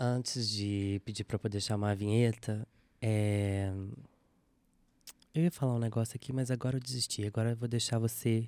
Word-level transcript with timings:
Antes 0.00 0.48
de 0.48 1.02
pedir 1.04 1.24
pra 1.24 1.40
poder 1.40 1.60
chamar 1.60 1.90
a 1.90 1.94
vinheta, 1.96 2.64
é... 3.02 3.72
eu 5.34 5.42
ia 5.42 5.50
falar 5.50 5.74
um 5.74 5.80
negócio 5.80 6.14
aqui, 6.14 6.32
mas 6.32 6.52
agora 6.52 6.76
eu 6.76 6.80
desisti. 6.80 7.26
Agora 7.26 7.50
eu 7.50 7.56
vou 7.56 7.66
deixar 7.66 7.98
você, 7.98 8.46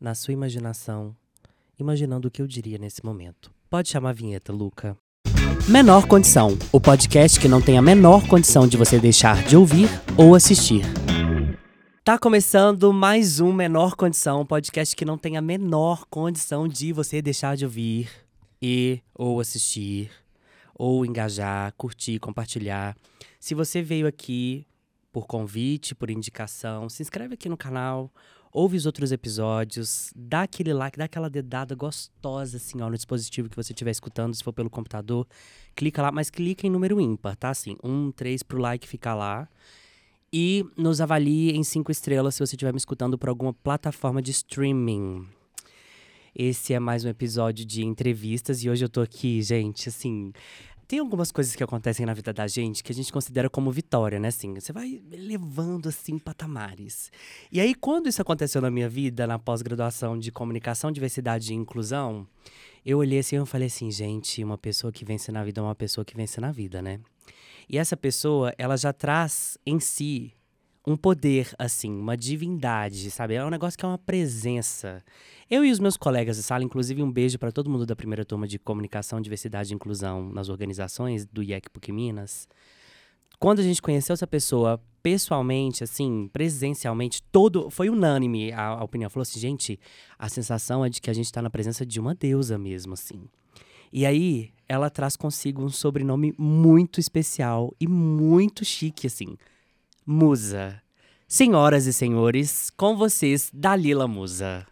na 0.00 0.14
sua 0.14 0.32
imaginação, 0.32 1.12
imaginando 1.76 2.28
o 2.28 2.30
que 2.30 2.40
eu 2.40 2.46
diria 2.46 2.78
nesse 2.78 3.04
momento. 3.04 3.50
Pode 3.68 3.88
chamar 3.88 4.10
a 4.10 4.12
vinheta, 4.12 4.52
Luca. 4.52 4.96
Menor 5.68 6.06
Condição 6.06 6.56
o 6.70 6.80
podcast 6.80 7.40
que 7.40 7.48
não 7.48 7.60
tem 7.60 7.76
a 7.76 7.82
menor 7.82 8.28
condição 8.28 8.68
de 8.68 8.76
você 8.76 9.00
deixar 9.00 9.42
de 9.42 9.56
ouvir 9.56 9.88
ou 10.16 10.36
assistir. 10.36 10.84
Tá 12.04 12.16
começando 12.16 12.92
mais 12.92 13.40
um 13.40 13.52
Menor 13.52 13.96
Condição, 13.96 14.42
um 14.42 14.46
podcast 14.46 14.94
que 14.94 15.04
não 15.04 15.18
tem 15.18 15.36
a 15.36 15.42
menor 15.42 16.04
condição 16.08 16.68
de 16.68 16.92
você 16.92 17.20
deixar 17.20 17.56
de 17.56 17.64
ouvir 17.64 18.08
e 18.62 19.00
ou 19.12 19.40
assistir 19.40 20.12
ou 20.78 21.04
engajar, 21.04 21.72
curtir, 21.76 22.18
compartilhar. 22.18 22.96
Se 23.40 23.54
você 23.54 23.82
veio 23.82 24.06
aqui 24.06 24.66
por 25.12 25.26
convite, 25.26 25.94
por 25.94 26.10
indicação, 26.10 26.88
se 26.88 27.02
inscreve 27.02 27.34
aqui 27.34 27.48
no 27.48 27.56
canal, 27.56 28.12
ouve 28.52 28.76
os 28.76 28.84
outros 28.84 29.12
episódios, 29.12 30.12
dá 30.14 30.42
aquele 30.42 30.74
like, 30.74 30.98
dá 30.98 31.04
aquela 31.06 31.30
dedada 31.30 31.74
gostosa 31.74 32.58
assim, 32.58 32.80
ó, 32.82 32.90
no 32.90 32.96
dispositivo 32.96 33.48
que 33.48 33.56
você 33.56 33.72
estiver 33.72 33.90
escutando, 33.90 34.34
se 34.34 34.44
for 34.44 34.52
pelo 34.52 34.68
computador, 34.68 35.26
clica 35.74 36.02
lá, 36.02 36.12
mas 36.12 36.28
clica 36.28 36.66
em 36.66 36.70
número 36.70 37.00
ímpar, 37.00 37.34
tá? 37.36 37.50
Assim, 37.50 37.76
um, 37.82 38.12
três 38.12 38.42
pro 38.42 38.58
like 38.58 38.86
ficar 38.86 39.14
lá. 39.14 39.48
E 40.32 40.66
nos 40.76 41.00
avalie 41.00 41.52
em 41.52 41.62
cinco 41.62 41.90
estrelas 41.90 42.34
se 42.34 42.46
você 42.46 42.56
estiver 42.56 42.72
me 42.72 42.78
escutando 42.78 43.16
por 43.16 43.30
alguma 43.30 43.54
plataforma 43.54 44.20
de 44.20 44.32
streaming. 44.32 45.26
Esse 46.38 46.74
é 46.74 46.78
mais 46.78 47.02
um 47.02 47.08
episódio 47.08 47.64
de 47.64 47.82
entrevistas 47.82 48.62
e 48.62 48.68
hoje 48.68 48.84
eu 48.84 48.90
tô 48.90 49.00
aqui, 49.00 49.40
gente, 49.40 49.88
assim. 49.88 50.34
Tem 50.86 50.98
algumas 50.98 51.32
coisas 51.32 51.56
que 51.56 51.64
acontecem 51.64 52.04
na 52.04 52.12
vida 52.12 52.30
da 52.30 52.46
gente 52.46 52.84
que 52.84 52.92
a 52.92 52.94
gente 52.94 53.10
considera 53.10 53.48
como 53.48 53.72
vitória, 53.72 54.20
né? 54.20 54.28
Assim, 54.28 54.52
você 54.52 54.70
vai 54.70 55.02
levando 55.10 55.88
assim 55.88 56.18
patamares. 56.18 57.10
E 57.50 57.58
aí, 57.58 57.74
quando 57.74 58.06
isso 58.06 58.20
aconteceu 58.20 58.60
na 58.60 58.70
minha 58.70 58.86
vida, 58.86 59.26
na 59.26 59.38
pós-graduação 59.38 60.18
de 60.18 60.30
comunicação, 60.30 60.92
diversidade 60.92 61.54
e 61.54 61.56
inclusão, 61.56 62.28
eu 62.84 62.98
olhei 62.98 63.20
assim 63.20 63.42
e 63.42 63.46
falei 63.46 63.68
assim, 63.68 63.90
gente, 63.90 64.44
uma 64.44 64.58
pessoa 64.58 64.92
que 64.92 65.06
vence 65.06 65.32
na 65.32 65.42
vida 65.42 65.62
é 65.62 65.64
uma 65.64 65.74
pessoa 65.74 66.04
que 66.04 66.14
vence 66.14 66.38
na 66.38 66.52
vida, 66.52 66.82
né? 66.82 67.00
E 67.66 67.78
essa 67.78 67.96
pessoa, 67.96 68.52
ela 68.58 68.76
já 68.76 68.92
traz 68.92 69.56
em 69.64 69.80
si 69.80 70.35
um 70.86 70.96
poder, 70.96 71.52
assim, 71.58 71.90
uma 71.90 72.16
divindade, 72.16 73.10
sabe? 73.10 73.34
É 73.34 73.44
um 73.44 73.50
negócio 73.50 73.76
que 73.76 73.84
é 73.84 73.88
uma 73.88 73.98
presença. 73.98 75.02
Eu 75.50 75.64
e 75.64 75.72
os 75.72 75.80
meus 75.80 75.96
colegas 75.96 76.36
de 76.36 76.44
sala, 76.44 76.62
inclusive 76.62 77.02
um 77.02 77.10
beijo 77.10 77.38
para 77.38 77.50
todo 77.50 77.68
mundo 77.68 77.84
da 77.84 77.96
primeira 77.96 78.24
turma 78.24 78.46
de 78.46 78.58
comunicação, 78.58 79.20
diversidade 79.20 79.72
e 79.72 79.74
inclusão 79.74 80.30
nas 80.30 80.48
organizações 80.48 81.26
do 81.26 81.42
IEC 81.42 81.70
PUC 81.70 81.90
Minas. 81.90 82.48
Quando 83.38 83.58
a 83.58 83.62
gente 83.62 83.82
conheceu 83.82 84.14
essa 84.14 84.26
pessoa 84.26 84.80
pessoalmente, 85.02 85.82
assim, 85.82 86.30
presencialmente, 86.32 87.22
todo 87.32 87.68
foi 87.68 87.90
unânime 87.90 88.52
a, 88.52 88.68
a 88.68 88.84
opinião. 88.84 89.10
Falou 89.10 89.22
assim, 89.22 89.40
gente, 89.40 89.80
a 90.18 90.28
sensação 90.28 90.84
é 90.84 90.88
de 90.88 91.00
que 91.00 91.10
a 91.10 91.12
gente 91.12 91.26
está 91.26 91.42
na 91.42 91.50
presença 91.50 91.84
de 91.84 91.98
uma 91.98 92.14
deusa 92.14 92.56
mesmo, 92.56 92.94
assim. 92.94 93.28
E 93.92 94.06
aí, 94.06 94.50
ela 94.68 94.88
traz 94.88 95.16
consigo 95.16 95.62
um 95.62 95.68
sobrenome 95.68 96.34
muito 96.38 96.98
especial 96.98 97.74
e 97.80 97.86
muito 97.86 98.64
chique, 98.64 99.06
assim. 99.06 99.36
Musa. 100.06 100.80
Senhoras 101.28 101.86
e 101.86 101.92
senhores, 101.92 102.70
com 102.76 102.96
vocês, 102.96 103.50
Dalila 103.52 104.06
Musa. 104.06 104.64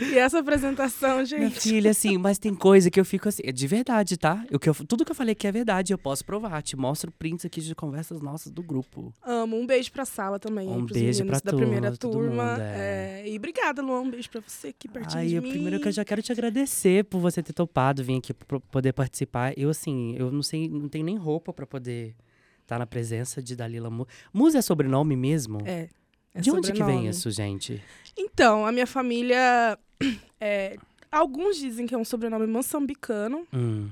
E 0.00 0.16
essa 0.16 0.38
apresentação, 0.38 1.14
Minha 1.16 1.26
gente. 1.26 1.58
filha, 1.60 1.90
assim, 1.90 2.16
mas 2.16 2.38
tem 2.38 2.54
coisa 2.54 2.88
que 2.88 3.00
eu 3.00 3.04
fico 3.04 3.28
assim, 3.28 3.42
é 3.44 3.50
de 3.50 3.66
verdade, 3.66 4.16
tá? 4.16 4.44
O 4.52 4.60
que 4.60 4.68
eu, 4.68 4.74
tudo 4.86 5.04
que 5.04 5.10
eu 5.10 5.14
falei 5.16 5.32
aqui 5.32 5.44
é 5.44 5.50
verdade, 5.50 5.92
eu 5.92 5.98
posso 5.98 6.24
provar. 6.24 6.62
Te 6.62 6.76
mostro 6.76 7.10
prints 7.10 7.44
aqui 7.44 7.60
de 7.60 7.74
conversas 7.74 8.20
nossas 8.20 8.52
do 8.52 8.62
grupo. 8.62 9.12
Amo. 9.26 9.56
Um 9.58 9.66
beijo 9.66 9.90
pra 9.90 10.04
sala 10.04 10.38
também. 10.38 10.68
Um 10.68 10.86
beijo 10.86 11.24
pra 11.24 11.40
da 11.40 11.52
primeira 11.52 11.90
turma, 11.96 11.96
todo 11.96 12.12
turma. 12.12 12.44
mundo, 12.52 12.60
é. 12.60 13.22
É, 13.22 13.28
E 13.28 13.36
obrigada, 13.36 13.82
Luan. 13.82 14.02
Um 14.02 14.10
beijo 14.12 14.30
pra 14.30 14.40
você 14.40 14.68
aqui 14.68 14.86
pertinho 14.86 15.18
Ai, 15.20 15.36
eu, 15.36 15.42
mim. 15.42 15.50
primeiro 15.50 15.80
que 15.80 15.88
eu 15.88 15.92
já 15.92 16.04
quero 16.04 16.22
te 16.22 16.30
agradecer 16.30 17.02
por 17.06 17.18
você 17.20 17.42
ter 17.42 17.52
topado 17.52 18.04
vir 18.04 18.18
aqui 18.18 18.32
pra 18.32 18.60
poder 18.60 18.92
participar. 18.92 19.52
Eu, 19.58 19.68
assim, 19.70 20.14
eu 20.16 20.30
não 20.30 20.44
sei, 20.44 20.68
não 20.68 20.88
tenho 20.88 21.04
nem 21.04 21.16
roupa 21.16 21.52
pra 21.52 21.66
poder 21.66 22.14
estar 22.70 22.78
na 22.78 22.86
presença 22.86 23.42
de 23.42 23.56
Dalila 23.56 23.90
Musa. 23.90 24.08
Musa 24.32 24.58
é 24.58 24.62
sobrenome 24.62 25.16
mesmo? 25.16 25.58
É. 25.64 25.88
é 26.32 26.40
de 26.40 26.50
onde 26.50 26.72
que 26.72 26.78
vem 26.78 26.86
sobrenome. 26.86 27.08
isso, 27.08 27.30
gente? 27.30 27.82
Então, 28.16 28.64
a 28.64 28.70
minha 28.70 28.86
família. 28.86 29.78
é, 30.40 30.76
alguns 31.10 31.56
dizem 31.56 31.86
que 31.86 31.94
é 31.94 31.98
um 31.98 32.04
sobrenome 32.04 32.46
moçambicano. 32.46 33.46
Hum. 33.52 33.90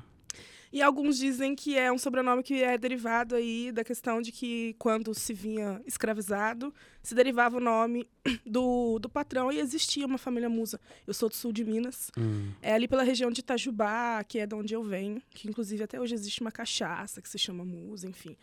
E 0.72 0.82
alguns 0.82 1.16
dizem 1.16 1.54
que 1.54 1.76
é 1.76 1.90
um 1.90 1.98
sobrenome 1.98 2.42
que 2.42 2.62
é 2.62 2.76
derivado 2.76 3.34
aí 3.34 3.72
da 3.72 3.82
questão 3.82 4.20
de 4.20 4.30
que 4.30 4.74
quando 4.78 5.14
se 5.14 5.32
vinha 5.32 5.80
escravizado, 5.86 6.74
se 7.02 7.14
derivava 7.14 7.56
o 7.56 7.60
nome 7.60 8.06
do, 8.44 8.98
do 8.98 9.08
patrão 9.08 9.50
e 9.50 9.58
existia 9.58 10.06
uma 10.06 10.18
família 10.18 10.48
musa. 10.48 10.78
Eu 11.06 11.14
sou 11.14 11.28
do 11.28 11.34
sul 11.34 11.52
de 11.52 11.64
Minas. 11.64 12.10
Hum. 12.18 12.52
É 12.60 12.74
ali 12.74 12.86
pela 12.86 13.02
região 13.02 13.30
de 13.30 13.40
Itajubá, 13.40 14.22
que 14.24 14.38
é 14.38 14.46
de 14.46 14.54
onde 14.54 14.74
eu 14.74 14.82
venho, 14.82 15.22
que 15.30 15.48
inclusive 15.48 15.82
até 15.82 15.98
hoje 15.98 16.14
existe 16.14 16.40
uma 16.40 16.52
cachaça 16.52 17.22
que 17.22 17.28
se 17.28 17.38
chama 17.38 17.64
musa, 17.64 18.06
enfim. 18.06 18.36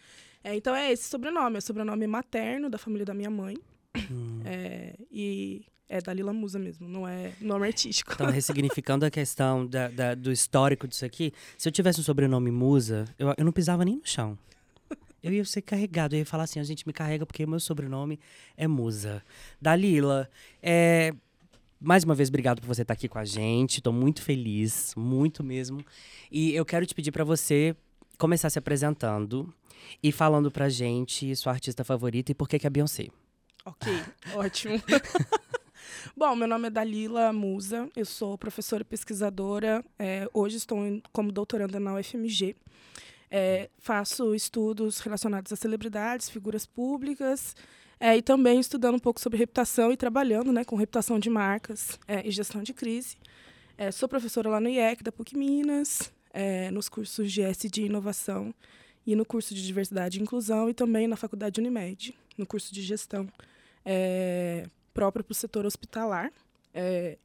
É, 0.43 0.55
então 0.55 0.75
é 0.75 0.91
esse 0.91 1.07
sobrenome, 1.09 1.55
é 1.55 1.59
o 1.59 1.61
sobrenome 1.61 2.07
materno 2.07 2.69
da 2.69 2.77
família 2.77 3.05
da 3.05 3.13
minha 3.13 3.29
mãe. 3.29 3.57
Hum. 4.11 4.41
É, 4.43 4.95
e 5.11 5.65
é 5.87 6.01
Dalila 6.01 6.33
Musa 6.33 6.57
mesmo, 6.59 6.87
não 6.87 7.07
é 7.07 7.33
nome 7.39 7.67
artístico. 7.67 8.13
Então, 8.13 8.27
ressignificando 8.29 9.05
a 9.05 9.09
questão 9.11 9.65
da- 9.65 9.87
da- 9.89 10.15
do 10.15 10.31
histórico 10.31 10.87
disso 10.87 11.05
aqui, 11.05 11.31
se 11.57 11.67
eu 11.67 11.71
tivesse 11.71 11.99
um 11.99 12.03
sobrenome 12.03 12.49
Musa, 12.51 13.05
eu, 13.19 13.33
eu 13.37 13.45
não 13.45 13.51
pisava 13.51 13.83
nem 13.85 13.95
no 13.97 14.05
chão. 14.05 14.37
Eu 15.21 15.33
ia 15.33 15.43
ser 15.43 15.61
carregado, 15.63 16.13
eu 16.15 16.19
ia 16.19 16.25
falar 16.25 16.43
assim, 16.43 16.59
a 16.59 16.63
gente 16.63 16.85
me 16.85 16.93
carrega 16.93 17.25
porque 17.25 17.45
meu 17.47 17.59
sobrenome 17.59 18.19
é 18.55 18.67
Musa. 18.67 19.23
Dalila, 19.59 20.29
é, 20.61 21.13
mais 21.79 22.03
uma 22.03 22.13
vez, 22.13 22.29
obrigado 22.29 22.61
por 22.61 22.67
você 22.67 22.83
estar 22.83 22.93
aqui 22.93 23.07
com 23.07 23.17
a 23.17 23.25
gente. 23.25 23.81
Tô 23.81 23.91
muito 23.91 24.21
feliz, 24.21 24.93
muito 24.95 25.43
mesmo. 25.43 25.83
E 26.31 26.53
eu 26.53 26.63
quero 26.63 26.85
te 26.85 26.93
pedir 26.93 27.11
para 27.11 27.23
você 27.23 27.75
começar 28.19 28.49
se 28.51 28.59
apresentando 28.59 29.51
e 30.01 30.11
falando 30.11 30.51
pra 30.51 30.69
gente 30.69 31.35
sua 31.35 31.53
artista 31.53 31.83
favorita 31.83 32.31
e 32.31 32.35
por 32.35 32.47
que 32.47 32.59
que 32.59 32.67
é 32.67 32.69
Beyoncé. 32.69 33.07
Ok, 33.65 33.91
ótimo. 34.35 34.75
Bom, 36.13 36.35
meu 36.35 36.47
nome 36.47 36.67
é 36.67 36.69
Dalila 36.69 37.31
Musa, 37.31 37.89
eu 37.95 38.05
sou 38.05 38.37
professora 38.37 38.81
e 38.81 38.85
pesquisadora. 38.85 39.83
é, 39.97 40.27
hoje 40.33 40.57
estou 40.57 40.77
como 41.11 41.31
doutoranda 41.31 41.79
na 41.79 41.95
UFMG. 41.95 42.55
É, 43.31 43.69
faço 43.79 44.35
estudos 44.35 44.99
relacionados 44.99 45.51
a 45.51 45.55
celebridades, 45.55 46.29
figuras 46.29 46.65
públicas, 46.65 47.55
é, 47.99 48.15
e 48.15 48.21
também 48.21 48.59
estudando 48.59 48.95
um 48.95 48.99
pouco 48.99 49.19
sobre 49.19 49.39
reputação 49.39 49.91
e 49.91 49.97
trabalhando 49.97 50.51
né, 50.51 50.63
com 50.63 50.75
reputação 50.75 51.17
de 51.17 51.29
marcas 51.29 51.99
é, 52.07 52.25
e 52.25 52.31
gestão 52.31 52.61
de 52.61 52.73
crise. 52.73 53.17
É, 53.77 53.91
sou 53.91 54.07
professora 54.07 54.49
lá 54.49 54.59
no 54.59 54.69
IEC, 54.69 55.03
da 55.03 55.11
PUC 55.11 55.35
Minas, 55.35 56.13
é, 56.33 56.69
nos 56.71 56.87
cursos 56.87 57.31
de 57.31 57.41
SD 57.41 57.85
Inovação 57.85 58.53
e 59.05 59.15
no 59.15 59.25
curso 59.25 59.53
de 59.53 59.65
Diversidade 59.65 60.19
e 60.19 60.21
Inclusão, 60.21 60.69
e 60.69 60.73
também 60.73 61.07
na 61.07 61.15
Faculdade 61.15 61.59
Unimed, 61.59 62.15
no 62.37 62.45
curso 62.45 62.73
de 62.73 62.81
Gestão 62.81 63.27
própria 64.95 65.23
para 65.23 65.31
o 65.31 65.35
setor 65.35 65.65
hospitalar. 65.65 66.31
É, 66.73 67.17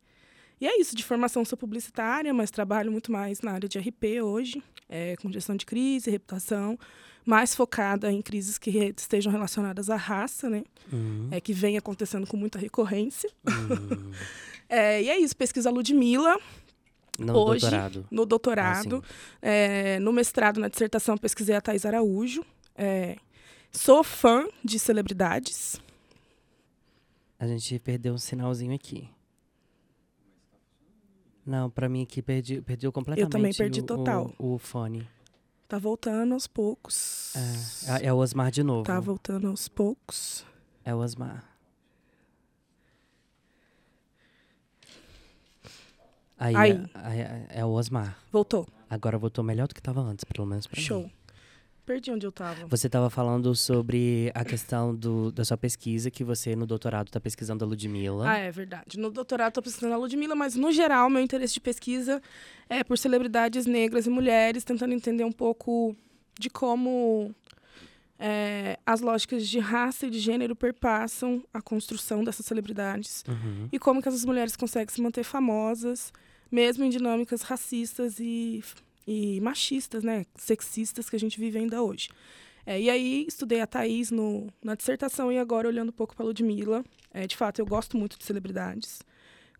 e 0.61 0.67
é 0.67 0.79
isso, 0.79 0.95
de 0.95 1.03
formação 1.03 1.43
sou 1.45 1.57
publicitária, 1.57 2.35
mas 2.35 2.51
trabalho 2.51 2.93
muito 2.93 3.11
mais 3.11 3.41
na 3.41 3.53
área 3.53 3.67
de 3.69 3.79
RP 3.79 4.21
hoje, 4.23 4.63
é, 4.89 5.17
com 5.17 5.33
gestão 5.33 5.57
de 5.57 5.65
crise, 5.65 6.11
reputação, 6.11 6.79
mais 7.25 7.55
focada 7.55 8.11
em 8.13 8.21
crises 8.21 8.59
que 8.59 8.71
re- 8.71 8.93
estejam 8.97 9.33
relacionadas 9.33 9.89
à 9.89 9.97
raça, 9.97 10.51
né? 10.51 10.63
Hum, 10.93 11.29
É, 11.31 11.41
que 11.41 11.53
vem 11.55 11.79
acontecendo 11.79 12.27
com 12.27 12.37
muita 12.37 12.59
recorrência. 12.59 13.31
hum. 13.49 14.11
É, 14.73 15.03
e 15.03 15.09
é 15.09 15.19
isso, 15.19 15.37
pesquisa 15.37 15.69
Ludmilla, 15.69 16.39
No 17.19 17.37
Hoje, 17.37 17.63
doutorado. 17.63 18.07
no 18.09 18.25
doutorado. 18.25 19.03
É, 19.43 19.99
no 19.99 20.13
mestrado, 20.13 20.61
na 20.61 20.69
dissertação, 20.69 21.19
pesquisei 21.19 21.57
a 21.57 21.61
Thais 21.61 21.85
Araújo. 21.85 22.45
É, 22.77 23.17
sou 23.73 24.05
fã 24.05 24.47
de 24.65 24.79
celebridades. 24.79 25.81
A 27.41 27.47
gente 27.47 27.77
perdeu 27.81 28.13
um 28.15 28.19
sinalzinho 28.19 28.73
aqui. 28.75 29.09
Não, 31.45 31.69
pra 31.71 31.89
mim 31.89 32.03
aqui 32.03 32.21
perdi, 32.23 32.61
perdeu 32.61 32.93
completamente. 32.93 33.33
também 33.33 33.53
perdi 33.55 33.81
o- 33.81 33.85
total. 33.85 34.33
O, 34.39 34.55
o 34.55 34.59
fone. 34.59 35.09
Tá 35.67 35.79
voltando 35.79 36.35
aos 36.35 36.47
poucos. 36.47 37.35
É, 37.89 38.07
é 38.07 38.13
o 38.13 38.17
Osmar 38.19 38.51
de 38.51 38.63
novo. 38.63 38.85
Tá 38.85 39.01
voltando 39.01 39.49
aos 39.49 39.69
poucos. 39.69 40.45
É 40.85 40.95
o 40.95 40.99
Osmar. 40.99 41.45
Aí, 46.39 46.57
Aí. 46.57 46.71
É, 46.95 47.21
é- 47.21 47.47
é 47.61 47.65
o 47.65 47.69
Osmar. 47.71 48.19
Voltou. 48.33 48.67
Agora 48.89 49.19
voltou 49.19 49.45
melhor 49.45 49.69
do 49.69 49.75
que 49.75 49.81
tava 49.83 50.01
antes, 50.01 50.25
pelo 50.25 50.47
menos 50.47 50.67
pra 50.67 50.79
mim. 50.81 50.87
Show. 50.87 51.11
Perdi 51.87 52.11
onde 52.11 52.27
eu 52.27 52.31
tava. 52.33 52.67
Você 52.67 52.87
estava 52.87 53.11
falando 53.11 53.55
sobre 53.55 54.31
a 54.35 54.45
questão 54.45 54.95
do, 54.95 55.33
da 55.33 55.45
sua 55.45 55.57
pesquisa, 55.57 56.11
que 56.11 56.23
você 56.23 56.55
no 56.55 56.67
doutorado 56.67 57.09
está 57.09 57.19
pesquisando 57.21 57.65
a 57.65 57.69
Ludmilla. 57.69 58.29
Ah, 58.31 58.37
é 58.39 58.51
verdade. 58.51 58.99
No 58.99 59.11
doutorado 59.11 59.49
estou 59.51 59.63
pesquisando 59.63 59.95
a 59.95 59.97
Ludmilla, 59.97 60.35
mas 60.35 60.55
no 60.55 60.71
geral, 60.71 61.11
meu 61.11 61.21
interesse 61.23 61.55
de 61.55 61.61
pesquisa 61.61 62.23
é 62.69 62.85
por 62.85 62.97
celebridades 62.99 63.67
negras 63.67 64.07
e 64.07 64.11
mulheres, 64.11 64.63
tentando 64.63 64.93
entender 64.95 65.25
um 65.25 65.33
pouco 65.33 65.97
de 66.39 66.49
como 66.49 67.35
é, 68.19 68.79
as 68.87 69.01
lógicas 69.01 69.49
de 69.49 69.59
raça 69.59 70.07
e 70.07 70.11
de 70.11 70.19
gênero 70.21 70.55
perpassam 70.55 71.43
a 71.53 71.61
construção 71.61 72.23
dessas 72.23 72.47
celebridades 72.47 73.25
Uhum. 73.27 73.69
e 73.73 73.79
como 73.79 74.01
que 74.03 74.09
essas 74.09 74.25
mulheres 74.25 74.55
conseguem 74.57 74.95
se 74.95 75.01
manter 75.01 75.25
famosas, 75.25 76.13
mesmo 76.53 76.85
em 76.85 76.91
dinâmicas 76.91 77.43
racistas 77.43 78.19
e, 78.21 78.63
e 79.07 79.41
machistas, 79.41 80.03
né, 80.05 80.25
sexistas 80.37 81.09
que 81.11 81.17
a 81.17 81.19
gente 81.21 81.39
vive 81.41 81.59
ainda 81.59 81.83
hoje. 81.83 82.09
É, 82.67 82.81
e 82.81 82.91
aí 82.91 83.25
estudei 83.27 83.61
a 83.61 83.67
Thaís 83.67 84.11
no, 84.11 84.47
na 84.63 84.75
dissertação 84.75 85.33
e 85.33 85.39
agora 85.39 85.67
olhando 85.67 85.89
um 85.89 85.93
pouco 85.93 86.15
para 86.15 86.25
Ludmilla. 86.27 86.85
É, 87.13 87.27
de 87.27 87.37
fato, 87.37 87.59
eu 87.59 87.67
gosto 87.67 87.97
muito 87.97 88.19
de 88.19 88.25
celebridades. 88.25 89.01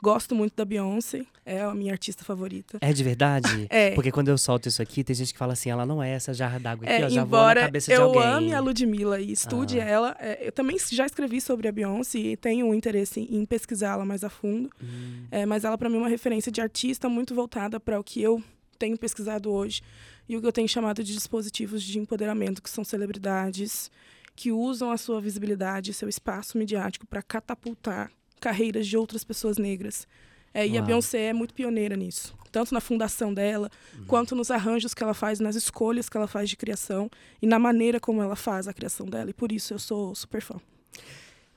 Gosto 0.03 0.35
muito 0.35 0.55
da 0.57 0.65
Beyoncé, 0.65 1.27
é 1.45 1.61
a 1.61 1.75
minha 1.75 1.93
artista 1.93 2.25
favorita. 2.25 2.79
É 2.81 2.91
de 2.91 3.05
verdade? 3.05 3.67
É. 3.69 3.91
Porque 3.95 4.11
quando 4.11 4.29
eu 4.29 4.39
solto 4.39 4.67
isso 4.67 4.81
aqui, 4.81 5.05
tem 5.05 5.15
gente 5.15 5.31
que 5.33 5.39
fala 5.39 5.53
assim, 5.53 5.69
ela 5.71 5.85
não 5.85 6.03
é 6.03 6.11
essa 6.13 6.33
jarra 6.33 6.59
d'água 6.59 6.87
aqui, 6.87 7.03
É, 7.03 7.05
ó, 7.05 7.09
já 7.11 7.23
voa 7.23 7.39
na 7.43 7.51
embora 7.51 7.61
cabeça 7.67 7.93
de 7.93 7.99
eu 7.99 8.05
alguém. 8.05 8.23
ame 8.23 8.55
a 8.55 8.61
Ludmilla 8.61 9.21
e 9.21 9.31
estude 9.33 9.79
Ah. 9.79 9.85
ela, 9.85 10.17
é, 10.19 10.47
eu 10.49 10.53
também 10.53 10.79
já 10.91 11.05
escrevi 11.05 11.39
sobre 11.39 11.69
a 11.69 11.73
Beyoncé 11.73 12.19
e 12.19 12.37
tenho 12.37 12.67
um 12.67 12.75
interesse 12.75 13.21
em 13.21 13.45
pesquisá-la 13.45 14.07
mais 14.07 14.25
a 14.25 14.31
fundo. 14.31 14.71
Hum, 14.83 15.27
É, 15.31 15.45
mas 15.45 15.65
ela, 15.65 15.77
para 15.77 15.91
mim, 15.91 15.97
é 15.97 15.99
uma 15.99 16.09
referência 16.09 16.51
de 16.51 16.63
artista 16.63 17.07
muito 17.07 17.35
voltada 17.35 17.79
para 17.79 18.01
o 18.01 18.05
que 18.05 18.23
eu 18.23 18.43
tenho 18.81 18.97
pesquisado 18.99 19.53
hoje 19.53 19.83
e 20.29 20.37
o 20.37 20.41
que 20.41 20.47
eu 20.47 20.53
tenho 20.53 20.69
chamado 20.69 21.05
de 21.05 21.13
dispositivos 21.13 21.83
de 21.83 21.99
empoderamento, 21.99 22.63
que 22.63 22.71
são 22.71 22.83
celebridades 22.83 23.91
que 24.35 24.51
usam 24.51 24.91
a 24.91 24.97
sua 24.97 25.21
visibilidade, 25.21 25.93
seu 25.93 26.09
espaço 26.09 26.57
midiático 26.57 27.07
para 27.07 27.23
catapultar 27.23 28.11
carreiras 28.41 28.87
de 28.87 28.97
outras 28.97 29.23
pessoas 29.23 29.59
negras. 29.59 30.09
É, 30.55 30.67
e 30.67 30.79
a. 30.79 30.83
Beyoncé 30.83 31.27
é 31.27 31.33
muito 31.33 31.53
pioneira 31.53 31.95
nisso, 31.95 32.35
tanto 32.51 32.73
na 32.73 32.81
fundação 32.81 33.33
dela, 33.35 33.71
Uhum. 33.99 34.05
quanto 34.07 34.35
nos 34.35 34.51
arranjos 34.51 34.95
que 34.95 35.03
ela 35.03 35.15
faz, 35.15 35.39
nas 35.41 35.55
escolhas 35.57 36.09
que 36.09 36.17
ela 36.17 36.27
faz 36.27 36.49
de 36.49 36.57
criação 36.57 37.11
e 37.43 37.47
na 37.47 37.59
maneira 37.59 38.01
como 38.01 38.23
ela 38.23 38.35
faz 38.35 38.67
a 38.67 38.73
criação 38.73 39.07
dela. 39.07 39.29
E 39.31 39.35
por 39.35 39.53
isso 39.53 39.75
eu 39.75 39.79
sou 39.79 40.15
super 40.15 40.41
fã. 40.41 40.59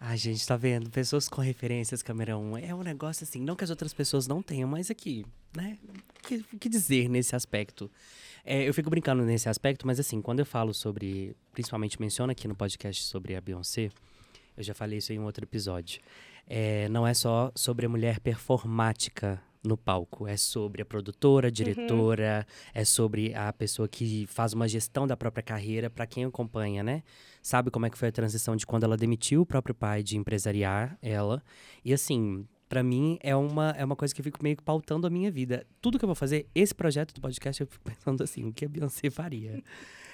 Ai, 0.05 0.17
gente, 0.17 0.45
tá 0.45 0.57
vendo? 0.57 0.89
Pessoas 0.89 1.29
com 1.29 1.39
referências, 1.39 2.03
Camerão. 2.03 2.57
É 2.57 2.75
um 2.75 2.83
negócio 2.83 3.23
assim, 3.23 3.39
não 3.39 3.55
que 3.55 3.63
as 3.63 3.69
outras 3.69 3.93
pessoas 3.93 4.27
não 4.27 4.41
tenham, 4.41 4.67
mas 4.67 4.91
aqui, 4.91 5.25
né? 5.55 5.77
O 6.19 6.27
que, 6.27 6.43
que 6.59 6.67
dizer 6.67 7.07
nesse 7.07 7.37
aspecto? 7.37 7.89
É, 8.43 8.67
eu 8.67 8.73
fico 8.73 8.89
brincando 8.89 9.23
nesse 9.23 9.47
aspecto, 9.47 9.87
mas 9.87 10.01
assim, 10.01 10.21
quando 10.21 10.39
eu 10.39 10.45
falo 10.45 10.73
sobre. 10.73 11.33
Principalmente 11.53 12.01
menciono 12.01 12.33
aqui 12.33 12.49
no 12.49 12.55
podcast 12.55 13.01
sobre 13.01 13.33
a 13.33 13.39
Beyoncé, 13.39 13.91
eu 14.57 14.63
já 14.63 14.73
falei 14.73 14.97
isso 14.97 15.13
em 15.13 15.19
um 15.19 15.23
outro 15.23 15.45
episódio. 15.45 16.01
É, 16.45 16.89
não 16.89 17.07
é 17.07 17.13
só 17.13 17.49
sobre 17.55 17.85
a 17.85 17.89
mulher 17.89 18.19
performática 18.19 19.41
no 19.63 19.77
palco, 19.77 20.27
é 20.27 20.35
sobre 20.35 20.81
a 20.81 20.85
produtora, 20.85 21.47
a 21.47 21.51
diretora, 21.51 22.45
é 22.73 22.83
sobre 22.83 23.33
a 23.33 23.51
pessoa 23.53 23.87
que 23.87 24.25
faz 24.27 24.53
uma 24.53 24.67
gestão 24.67 25.07
da 25.07 25.15
própria 25.15 25.41
carreira, 25.41 25.89
para 25.89 26.05
quem 26.05 26.25
acompanha, 26.25 26.83
né? 26.83 27.03
Sabe 27.41 27.71
como 27.71 27.85
é 27.85 27.89
que 27.89 27.97
foi 27.97 28.09
a 28.09 28.11
transição 28.11 28.55
de 28.55 28.65
quando 28.65 28.83
ela 28.83 28.97
demitiu 28.97 29.41
o 29.41 29.45
próprio 29.45 29.73
pai 29.73 30.03
de 30.03 30.17
empresariar 30.17 30.97
ela. 31.01 31.41
E 31.83 31.93
assim, 31.93 32.45
pra 32.67 32.81
mim 32.83 33.17
é 33.21 33.35
uma, 33.35 33.69
é 33.77 33.85
uma 33.85 33.95
coisa 33.95 34.13
que 34.13 34.19
eu 34.19 34.23
fico 34.23 34.41
meio 34.41 34.57
que 34.57 34.63
pautando 34.63 35.07
a 35.07 35.09
minha 35.09 35.31
vida. 35.31 35.65
Tudo 35.79 35.97
que 35.99 36.05
eu 36.05 36.07
vou 36.07 36.15
fazer, 36.15 36.47
esse 36.55 36.73
projeto 36.73 37.13
do 37.13 37.21
podcast, 37.21 37.61
eu 37.61 37.67
fico 37.67 37.83
pensando 37.85 38.23
assim, 38.23 38.45
o 38.45 38.51
que 38.51 38.65
a 38.65 38.69
Beyoncé 38.69 39.09
faria? 39.09 39.63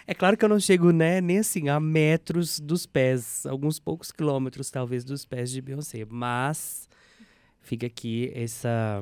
É 0.05 0.13
claro 0.13 0.35
que 0.35 0.43
eu 0.43 0.49
não 0.49 0.59
chego, 0.59 0.91
né, 0.91 1.21
nem 1.21 1.39
assim, 1.39 1.69
a 1.69 1.79
metros 1.79 2.59
dos 2.59 2.85
pés, 2.85 3.45
alguns 3.45 3.79
poucos 3.79 4.11
quilômetros, 4.11 4.69
talvez, 4.71 5.03
dos 5.03 5.23
pés 5.23 5.51
de 5.51 5.61
Beyoncé. 5.61 6.03
Mas 6.09 6.89
fica 7.61 7.85
aqui 7.85 8.31
essa, 8.33 9.01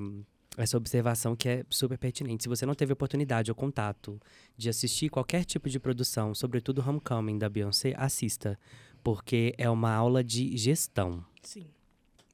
essa 0.57 0.75
observação 0.75 1.35
que 1.35 1.47
é 1.47 1.65
super 1.69 1.97
pertinente. 1.97 2.43
Se 2.43 2.49
você 2.49 2.65
não 2.65 2.73
teve 2.73 2.91
oportunidade 2.91 3.51
ou 3.51 3.55
contato 3.55 4.19
de 4.57 4.69
assistir 4.69 5.09
qualquer 5.09 5.45
tipo 5.45 5.69
de 5.69 5.79
produção, 5.79 6.33
sobretudo 6.33 6.83
Homecoming 6.85 7.37
da 7.37 7.47
Beyoncé, 7.47 7.93
assista. 7.95 8.59
Porque 9.03 9.53
é 9.57 9.69
uma 9.69 9.93
aula 9.93 10.23
de 10.23 10.57
gestão. 10.57 11.23
Sim. 11.43 11.67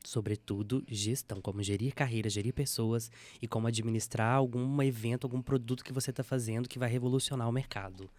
Sobretudo 0.03 0.83
gestão, 0.87 1.41
como 1.41 1.61
gerir 1.61 1.93
carreira, 1.93 2.29
gerir 2.29 2.53
pessoas 2.53 3.11
e 3.41 3.47
como 3.47 3.67
administrar 3.67 4.35
algum 4.35 4.81
evento, 4.81 5.25
algum 5.25 5.41
produto 5.41 5.83
que 5.83 5.93
você 5.93 6.09
está 6.09 6.23
fazendo 6.23 6.67
que 6.67 6.79
vai 6.79 6.89
revolucionar 6.89 7.47
o 7.47 7.51
mercado. 7.51 8.09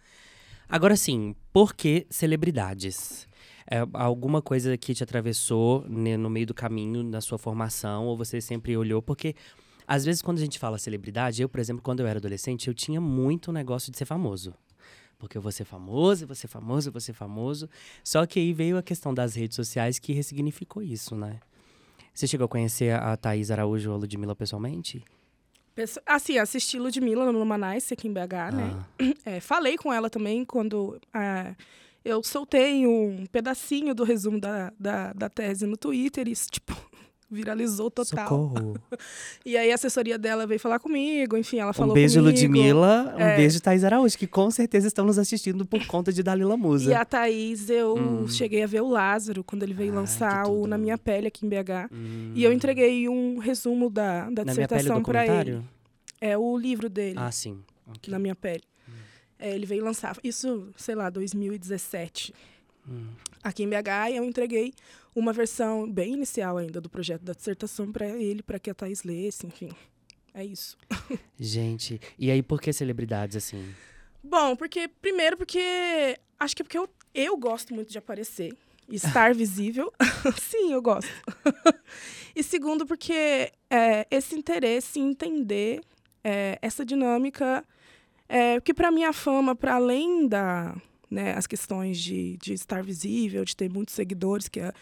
Agora 0.67 0.95
sim, 0.95 1.35
por 1.53 1.75
que 1.75 2.07
celebridades? 2.09 3.27
É, 3.69 3.77
alguma 3.93 4.41
coisa 4.41 4.77
que 4.77 4.93
te 4.93 5.03
atravessou 5.03 5.83
né, 5.87 6.17
no 6.17 6.29
meio 6.29 6.47
do 6.47 6.53
caminho 6.53 7.03
na 7.03 7.21
sua 7.21 7.37
formação 7.37 8.05
ou 8.05 8.17
você 8.17 8.41
sempre 8.41 8.75
olhou? 8.75 9.01
Porque 9.01 9.35
às 9.87 10.05
vezes 10.05 10.21
quando 10.21 10.37
a 10.37 10.41
gente 10.41 10.57
fala 10.59 10.77
celebridade, 10.77 11.41
eu, 11.41 11.49
por 11.49 11.59
exemplo, 11.59 11.81
quando 11.81 11.99
eu 12.01 12.07
era 12.07 12.19
adolescente, 12.19 12.67
eu 12.67 12.73
tinha 12.73 12.99
muito 13.01 13.51
negócio 13.51 13.91
de 13.91 13.97
ser 13.97 14.05
famoso. 14.05 14.53
Porque 15.17 15.37
eu 15.37 15.41
vou 15.41 15.51
ser 15.51 15.63
famoso, 15.65 16.23
eu 16.23 16.27
vou 16.27 16.35
ser 16.35 16.47
famoso, 16.47 16.89
eu 16.89 16.91
vou 16.91 16.99
ser 17.01 17.13
famoso. 17.13 17.69
Só 18.03 18.25
que 18.25 18.39
aí 18.39 18.51
veio 18.53 18.77
a 18.77 18.83
questão 18.83 19.13
das 19.13 19.33
redes 19.33 19.55
sociais 19.55 19.97
que 19.97 20.11
ressignificou 20.13 20.83
isso, 20.83 21.15
né? 21.15 21.39
Você 22.13 22.27
chegou 22.27 22.45
a 22.45 22.49
conhecer 22.49 22.93
a 22.93 23.15
Thaís 23.15 23.49
Araújo 23.51 23.89
ou 23.89 23.95
a 23.95 23.99
Ludmilla 23.99 24.35
pessoalmente? 24.35 25.03
Pesso- 25.73 25.99
Assim, 26.05 26.37
assisti 26.37 26.77
Ludmilla 26.79 27.31
no 27.31 27.45
Manice 27.45 27.93
aqui 27.93 28.07
em 28.07 28.13
BH, 28.13 28.53
né? 28.53 28.75
Ah, 28.99 29.03
É, 29.25 29.39
falei 29.39 29.77
com 29.77 29.91
ela 29.91 30.09
também 30.09 30.45
quando 30.45 30.99
ah, 31.13 31.55
eu 32.03 32.21
soltei 32.23 32.85
um 32.85 33.25
pedacinho 33.31 33.93
do 33.95 34.03
resumo 34.03 34.39
da, 34.39 34.71
da, 34.79 35.11
da 35.13 35.29
tese 35.29 35.65
no 35.65 35.75
Twitter 35.75 36.27
e 36.27 36.31
isso, 36.31 36.49
tipo, 36.49 36.73
viralizou 37.29 37.89
total. 37.91 38.27
socorro. 38.27 38.75
E 39.45 39.55
aí 39.57 39.71
a 39.71 39.75
assessoria 39.75 40.17
dela 40.17 40.47
veio 40.47 40.59
falar 40.59 40.79
comigo, 40.79 41.37
enfim, 41.37 41.59
ela 41.59 41.69
Um 41.69 41.73
falou 41.73 41.93
beijo, 41.93 42.19
comigo. 42.19 42.35
Ludmilla. 42.35 43.13
Um 43.15 43.19
É. 43.21 43.35
beijo, 43.37 43.61
Thaís 43.61 43.83
Araújo, 43.83 44.17
que 44.17 44.25
com 44.27 44.49
certeza 44.49 44.87
estão 44.87 45.05
nos 45.05 45.19
assistindo 45.19 45.65
por 45.65 45.85
conta 45.85 46.11
de 46.11 46.23
Dalila 46.23 46.57
Musa. 46.57 46.89
E 46.91 46.93
a 46.93 47.05
Thaís, 47.05 47.69
eu 47.69 47.95
Hum. 47.95 48.27
cheguei 48.27 48.63
a 48.63 48.67
ver 48.67 48.81
o 48.81 48.89
Lázaro 48.89 49.43
quando 49.43 49.63
ele 49.63 49.73
veio 49.73 49.91
Ai, 49.91 49.95
lançar 49.97 50.47
o. 50.47 50.65
Na 50.67 50.77
Minha 50.77 50.97
Pele 50.97 51.27
aqui 51.27 51.45
em 51.45 51.49
BH. 51.49 51.89
Hum. 51.91 52.31
E 52.33 52.43
eu 52.43 52.51
entreguei 52.51 53.07
um 53.07 53.37
resumo 53.37 53.89
da, 53.89 54.29
da 54.29 54.43
Na 54.43 54.51
dissertação 54.51 55.03
para 55.03 55.25
ele. 55.27 55.61
É 56.19 56.35
o 56.37 56.57
livro 56.57 56.89
dele, 56.89 57.17
Ah, 57.19 57.31
sim. 57.31 57.59
Ok. 57.87 58.11
Na 58.11 58.17
Minha 58.17 58.35
Pele. 58.35 58.63
É, 59.37 59.53
ele 59.53 59.65
veio 59.65 59.83
lançar, 59.83 60.17
isso, 60.23 60.69
sei 60.77 60.95
lá, 60.95 61.09
2017. 61.09 62.33
Hum. 62.87 63.07
aqui 63.43 63.63
em 63.63 63.67
BH 63.69 64.11
e 64.11 64.15
eu 64.17 64.23
entreguei 64.23 64.73
uma 65.15 65.31
versão 65.31 65.89
bem 65.89 66.13
inicial 66.13 66.57
ainda 66.57 66.81
do 66.81 66.89
projeto 66.89 67.23
da 67.23 67.33
dissertação 67.33 67.91
para 67.91 68.07
ele, 68.09 68.43
para 68.43 68.59
que 68.59 68.69
a 68.69 68.73
Thaís 68.73 69.03
lesse, 69.03 69.47
enfim. 69.47 69.69
É 70.33 70.43
isso. 70.43 70.77
Gente, 71.39 71.99
e 72.19 72.29
aí 72.29 72.43
por 72.43 72.61
que 72.61 72.73
celebridades 72.73 73.37
assim? 73.37 73.73
Bom, 74.21 74.55
porque 74.55 74.87
primeiro 74.87 75.37
porque 75.37 76.19
acho 76.37 76.55
que 76.55 76.61
é 76.61 76.65
porque 76.65 76.77
eu, 76.77 76.89
eu 77.13 77.37
gosto 77.37 77.73
muito 77.73 77.89
de 77.89 77.97
aparecer 77.97 78.53
e 78.89 78.95
estar 78.95 79.33
visível. 79.35 79.93
Sim, 80.41 80.73
eu 80.73 80.81
gosto. 80.81 81.09
e 82.35 82.43
segundo 82.43 82.85
porque 82.85 83.53
é, 83.69 84.05
esse 84.11 84.35
interesse 84.35 84.99
em 84.99 85.11
entender 85.11 85.81
é, 86.21 86.59
essa 86.61 86.83
dinâmica 86.83 87.63
é, 88.27 88.59
que 88.59 88.73
para 88.73 88.91
mim 88.91 89.05
a 89.05 89.13
fama, 89.13 89.55
para 89.55 89.75
além 89.75 90.27
da 90.27 90.75
né, 91.09 91.33
as 91.33 91.47
questões 91.47 91.97
de, 91.97 92.35
de 92.37 92.53
estar 92.53 92.83
visível, 92.83 93.45
de 93.45 93.55
ter 93.55 93.69
muitos 93.69 93.93
seguidores, 93.93 94.49
que 94.49 94.59
é 94.59 94.73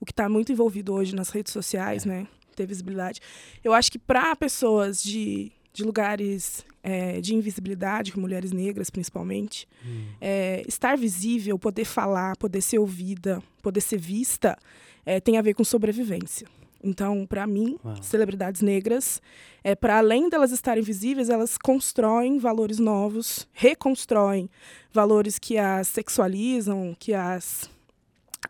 o 0.00 0.06
que 0.06 0.12
está 0.12 0.28
muito 0.28 0.50
envolvido 0.50 0.92
hoje 0.94 1.14
nas 1.14 1.28
redes 1.30 1.52
sociais, 1.52 2.04
né, 2.04 2.26
ter 2.56 2.66
visibilidade. 2.66 3.20
Eu 3.62 3.72
acho 3.72 3.92
que 3.92 3.98
para 3.98 4.34
pessoas 4.34 5.02
de, 5.02 5.52
de 5.72 5.84
lugares 5.84 6.64
é, 6.82 7.20
de 7.20 7.34
invisibilidade, 7.34 8.18
mulheres 8.18 8.52
negras 8.52 8.90
principalmente, 8.90 9.68
Hum. 9.84 10.06
é, 10.20 10.62
estar 10.66 10.96
visível, 10.96 11.58
poder 11.58 11.84
falar, 11.84 12.36
poder 12.36 12.60
ser 12.60 12.78
ouvida, 12.78 13.42
poder 13.62 13.80
ser 13.80 13.98
vista, 13.98 14.56
é, 15.04 15.20
tem 15.20 15.36
a 15.38 15.42
ver 15.42 15.54
com 15.54 15.64
sobrevivência. 15.64 16.46
Então, 16.82 17.26
para 17.26 17.46
mim, 17.46 17.78
Uau. 17.84 18.02
celebridades 18.02 18.62
negras, 18.62 19.20
é, 19.62 19.74
para 19.74 19.98
além 19.98 20.30
delas 20.30 20.50
estarem 20.50 20.82
visíveis, 20.82 21.28
elas 21.28 21.58
constroem 21.58 22.38
valores 22.38 22.78
novos, 22.78 23.46
reconstroem 23.52 24.48
valores 24.90 25.38
que 25.38 25.58
as 25.58 25.88
sexualizam, 25.88 26.96
que 26.98 27.12
as 27.12 27.68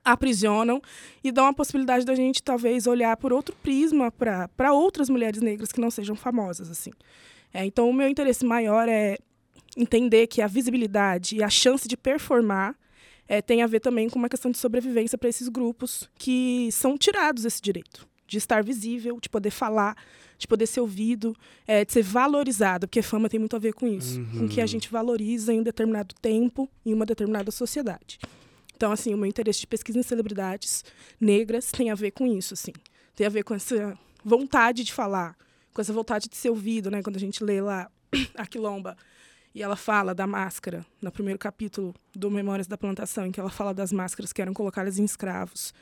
aprisionam 0.04 0.80
e 1.23 1.32
dão 1.32 1.47
a 1.47 1.52
possibilidade 1.52 2.04
da 2.04 2.14
gente 2.14 2.42
talvez 2.42 2.87
olhar 2.87 3.16
por 3.16 3.32
outro 3.32 3.54
prisma 3.62 4.11
para 4.11 4.73
outras 4.73 5.09
mulheres 5.09 5.40
negras 5.40 5.73
que 5.73 5.80
não 5.80 5.90
sejam 5.90 6.14
famosas 6.14 6.70
assim. 6.70 6.90
É, 7.52 7.64
então 7.64 7.88
o 7.88 7.92
meu 7.92 8.09
interesse 8.09 8.44
maior 8.44 8.88
é 8.88 9.18
entender 9.76 10.26
que 10.26 10.42
a 10.42 10.47
visibilidade 10.47 11.37
e 11.37 11.42
a 11.42 11.50
chance 11.50 11.87
de 11.87 11.97
performar 11.97 12.76
é, 13.28 13.40
tem 13.40 13.62
a 13.62 13.66
ver 13.66 13.80
também 13.80 14.09
com 14.09 14.18
uma 14.18 14.28
questão 14.28 14.50
de 14.50 14.59
sobrevivência 14.59 15.16
para 15.16 15.28
esses 15.28 15.49
grupos 15.49 16.09
que 16.16 16.68
são 16.73 16.97
tirados 16.97 17.44
esse 17.44 17.61
direito 17.61 18.09
de 18.26 18.38
estar 18.38 18.62
visível, 18.62 19.18
de 19.20 19.28
poder 19.28 19.50
falar, 19.50 19.97
de 20.38 20.47
poder 20.47 20.66
ser 20.66 20.80
ouvido, 20.80 21.37
é, 21.66 21.85
de 21.85 21.92
ser 21.92 22.02
valorizado, 22.02 22.87
porque 22.87 23.02
fama 23.02 23.28
tem 23.28 23.40
muito 23.40 23.56
a 23.56 23.59
ver 23.59 23.75
com 23.75 23.88
isso, 23.88 24.20
uhum. 24.20 24.38
com 24.40 24.49
que 24.49 24.61
a 24.61 24.66
gente 24.66 24.88
valoriza 24.88 25.52
em 25.52 25.59
um 25.59 25.62
determinado 25.64 26.14
tempo, 26.23 26.70
em 26.87 26.94
uma 26.94 27.04
determinada 27.04 27.50
sociedade. 27.50 28.20
Então, 28.81 28.93
assim, 28.93 29.13
o 29.13 29.19
meu 29.19 29.27
interesse 29.27 29.61
de 29.61 29.67
pesquisa 29.67 29.99
em 29.99 30.03
celebridades 30.03 30.83
negras 31.21 31.71
tem 31.71 31.91
a 31.91 31.95
ver 31.95 32.13
com 32.13 32.27
isso, 32.27 32.55
assim. 32.55 32.73
Tem 33.15 33.27
a 33.27 33.31
ver 33.31 33.43
com 33.43 33.53
essa 33.53 33.95
vontade 34.25 34.83
de 34.83 34.91
falar, 34.91 35.37
com 35.75 35.83
essa 35.83 35.93
vontade 35.93 36.31
de 36.31 36.37
ser 36.37 36.49
ouvido, 36.49 36.91
né? 36.91 37.03
Quando 37.03 37.17
a 37.17 37.21
gente 37.21 37.45
lê 37.45 37.61
lá 37.61 37.91
a 38.35 38.47
Quilomba 38.47 38.97
e 39.55 39.63
ela 39.63 39.77
fala 39.77 40.15
da 40.15 40.27
máscara, 40.27 40.83
no 41.03 41.13
primeiro 41.13 41.39
capítulo 41.39 41.95
do 42.17 42.31
Memórias 42.31 42.67
da 42.67 42.79
Plantação, 42.79 43.27
em 43.27 43.31
que 43.31 43.39
ela 43.39 43.51
fala 43.51 43.75
das 43.75 43.93
máscaras 43.93 44.33
que 44.33 44.41
eram 44.41 44.55
colocadas 44.55 44.99
em 44.99 45.05
escravos, 45.05 45.75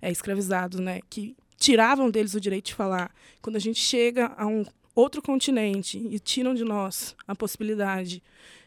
é, 0.00 0.10
escravizados, 0.10 0.80
né? 0.80 1.00
Que 1.10 1.36
tiravam 1.58 2.10
deles 2.10 2.32
o 2.32 2.40
direito 2.40 2.68
de 2.68 2.74
falar. 2.74 3.14
Quando 3.42 3.56
a 3.56 3.60
gente 3.60 3.80
chega 3.80 4.32
a 4.34 4.46
um 4.46 4.64
outro 4.94 5.20
continente 5.20 5.98
e 5.98 6.18
tiram 6.18 6.54
de 6.54 6.64
nós 6.64 7.14
a 7.28 7.34
possibilidade 7.34 8.22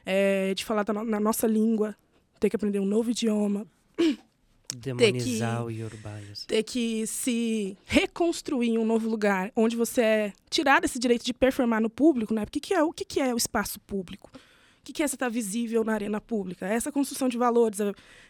é, 0.05 0.53
de 0.53 0.63
falar 0.63 0.86
na 0.93 1.19
nossa 1.19 1.48
língua, 1.48 1.96
ter 2.39 2.51
que 2.51 2.55
aprender 2.55 2.79
um 2.79 2.86
novo 2.86 3.10
idioma. 3.10 3.65
Demonizar 4.75 5.65
o 5.65 5.71
Yorubá. 5.71 6.15
Ter 6.45 6.61
que 6.61 7.07
se 7.07 7.75
reconstruir 7.85 8.69
em 8.69 8.77
um 8.77 8.85
novo 8.85 9.09
lugar, 9.09 9.51
onde 9.55 9.75
você 9.75 10.01
é 10.01 10.33
tirado 10.47 10.85
esse 10.85 10.99
direito 10.99 11.25
de 11.25 11.33
performar 11.33 11.81
no 11.81 11.89
público, 11.89 12.35
né? 12.35 12.45
Porque 12.45 12.59
que 12.59 12.73
é, 12.75 12.83
o 12.83 12.93
que, 12.93 13.03
que 13.03 13.19
é 13.19 13.33
o 13.33 13.37
espaço 13.37 13.79
público? 13.79 14.29
O 14.35 14.83
que, 14.83 14.93
que 14.93 15.01
é 15.01 15.07
você 15.07 15.15
estar 15.15 15.25
tá 15.25 15.29
visível 15.29 15.83
na 15.83 15.93
arena 15.93 16.21
pública? 16.21 16.67
É 16.67 16.75
essa 16.75 16.91
construção 16.91 17.27
de 17.27 17.37
valores. 17.37 17.79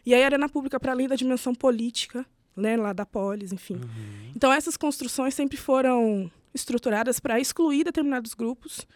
E 0.05 0.13
aí 0.13 0.23
a 0.23 0.25
arena 0.25 0.47
pública, 0.47 0.79
para 0.79 0.93
além 0.93 1.09
da 1.09 1.15
dimensão 1.15 1.53
política, 1.53 2.25
né, 2.55 2.77
lá 2.77 2.93
da 2.93 3.05
polis, 3.05 3.51
enfim. 3.51 3.75
Uhum. 3.75 4.31
Então 4.35 4.51
essas 4.51 4.77
construções 4.77 5.33
sempre 5.33 5.57
foram 5.57 6.31
estruturadas 6.53 7.19
para 7.19 7.39
excluir 7.39 7.83
determinados 7.83 8.33
grupos, 8.33 8.87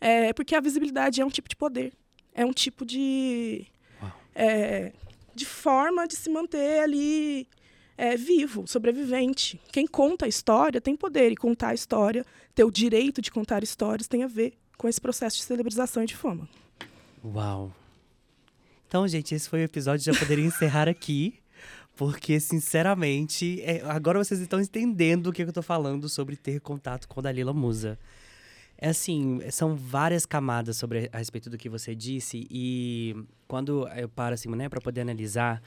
é, 0.00 0.32
porque 0.32 0.54
a 0.54 0.60
visibilidade 0.60 1.20
é 1.20 1.24
um 1.24 1.30
tipo 1.30 1.48
de 1.48 1.56
poder, 1.56 1.92
é 2.32 2.44
um 2.46 2.52
tipo 2.52 2.84
de 2.84 3.66
é, 4.34 4.92
de 5.34 5.44
forma 5.44 6.06
de 6.06 6.16
se 6.16 6.30
manter 6.30 6.80
ali 6.80 7.48
é, 7.96 8.16
vivo, 8.16 8.66
sobrevivente. 8.66 9.60
Quem 9.72 9.86
conta 9.86 10.26
a 10.26 10.28
história 10.28 10.80
tem 10.80 10.96
poder 10.96 11.32
e 11.32 11.36
contar 11.36 11.68
a 11.68 11.74
história, 11.74 12.24
ter 12.54 12.64
o 12.64 12.70
direito 12.70 13.20
de 13.20 13.30
contar 13.30 13.62
histórias 13.62 14.08
tem 14.08 14.22
a 14.22 14.28
ver 14.28 14.54
com 14.76 14.88
esse 14.88 15.00
processo 15.00 15.36
de 15.36 15.42
celebrização 15.42 16.02
e 16.02 16.06
de 16.06 16.16
fama. 16.16 16.48
Uau! 17.24 17.72
Então, 18.86 19.08
gente, 19.08 19.34
esse 19.34 19.48
foi 19.48 19.60
o 19.60 19.64
episódio. 19.64 20.04
Já 20.04 20.18
poderia 20.18 20.44
encerrar 20.44 20.88
aqui. 20.88 21.34
Porque, 21.96 22.40
sinceramente, 22.40 23.60
é, 23.62 23.80
agora 23.84 24.22
vocês 24.22 24.40
estão 24.40 24.60
entendendo 24.60 25.28
o 25.28 25.32
que 25.32 25.42
eu 25.42 25.48
estou 25.48 25.62
falando 25.62 26.08
sobre 26.08 26.36
ter 26.36 26.60
contato 26.60 27.06
com 27.06 27.22
Dalila 27.22 27.52
Musa. 27.52 27.98
É 28.76 28.88
assim, 28.88 29.40
são 29.50 29.74
várias 29.74 30.26
camadas 30.26 30.76
sobre 30.76 31.08
a 31.12 31.18
respeito 31.18 31.48
do 31.48 31.56
que 31.56 31.68
você 31.68 31.94
disse 31.94 32.46
e 32.50 33.14
quando 33.46 33.88
eu 33.88 34.08
paro 34.08 34.34
assim, 34.34 34.48
né, 34.50 34.68
para 34.68 34.80
poder 34.80 35.00
analisar 35.00 35.62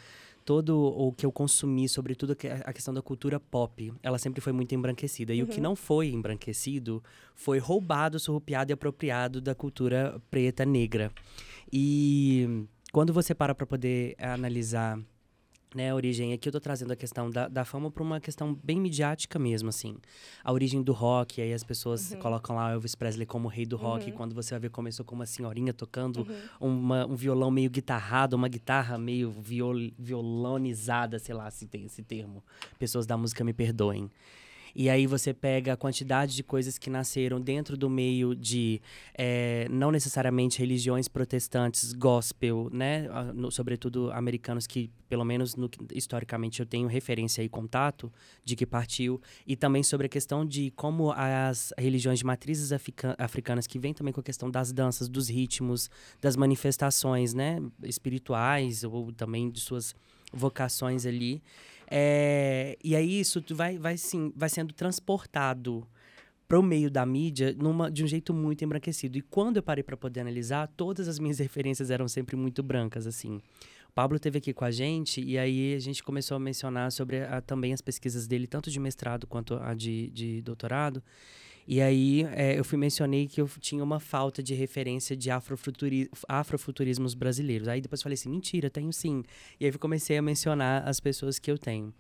todo 0.48 0.78
o 0.78 1.12
que 1.12 1.26
eu 1.26 1.32
consumi, 1.32 1.90
sobretudo 1.90 2.32
a 2.64 2.72
questão 2.72 2.94
da 2.94 3.02
cultura 3.02 3.38
pop, 3.38 3.94
ela 4.02 4.18
sempre 4.18 4.40
foi 4.40 4.54
muito 4.54 4.74
embranquecida. 4.74 5.34
E 5.34 5.42
uhum. 5.42 5.46
o 5.46 5.52
que 5.52 5.58
uhum. 5.58 5.64
não 5.64 5.76
foi 5.76 6.08
embranquecido 6.08 7.04
foi 7.36 7.60
roubado, 7.60 8.18
surrupiado 8.18 8.72
e 8.72 8.74
apropriado 8.74 9.42
da 9.42 9.54
cultura 9.54 10.22
preta 10.32 10.66
negra. 10.66 11.12
E 11.72 12.66
quando 12.94 13.12
você 13.12 13.36
para 13.36 13.54
para 13.54 13.68
poder 13.68 14.16
analisar 14.18 14.98
né, 15.76 15.92
a 15.92 15.96
origem. 15.96 16.34
Aqui 16.34 16.48
eu 16.48 16.52
tô 16.54 16.60
trazendo 16.60 16.92
a 16.92 16.96
questão 16.96 17.30
da, 17.30 17.48
da 17.48 17.66
fama 17.66 17.92
para 17.92 18.04
uma 18.04 18.20
questão 18.20 18.58
bem 18.64 18.80
midiática 18.80 19.38
mesmo, 19.38 19.70
assim. 19.70 19.98
A 20.44 20.52
origem 20.52 20.82
do 20.82 20.94
rock, 20.94 21.42
aí 21.42 21.54
as 21.54 21.64
pessoas 21.64 22.12
uhum. 22.12 22.20
colocam 22.20 22.56
lá 22.56 22.72
Elvis 22.72 22.96
Presley 22.96 23.26
como 23.26 23.48
rei 23.48 23.66
do 23.66 23.76
rock, 23.76 24.10
uhum. 24.10 24.18
quando 24.18 24.34
você 24.34 24.52
vai 24.52 24.62
ver 24.62 24.70
começou 24.70 25.06
com 25.06 25.16
uma 25.16 25.26
senhorinha 25.26 25.74
tocando 25.74 26.28
uhum. 26.60 26.70
uma, 26.70 27.06
um 27.06 27.16
violão 27.16 27.52
meio 27.52 27.70
guitarrado, 27.70 28.36
uma 28.36 28.48
guitarra 28.48 28.98
meio 28.98 29.30
viol, 29.32 29.76
violonizada, 29.98 31.20
sei 31.20 31.36
lá 31.36 31.50
se 31.52 31.68
tem 31.68 31.86
esse 31.86 32.04
termo. 32.04 32.44
Pessoas 32.80 33.06
da 33.06 33.18
música 33.18 33.44
me 33.44 33.54
perdoem. 33.54 34.10
E 34.80 34.92
aí 34.92 35.08
você 35.08 35.34
pega 35.34 35.74
a 35.74 35.76
quantidade 35.76 36.36
de 36.36 36.44
coisas 36.44 36.78
que 36.78 36.88
nasceram 36.88 37.42
dentro 37.42 37.76
do 37.76 37.90
meio 37.90 38.36
de 38.36 38.80
é, 39.18 39.68
não 39.72 39.90
necessariamente 39.90 40.60
religiões 40.60 41.08
protestantes, 41.08 41.94
gospel, 41.94 42.70
né? 42.72 43.08
Sobretudo 43.50 44.12
americanos 44.12 44.68
que, 44.68 44.92
pelo 45.10 45.26
menos 45.26 45.56
no, 45.56 45.68
historicamente, 45.92 46.60
eu 46.60 46.66
tenho 46.68 46.88
referência 46.88 47.42
e 47.42 47.50
contato 47.50 48.14
de 48.46 48.56
que 48.56 48.68
partiu. 48.68 49.20
E 49.48 49.56
também 49.56 49.82
sobre 49.82 50.06
a 50.06 50.10
questão 50.10 50.46
de 50.46 50.70
como 50.76 51.12
as 51.12 51.74
religiões 51.76 52.20
de 52.20 52.26
matrizes 52.26 52.72
africanas, 53.18 53.66
que 53.66 53.80
vêm 53.80 53.96
também 53.96 54.14
com 54.14 54.20
a 54.20 54.24
questão 54.24 54.48
das 54.48 54.72
danças, 54.72 55.10
dos 55.10 55.28
ritmos, 55.28 55.90
das 56.22 56.36
manifestações, 56.36 57.34
né? 57.34 57.60
Espirituais 57.82 58.84
ou 58.84 59.12
também 59.12 59.50
de 59.50 59.60
suas 59.60 59.96
vocações 60.32 61.08
ali. 61.08 61.42
É, 61.90 62.78
e 62.84 62.96
aí 62.96 63.20
isso 63.20 63.44
vai, 63.52 63.78
vai, 63.78 63.98
sim, 63.98 64.32
vai 64.36 64.50
sendo 64.50 64.74
transportado 64.74 65.88
para 66.48 66.60
o 66.60 66.64
meio 66.64 66.90
da 66.90 67.06
mídia 67.06 67.54
numa, 67.58 67.92
de 67.92 68.04
um 68.04 68.08
jeito 68.08 68.34
muito 68.34 68.64
embranquecido. 68.64 69.18
E 69.18 69.22
quando 69.22 69.58
eu 69.58 69.64
parei 69.64 69.84
para 69.84 69.98
poder 69.98 70.22
analisar, 70.22 70.68
todas 70.76 71.08
as 71.08 71.20
minhas 71.20 71.40
referências 71.40 71.92
eram 71.92 72.08
sempre 72.08 72.36
muito 72.36 72.64
brancas, 72.64 73.06
assim. 73.06 73.42
O 73.90 73.92
Pablo 73.94 74.20
teve 74.20 74.38
aqui 74.38 74.54
com 74.54 74.64
a 74.64 74.72
gente 74.72 75.22
e 75.22 75.38
aí 75.38 75.74
a 75.74 75.80
gente 75.80 76.04
começou 76.04 76.38
a 76.38 76.40
mencionar 76.40 76.92
sobre 76.92 77.24
a, 77.24 77.42
também 77.42 77.74
as 77.74 77.82
pesquisas 77.82 78.28
dele, 78.28 78.48
tanto 78.48 78.70
de 78.70 78.80
mestrado 78.80 79.26
quanto 79.26 79.56
a 79.56 79.74
de, 79.74 80.10
de 80.12 80.42
doutorado. 80.42 81.04
E 81.68 81.82
aí 81.82 82.24
é, 82.32 82.58
eu 82.58 82.64
fui 82.64 82.78
mencionei 82.78 83.28
que 83.28 83.42
eu 83.42 83.50
tinha 83.60 83.84
uma 83.84 84.00
falta 84.00 84.42
de 84.42 84.54
referência 84.54 85.18
de 85.18 85.30
afrofuturi 85.30 86.10
afrofuturismos 86.28 87.14
brasileiros. 87.14 87.68
Aí 87.68 87.82
depois 87.82 88.02
falei 88.02 88.14
assim, 88.14 88.30
mentira, 88.30 88.70
tenho 88.70 88.94
sim. 88.94 89.24
E 89.60 89.66
aí 89.66 89.72
eu 89.72 89.80
comecei 89.80 90.18
a 90.18 90.22
mencionar 90.22 90.88
as 90.88 91.00
pessoas 91.00 91.38
que 91.38 91.52
eu 91.52 91.58
tenho. 91.58 91.94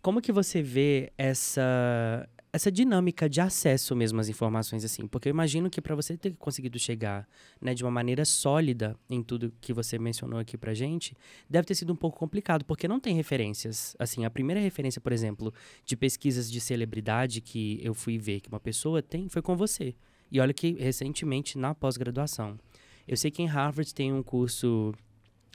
Como 0.00 0.22
que 0.22 0.30
você 0.30 0.62
vê 0.62 1.12
essa 1.18 2.28
essa 2.52 2.70
dinâmica 2.70 3.28
de 3.28 3.40
acesso 3.40 3.94
mesmo 3.94 4.20
às 4.20 4.28
informações 4.28 4.84
assim, 4.84 5.06
porque 5.06 5.28
eu 5.28 5.30
imagino 5.30 5.70
que 5.70 5.80
para 5.80 5.94
você 5.94 6.16
ter 6.16 6.34
conseguido 6.36 6.78
chegar, 6.78 7.28
né, 7.60 7.74
de 7.74 7.84
uma 7.84 7.90
maneira 7.90 8.24
sólida 8.24 8.96
em 9.08 9.22
tudo 9.22 9.52
que 9.60 9.72
você 9.72 9.98
mencionou 9.98 10.38
aqui 10.38 10.58
pra 10.58 10.74
gente, 10.74 11.16
deve 11.48 11.66
ter 11.66 11.74
sido 11.74 11.92
um 11.92 11.96
pouco 11.96 12.18
complicado, 12.18 12.64
porque 12.64 12.88
não 12.88 12.98
tem 12.98 13.14
referências. 13.14 13.94
Assim, 13.98 14.24
a 14.24 14.30
primeira 14.30 14.60
referência, 14.60 15.00
por 15.00 15.12
exemplo, 15.12 15.52
de 15.84 15.96
pesquisas 15.96 16.50
de 16.50 16.60
celebridade 16.60 17.40
que 17.40 17.78
eu 17.82 17.94
fui 17.94 18.18
ver 18.18 18.40
que 18.40 18.48
uma 18.48 18.60
pessoa 18.60 19.02
tem 19.02 19.28
foi 19.28 19.42
com 19.42 19.56
você. 19.56 19.94
E 20.30 20.40
olha 20.40 20.52
que 20.52 20.72
recentemente 20.72 21.56
na 21.58 21.74
pós-graduação. 21.74 22.58
Eu 23.06 23.16
sei 23.16 23.30
que 23.30 23.42
em 23.42 23.46
Harvard 23.46 23.92
tem 23.94 24.12
um 24.12 24.22
curso 24.22 24.92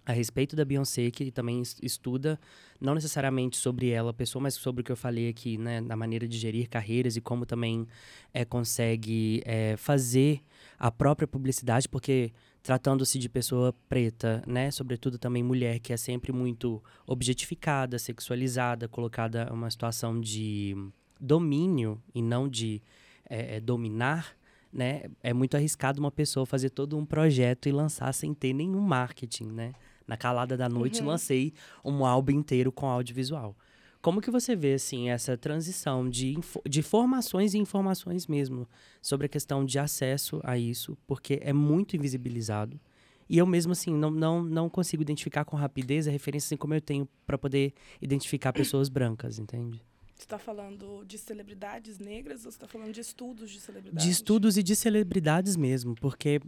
a 0.06 0.12
respeito 0.12 0.56
da 0.56 0.64
Beyoncé, 0.64 1.10
que 1.10 1.32
também 1.32 1.62
estuda 1.82 2.40
não 2.80 2.94
necessariamente 2.94 3.58
sobre 3.58 3.90
ela, 3.90 4.14
pessoa, 4.14 4.44
mas 4.44 4.54
sobre 4.54 4.82
o 4.82 4.84
que 4.84 4.92
eu 4.92 4.98
falei 4.98 5.30
aqui, 5.30 5.58
né, 5.58 5.82
na 5.82 5.96
maneira 5.96 6.28
de 6.28 6.38
gerir 6.38 6.70
carreiras 6.70 7.16
e 7.16 7.22
como 7.22 7.46
também 7.46 7.88
é, 8.34 8.46
consegue 8.46 9.42
é, 9.46 9.76
fazer 9.78 10.42
a 10.78 10.92
própria 10.92 11.28
publicidade, 11.28 11.90
porque 11.90 12.32
tratando-se 12.62 13.18
de 13.18 13.30
pessoa 13.30 13.74
preta, 13.90 14.44
né, 14.46 14.70
sobretudo 14.72 15.18
também 15.18 15.42
mulher, 15.42 15.80
que 15.80 15.94
é 15.94 15.98
sempre 15.98 16.32
muito 16.32 16.84
objetificada, 17.08 17.98
sexualizada, 17.98 18.88
colocada 18.88 19.52
uma 19.52 19.70
situação 19.70 20.20
de 20.20 20.76
domínio 21.20 22.02
e 22.14 22.22
não 22.22 22.48
de 22.48 22.82
é, 23.28 23.60
dominar, 23.60 24.36
né, 24.72 25.04
é 25.24 25.34
muito 25.34 25.56
arriscado 25.56 26.00
uma 26.00 26.12
pessoa 26.12 26.46
fazer 26.46 26.70
todo 26.70 26.98
um 26.98 27.06
projeto 27.06 27.70
e 27.70 27.72
lançar 27.72 28.14
sem 28.14 28.34
ter 28.34 28.54
nenhum 28.54 28.82
marketing, 28.82 29.46
né? 29.46 29.74
Na 30.08 30.16
calada 30.16 30.56
da 30.56 30.70
noite, 30.70 31.02
uhum. 31.02 31.08
lancei 31.08 31.54
um 31.84 32.06
álbum 32.06 32.32
inteiro 32.32 32.72
com 32.72 32.88
audiovisual. 32.88 33.56
Como 34.02 34.22
que 34.22 34.30
você 34.30 34.56
vê, 34.56 34.74
assim, 34.76 35.10
essa 35.10 35.36
transição 35.36 36.08
de, 36.08 36.38
de 36.70 36.84
formações 36.84 37.56
e 37.56 37.58
informações 37.58 38.28
mesmo 38.28 38.70
sobre 39.02 39.26
a 39.26 39.30
questão 39.30 39.66
de 39.66 39.80
acesso 39.80 40.40
a 40.44 40.60
isso? 40.60 40.96
Porque 41.08 41.40
é 41.42 41.52
muito 41.52 41.96
invisibilizado. 41.96 42.80
E 43.28 43.40
eu 43.40 43.48
mesmo, 43.48 43.72
assim, 43.72 43.96
não, 43.96 44.12
não, 44.12 44.44
não 44.44 44.70
consigo 44.70 45.02
identificar 45.02 45.44
com 45.44 45.58
rapidez 45.58 46.08
a 46.08 46.12
referência 46.12 46.50
assim 46.50 46.58
como 46.58 46.76
eu 46.76 46.82
tenho 46.82 47.08
para 47.26 47.36
poder 47.36 47.74
identificar 48.00 48.54
pessoas 48.54 48.90
brancas, 48.90 49.40
entende? 49.40 49.82
Você 50.16 50.24
está 50.24 50.40
falando 50.40 51.04
de 51.06 51.18
celebridades 51.18 52.00
negras 52.00 52.46
ou 52.46 52.52
você 52.52 52.56
está 52.56 52.68
falando 52.68 52.94
de 52.94 53.02
estudos 53.02 53.52
de 53.52 53.60
celebridades? 53.60 54.06
De 54.06 54.10
estudos 54.10 54.58
e 54.58 54.64
de 54.64 54.74
celebridades 54.74 55.58
mesmo, 55.58 55.94
porque 55.96 56.40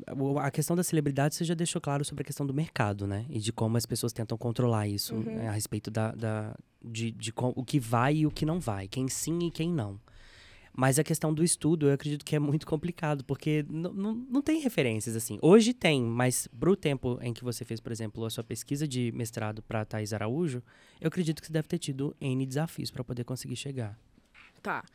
a 0.42 0.50
questão 0.50 0.74
da 0.74 0.84
celebridade 0.84 1.36
você 1.36 1.44
já 1.44 1.54
deixou 1.54 1.82
claro 1.82 2.06
sobre 2.06 2.22
a 2.22 2.26
questão 2.26 2.46
do 2.46 2.54
mercado, 2.54 3.06
né? 3.06 3.26
E 3.30 3.40
de 3.40 3.52
como 3.52 3.76
as 3.76 3.86
pessoas 3.86 4.14
tentam 4.14 4.38
controlar 4.38 4.88
isso 4.88 5.16
uhum. 5.16 5.24
né? 5.24 5.50
a 5.50 5.52
respeito 5.52 5.92
da, 5.92 6.14
da 6.14 6.56
de, 6.82 7.12
de, 7.12 7.32
de 7.32 7.34
o 7.36 7.64
que 7.66 7.78
vai 7.78 8.16
e 8.16 8.26
o 8.26 8.32
que 8.32 8.46
não 8.46 8.58
vai, 8.58 8.88
quem 8.88 9.10
sim 9.10 9.48
e 9.48 9.52
quem 9.52 9.74
não. 9.74 10.00
Mas 10.80 11.00
a 11.00 11.04
questão 11.04 11.34
do 11.34 11.44
estudo, 11.44 11.88
eu 11.88 11.94
acredito 11.94 12.24
que 12.24 12.36
é 12.36 12.40
muito 12.40 12.68
complicado, 12.68 13.24
porque 13.24 13.66
não 13.68 14.44
tem 14.44 14.60
referências 14.60 15.16
assim. 15.16 15.40
Hoje 15.42 15.74
tem, 15.74 16.04
mas 16.04 16.48
pro 16.60 16.76
tempo 16.76 17.18
em 17.20 17.34
que 17.34 17.44
você 17.44 17.66
fez, 17.66 17.80
por 17.80 17.92
exemplo, 17.92 18.24
a 18.24 18.30
sua 18.30 18.44
pesquisa 18.44 18.88
de 18.88 19.12
mestrado 19.12 19.64
para 19.64 19.84
Thais 19.84 20.14
Araújo, 20.14 20.62
eu 21.02 21.08
acredito 21.08 21.42
que 21.42 21.48
você 21.48 21.54
deve 21.54 21.68
ter 21.68 21.80
tido 21.80 22.16
N 22.22 22.46
desafios 22.46 22.92
para 22.92 23.04
poder 23.04 23.24
conseguir 23.24 23.56
chegar. 23.56 23.98
Tá. 24.62 24.86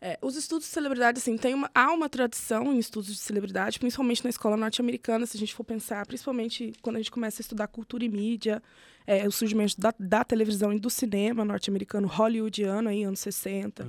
É, 0.00 0.18
os 0.20 0.34
estudos 0.34 0.66
de 0.66 0.72
celebridade, 0.72 1.18
assim, 1.18 1.36
tem 1.36 1.54
uma, 1.54 1.70
há 1.72 1.92
uma 1.92 2.08
tradição 2.08 2.74
em 2.74 2.78
estudos 2.80 3.14
de 3.14 3.20
celebridade, 3.20 3.78
principalmente 3.78 4.24
na 4.24 4.30
escola 4.30 4.56
norte-americana, 4.56 5.24
se 5.24 5.36
a 5.36 5.40
gente 5.40 5.54
for 5.54 5.62
pensar, 5.62 6.04
principalmente 6.04 6.72
quando 6.82 6.96
a 6.96 6.98
gente 6.98 7.12
começa 7.12 7.40
a 7.40 7.42
estudar 7.42 7.68
cultura 7.68 8.04
e 8.04 8.08
mídia, 8.08 8.60
é, 9.06 9.26
o 9.26 9.32
surgimento 9.32 9.80
da, 9.80 9.92
da, 9.98 10.24
televisão 10.24 10.72
e 10.72 10.78
do 10.78 10.88
cinema 10.88 11.44
norte-americano, 11.44 12.06
hollywoodiano, 12.06 12.88
aí, 12.88 13.02
anos 13.02 13.20
60. 13.20 13.84
Hum. 13.84 13.88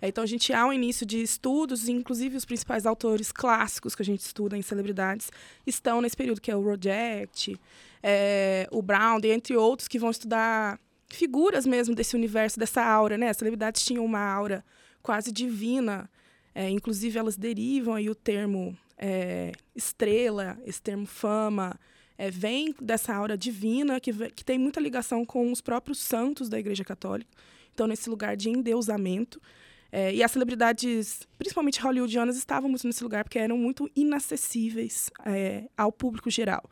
É, 0.00 0.08
então, 0.08 0.22
a 0.22 0.26
gente 0.26 0.52
há 0.52 0.66
um 0.66 0.72
início 0.72 1.04
de 1.04 1.20
estudos, 1.22 1.88
inclusive 1.88 2.36
os 2.36 2.44
principais 2.44 2.86
autores 2.86 3.32
clássicos 3.32 3.94
que 3.94 4.02
a 4.02 4.04
gente 4.04 4.20
estuda 4.20 4.56
em 4.56 4.62
celebridades 4.62 5.30
estão 5.66 6.00
nesse 6.00 6.16
período, 6.16 6.40
que 6.40 6.50
é 6.50 6.56
o 6.56 6.62
Project, 6.62 7.58
é, 8.02 8.68
o 8.70 8.82
Brown, 8.82 9.20
entre 9.24 9.56
outros, 9.56 9.88
que 9.88 9.98
vão 9.98 10.10
estudar 10.10 10.78
figuras 11.08 11.66
mesmo 11.66 11.94
desse 11.94 12.16
universo, 12.16 12.58
dessa 12.58 12.82
aura, 12.82 13.18
né? 13.18 13.28
As 13.28 13.36
celebridades 13.36 13.84
tinham 13.84 14.04
uma 14.04 14.20
aura 14.20 14.64
quase 15.02 15.30
divina. 15.30 16.10
É, 16.54 16.68
inclusive, 16.68 17.18
elas 17.18 17.36
derivam 17.36 17.94
aí 17.94 18.10
o 18.10 18.14
termo 18.14 18.76
é, 18.98 19.52
estrela, 19.74 20.58
esse 20.64 20.80
termo 20.80 21.06
fama, 21.06 21.78
é, 22.22 22.30
vem 22.30 22.72
dessa 22.80 23.12
aura 23.12 23.36
divina 23.36 23.98
que, 23.98 24.12
que 24.30 24.44
tem 24.44 24.56
muita 24.56 24.78
ligação 24.78 25.24
com 25.24 25.50
os 25.50 25.60
próprios 25.60 25.98
santos 25.98 26.48
da 26.48 26.56
Igreja 26.56 26.84
Católica. 26.84 27.28
Então, 27.74 27.88
nesse 27.88 28.08
lugar 28.08 28.36
de 28.36 28.48
endeusamento. 28.48 29.42
É, 29.90 30.14
e 30.14 30.22
as 30.22 30.30
celebridades, 30.30 31.26
principalmente 31.36 31.80
hollywoodianas, 31.80 32.36
estavam 32.36 32.70
muito 32.70 32.86
nesse 32.86 33.02
lugar 33.02 33.24
porque 33.24 33.40
eram 33.40 33.58
muito 33.58 33.90
inacessíveis 33.96 35.10
é, 35.26 35.64
ao 35.76 35.90
público 35.90 36.30
geral. 36.30 36.62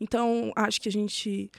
Então, 0.00 0.50
acho 0.56 0.80
que 0.80 0.88
a 0.88 0.92
gente, 0.92 1.50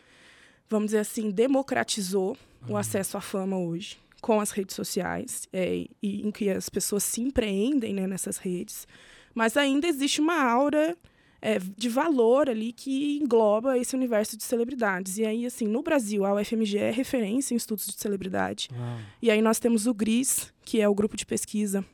vamos 0.68 0.88
dizer 0.88 1.00
assim, 1.00 1.30
democratizou 1.30 2.36
uhum. 2.64 2.74
o 2.74 2.78
acesso 2.78 3.18
à 3.18 3.22
fama 3.22 3.56
hoje 3.56 4.00
com 4.20 4.42
as 4.42 4.50
redes 4.50 4.76
sociais, 4.76 5.48
é, 5.54 5.86
e 6.02 6.28
em 6.28 6.32
que 6.32 6.50
as 6.50 6.70
pessoas 6.70 7.04
se 7.04 7.22
empreendem 7.22 7.94
né, 7.94 8.08
nessas 8.08 8.38
redes, 8.38 8.88
mas 9.36 9.56
ainda 9.56 9.88
existe 9.88 10.20
uma 10.20 10.42
aura 10.42 10.98
é, 11.42 11.60
de 11.60 11.90
valor 11.90 12.50
ali 12.50 12.72
que 12.72 13.20
engloba 13.22 13.78
esse 13.78 13.96
universo 13.96 14.38
de 14.38 14.44
celebridades. 14.44 15.18
E 15.18 15.26
aí, 15.26 15.46
assim, 15.46 15.68
no 15.68 15.82
Brasil, 15.82 16.26
a 16.26 16.34
UFMG 16.34 16.78
é 16.78 16.92
referência 16.92 17.54
em 17.54 17.58
estudos 17.58 17.86
de 17.86 17.94
celebridade. 17.94 18.70
Uau. 18.72 18.98
E 19.22 19.32
aí 19.32 19.42
nós 19.42 19.60
temos 19.60 19.88
o 19.88 19.94
GRIS, 19.94 20.54
que 20.64 20.82
é 20.82 20.88
o 20.88 20.96
grupo 20.96 21.16
de 21.16 21.26
pesquisa 21.26 21.86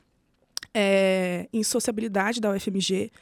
é, 0.74 1.48
em 1.52 1.62
sociabilidade 1.62 2.40
da 2.40 2.50
UFMG. 2.50 3.12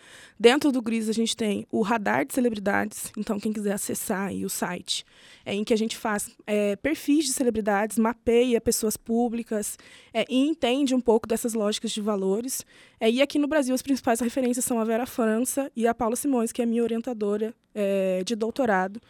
Dentro 0.40 0.73
do 0.73 0.80
GRIS, 0.80 1.09
a 1.09 1.12
gente 1.12 1.37
tem 1.37 1.66
o 1.71 1.82
radar 1.82 2.25
de 2.25 2.32
celebridades. 2.32 3.12
Então, 3.16 3.38
quem 3.38 3.52
quiser 3.52 3.75
acessar 3.75 4.28
aí 4.28 4.44
o 4.44 4.49
site, 4.49 5.04
é, 5.44 5.54
em 5.54 5.62
que 5.62 5.75
a 5.75 5.76
gente 5.76 5.97
faz 5.97 6.30
é, 6.47 6.75
perfis 6.76 7.26
de 7.26 7.32
celebridades, 7.32 7.99
mapeia 7.99 8.61
pessoas 8.61 8.97
públicas 8.97 9.78
é, 10.14 10.25
e 10.28 10.49
entende 10.49 10.94
um 10.94 11.00
pouco 11.00 11.28
dessas 11.28 11.52
lógicas 11.52 11.90
de 11.90 12.00
valores. 12.00 12.64
É, 12.99 13.11
e 13.11 13.21
aqui 13.21 13.38
no 13.38 13.47
Brasil, 13.47 13.75
as 13.75 13.82
principais 13.82 14.21
referências 14.21 14.64
são 14.64 14.80
a 14.80 14.85
Vera 14.85 15.06
França 15.06 15.71
e 15.76 15.87
a 15.87 15.94
Paula 15.94 16.16
Simões, 16.16 16.52
que 16.52 16.62
é 16.62 16.66
minha 16.66 16.82
orientadora 16.82 17.54
é, 17.75 18.25
de 18.25 18.35
doutorado 18.35 19.00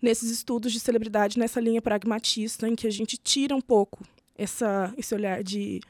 nesses 0.00 0.30
estudos 0.30 0.72
de 0.72 0.80
celebridade 0.80 1.38
nessa 1.38 1.60
linha 1.60 1.82
pragmatista, 1.82 2.66
em 2.66 2.74
que 2.74 2.86
a 2.86 2.90
gente 2.90 3.18
tira 3.18 3.54
um 3.54 3.60
pouco 3.60 4.02
essa, 4.36 4.92
esse 4.96 5.14
olhar 5.14 5.42
de 5.42 5.80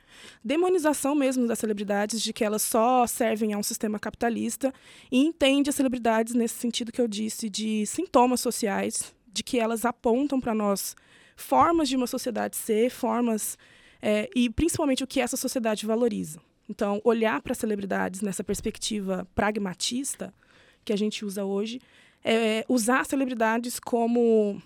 demonização 0.44 1.14
mesmo 1.14 1.46
das 1.46 1.58
celebridades, 1.58 2.20
de 2.20 2.32
que 2.32 2.44
elas 2.44 2.62
só 2.62 3.06
servem 3.06 3.52
a 3.52 3.58
um 3.58 3.62
sistema 3.62 3.98
capitalista, 3.98 4.72
e 5.10 5.18
entende 5.18 5.70
as 5.70 5.76
celebridades 5.76 6.34
nesse 6.34 6.54
sentido 6.54 6.92
que 6.92 7.00
eu 7.00 7.08
disse, 7.08 7.48
de 7.48 7.86
sintomas 7.86 8.40
sociais, 8.40 9.14
de 9.32 9.42
que 9.42 9.58
elas 9.58 9.84
apontam 9.84 10.40
para 10.40 10.54
nós 10.54 10.96
formas 11.36 11.88
de 11.88 11.96
uma 11.96 12.06
sociedade 12.06 12.56
ser, 12.56 12.90
formas, 12.90 13.56
é, 14.02 14.28
e 14.34 14.50
principalmente 14.50 15.04
o 15.04 15.06
que 15.06 15.20
essa 15.20 15.36
sociedade 15.36 15.86
valoriza. 15.86 16.40
Então, 16.68 17.00
olhar 17.04 17.40
para 17.42 17.54
celebridades 17.54 18.20
nessa 18.20 18.44
perspectiva 18.44 19.26
pragmatista 19.34 20.32
que 20.84 20.92
a 20.92 20.96
gente 20.96 21.24
usa 21.24 21.44
hoje, 21.44 21.80
é 22.24 22.64
usar 22.68 23.04
celebridades 23.06 23.80
como 23.80 24.60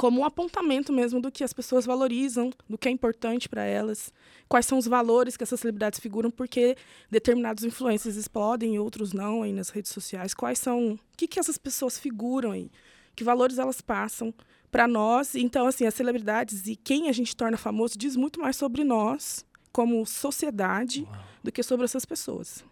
como 0.00 0.22
um 0.22 0.24
apontamento 0.24 0.94
mesmo 0.94 1.20
do 1.20 1.30
que 1.30 1.44
as 1.44 1.52
pessoas 1.52 1.84
valorizam, 1.84 2.50
do 2.66 2.78
que 2.78 2.88
é 2.88 2.90
importante 2.90 3.50
para 3.50 3.64
elas, 3.64 4.10
quais 4.48 4.64
são 4.64 4.78
os 4.78 4.86
valores 4.86 5.36
que 5.36 5.44
essas 5.44 5.60
celebridades 5.60 6.00
figuram, 6.00 6.30
porque 6.30 6.74
determinados 7.10 7.64
influencers 7.64 8.16
explodem 8.16 8.76
e 8.76 8.78
outros 8.78 9.12
não 9.12 9.42
aí 9.42 9.52
nas 9.52 9.68
redes 9.68 9.92
sociais, 9.92 10.32
quais 10.32 10.58
são, 10.58 10.94
o 10.94 10.98
que, 11.18 11.28
que 11.28 11.38
essas 11.38 11.58
pessoas 11.58 11.98
figuram 11.98 12.52
aí, 12.52 12.70
que 13.14 13.22
valores 13.22 13.58
elas 13.58 13.82
passam 13.82 14.32
para 14.70 14.88
nós. 14.88 15.34
Então, 15.34 15.66
assim, 15.66 15.84
as 15.84 15.92
celebridades 15.92 16.66
e 16.66 16.76
quem 16.76 17.10
a 17.10 17.12
gente 17.12 17.36
torna 17.36 17.58
famoso 17.58 17.98
diz 17.98 18.16
muito 18.16 18.40
mais 18.40 18.56
sobre 18.56 18.82
nós 18.84 19.44
como 19.70 20.06
sociedade 20.06 21.02
Uau. 21.02 21.24
do 21.44 21.52
que 21.52 21.62
sobre 21.62 21.84
essas 21.84 22.06
pessoas. 22.06 22.64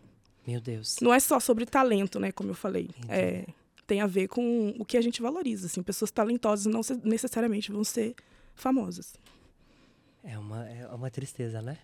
Meu 0.47 0.63
Deus. 0.63 0.97
Não 1.03 1.13
é 1.13 1.21
só 1.21 1.39
sobre 1.39 1.67
talento, 1.67 2.19
né, 2.19 2.33
como 2.33 2.49
eu 2.49 2.55
falei. 2.55 2.89
É, 3.07 3.45
tem 3.89 4.03
a 4.03 4.07
ver 4.07 4.29
com 4.29 4.75
o 4.79 4.85
que 4.85 4.99
a 4.99 5.01
gente 5.01 5.21
valoriza. 5.23 5.67
Assim, 5.67 5.83
pessoas 5.83 6.11
talentosas 6.11 6.67
não 6.67 6.83
necessariamente 7.03 7.73
vão 7.73 7.83
ser 7.83 8.15
famosas. 8.55 9.15
É 10.23 10.39
uma, 10.39 10.69
é 10.69 10.87
uma 10.89 11.11
tristeza, 11.11 11.63
né? 11.63 11.79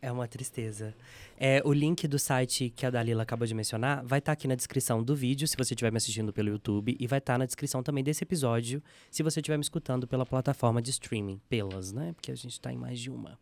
É 0.00 0.12
uma 0.12 0.28
tristeza. 0.28 0.94
É, 1.36 1.60
o 1.64 1.72
link 1.72 2.06
do 2.06 2.20
site 2.20 2.70
que 2.70 2.86
a 2.86 2.90
Dalila 2.90 3.24
acabou 3.24 3.48
de 3.48 3.52
mencionar 3.52 4.04
vai 4.06 4.20
estar 4.20 4.30
tá 4.30 4.32
aqui 4.32 4.46
na 4.46 4.54
descrição 4.54 5.02
do 5.02 5.16
vídeo, 5.16 5.48
se 5.48 5.56
você 5.56 5.74
estiver 5.74 5.90
me 5.90 5.96
assistindo 5.96 6.32
pelo 6.32 6.50
YouTube, 6.50 6.96
e 7.00 7.06
vai 7.08 7.18
estar 7.18 7.32
tá 7.34 7.38
na 7.38 7.46
descrição 7.46 7.82
também 7.82 8.04
desse 8.04 8.22
episódio, 8.22 8.80
se 9.10 9.24
você 9.24 9.40
estiver 9.40 9.56
me 9.56 9.64
escutando 9.64 10.06
pela 10.06 10.24
plataforma 10.24 10.80
de 10.80 10.90
streaming, 10.90 11.40
pelas, 11.48 11.90
né? 11.90 12.12
Porque 12.12 12.30
a 12.30 12.36
gente 12.36 12.52
está 12.52 12.72
em 12.72 12.76
mais 12.76 13.00
de 13.00 13.10
uma. 13.10 13.36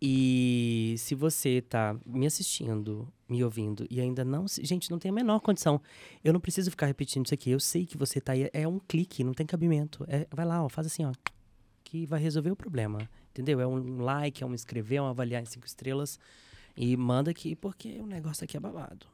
E 0.00 0.94
se 0.96 1.16
você 1.16 1.58
está 1.58 1.96
me 2.06 2.24
assistindo, 2.24 3.12
me 3.30 3.42
ouvindo 3.44 3.86
e 3.88 4.00
ainda 4.00 4.24
não. 4.24 4.46
Gente, 4.48 4.90
não 4.90 4.98
tem 4.98 5.10
a 5.10 5.14
menor 5.14 5.40
condição. 5.40 5.80
Eu 6.22 6.32
não 6.32 6.40
preciso 6.40 6.70
ficar 6.70 6.86
repetindo 6.86 7.24
isso 7.24 7.34
aqui. 7.34 7.50
Eu 7.50 7.60
sei 7.60 7.86
que 7.86 7.96
você 7.96 8.18
está 8.18 8.32
aí. 8.32 8.50
É 8.52 8.66
um 8.66 8.78
clique, 8.78 9.22
não 9.22 9.32
tem 9.32 9.46
cabimento. 9.46 10.04
É, 10.08 10.26
vai 10.30 10.44
lá, 10.44 10.62
ó, 10.64 10.68
faz 10.68 10.86
assim, 10.86 11.04
ó. 11.04 11.12
Que 11.84 12.04
vai 12.06 12.20
resolver 12.20 12.50
o 12.50 12.56
problema. 12.56 13.08
Entendeu? 13.30 13.60
É 13.60 13.66
um 13.66 14.00
like, 14.00 14.42
é 14.42 14.46
um 14.46 14.52
inscrever, 14.52 14.98
é 14.98 15.02
um 15.02 15.06
avaliar 15.06 15.40
em 15.40 15.46
cinco 15.46 15.66
estrelas. 15.66 16.18
E 16.76 16.96
manda 16.96 17.30
aqui, 17.30 17.54
porque 17.54 17.98
o 18.00 18.06
negócio 18.06 18.44
aqui 18.44 18.56
é 18.56 18.60
babado. 18.60 19.06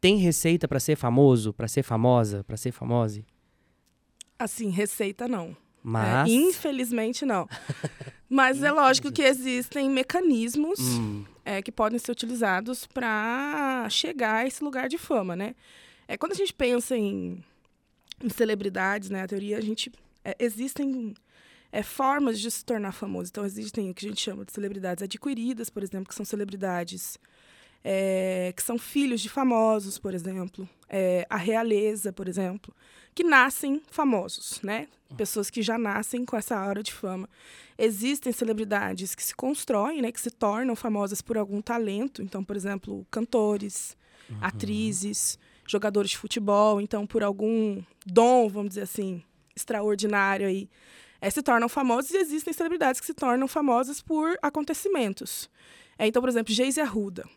Tem 0.00 0.16
receita 0.16 0.66
para 0.66 0.80
ser 0.80 0.96
famoso, 0.96 1.52
para 1.52 1.68
ser 1.68 1.82
famosa, 1.82 2.42
para 2.44 2.56
ser 2.56 2.72
famose? 2.72 3.24
Assim, 4.38 4.68
receita 4.70 5.28
não. 5.28 5.56
Mas. 5.82 6.28
É, 6.28 6.32
infelizmente, 6.32 7.24
não. 7.24 7.48
Mas 8.28 8.62
é 8.62 8.70
lógico 8.70 9.12
que 9.12 9.22
existem 9.22 9.90
mecanismos 9.90 10.78
hum. 10.80 11.24
É, 11.44 11.62
que 11.62 11.72
podem 11.72 11.98
ser 11.98 12.12
utilizados 12.12 12.86
para 12.86 13.88
chegar 13.90 14.36
a 14.36 14.46
esse 14.46 14.62
lugar 14.62 14.88
de 14.88 14.98
fama, 14.98 15.34
né? 15.34 15.54
É, 16.06 16.16
quando 16.16 16.32
a 16.32 16.36
gente 16.36 16.52
pensa 16.52 16.96
em, 16.96 17.42
em 18.22 18.28
celebridades, 18.28 19.10
né? 19.10 19.22
A 19.22 19.28
teoria, 19.28 19.58
a 19.58 19.60
gente. 19.60 19.92
É, 20.24 20.36
existem 20.38 21.14
é, 21.72 21.82
formas 21.82 22.38
de 22.38 22.50
se 22.50 22.64
tornar 22.64 22.92
famoso. 22.92 23.30
Então, 23.30 23.44
existem 23.44 23.90
o 23.90 23.94
que 23.94 24.06
a 24.06 24.08
gente 24.08 24.20
chama 24.20 24.44
de 24.44 24.52
celebridades 24.52 25.02
adquiridas, 25.02 25.70
por 25.70 25.82
exemplo, 25.82 26.08
que 26.08 26.14
são 26.14 26.24
celebridades 26.24 27.18
é, 27.84 28.52
que 28.56 28.62
são 28.62 28.78
filhos 28.78 29.20
de 29.20 29.28
famosos, 29.28 29.98
por 29.98 30.14
exemplo, 30.14 30.68
é, 30.88 31.26
a 31.28 31.36
realeza, 31.36 32.12
por 32.12 32.28
exemplo, 32.28 32.74
que 33.14 33.24
nascem 33.24 33.82
famosos, 33.90 34.60
né? 34.62 34.88
Pessoas 35.16 35.50
que 35.50 35.60
já 35.60 35.76
nascem 35.76 36.24
com 36.24 36.36
essa 36.36 36.56
aura 36.56 36.82
de 36.82 36.92
fama. 36.92 37.28
Existem 37.76 38.32
celebridades 38.32 39.14
que 39.14 39.22
se 39.22 39.34
constroem, 39.34 40.00
né? 40.00 40.10
Que 40.10 40.20
se 40.20 40.30
tornam 40.30 40.74
famosas 40.74 41.20
por 41.20 41.36
algum 41.36 41.60
talento. 41.60 42.22
Então, 42.22 42.42
por 42.42 42.56
exemplo, 42.56 43.06
cantores, 43.10 43.94
uhum. 44.30 44.38
atrizes, 44.40 45.38
jogadores 45.68 46.12
de 46.12 46.18
futebol. 46.18 46.80
Então, 46.80 47.06
por 47.06 47.22
algum 47.22 47.82
dom, 48.06 48.48
vamos 48.48 48.70
dizer 48.70 48.82
assim, 48.82 49.22
extraordinário 49.54 50.46
aí, 50.46 50.70
é, 51.20 51.28
se 51.28 51.42
tornam 51.42 51.68
famosos. 51.68 52.10
E 52.12 52.16
existem 52.16 52.54
celebridades 52.54 52.98
que 52.98 53.06
se 53.06 53.14
tornam 53.14 53.46
famosas 53.46 54.00
por 54.00 54.38
acontecimentos. 54.40 55.50
É, 55.98 56.06
então, 56.06 56.22
por 56.22 56.28
exemplo, 56.30 56.54
Geise 56.54 56.80
Arruda 56.80 57.28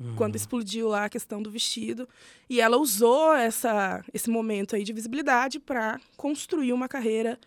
uhum. 0.00 0.14
quando 0.16 0.36
explodiu 0.36 0.88
lá 0.88 1.04
a 1.04 1.08
questão 1.08 1.42
do 1.42 1.50
vestido. 1.50 2.08
E 2.48 2.60
ela 2.60 2.78
usou 2.78 3.34
essa, 3.34 4.02
esse 4.12 4.30
momento 4.30 4.74
aí 4.74 4.82
de 4.82 4.92
visibilidade 4.92 5.60
para 5.60 6.00
construir 6.16 6.72
uma 6.72 6.88
carreira 6.88 7.38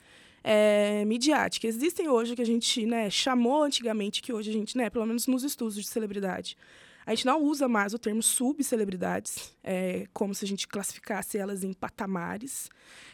é, 0.43 1.03
midiática. 1.05 1.67
Existem 1.67 2.07
hoje 2.07 2.35
que 2.35 2.41
a 2.41 2.45
gente 2.45 2.85
né, 2.85 3.09
chamou 3.09 3.63
antigamente, 3.63 4.21
que 4.21 4.31
hoje 4.33 4.49
a 4.49 4.53
gente, 4.53 4.77
né, 4.77 4.89
pelo 4.89 5.05
menos 5.05 5.25
nos 5.25 5.43
estudos 5.43 5.75
de 5.75 5.83
celebridade, 5.83 6.57
a 7.05 7.13
gente 7.13 7.25
não 7.25 7.41
usa 7.41 7.67
mais 7.67 7.93
o 7.93 7.99
termo 7.99 8.23
subcelebridades, 8.23 9.53
é, 9.63 10.07
como 10.13 10.33
se 10.33 10.45
a 10.45 10.47
gente 10.47 10.67
classificasse 10.67 11.37
elas 11.37 11.63
em 11.63 11.73
patamares. 11.73 12.69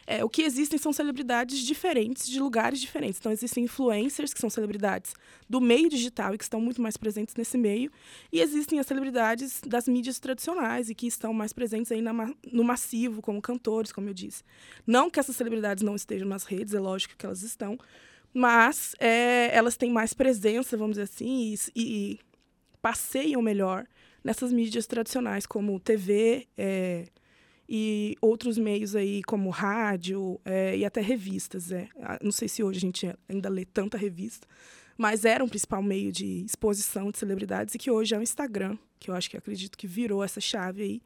É, 0.05 0.23
o 0.23 0.29
que 0.29 0.41
existem 0.41 0.77
são 0.77 0.91
celebridades 0.91 1.59
diferentes, 1.59 2.27
de 2.27 2.39
lugares 2.39 2.79
diferentes. 2.79 3.19
Então, 3.19 3.31
existem 3.31 3.63
influencers, 3.63 4.33
que 4.33 4.39
são 4.39 4.49
celebridades 4.49 5.13
do 5.47 5.59
meio 5.59 5.89
digital 5.89 6.33
e 6.33 6.37
que 6.37 6.43
estão 6.43 6.61
muito 6.61 6.81
mais 6.81 6.97
presentes 6.97 7.35
nesse 7.35 7.57
meio. 7.57 7.91
E 8.31 8.41
existem 8.41 8.79
as 8.79 8.87
celebridades 8.87 9.61
das 9.65 9.87
mídias 9.87 10.19
tradicionais 10.19 10.89
e 10.89 10.95
que 10.95 11.07
estão 11.07 11.33
mais 11.33 11.53
presentes 11.53 11.91
aí 11.91 12.01
na, 12.01 12.13
no 12.51 12.63
massivo, 12.63 13.21
como 13.21 13.41
cantores, 13.41 13.91
como 13.91 14.09
eu 14.09 14.13
disse. 14.13 14.43
Não 14.85 15.09
que 15.09 15.19
essas 15.19 15.35
celebridades 15.35 15.83
não 15.83 15.95
estejam 15.95 16.27
nas 16.27 16.43
redes, 16.43 16.73
é 16.73 16.79
lógico 16.79 17.15
que 17.17 17.25
elas 17.25 17.43
estão, 17.43 17.77
mas 18.33 18.95
é, 18.99 19.55
elas 19.55 19.75
têm 19.75 19.91
mais 19.91 20.13
presença, 20.13 20.77
vamos 20.77 20.97
dizer 20.97 21.03
assim, 21.03 21.55
e, 21.75 21.81
e 21.81 22.19
passeiam 22.81 23.41
melhor 23.41 23.85
nessas 24.23 24.51
mídias 24.51 24.85
tradicionais, 24.85 25.45
como 25.45 25.79
TV 25.79 26.47
é, 26.57 27.07
e 27.67 28.15
outros 28.21 28.57
meios 28.57 28.95
aí, 28.95 29.21
como 29.23 29.49
rádio 29.49 30.39
é, 30.43 30.77
e 30.77 30.85
até 30.85 31.01
revistas. 31.01 31.71
É. 31.71 31.87
Não 32.21 32.31
sei 32.31 32.47
se 32.47 32.63
hoje 32.63 32.77
a 32.77 32.81
gente 32.81 33.15
ainda 33.27 33.49
lê 33.49 33.65
tanta 33.65 33.97
revista, 33.97 34.47
mas 34.97 35.23
era 35.23 35.43
um 35.43 35.47
principal 35.47 35.81
meio 35.81 36.11
de 36.11 36.43
exposição 36.45 37.11
de 37.11 37.17
celebridades 37.17 37.75
e 37.75 37.77
que 37.77 37.89
hoje 37.89 38.13
é 38.13 38.17
o 38.17 38.21
Instagram, 38.21 38.77
que 38.99 39.09
eu 39.09 39.15
acho 39.15 39.29
que 39.29 39.37
acredito 39.37 39.77
que 39.77 39.87
virou 39.87 40.23
essa 40.23 40.41
chave 40.41 40.83
aí. 40.83 41.01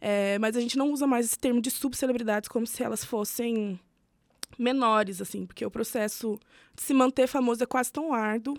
É, 0.00 0.38
mas 0.38 0.56
a 0.56 0.60
gente 0.60 0.78
não 0.78 0.92
usa 0.92 1.06
mais 1.06 1.26
esse 1.26 1.38
termo 1.38 1.60
de 1.60 1.70
subcelebridades 1.70 2.48
como 2.48 2.66
se 2.66 2.82
elas 2.82 3.04
fossem 3.04 3.78
menores, 4.58 5.20
assim, 5.20 5.44
porque 5.44 5.64
o 5.64 5.70
processo 5.70 6.38
de 6.74 6.82
se 6.82 6.94
manter 6.94 7.26
famoso 7.26 7.62
é 7.62 7.66
quase 7.66 7.92
tão 7.92 8.12
árduo 8.12 8.56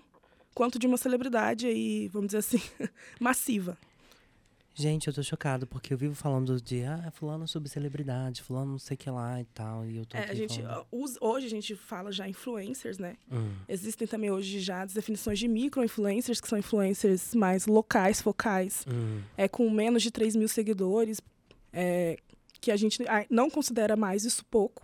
quanto 0.54 0.78
de 0.80 0.88
uma 0.88 0.98
celebridade 0.98 1.68
aí, 1.68 2.08
vamos 2.10 2.28
dizer 2.28 2.40
assim, 2.40 2.62
massiva. 3.20 3.78
Gente, 4.80 5.08
eu 5.08 5.14
tô 5.14 5.22
chocado, 5.22 5.68
porque 5.68 5.94
eu 5.94 5.98
vivo 5.98 6.16
falando 6.16 6.62
de, 6.62 6.84
ah, 6.84 7.12
fulano 7.12 7.46
sobre 7.46 7.68
celebridade, 7.68 8.42
fulano 8.42 8.72
não 8.72 8.80
sei 8.80 8.96
o 8.96 8.98
que 8.98 9.10
lá 9.10 9.42
e 9.42 9.46
tal, 9.46 9.86
e 9.86 9.98
eu 9.98 10.06
tô 10.06 10.16
é, 10.16 10.24
a 10.30 10.34
gente, 10.34 10.62
falando... 10.62 10.88
Hoje 11.20 11.48
a 11.48 11.50
gente 11.50 11.76
fala 11.76 12.14
já 12.14 12.30
influencers, 12.30 12.98
né? 12.98 13.18
Hum. 13.30 13.52
Existem 13.68 14.08
também 14.08 14.32
hoje 14.32 14.62
já 14.62 14.84
as 14.84 14.94
definições 14.94 15.38
de 15.38 15.50
micro-influencers, 15.50 16.40
que 16.40 16.48
são 16.48 16.58
influencers 16.58 17.36
mais 17.36 17.68
locais, 17.68 18.22
focais, 18.22 18.86
Hum. 18.88 19.22
é, 19.36 19.50
com 19.50 19.70
menos 19.70 20.02
de 20.02 20.12
3 20.12 20.38
mil 20.38 20.48
seguidores, 20.48 21.20
é, 21.74 22.18
que 22.62 22.72
a 22.72 22.78
gente 22.78 23.04
não 23.30 23.50
considera 23.50 23.98
mais 23.98 24.24
isso 24.24 24.46
pouco. 24.46 24.84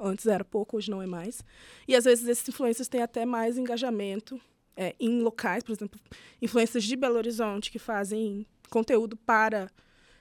Antes 0.00 0.26
era 0.26 0.44
pouco, 0.44 0.76
hoje 0.76 0.90
não 0.90 1.00
é 1.00 1.06
mais. 1.06 1.44
E 1.86 1.94
às 1.94 2.02
vezes 2.04 2.26
esses 2.26 2.48
influencers 2.48 2.88
têm 2.88 3.00
até 3.00 3.24
mais 3.24 3.56
engajamento 3.56 4.40
é, 4.76 4.94
em 5.00 5.20
locais, 5.22 5.62
por 5.64 5.72
exemplo, 5.72 5.98
influencers 6.40 6.84
de 6.84 6.96
Belo 6.96 7.16
Horizonte 7.16 7.70
que 7.70 7.78
fazem 7.78 8.46
conteúdo 8.68 9.16
para 9.16 9.70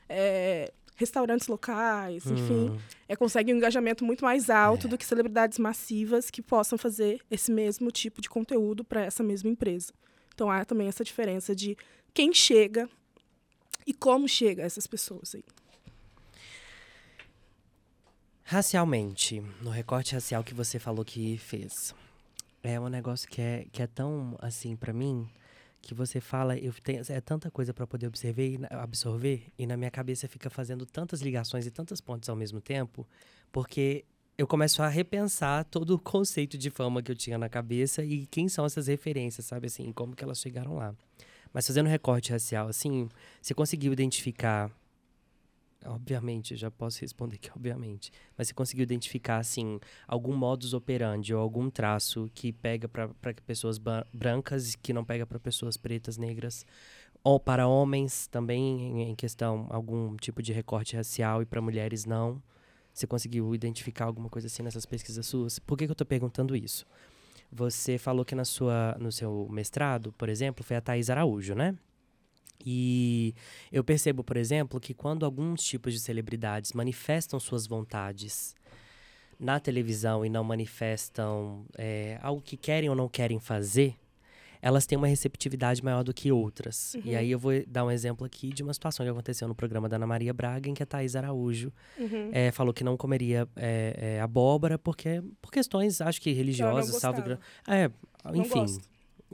é, 0.08 0.72
restaurantes 0.96 1.48
locais, 1.48 2.26
enfim, 2.26 2.70
Hum. 2.70 2.80
é, 3.08 3.16
conseguem 3.16 3.54
um 3.54 3.58
engajamento 3.58 4.06
muito 4.06 4.24
mais 4.24 4.50
alto 4.50 4.88
É. 4.88 4.90
do 4.90 4.98
que 4.98 5.06
celebridades 5.06 5.60
massivas 5.60 6.30
que 6.30 6.42
possam 6.42 6.78
fazer 6.78 7.20
esse 7.30 7.52
mesmo 7.52 7.92
tipo 7.92 8.22
de 8.22 8.30
conteúdo 8.30 8.84
para 8.84 9.02
essa 9.04 9.22
mesma 9.24 9.50
empresa. 9.50 9.92
Então 10.34 10.50
há 10.50 10.64
também 10.64 10.88
essa 10.88 11.04
diferença 11.04 11.54
de 11.56 11.76
quem 12.14 12.34
chega 12.34 12.88
e 13.86 13.94
como 13.94 14.28
chega 14.28 14.64
a 14.64 14.66
essas 14.66 14.88
pessoas 14.88 15.36
aí. 15.36 15.44
Racialmente, 18.44 19.42
no 19.62 19.72
recorte 19.72 20.14
racial 20.14 20.44
que 20.44 20.54
você 20.54 20.78
falou 20.78 21.04
que 21.04 21.38
fez. 21.40 21.96
É 22.68 22.80
um 22.80 22.90
negócio 22.90 23.30
que 23.30 23.40
é, 23.40 23.68
que 23.72 23.80
é 23.84 23.86
tão, 23.86 24.36
assim, 24.42 24.76
pra 24.76 24.92
mim, 24.92 25.30
que 25.84 25.94
você 25.94 26.20
fala, 26.20 26.58
eu 26.58 26.74
tenho, 26.74 27.04
é 27.10 27.22
tanta 27.22 27.52
coisa 27.52 27.72
pra 27.76 27.86
poder 27.86 28.08
absorver, 28.08 28.56
e 28.56 28.60
absorver, 28.72 29.54
e 29.56 29.68
na 29.68 29.78
minha 29.78 29.92
cabeça 29.92 30.28
fica 30.28 30.50
fazendo 30.50 30.84
tantas 30.84 31.22
ligações 31.22 31.68
e 31.68 31.72
tantas 31.72 32.02
pontes 32.02 32.28
ao 32.28 32.36
mesmo 32.36 32.60
tempo, 32.60 33.08
porque 33.52 34.04
eu 34.36 34.48
começo 34.48 34.82
a 34.82 34.88
repensar 34.88 35.64
todo 35.66 35.92
o 35.92 36.00
conceito 36.00 36.58
de 36.58 36.72
fama 36.72 37.04
que 37.04 37.12
eu 37.12 37.16
tinha 37.16 37.38
na 37.38 37.48
cabeça 37.48 38.04
e 38.04 38.26
quem 38.26 38.50
são 38.50 38.66
essas 38.66 38.88
referências, 38.88 39.46
sabe, 39.46 39.68
assim, 39.68 39.92
como 39.94 40.16
que 40.16 40.24
elas 40.24 40.40
chegaram 40.42 40.76
lá. 40.76 40.96
Mas 41.54 41.68
fazendo 41.68 41.88
recorte 41.88 42.32
racial, 42.32 42.68
assim, 42.68 43.08
você 43.40 43.54
conseguiu 43.54 43.94
identificar 43.94 44.72
Obviamente, 45.86 46.56
já 46.56 46.72
posso 46.72 47.02
responder 47.02 47.38
que 47.38 47.52
obviamente. 47.52 48.12
Mas 48.38 48.48
você 48.48 48.54
conseguiu 48.54 48.84
identificar, 48.84 49.38
assim, 49.38 49.80
algum 50.08 50.36
modus 50.36 50.74
operandi 50.74 51.34
ou 51.34 51.42
algum 51.42 51.70
traço 51.70 52.30
que 52.34 52.52
pega 52.52 52.88
para 52.88 53.10
pessoas 53.46 53.80
brancas 54.12 54.74
e 54.74 54.78
que 54.78 54.94
não 54.94 55.06
pega 55.06 55.26
para 55.26 55.40
pessoas 55.40 55.78
pretas, 55.78 56.18
negras? 56.18 56.66
Ou 57.24 57.40
para 57.40 57.68
homens 57.68 58.28
também, 58.28 59.10
em 59.10 59.16
questão, 59.16 59.68
algum 59.70 60.16
tipo 60.16 60.42
de 60.42 60.54
recorte 60.54 60.96
racial 60.96 61.42
e 61.42 61.46
para 61.46 61.62
mulheres 61.62 62.06
não? 62.06 62.42
Você 62.94 63.06
conseguiu 63.06 63.54
identificar 63.54 64.06
alguma 64.06 64.30
coisa 64.30 64.48
assim 64.48 64.64
nessas 64.64 64.86
pesquisas 64.86 65.26
suas? 65.26 65.60
Por 65.60 65.78
que, 65.78 65.86
que 65.86 65.92
eu 65.92 65.94
estou 65.94 66.08
perguntando 66.08 66.56
isso? 66.56 66.86
Você 67.52 67.98
falou 67.98 68.24
que 68.24 68.36
na 68.36 68.46
sua, 68.46 68.96
no 69.00 69.12
seu 69.12 69.48
mestrado, 69.50 70.14
por 70.14 70.30
exemplo, 70.30 70.64
foi 70.64 70.78
a 70.78 70.82
Thais 70.82 71.10
Araújo, 71.10 71.56
né? 71.56 71.76
E 72.64 73.34
eu 73.72 73.84
percebo, 73.84 74.24
por 74.24 74.38
exemplo, 74.38 74.80
que 74.80 74.94
quando 74.94 75.26
alguns 75.26 75.64
tipos 75.64 75.94
de 75.94 76.00
celebridades 76.00 76.74
manifestam 76.74 77.40
suas 77.40 77.66
vontades 77.68 78.56
na 79.40 79.60
televisão 79.60 80.26
e 80.26 80.30
não 80.30 80.44
manifestam 80.44 81.66
é, 81.78 82.18
algo 82.22 82.42
que 82.42 82.56
querem 82.58 82.90
ou 82.90 82.96
não 82.96 83.10
querem 83.10 83.40
fazer, 83.40 83.96
elas 84.62 84.86
têm 84.88 84.98
uma 84.98 85.06
receptividade 85.08 85.84
maior 85.84 86.04
do 86.04 86.12
que 86.14 86.32
outras. 86.32 86.96
E 86.96 87.10
Uhum. 87.12 87.18
aí 87.18 87.30
eu 87.32 87.38
vou 87.38 87.52
dar 87.68 87.86
um 87.86 87.92
exemplo 87.92 88.26
aqui 88.26 88.50
de 88.52 88.64
uma 88.64 88.74
situação 88.74 89.06
que 89.06 89.10
aconteceu 89.12 89.48
no 89.48 89.54
programa 89.54 89.88
da 89.88 89.98
Ana 89.98 90.08
Maria 90.08 90.34
Braga, 90.34 90.68
em 90.70 90.74
que 90.74 90.82
a 90.82 90.86
Thaís 90.88 91.16
Araújo 91.16 91.72
Uhum. 92.00 92.30
é, 92.32 92.52
falou 92.52 92.74
que 92.74 92.84
não 92.84 92.98
comeria 92.98 93.48
é, 93.56 94.16
é, 94.18 94.22
abóbora 94.22 94.80
porque, 94.80 95.22
por 95.42 95.52
questões, 95.52 96.02
acho 96.02 96.20
que 96.20 96.32
religiosas, 96.32 96.96
salvo. 97.00 97.20
É, 97.68 97.92
enfim. 98.34 98.66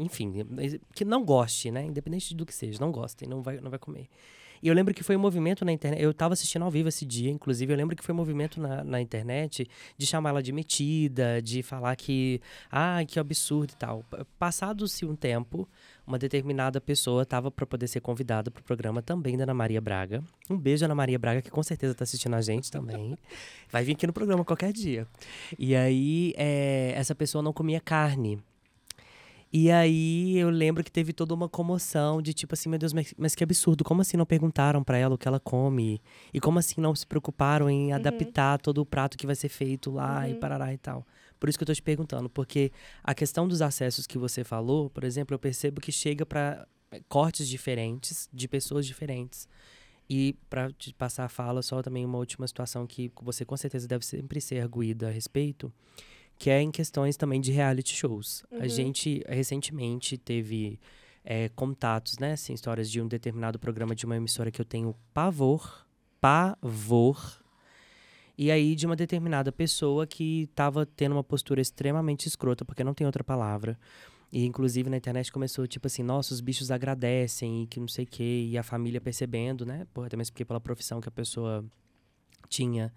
Enfim, 0.01 0.33
que 0.93 1.05
não 1.05 1.23
goste, 1.23 1.71
né? 1.71 1.85
Independente 1.85 2.33
do 2.35 2.45
que 2.45 2.53
seja, 2.53 2.79
não 2.79 2.91
gostem, 2.91 3.27
não 3.27 3.41
vai, 3.41 3.59
não 3.59 3.69
vai 3.69 3.79
comer. 3.79 4.07
E 4.63 4.67
eu 4.67 4.75
lembro 4.75 4.93
que 4.93 5.01
foi 5.01 5.15
um 5.15 5.19
movimento 5.19 5.65
na 5.65 5.71
internet, 5.71 6.03
eu 6.03 6.13
tava 6.13 6.33
assistindo 6.33 6.61
ao 6.63 6.69
vivo 6.69 6.87
esse 6.87 7.03
dia, 7.03 7.31
inclusive, 7.31 7.73
eu 7.73 7.75
lembro 7.75 7.95
que 7.95 8.03
foi 8.03 8.13
um 8.13 8.15
movimento 8.17 8.61
na, 8.61 8.83
na 8.83 9.01
internet 9.01 9.67
de 9.97 10.05
chamar 10.05 10.29
ela 10.29 10.43
de 10.43 10.51
metida, 10.51 11.41
de 11.41 11.63
falar 11.63 11.95
que, 11.95 12.39
ah, 12.69 12.99
que 13.07 13.19
absurdo 13.19 13.71
e 13.73 13.75
tal. 13.75 14.03
Pa- 14.07 14.23
Passado-se 14.37 15.03
um 15.03 15.15
tempo, 15.15 15.67
uma 16.05 16.19
determinada 16.19 16.79
pessoa 16.79 17.25
tava 17.25 17.49
para 17.49 17.65
poder 17.65 17.87
ser 17.87 18.01
convidada 18.01 18.51
pro 18.51 18.61
programa 18.63 19.01
também 19.01 19.35
da 19.35 19.45
Ana 19.45 19.53
Maria 19.55 19.81
Braga. 19.81 20.23
Um 20.47 20.59
beijo, 20.59 20.85
Ana 20.85 20.93
Maria 20.93 21.17
Braga, 21.17 21.41
que 21.41 21.49
com 21.49 21.63
certeza 21.63 21.95
tá 21.95 22.03
assistindo 22.03 22.35
a 22.35 22.41
gente 22.41 22.69
também. 22.69 23.17
Vai 23.71 23.83
vir 23.83 23.93
aqui 23.93 24.05
no 24.05 24.13
programa 24.13 24.45
qualquer 24.45 24.71
dia. 24.71 25.07
E 25.57 25.75
aí, 25.75 26.35
é, 26.37 26.93
essa 26.95 27.15
pessoa 27.15 27.41
não 27.41 27.51
comia 27.51 27.79
carne. 27.81 28.39
E 29.53 29.69
aí 29.69 30.37
eu 30.37 30.49
lembro 30.49 30.81
que 30.81 30.91
teve 30.91 31.11
toda 31.11 31.33
uma 31.33 31.49
comoção 31.49 32.21
de 32.21 32.33
tipo 32.33 32.53
assim, 32.53 32.69
meu 32.69 32.79
Deus, 32.79 32.93
mas, 32.93 33.13
mas 33.17 33.35
que 33.35 33.43
absurdo, 33.43 33.83
como 33.83 34.01
assim 34.01 34.15
não 34.15 34.25
perguntaram 34.25 34.81
pra 34.81 34.97
ela 34.97 35.15
o 35.15 35.17
que 35.17 35.27
ela 35.27 35.41
come? 35.41 36.01
E 36.33 36.39
como 36.39 36.57
assim 36.57 36.79
não 36.79 36.95
se 36.95 37.05
preocuparam 37.05 37.69
em 37.69 37.91
adaptar 37.91 38.59
todo 38.61 38.77
o 38.79 38.85
prato 38.85 39.17
que 39.17 39.25
vai 39.25 39.35
ser 39.35 39.49
feito 39.49 39.91
lá 39.91 40.27
e 40.29 40.31
Uhum. 40.33 40.39
parará 40.39 40.73
e 40.73 40.77
tal? 40.77 41.05
Por 41.37 41.49
isso 41.49 41.57
que 41.57 41.63
eu 41.63 41.67
tô 41.67 41.73
te 41.73 41.81
perguntando, 41.81 42.29
porque 42.29 42.71
a 43.03 43.13
questão 43.13 43.45
dos 43.47 43.61
acessos 43.61 44.07
que 44.07 44.17
você 44.17 44.43
falou, 44.43 44.89
por 44.89 45.03
exemplo, 45.03 45.33
eu 45.35 45.39
percebo 45.39 45.81
que 45.81 45.91
chega 45.91 46.25
pra 46.25 46.65
eh, 46.91 47.01
cortes 47.09 47.47
diferentes, 47.47 48.29
de 48.31 48.47
pessoas 48.47 48.85
diferentes. 48.85 49.49
E 50.09 50.35
pra 50.49 50.71
te 50.71 50.93
passar 50.93 51.25
a 51.25 51.29
fala, 51.29 51.61
só 51.61 51.81
também 51.81 52.05
uma 52.05 52.17
última 52.17 52.45
situação 52.47 52.85
que 52.87 53.11
você 53.21 53.43
com 53.45 53.55
certeza 53.57 53.87
deve 53.87 54.05
sempre 54.05 54.39
ser 54.41 54.61
arguída 54.61 55.07
a 55.07 55.11
respeito, 55.11 55.71
que 56.41 56.49
é 56.49 56.60
em 56.60 56.71
questões 56.71 57.15
também 57.15 57.39
de 57.39 57.51
reality 57.51 57.95
shows. 57.95 58.43
A 58.51 58.63
Uhum. 58.63 58.67
gente 58.67 59.23
recentemente 59.30 60.17
teve 60.17 60.80
é, 61.23 61.49
contatos, 61.49 62.17
né, 62.17 62.32
assim, 62.32 62.51
histórias 62.51 62.89
de 62.89 62.99
um 62.99 63.08
determinado 63.08 63.60
programa 63.60 63.93
de 63.93 64.08
uma 64.08 64.17
emissora 64.17 64.49
que 64.49 64.60
eu 64.60 64.65
tenho 64.65 64.95
pavor, 65.13 65.86
pavor, 66.19 67.43
e 68.36 68.49
aí 68.49 68.73
de 68.73 68.88
uma 68.88 68.95
determinada 68.95 69.51
pessoa 69.51 70.08
que 70.08 70.45
estava 70.49 70.84
tendo 70.84 71.12
uma 71.12 71.23
postura 71.23 71.62
extremamente 71.62 72.27
escrota, 72.27 72.65
porque 72.65 72.84
não 72.84 72.95
tem 72.95 73.06
outra 73.06 73.23
palavra. 73.23 73.77
E 74.32 74.43
inclusive 74.43 74.89
na 74.89 74.97
internet 74.97 75.32
começou 75.32 75.67
tipo 75.67 75.86
assim, 75.86 76.01
nossa, 76.01 76.34
os 76.34 76.41
bichos 76.41 76.71
agradecem 76.71 77.62
e 77.62 77.67
que 77.67 77.80
não 77.80 77.88
sei 77.88 78.06
o 78.06 78.08
quê, 78.08 78.47
e 78.49 78.58
a 78.58 78.63
família 78.63 78.99
percebendo, 78.99 79.63
né? 79.63 79.86
Porra, 79.93 80.10
também 80.10 80.25
porque 80.25 80.43
pela 80.43 80.60
profissão 80.60 80.99
que 80.99 81.08
a 81.08 81.12
pessoa 81.12 81.63
tinha 82.49 82.91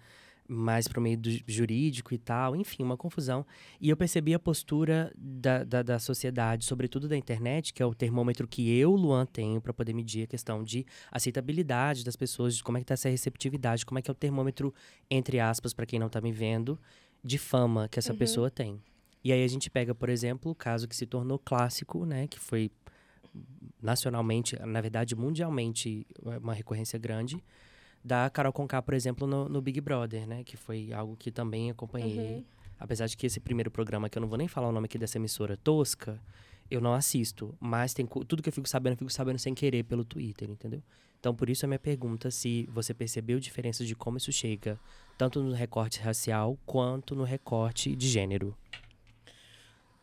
mais 0.47 0.87
pro 0.87 1.01
meio 1.01 1.17
do 1.17 1.29
jurídico 1.47 2.13
e 2.13 2.17
tal, 2.17 2.55
enfim, 2.55 2.83
uma 2.83 2.95
confusão. 2.95 3.45
E 3.81 3.89
eu 3.89 3.97
percebi 3.97 4.33
a 4.33 4.39
postura 4.39 5.11
da, 5.17 5.63
da, 5.63 5.81
da 5.81 5.99
sociedade, 5.99 6.65
sobretudo 6.65 7.07
da 7.07 7.17
internet, 7.17 7.73
que 7.73 7.81
é 7.81 7.85
o 7.85 7.93
termômetro 7.95 8.47
que 8.47 8.77
eu, 8.77 8.91
Luan, 8.91 9.25
tenho 9.25 9.59
para 9.59 9.73
poder 9.73 9.93
medir 9.93 10.23
a 10.23 10.27
questão 10.27 10.63
de 10.63 10.85
aceitabilidade 11.11 12.03
das 12.05 12.15
pessoas, 12.15 12.55
de 12.57 12.63
como 12.63 12.77
é 12.77 12.81
que 12.81 12.85
tá 12.85 12.93
essa 12.93 13.09
receptividade, 13.09 13.85
como 13.85 13.97
é 13.97 14.01
que 14.01 14.09
é 14.09 14.13
o 14.13 14.15
termômetro, 14.15 14.73
entre 15.09 15.39
aspas, 15.39 15.73
para 15.73 15.85
quem 15.85 15.99
não 15.99 16.09
tá 16.09 16.21
me 16.21 16.31
vendo, 16.31 16.79
de 17.23 17.37
fama 17.37 17.87
que 17.89 17.97
essa 17.97 18.11
Uhum. 18.13 18.19
pessoa 18.19 18.51
tem. 18.51 18.79
E 19.23 19.31
aí 19.31 19.43
a 19.43 19.47
gente 19.47 19.69
pega, 19.71 19.95
por 19.95 20.09
exemplo, 20.09 20.51
o 20.51 20.55
caso 20.55 20.87
que 20.87 20.95
se 20.95 21.07
tornou 21.07 21.39
clássico, 21.39 22.05
né, 22.05 22.27
que 22.27 22.39
foi 22.39 22.69
nacionalmente, 23.81 24.55
na 24.65 24.81
verdade 24.81 25.15
mundialmente, 25.15 26.05
uma 26.41 26.53
recorrência 26.53 26.97
grande, 26.97 27.43
da 28.05 28.29
Carol 28.29 28.53
Conká, 28.53 28.83
por 28.83 28.93
exemplo, 28.93 29.25
no, 29.25 29.49
no 29.49 29.59
Big 29.59 29.81
Brother, 29.81 30.27
né? 30.27 30.43
Que 30.43 30.55
foi 30.55 30.93
algo 30.93 31.15
que 31.17 31.31
também 31.31 31.71
acompanhei. 31.71 32.19
Uhum. 32.19 32.43
Apesar 32.79 33.07
de 33.07 33.17
que 33.17 33.25
esse 33.25 33.39
primeiro 33.39 33.71
programa, 33.71 34.07
que 34.07 34.15
eu 34.15 34.21
não 34.21 34.27
vou 34.27 34.37
nem 34.37 34.47
falar 34.47 34.69
o 34.69 34.71
nome 34.71 34.85
aqui 34.85 34.99
dessa 34.99 35.17
emissora 35.17 35.57
tosca, 35.57 36.21
eu 36.69 36.79
não 36.79 36.93
assisto. 36.93 37.55
Mas 37.59 37.95
tem 37.95 38.05
tudo 38.05 38.43
que 38.43 38.49
eu 38.49 38.53
fico 38.53 38.69
sabendo, 38.69 38.93
eu 38.93 38.97
fico 38.97 39.11
sabendo 39.11 39.39
sem 39.39 39.55
querer 39.55 39.83
pelo 39.83 40.05
Twitter, 40.05 40.47
entendeu? 40.47 40.83
Então, 41.19 41.33
por 41.33 41.49
isso 41.49 41.65
a 41.65 41.67
minha 41.67 41.79
pergunta 41.79 42.29
se 42.29 42.69
você 42.71 42.93
percebeu 42.93 43.39
diferenças 43.39 43.87
de 43.87 43.95
como 43.95 44.17
isso 44.17 44.31
chega, 44.31 44.79
tanto 45.17 45.41
no 45.41 45.53
recorte 45.53 45.99
racial 45.99 46.59
quanto 46.63 47.15
no 47.15 47.23
recorte 47.23 47.95
de 47.95 48.07
gênero. 48.07 48.55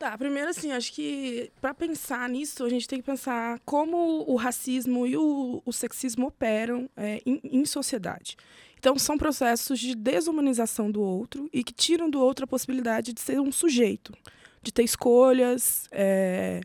Tá, 0.02 0.18
primeiro 0.18 0.50
assim, 0.50 0.72
acho 0.72 0.92
que 0.92 1.52
para 1.60 1.72
pensar 1.72 2.28
nisso, 2.28 2.64
a 2.64 2.68
gente 2.68 2.88
tem 2.88 2.98
que 2.98 3.06
pensar 3.06 3.60
como 3.64 4.28
o 4.28 4.34
racismo 4.34 5.06
e 5.06 5.16
o, 5.16 5.62
o 5.64 5.72
sexismo 5.72 6.26
operam 6.26 6.90
é, 6.96 7.22
em, 7.24 7.40
em 7.44 7.64
sociedade. 7.64 8.36
Então, 8.76 8.98
são 8.98 9.16
processos 9.16 9.78
de 9.78 9.94
desumanização 9.94 10.90
do 10.90 11.00
outro 11.00 11.48
e 11.52 11.62
que 11.62 11.72
tiram 11.72 12.10
do 12.10 12.20
outro 12.20 12.46
a 12.46 12.48
possibilidade 12.48 13.12
de 13.12 13.20
ser 13.20 13.40
um 13.40 13.52
sujeito, 13.52 14.12
de 14.60 14.72
ter 14.72 14.82
escolhas, 14.82 15.86
é, 15.92 16.62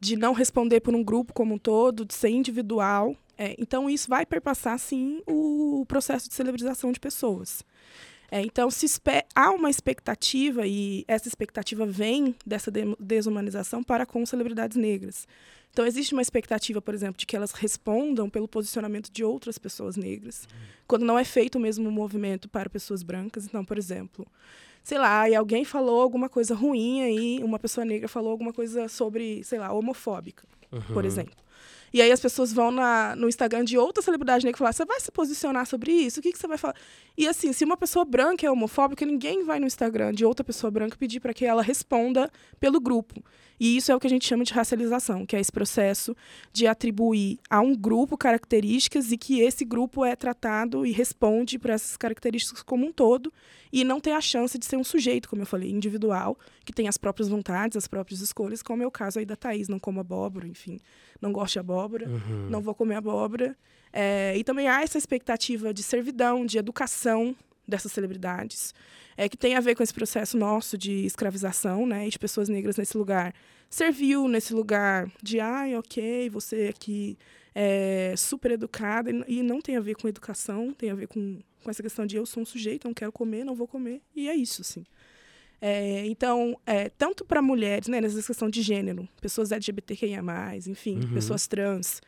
de 0.00 0.16
não 0.16 0.32
responder 0.32 0.80
por 0.80 0.92
um 0.92 1.04
grupo 1.04 1.32
como 1.32 1.54
um 1.54 1.58
todo, 1.58 2.04
de 2.04 2.14
ser 2.14 2.30
individual. 2.30 3.16
É, 3.38 3.54
então, 3.60 3.88
isso 3.88 4.08
vai 4.08 4.26
perpassar, 4.26 4.76
sim, 4.80 5.22
o 5.24 5.84
processo 5.86 6.28
de 6.28 6.34
celebrização 6.34 6.90
de 6.90 6.98
pessoas. 6.98 7.64
É, 8.32 8.40
então, 8.40 8.70
se 8.70 8.86
há 9.34 9.50
uma 9.50 9.68
expectativa, 9.68 10.66
e 10.66 11.04
essa 11.06 11.28
expectativa 11.28 11.84
vem 11.84 12.34
dessa 12.46 12.70
de 12.70 12.96
desumanização 12.98 13.82
para 13.82 14.06
com 14.06 14.24
celebridades 14.24 14.74
negras. 14.74 15.28
Então, 15.70 15.84
existe 15.84 16.14
uma 16.14 16.22
expectativa, 16.22 16.80
por 16.80 16.94
exemplo, 16.94 17.18
de 17.18 17.26
que 17.26 17.36
elas 17.36 17.52
respondam 17.52 18.30
pelo 18.30 18.48
posicionamento 18.48 19.12
de 19.12 19.22
outras 19.22 19.58
pessoas 19.58 19.98
negras, 19.98 20.48
quando 20.86 21.04
não 21.04 21.18
é 21.18 21.24
feito 21.24 21.56
o 21.56 21.60
mesmo 21.60 21.90
movimento 21.90 22.48
para 22.48 22.70
pessoas 22.70 23.02
brancas. 23.02 23.44
Então, 23.44 23.62
por 23.66 23.76
exemplo, 23.76 24.26
sei 24.82 24.96
lá, 24.96 25.28
e 25.28 25.34
alguém 25.34 25.62
falou 25.62 26.00
alguma 26.00 26.30
coisa 26.30 26.54
ruim 26.54 27.02
aí, 27.02 27.44
uma 27.44 27.58
pessoa 27.58 27.84
negra 27.84 28.08
falou 28.08 28.30
alguma 28.30 28.54
coisa 28.54 28.88
sobre, 28.88 29.44
sei 29.44 29.58
lá, 29.58 29.70
homofóbica, 29.74 30.48
uhum. 30.72 30.80
por 30.94 31.04
exemplo. 31.04 31.41
E 31.92 32.00
aí 32.00 32.10
as 32.10 32.20
pessoas 32.20 32.52
vão 32.52 32.70
na, 32.70 33.14
no 33.16 33.28
Instagram 33.28 33.64
de 33.64 33.76
outra 33.76 34.02
celebridade 34.02 34.44
negra 34.44 34.58
falar: 34.58 34.72
você 34.72 34.84
vai 34.84 35.00
se 35.00 35.12
posicionar 35.12 35.66
sobre 35.66 35.92
isso? 35.92 36.20
O 36.20 36.22
que, 36.22 36.32
que 36.32 36.38
você 36.38 36.48
vai 36.48 36.58
falar? 36.58 36.74
E 37.16 37.28
assim, 37.28 37.52
se 37.52 37.64
uma 37.64 37.76
pessoa 37.76 38.04
branca 38.04 38.46
é 38.46 38.50
homofóbica, 38.50 39.04
ninguém 39.04 39.44
vai 39.44 39.60
no 39.60 39.66
Instagram 39.66 40.12
de 40.12 40.24
outra 40.24 40.42
pessoa 40.42 40.70
branca 40.70 40.96
pedir 40.96 41.20
para 41.20 41.34
que 41.34 41.44
ela 41.44 41.62
responda 41.62 42.30
pelo 42.58 42.80
grupo. 42.80 43.22
E 43.60 43.76
isso 43.76 43.92
é 43.92 43.94
o 43.94 44.00
que 44.00 44.06
a 44.06 44.10
gente 44.10 44.26
chama 44.26 44.42
de 44.42 44.52
racialização, 44.52 45.24
que 45.24 45.36
é 45.36 45.40
esse 45.40 45.52
processo 45.52 46.16
de 46.52 46.66
atribuir 46.66 47.38
a 47.48 47.60
um 47.60 47.76
grupo 47.76 48.16
características 48.16 49.12
e 49.12 49.18
que 49.18 49.40
esse 49.40 49.64
grupo 49.64 50.04
é 50.04 50.16
tratado 50.16 50.84
e 50.84 50.90
responde 50.90 51.58
para 51.58 51.74
essas 51.74 51.96
características 51.96 52.62
como 52.62 52.86
um 52.86 52.92
todo 52.92 53.32
e 53.72 53.84
não 53.84 54.00
tem 54.00 54.14
a 54.14 54.20
chance 54.20 54.58
de 54.58 54.66
ser 54.66 54.76
um 54.76 54.84
sujeito, 54.84 55.28
como 55.28 55.42
eu 55.42 55.46
falei, 55.46 55.70
individual, 55.70 56.36
que 56.64 56.72
tem 56.72 56.88
as 56.88 56.98
próprias 56.98 57.28
vontades, 57.28 57.76
as 57.76 57.86
próprias 57.86 58.20
escolhas, 58.20 58.62
como 58.62 58.82
é 58.82 58.86
o 58.86 58.90
caso 58.90 59.18
aí 59.18 59.24
da 59.24 59.36
Thaís, 59.36 59.68
não 59.68 59.78
como 59.78 60.00
abóbora, 60.00 60.46
enfim, 60.46 60.80
não 61.22 61.32
gosto 61.32 61.54
de 61.54 61.58
abóbora, 61.60 62.06
uhum. 62.08 62.48
não 62.50 62.60
vou 62.60 62.74
comer 62.74 62.96
abóbora. 62.96 63.56
É, 63.92 64.36
e 64.36 64.44
também 64.44 64.68
há 64.68 64.82
essa 64.82 64.98
expectativa 64.98 65.72
de 65.72 65.82
servidão, 65.82 66.44
de 66.44 66.58
educação 66.58 67.34
dessas 67.66 67.92
celebridades 67.92 68.74
é, 69.16 69.28
que 69.28 69.36
tem 69.36 69.54
a 69.54 69.60
ver 69.60 69.74
com 69.74 69.82
esse 69.82 69.92
processo 69.94 70.36
nosso 70.36 70.76
de 70.76 71.04
escravização, 71.04 71.86
né, 71.86 72.06
e 72.06 72.10
de 72.10 72.18
pessoas 72.18 72.48
negras 72.48 72.76
nesse 72.76 72.96
lugar. 72.96 73.34
Serviu 73.68 74.28
nesse 74.28 74.52
lugar 74.52 75.10
de, 75.22 75.40
ai, 75.40 75.76
ok, 75.76 76.28
você 76.30 76.68
aqui 76.68 77.16
é 77.54 78.14
super 78.16 78.50
educada, 78.50 79.10
e 79.28 79.42
não 79.42 79.60
tem 79.60 79.76
a 79.76 79.80
ver 79.80 79.94
com 79.94 80.08
educação, 80.08 80.72
tem 80.72 80.90
a 80.90 80.94
ver 80.94 81.06
com, 81.06 81.38
com 81.62 81.70
essa 81.70 81.82
questão 81.82 82.06
de 82.06 82.16
eu 82.16 82.24
sou 82.24 82.42
um 82.42 82.46
sujeito, 82.46 82.86
não 82.86 82.94
quero 82.94 83.12
comer, 83.12 83.44
não 83.44 83.54
vou 83.54 83.68
comer, 83.68 84.00
e 84.14 84.28
é 84.28 84.34
isso, 84.34 84.62
assim. 84.62 84.84
É, 85.64 86.04
então, 86.06 86.58
é, 86.66 86.88
tanto 86.88 87.24
para 87.24 87.40
mulheres, 87.40 87.86
né, 87.86 88.00
nessa 88.00 88.20
questão 88.20 88.50
de 88.50 88.60
gênero, 88.60 89.08
pessoas 89.20 89.52
LGBTQIA+, 89.52 90.20
enfim, 90.66 90.96
uhum. 90.96 91.14
pessoas 91.14 91.46
trans, 91.46 92.00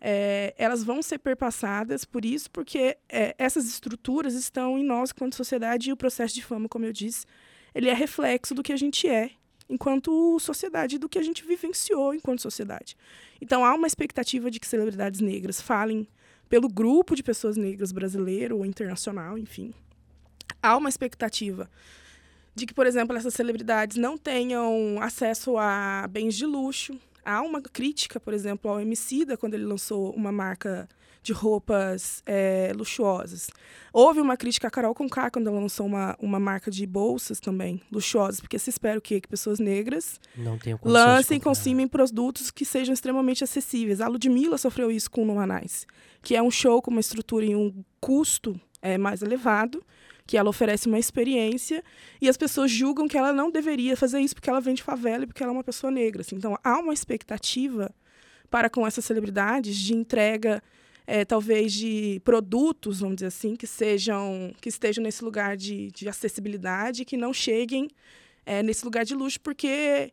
é, 0.00 0.54
elas 0.56 0.82
vão 0.82 1.02
ser 1.02 1.18
perpassadas 1.18 2.06
por 2.06 2.24
isso, 2.24 2.50
porque 2.50 2.96
é, 3.06 3.34
essas 3.36 3.66
estruturas 3.66 4.32
estão 4.32 4.78
em 4.78 4.82
nós 4.82 5.10
enquanto 5.10 5.36
sociedade 5.36 5.90
e 5.90 5.92
o 5.92 5.96
processo 5.98 6.34
de 6.34 6.42
fama, 6.42 6.66
como 6.66 6.86
eu 6.86 6.94
disse, 6.94 7.26
ele 7.74 7.90
é 7.90 7.92
reflexo 7.92 8.54
do 8.54 8.62
que 8.62 8.72
a 8.72 8.76
gente 8.76 9.06
é 9.06 9.32
enquanto 9.68 10.38
sociedade, 10.40 10.98
do 10.98 11.08
que 11.08 11.18
a 11.18 11.22
gente 11.22 11.44
vivenciou 11.44 12.14
enquanto 12.14 12.40
sociedade. 12.40 12.96
Então 13.38 13.66
há 13.66 13.74
uma 13.74 13.86
expectativa 13.86 14.50
de 14.50 14.58
que 14.58 14.66
celebridades 14.66 15.20
negras 15.20 15.60
falem 15.60 16.08
pelo 16.48 16.68
grupo 16.68 17.14
de 17.14 17.22
pessoas 17.22 17.58
negras 17.58 17.92
brasileiro 17.92 18.56
ou 18.56 18.64
internacional, 18.64 19.36
enfim. 19.36 19.74
Há 20.62 20.74
uma 20.76 20.88
expectativa 20.88 21.68
de 22.54 22.66
que, 22.66 22.74
por 22.74 22.86
exemplo, 22.86 23.16
essas 23.16 23.34
celebridades 23.34 23.96
não 23.96 24.16
tenham 24.16 24.98
acesso 25.00 25.56
a 25.58 26.06
bens 26.08 26.34
de 26.34 26.46
luxo, 26.46 26.98
Há 27.24 27.40
uma 27.40 27.62
crítica, 27.62 28.20
por 28.20 28.34
exemplo, 28.34 28.70
ao 28.70 28.80
Emicida, 28.80 29.36
quando 29.36 29.54
ele 29.54 29.64
lançou 29.64 30.10
uma 30.10 30.30
marca 30.30 30.86
de 31.22 31.32
roupas 31.32 32.22
é, 32.26 32.70
luxuosas. 32.76 33.48
Houve 33.94 34.20
uma 34.20 34.36
crítica 34.36 34.68
a 34.68 34.70
Carol 34.70 34.94
Conká 34.94 35.30
quando 35.30 35.46
ela 35.46 35.58
lançou 35.58 35.86
uma, 35.86 36.14
uma 36.20 36.38
marca 36.38 36.70
de 36.70 36.84
bolsas 36.84 37.40
também 37.40 37.80
luxuosas, 37.90 38.40
porque 38.40 38.58
se 38.58 38.68
espera 38.68 38.98
o 38.98 39.00
quê? 39.00 39.22
Que 39.22 39.28
pessoas 39.28 39.58
negras 39.58 40.20
lancem 40.84 41.38
e 41.38 41.40
consumem 41.40 41.88
produtos 41.88 42.50
que 42.50 42.66
sejam 42.66 42.92
extremamente 42.92 43.42
acessíveis. 43.42 44.02
A 44.02 44.08
Ludmilla 44.08 44.58
sofreu 44.58 44.90
isso 44.90 45.10
com 45.10 45.22
o 45.22 45.24
No 45.24 45.38
Anais, 45.40 45.86
que 46.20 46.36
é 46.36 46.42
um 46.42 46.50
show 46.50 46.82
com 46.82 46.90
uma 46.90 47.00
estrutura 47.00 47.46
e 47.46 47.56
um 47.56 47.72
custo 47.98 48.60
é, 48.82 48.98
mais 48.98 49.22
elevado, 49.22 49.82
que 50.26 50.36
ela 50.36 50.48
oferece 50.48 50.88
uma 50.88 50.98
experiência 50.98 51.82
e 52.20 52.28
as 52.28 52.36
pessoas 52.36 52.70
julgam 52.70 53.06
que 53.06 53.16
ela 53.16 53.32
não 53.32 53.50
deveria 53.50 53.96
fazer 53.96 54.20
isso 54.20 54.34
porque 54.34 54.48
ela 54.48 54.60
vem 54.60 54.74
de 54.74 54.82
favela 54.82 55.24
e 55.24 55.26
porque 55.26 55.42
ela 55.42 55.52
é 55.52 55.54
uma 55.54 55.64
pessoa 55.64 55.90
negra. 55.90 56.22
Assim. 56.22 56.36
Então, 56.36 56.58
há 56.64 56.78
uma 56.78 56.94
expectativa 56.94 57.94
para 58.50 58.70
com 58.70 58.86
essas 58.86 59.04
celebridades 59.04 59.76
de 59.76 59.94
entrega, 59.94 60.62
é, 61.06 61.24
talvez, 61.24 61.72
de 61.72 62.20
produtos, 62.24 63.00
vamos 63.00 63.16
dizer 63.16 63.26
assim, 63.26 63.54
que 63.54 63.66
sejam 63.66 64.54
que 64.60 64.68
estejam 64.68 65.02
nesse 65.02 65.22
lugar 65.22 65.56
de, 65.56 65.90
de 65.90 66.08
acessibilidade, 66.08 67.04
que 67.04 67.16
não 67.16 67.32
cheguem 67.32 67.88
é, 68.46 68.62
nesse 68.62 68.84
lugar 68.84 69.04
de 69.04 69.14
luxo, 69.14 69.40
porque 69.40 70.12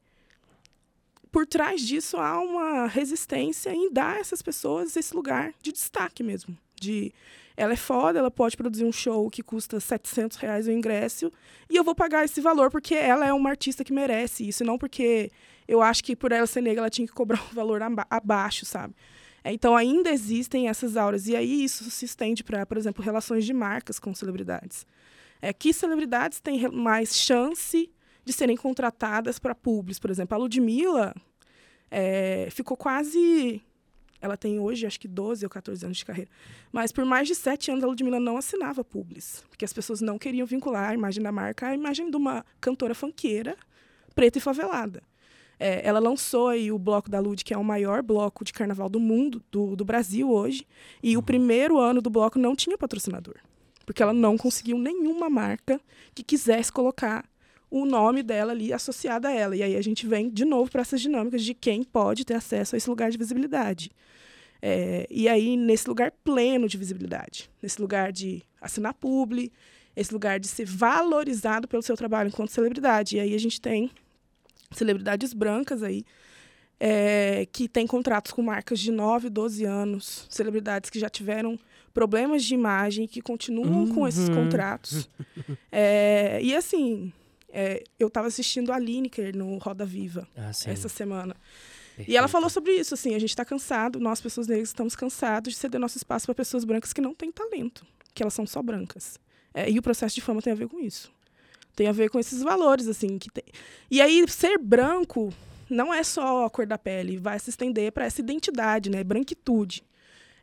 por 1.31 1.47
trás 1.47 1.81
disso 1.81 2.17
há 2.17 2.39
uma 2.41 2.87
resistência 2.87 3.73
em 3.73 3.91
dar 3.91 4.17
a 4.17 4.19
essas 4.19 4.41
pessoas 4.41 4.97
esse 4.97 5.15
lugar 5.15 5.53
de 5.61 5.71
destaque 5.71 6.21
mesmo, 6.21 6.57
de 6.81 7.13
ela 7.55 7.73
é 7.73 7.77
foda, 7.77 8.17
ela 8.17 8.31
pode 8.31 8.57
produzir 8.57 8.83
um 8.83 8.91
show 8.91 9.29
que 9.29 9.43
custa 9.43 9.79
700 9.79 10.37
reais 10.37 10.67
o 10.67 10.71
ingresso 10.71 11.31
e 11.69 11.75
eu 11.75 11.83
vou 11.83 11.93
pagar 11.93 12.25
esse 12.25 12.41
valor 12.41 12.71
porque 12.71 12.95
ela 12.95 13.25
é 13.27 13.31
uma 13.31 13.49
artista 13.49 13.83
que 13.83 13.93
merece 13.93 14.47
isso, 14.47 14.63
não 14.63 14.77
porque 14.77 15.31
eu 15.67 15.81
acho 15.81 16.03
que 16.03 16.15
por 16.15 16.31
ela 16.31 16.47
ser 16.47 16.61
negra 16.61 16.81
ela 16.81 16.89
tinha 16.89 17.07
que 17.07 17.13
cobrar 17.13 17.41
um 17.51 17.53
valor 17.53 17.81
abaixo, 18.09 18.65
sabe? 18.65 18.95
É, 19.43 19.53
então 19.53 19.75
ainda 19.75 20.11
existem 20.11 20.69
essas 20.69 20.97
auras 20.97 21.27
e 21.27 21.35
aí 21.35 21.63
isso 21.63 21.89
se 21.89 22.05
estende 22.05 22.43
para, 22.43 22.65
por 22.65 22.77
exemplo, 22.77 23.03
relações 23.03 23.45
de 23.45 23.53
marcas 23.53 23.99
com 23.99 24.13
celebridades. 24.13 24.85
É, 25.41 25.51
que 25.51 25.73
celebridades 25.73 26.39
têm 26.39 26.67
mais 26.69 27.15
chance 27.15 27.91
de 28.23 28.33
serem 28.33 28.55
contratadas 28.55 29.39
para 29.39 29.55
públicos, 29.55 29.99
por 29.99 30.11
exemplo, 30.11 30.35
a 30.35 30.37
Ludmilla 30.37 31.15
é, 31.89 32.47
ficou 32.51 32.77
quase 32.77 33.61
ela 34.21 34.37
tem 34.37 34.59
hoje, 34.59 34.85
acho 34.85 34.99
que 34.99 35.07
12 35.07 35.43
ou 35.43 35.49
14 35.49 35.83
anos 35.83 35.97
de 35.97 36.05
carreira. 36.05 36.29
Mas 36.71 36.91
por 36.91 37.03
mais 37.03 37.27
de 37.27 37.33
sete 37.33 37.71
anos, 37.71 37.83
a 37.83 37.87
Ludmilla 37.87 38.19
não 38.19 38.37
assinava 38.37 38.83
publis. 38.83 39.43
Porque 39.49 39.65
as 39.65 39.73
pessoas 39.73 39.99
não 39.99 40.19
queriam 40.19 40.45
vincular 40.45 40.91
a 40.91 40.93
imagem 40.93 41.23
da 41.23 41.31
marca 41.31 41.67
à 41.67 41.73
imagem 41.73 42.09
de 42.09 42.15
uma 42.15 42.45
cantora 42.59 42.93
fanqueira, 42.93 43.57
preta 44.13 44.37
e 44.37 44.41
favelada. 44.41 45.01
É, 45.59 45.87
ela 45.87 45.99
lançou 45.99 46.47
aí 46.47 46.71
o 46.71 46.79
bloco 46.79 47.09
da 47.09 47.19
Lud, 47.19 47.43
que 47.43 47.53
é 47.53 47.57
o 47.57 47.63
maior 47.63 48.01
bloco 48.01 48.43
de 48.43 48.53
carnaval 48.53 48.89
do 48.89 48.99
mundo, 48.99 49.43
do, 49.51 49.75
do 49.75 49.85
Brasil 49.85 50.29
hoje. 50.31 50.67
E 51.01 51.15
uhum. 51.15 51.21
o 51.21 51.25
primeiro 51.25 51.79
ano 51.79 52.01
do 52.01 52.09
bloco 52.09 52.37
não 52.37 52.55
tinha 52.55 52.77
patrocinador. 52.77 53.35
Porque 53.85 54.01
ela 54.01 54.13
não 54.13 54.37
conseguiu 54.37 54.77
nenhuma 54.77 55.29
marca 55.29 55.81
que 56.13 56.23
quisesse 56.23 56.71
colocar 56.71 57.25
o 57.71 57.85
nome 57.85 58.21
dela 58.21 58.51
ali 58.51 58.73
associado 58.73 59.27
a 59.27 59.31
ela. 59.31 59.55
E 59.55 59.63
aí 59.63 59.77
a 59.77 59.81
gente 59.81 60.05
vem 60.05 60.29
de 60.29 60.43
novo 60.43 60.69
para 60.69 60.81
essas 60.81 60.99
dinâmicas 60.99 61.41
de 61.41 61.53
quem 61.53 61.83
pode 61.83 62.25
ter 62.25 62.35
acesso 62.35 62.75
a 62.75 62.77
esse 62.77 62.89
lugar 62.89 63.09
de 63.09 63.17
visibilidade. 63.17 63.89
É, 64.61 65.07
e 65.09 65.27
aí, 65.27 65.57
nesse 65.57 65.87
lugar 65.87 66.11
pleno 66.23 66.67
de 66.67 66.77
visibilidade, 66.77 67.49
nesse 67.63 67.81
lugar 67.81 68.11
de 68.11 68.43
assinar 68.59 68.93
publi, 68.93 69.51
esse 69.95 70.13
lugar 70.13 70.39
de 70.39 70.47
ser 70.47 70.65
valorizado 70.65 71.67
pelo 71.67 71.81
seu 71.81 71.95
trabalho 71.95 72.27
enquanto 72.27 72.51
celebridade. 72.51 73.15
E 73.15 73.19
aí 73.19 73.33
a 73.33 73.39
gente 73.39 73.59
tem 73.59 73.89
celebridades 74.71 75.33
brancas 75.33 75.81
aí, 75.81 76.05
é, 76.79 77.47
que 77.51 77.67
têm 77.67 77.87
contratos 77.87 78.31
com 78.31 78.41
marcas 78.41 78.79
de 78.79 78.91
9, 78.91 79.29
12 79.29 79.65
anos, 79.65 80.27
celebridades 80.29 80.89
que 80.89 80.99
já 80.99 81.09
tiveram 81.09 81.57
problemas 81.93 82.43
de 82.43 82.53
imagem, 82.53 83.07
que 83.07 83.21
continuam 83.21 83.83
uhum. 83.83 83.95
com 83.95 84.07
esses 84.07 84.27
uhum. 84.27 84.35
contratos. 84.35 85.09
É, 85.73 86.39
e 86.43 86.53
assim, 86.53 87.13
é, 87.51 87.83
eu 87.99 88.07
estava 88.07 88.27
assistindo 88.27 88.71
a 88.71 88.79
Lineker 88.79 89.35
no 89.35 89.57
Roda 89.57 89.85
Viva 89.85 90.27
ah, 90.35 90.49
essa 90.49 90.89
semana. 90.89 91.35
Perfeito. 91.95 92.11
E 92.11 92.17
ela 92.17 92.27
falou 92.27 92.49
sobre 92.49 92.73
isso, 92.73 92.93
assim, 92.93 93.13
a 93.13 93.19
gente 93.19 93.31
está 93.31 93.43
cansado, 93.43 93.99
nós, 93.99 94.21
pessoas 94.21 94.47
negras, 94.47 94.69
estamos 94.69 94.95
cansados 94.95 95.53
de 95.53 95.59
ceder 95.59 95.79
nosso 95.79 95.97
espaço 95.97 96.25
para 96.25 96.35
pessoas 96.35 96.63
brancas 96.63 96.93
que 96.93 97.01
não 97.01 97.13
têm 97.13 97.31
talento, 97.31 97.85
que 98.13 98.23
elas 98.23 98.33
são 98.33 98.47
só 98.47 98.61
brancas. 98.61 99.19
É, 99.53 99.69
e 99.69 99.77
o 99.77 99.81
processo 99.81 100.15
de 100.15 100.21
fama 100.21 100.41
tem 100.41 100.53
a 100.53 100.55
ver 100.55 100.67
com 100.67 100.79
isso. 100.79 101.11
Tem 101.75 101.87
a 101.87 101.91
ver 101.91 102.09
com 102.09 102.19
esses 102.19 102.41
valores, 102.41 102.87
assim. 102.87 103.17
que 103.17 103.29
tem... 103.29 103.43
E 103.89 104.01
aí, 104.01 104.25
ser 104.29 104.57
branco 104.57 105.33
não 105.69 105.93
é 105.93 106.03
só 106.03 106.45
a 106.45 106.49
cor 106.49 106.65
da 106.65 106.77
pele, 106.77 107.17
vai 107.17 107.37
se 107.39 107.49
estender 107.49 107.91
para 107.91 108.05
essa 108.05 108.21
identidade, 108.21 108.89
né? 108.89 109.03
Branquitude. 109.03 109.83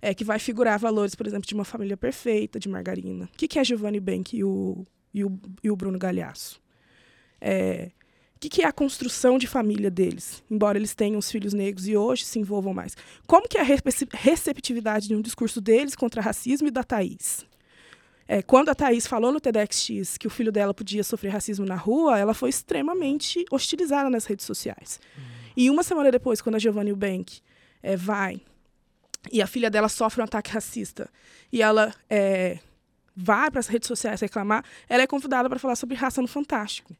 É, 0.01 0.15
que 0.15 0.23
vai 0.23 0.39
figurar 0.39 0.79
valores, 0.79 1.17
por 1.17 1.27
exemplo, 1.27 1.47
de 1.49 1.55
uma 1.55 1.65
família 1.65 1.97
perfeita, 1.97 2.61
de 2.61 2.69
margarina. 2.69 3.25
O 3.25 3.37
que, 3.37 3.49
que 3.49 3.59
é 3.59 3.65
Giovanni 3.65 3.99
Bank 3.99 4.37
e 4.37 4.45
o, 4.45 4.87
e 5.13 5.25
o, 5.25 5.41
e 5.65 5.71
o 5.71 5.77
Bruno 5.77 5.99
Galhaço? 5.99 6.61
É, 7.41 7.91
o 8.37 8.41
que, 8.41 8.49
que, 8.49 8.63
é 8.63 8.67
a 8.67 8.73
construção 8.73 9.37
de 9.37 9.47
família 9.47 9.91
deles, 9.91 10.43
embora 10.49 10.79
eles 10.79 10.95
tenham 10.95 11.19
os 11.19 11.31
filhos 11.31 11.53
negros 11.53 11.89
e 11.89 11.97
hoje 11.97 12.25
se 12.25 12.39
envolvam 12.39 12.73
mais. 12.73 12.97
Como 13.27 13.49
que 13.49 13.59
é 13.59 13.61
a 13.61 13.67
receptividade 14.15 15.09
de 15.09 15.17
um 15.17 15.21
discurso 15.21 15.61
deles 15.61 15.97
contra 15.97 16.23
racismo 16.23 16.69
e 16.69 16.71
da 16.71 16.85
Thaís? 16.85 17.45
É, 18.29 18.43
quando 18.43 18.69
a 18.69 18.75
Thaís 18.75 19.07
falou 19.07 19.33
no 19.33 19.41
TEDxX 19.41 20.19
que 20.19 20.27
o 20.27 20.31
filho 20.31 20.53
dela 20.53 20.75
podia 20.75 21.03
sofrer 21.03 21.31
racismo 21.31 21.65
na 21.65 21.75
rua, 21.75 22.19
ela 22.19 22.35
foi 22.35 22.51
extremamente 22.51 23.45
hostilizada 23.51 24.09
nas 24.11 24.27
redes 24.27 24.45
sociais. 24.45 25.01
Uhum. 25.17 25.25
E 25.57 25.71
uma 25.71 25.83
semana 25.83 26.11
depois, 26.13 26.41
quando 26.41 26.55
a 26.55 26.59
Giovanni 26.59 26.91
Eubank 26.91 27.41
é, 27.83 27.97
vai 27.97 28.41
e 29.33 29.43
a 29.43 29.47
filha 29.47 29.71
dela 29.71 29.89
sofre 29.89 30.21
um 30.21 30.25
ataque 30.25 30.51
racista 30.51 31.11
e 31.53 31.63
ela 31.63 31.93
é, 32.09 32.59
vai 33.17 33.51
para 33.51 33.61
as 33.61 33.67
redes 33.67 33.89
sociais 33.89 34.21
reclamar, 34.21 34.65
ela 34.89 35.03
é 35.03 35.07
convidada 35.07 35.49
para 35.49 35.59
falar 35.59 35.75
sobre 35.75 35.97
raça 35.97 36.23
no 36.23 36.29
Fantástico. 36.29 36.95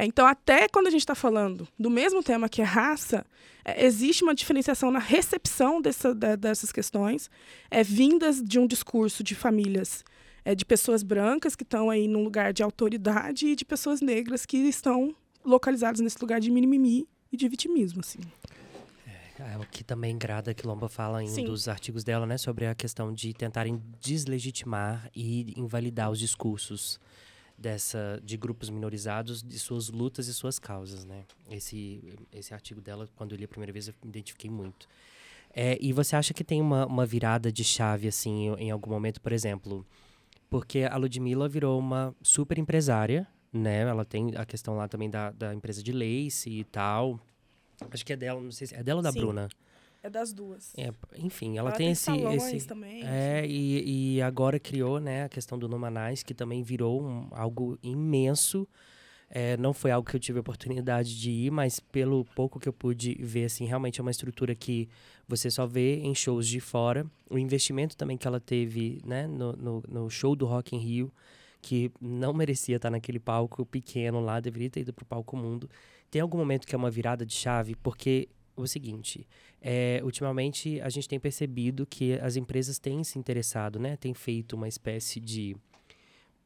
É, 0.00 0.06
então, 0.06 0.26
até 0.26 0.66
quando 0.66 0.86
a 0.86 0.90
gente 0.90 1.02
está 1.02 1.14
falando 1.14 1.68
do 1.78 1.90
mesmo 1.90 2.22
tema 2.22 2.48
que 2.48 2.62
é 2.62 2.64
raça, 2.64 3.22
é, 3.62 3.84
existe 3.84 4.22
uma 4.22 4.34
diferenciação 4.34 4.90
na 4.90 4.98
recepção 4.98 5.78
dessa, 5.78 6.14
de, 6.14 6.38
dessas 6.38 6.72
questões, 6.72 7.30
é, 7.70 7.82
vindas 7.82 8.42
de 8.42 8.58
um 8.58 8.66
discurso 8.66 9.22
de 9.22 9.34
famílias, 9.34 10.02
é, 10.42 10.54
de 10.54 10.64
pessoas 10.64 11.02
brancas 11.02 11.54
que 11.54 11.64
estão 11.64 11.90
aí 11.90 12.08
num 12.08 12.24
lugar 12.24 12.50
de 12.54 12.62
autoridade 12.62 13.48
e 13.48 13.54
de 13.54 13.62
pessoas 13.62 14.00
negras 14.00 14.46
que 14.46 14.56
estão 14.56 15.14
localizadas 15.44 16.00
nesse 16.00 16.16
lugar 16.18 16.40
de 16.40 16.50
mimimi 16.50 17.06
e 17.30 17.36
de 17.36 17.46
vitimismo. 17.46 18.00
Assim. 18.00 18.20
É, 19.06 19.52
é 19.52 19.58
o 19.58 19.66
que 19.70 19.84
também 19.84 20.16
Grada 20.16 20.54
Quilomba 20.54 20.88
fala 20.88 21.22
em 21.22 21.28
Sim. 21.28 21.42
um 21.42 21.44
dos 21.48 21.68
artigos 21.68 22.02
dela, 22.04 22.24
né, 22.24 22.38
sobre 22.38 22.64
a 22.64 22.74
questão 22.74 23.12
de 23.12 23.34
tentarem 23.34 23.82
deslegitimar 24.00 25.10
e 25.14 25.52
invalidar 25.60 26.10
os 26.10 26.18
discursos 26.18 26.98
dessa 27.60 28.18
de 28.24 28.38
grupos 28.38 28.70
minorizados, 28.70 29.42
de 29.42 29.58
suas 29.58 29.90
lutas 29.90 30.26
e 30.26 30.34
suas 30.34 30.58
causas, 30.58 31.04
né? 31.04 31.24
Esse 31.50 32.18
esse 32.32 32.54
artigo 32.54 32.80
dela, 32.80 33.06
quando 33.14 33.32
eu 33.32 33.38
li 33.38 33.44
a 33.44 33.48
primeira 33.48 33.72
vez, 33.72 33.88
eu 33.88 33.94
me 34.02 34.08
identifiquei 34.08 34.50
muito. 34.50 34.88
É, 35.52 35.76
e 35.80 35.92
você 35.92 36.16
acha 36.16 36.32
que 36.32 36.42
tem 36.42 36.60
uma, 36.60 36.86
uma 36.86 37.04
virada 37.04 37.52
de 37.52 37.62
chave, 37.62 38.08
assim, 38.08 38.54
em 38.56 38.70
algum 38.70 38.90
momento, 38.90 39.20
por 39.20 39.32
exemplo? 39.32 39.84
Porque 40.48 40.80
a 40.90 40.96
Ludmilla 40.96 41.48
virou 41.48 41.78
uma 41.78 42.14
super 42.22 42.58
empresária, 42.58 43.26
né? 43.52 43.80
Ela 43.82 44.04
tem 44.04 44.32
a 44.36 44.46
questão 44.46 44.76
lá 44.76 44.88
também 44.88 45.10
da, 45.10 45.30
da 45.32 45.54
empresa 45.54 45.82
de 45.82 45.92
lace 45.92 46.48
e 46.50 46.64
tal. 46.64 47.20
Acho 47.90 48.06
que 48.06 48.12
é 48.12 48.16
dela, 48.16 48.40
não 48.40 48.52
sei 48.52 48.68
se 48.68 48.74
é 48.74 48.82
dela 48.82 48.98
ou 48.98 49.02
da 49.02 49.12
Sim. 49.12 49.20
Bruna? 49.20 49.48
É 50.02 50.08
das 50.08 50.32
duas. 50.32 50.72
É, 50.76 50.92
enfim, 51.16 51.58
ela, 51.58 51.70
ela 51.70 51.76
tem, 51.76 51.94
tem 51.94 52.34
esse. 52.34 52.56
esse 52.56 52.66
também. 52.66 53.02
é, 53.04 53.46
e, 53.46 54.14
e 54.16 54.22
agora 54.22 54.58
criou 54.58 54.98
né, 54.98 55.24
a 55.24 55.28
questão 55.28 55.58
do 55.58 55.68
Numanais, 55.68 56.22
que 56.22 56.32
também 56.32 56.62
virou 56.62 57.02
um, 57.02 57.28
algo 57.32 57.78
imenso. 57.82 58.66
É, 59.32 59.56
não 59.58 59.72
foi 59.72 59.92
algo 59.92 60.08
que 60.08 60.16
eu 60.16 60.20
tive 60.20 60.40
oportunidade 60.40 61.16
de 61.16 61.30
ir, 61.30 61.52
mas 61.52 61.78
pelo 61.78 62.24
pouco 62.34 62.58
que 62.58 62.68
eu 62.68 62.72
pude 62.72 63.14
ver, 63.20 63.44
assim, 63.44 63.64
realmente 63.64 64.00
é 64.00 64.02
uma 64.02 64.10
estrutura 64.10 64.56
que 64.56 64.88
você 65.28 65.48
só 65.48 65.66
vê 65.66 66.00
em 66.00 66.14
shows 66.14 66.48
de 66.48 66.58
fora. 66.58 67.06
O 67.28 67.38
investimento 67.38 67.96
também 67.96 68.16
que 68.16 68.26
ela 68.26 68.40
teve 68.40 69.00
né, 69.04 69.28
no, 69.28 69.52
no, 69.52 69.82
no 69.88 70.10
show 70.10 70.34
do 70.34 70.46
Rock 70.46 70.74
in 70.74 70.80
Rio, 70.80 71.12
que 71.62 71.92
não 72.00 72.32
merecia 72.32 72.76
estar 72.76 72.90
naquele 72.90 73.20
palco 73.20 73.64
pequeno 73.64 74.18
lá, 74.20 74.40
deveria 74.40 74.70
ter 74.70 74.80
ido 74.80 74.92
para 74.92 75.04
o 75.04 75.06
palco 75.06 75.36
mundo. 75.36 75.70
Tem 76.10 76.20
algum 76.20 76.38
momento 76.38 76.66
que 76.66 76.74
é 76.74 76.78
uma 76.78 76.90
virada 76.90 77.24
de 77.24 77.34
chave? 77.34 77.76
Porque 77.76 78.28
o 78.62 78.68
seguinte, 78.68 79.26
é, 79.60 80.00
ultimamente 80.02 80.80
a 80.80 80.88
gente 80.88 81.08
tem 81.08 81.18
percebido 81.18 81.86
que 81.86 82.14
as 82.20 82.36
empresas 82.36 82.78
têm 82.78 83.02
se 83.04 83.18
interessado, 83.18 83.78
né? 83.78 83.96
Tem 83.96 84.14
feito 84.14 84.54
uma 84.54 84.68
espécie 84.68 85.20
de 85.20 85.56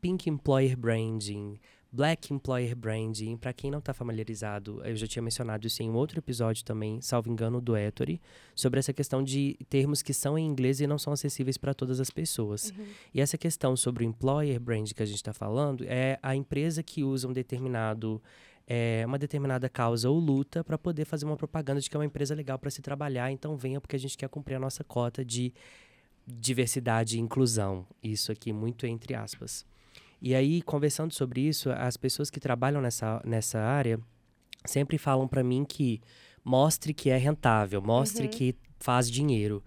pink 0.01 0.29
employer 0.29 0.77
branding, 0.77 1.59
black 1.91 2.35
employer 2.35 2.75
branding. 2.77 3.37
Para 3.37 3.53
quem 3.53 3.71
não 3.71 3.79
está 3.79 3.95
familiarizado, 3.95 4.83
eu 4.85 4.97
já 4.97 5.07
tinha 5.07 5.23
mencionado 5.23 5.67
isso 5.67 5.83
em 5.83 5.89
um 5.89 5.95
outro 5.95 6.19
episódio 6.19 6.65
também, 6.65 7.01
salvo 7.01 7.31
engano, 7.31 7.61
do 7.61 7.77
Ettore, 7.77 8.21
sobre 8.55 8.81
essa 8.81 8.93
questão 8.93 9.23
de 9.23 9.57
termos 9.71 10.03
que 10.03 10.13
são 10.13 10.37
em 10.37 10.45
inglês 10.45 10.81
e 10.81 10.87
não 10.87 10.99
são 10.99 11.13
acessíveis 11.13 11.57
para 11.57 11.73
todas 11.73 12.01
as 12.01 12.11
pessoas. 12.11 12.71
Uhum. 12.71 12.85
E 13.15 13.21
essa 13.21 13.39
questão 13.39 13.77
sobre 13.77 14.05
o 14.05 14.07
employer 14.07 14.61
brand 14.61 14.93
que 14.93 15.03
a 15.03 15.07
gente 15.07 15.17
está 15.17 15.33
falando 15.33 15.85
é 15.87 16.19
a 16.23 16.35
empresa 16.35 16.83
que 16.83 17.05
usa 17.05 17.29
um 17.29 17.33
determinado 17.33 18.21
é, 18.67 19.05
uma 19.07 19.19
determinada 19.19 19.69
causa 19.69 20.09
ou 20.09 20.19
luta 20.19 20.65
para 20.65 20.79
poder 20.79 21.05
fazer 21.05 21.25
uma 21.27 21.37
propaganda 21.37 21.81
de 21.81 21.89
que 21.89 21.97
é 21.97 21.99
uma 21.99 22.07
empresa 22.07 22.35
legal 22.35 22.59
para 22.59 22.71
se 22.71 22.81
trabalhar, 22.81 23.31
então 23.31 23.57
venha 23.57 23.81
porque 23.81 23.97
a 23.97 23.99
gente 23.99 24.17
quer 24.17 24.29
cumprir 24.29 24.55
a 24.55 24.61
nossa 24.61 24.83
cota 24.83 25.25
de 25.25 25.53
diversidade 26.27 27.17
e 27.17 27.21
inclusão. 27.21 27.87
Isso 28.03 28.33
aqui 28.33 28.53
muito 28.53 28.87
entre 28.87 29.15
aspas. 29.15 29.67
E 30.21 30.35
aí, 30.35 30.63
conversando 30.63 31.13
sobre 31.13 31.43
isso, 31.43 31.71
as 31.71 31.97
pessoas 31.99 32.31
que 32.31 32.41
trabalham 32.41 32.81
nessa, 32.81 33.21
nessa 33.27 33.61
área 33.61 34.01
sempre 34.65 34.97
falam 34.97 35.29
para 35.29 35.45
mim 35.45 35.65
que 35.65 36.01
mostre 36.43 36.95
que 36.95 37.11
é 37.11 37.17
rentável, 37.19 37.83
mostre 37.83 38.25
uhum. 38.25 38.31
que 38.31 38.57
faz 38.79 39.11
dinheiro. 39.11 39.63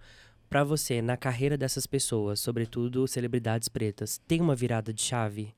Para 0.50 0.64
você, 0.64 1.02
na 1.02 1.16
carreira 1.16 1.56
dessas 1.56 1.86
pessoas, 1.86 2.40
sobretudo 2.40 3.06
celebridades 3.06 3.68
pretas, 3.68 4.18
tem 4.26 4.40
uma 4.40 4.56
virada 4.56 4.92
de 4.92 5.02
chave? 5.02 5.54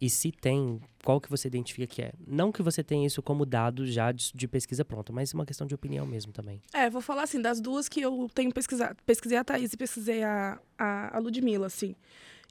E 0.00 0.10
se 0.10 0.32
tem, 0.32 0.80
qual 1.04 1.20
que 1.20 1.30
você 1.30 1.48
identifica 1.48 1.86
que 1.86 2.02
é? 2.02 2.12
Não 2.26 2.50
que 2.50 2.62
você 2.62 2.82
tenha 2.82 3.06
isso 3.06 3.22
como 3.22 3.46
dado 3.46 3.86
já 3.86 4.12
de, 4.12 4.32
de, 4.34 4.48
pesquisa 4.48 4.84
pronta, 4.84 5.12
mas 5.12 5.32
uma 5.32 5.46
questão 5.46 5.66
de 5.66 5.74
opinião 5.74 6.06
mesmo 6.06 6.32
também. 6.32 6.60
É, 6.72 6.90
vou 6.90 7.00
falar 7.00 7.22
assim, 7.22 7.40
das 7.40 7.60
duas 7.60 7.88
que 7.88 8.00
eu 8.00 8.28
tenho 8.34 8.52
pesquisado. 8.52 8.96
Pesquisei 9.06 9.38
a 9.38 9.44
Thaís 9.44 9.72
e 9.72 9.76
pesquisei 9.76 10.22
a, 10.22 10.58
a, 10.78 11.16
a 11.16 11.20
Ludmilla, 11.20 11.66
assim. 11.66 11.94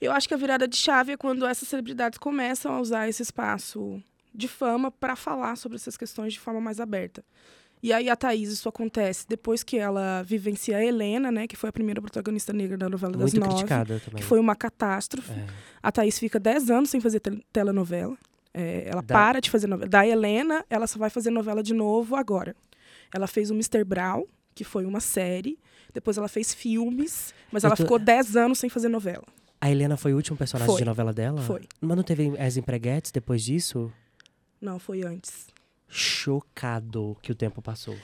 Eu 0.01 0.11
acho 0.11 0.27
que 0.27 0.33
a 0.33 0.37
virada 0.37 0.67
de 0.67 0.75
chave 0.75 1.13
é 1.13 1.17
quando 1.17 1.45
essas 1.45 1.67
celebridades 1.67 2.17
começam 2.17 2.73
a 2.73 2.81
usar 2.81 3.07
esse 3.07 3.21
espaço 3.21 4.01
de 4.33 4.47
fama 4.47 4.89
para 4.89 5.15
falar 5.15 5.55
sobre 5.55 5.75
essas 5.75 5.95
questões 5.95 6.33
de 6.33 6.39
forma 6.39 6.59
mais 6.59 6.79
aberta. 6.79 7.23
E 7.83 7.91
aí 7.91 8.09
a 8.09 8.15
Thaís, 8.15 8.49
isso 8.49 8.69
acontece 8.69 9.25
depois 9.27 9.61
que 9.61 9.77
ela 9.77 10.23
vivencia 10.23 10.77
a 10.77 10.85
Helena, 10.85 11.29
né? 11.29 11.45
Que 11.45 11.57
foi 11.57 11.69
a 11.69 11.73
primeira 11.73 12.01
protagonista 12.01 12.53
negra 12.53 12.77
da 12.77 12.87
novela 12.87 13.17
Muito 13.17 13.23
das 13.23 13.33
nove. 13.33 13.55
criticada 13.55 13.99
também. 13.99 14.21
Que 14.21 14.23
foi 14.23 14.39
uma 14.39 14.55
catástrofe. 14.55 15.33
É. 15.33 15.45
A 15.81 15.91
Thaís 15.91 16.17
fica 16.17 16.39
10 16.39 16.71
anos 16.71 16.89
sem 16.89 17.01
fazer 17.01 17.19
telenovela. 17.51 18.17
É, 18.53 18.87
ela 18.87 19.01
da... 19.01 19.13
para 19.13 19.41
de 19.41 19.49
fazer 19.49 19.67
novela. 19.67 19.89
Da 19.89 20.07
Helena, 20.07 20.63
ela 20.69 20.87
só 20.87 20.97
vai 20.97 21.09
fazer 21.09 21.29
novela 21.29 21.61
de 21.61 21.73
novo 21.73 22.15
agora. 22.15 22.55
Ela 23.13 23.27
fez 23.27 23.51
o 23.51 23.53
Mr. 23.53 23.83
Brown, 23.83 24.23
que 24.55 24.63
foi 24.63 24.85
uma 24.85 25.01
série. 25.01 25.59
Depois 25.93 26.17
ela 26.17 26.29
fez 26.29 26.53
filmes, 26.53 27.33
mas 27.51 27.65
Eu 27.65 27.67
ela 27.67 27.75
tô... 27.75 27.83
ficou 27.83 27.99
10 27.99 28.37
anos 28.37 28.59
sem 28.59 28.69
fazer 28.69 28.87
novela. 28.87 29.25
A 29.59 29.69
Helena 29.69 29.97
foi 29.97 30.13
o 30.13 30.15
último 30.15 30.37
personagem 30.37 30.71
foi. 30.71 30.79
de 30.79 30.85
novela 30.85 31.11
dela? 31.11 31.41
Foi. 31.41 31.63
Mas 31.81 31.97
não 31.97 32.03
teve 32.03 32.33
as 32.39 32.55
empreguetes 32.55 33.11
depois 33.11 33.43
disso? 33.43 33.91
Não, 34.61 34.79
foi 34.79 35.03
antes 35.03 35.52
chocado 35.93 37.15
que 37.21 37.31
o 37.31 37.35
tempo 37.35 37.61
passou. 37.61 37.95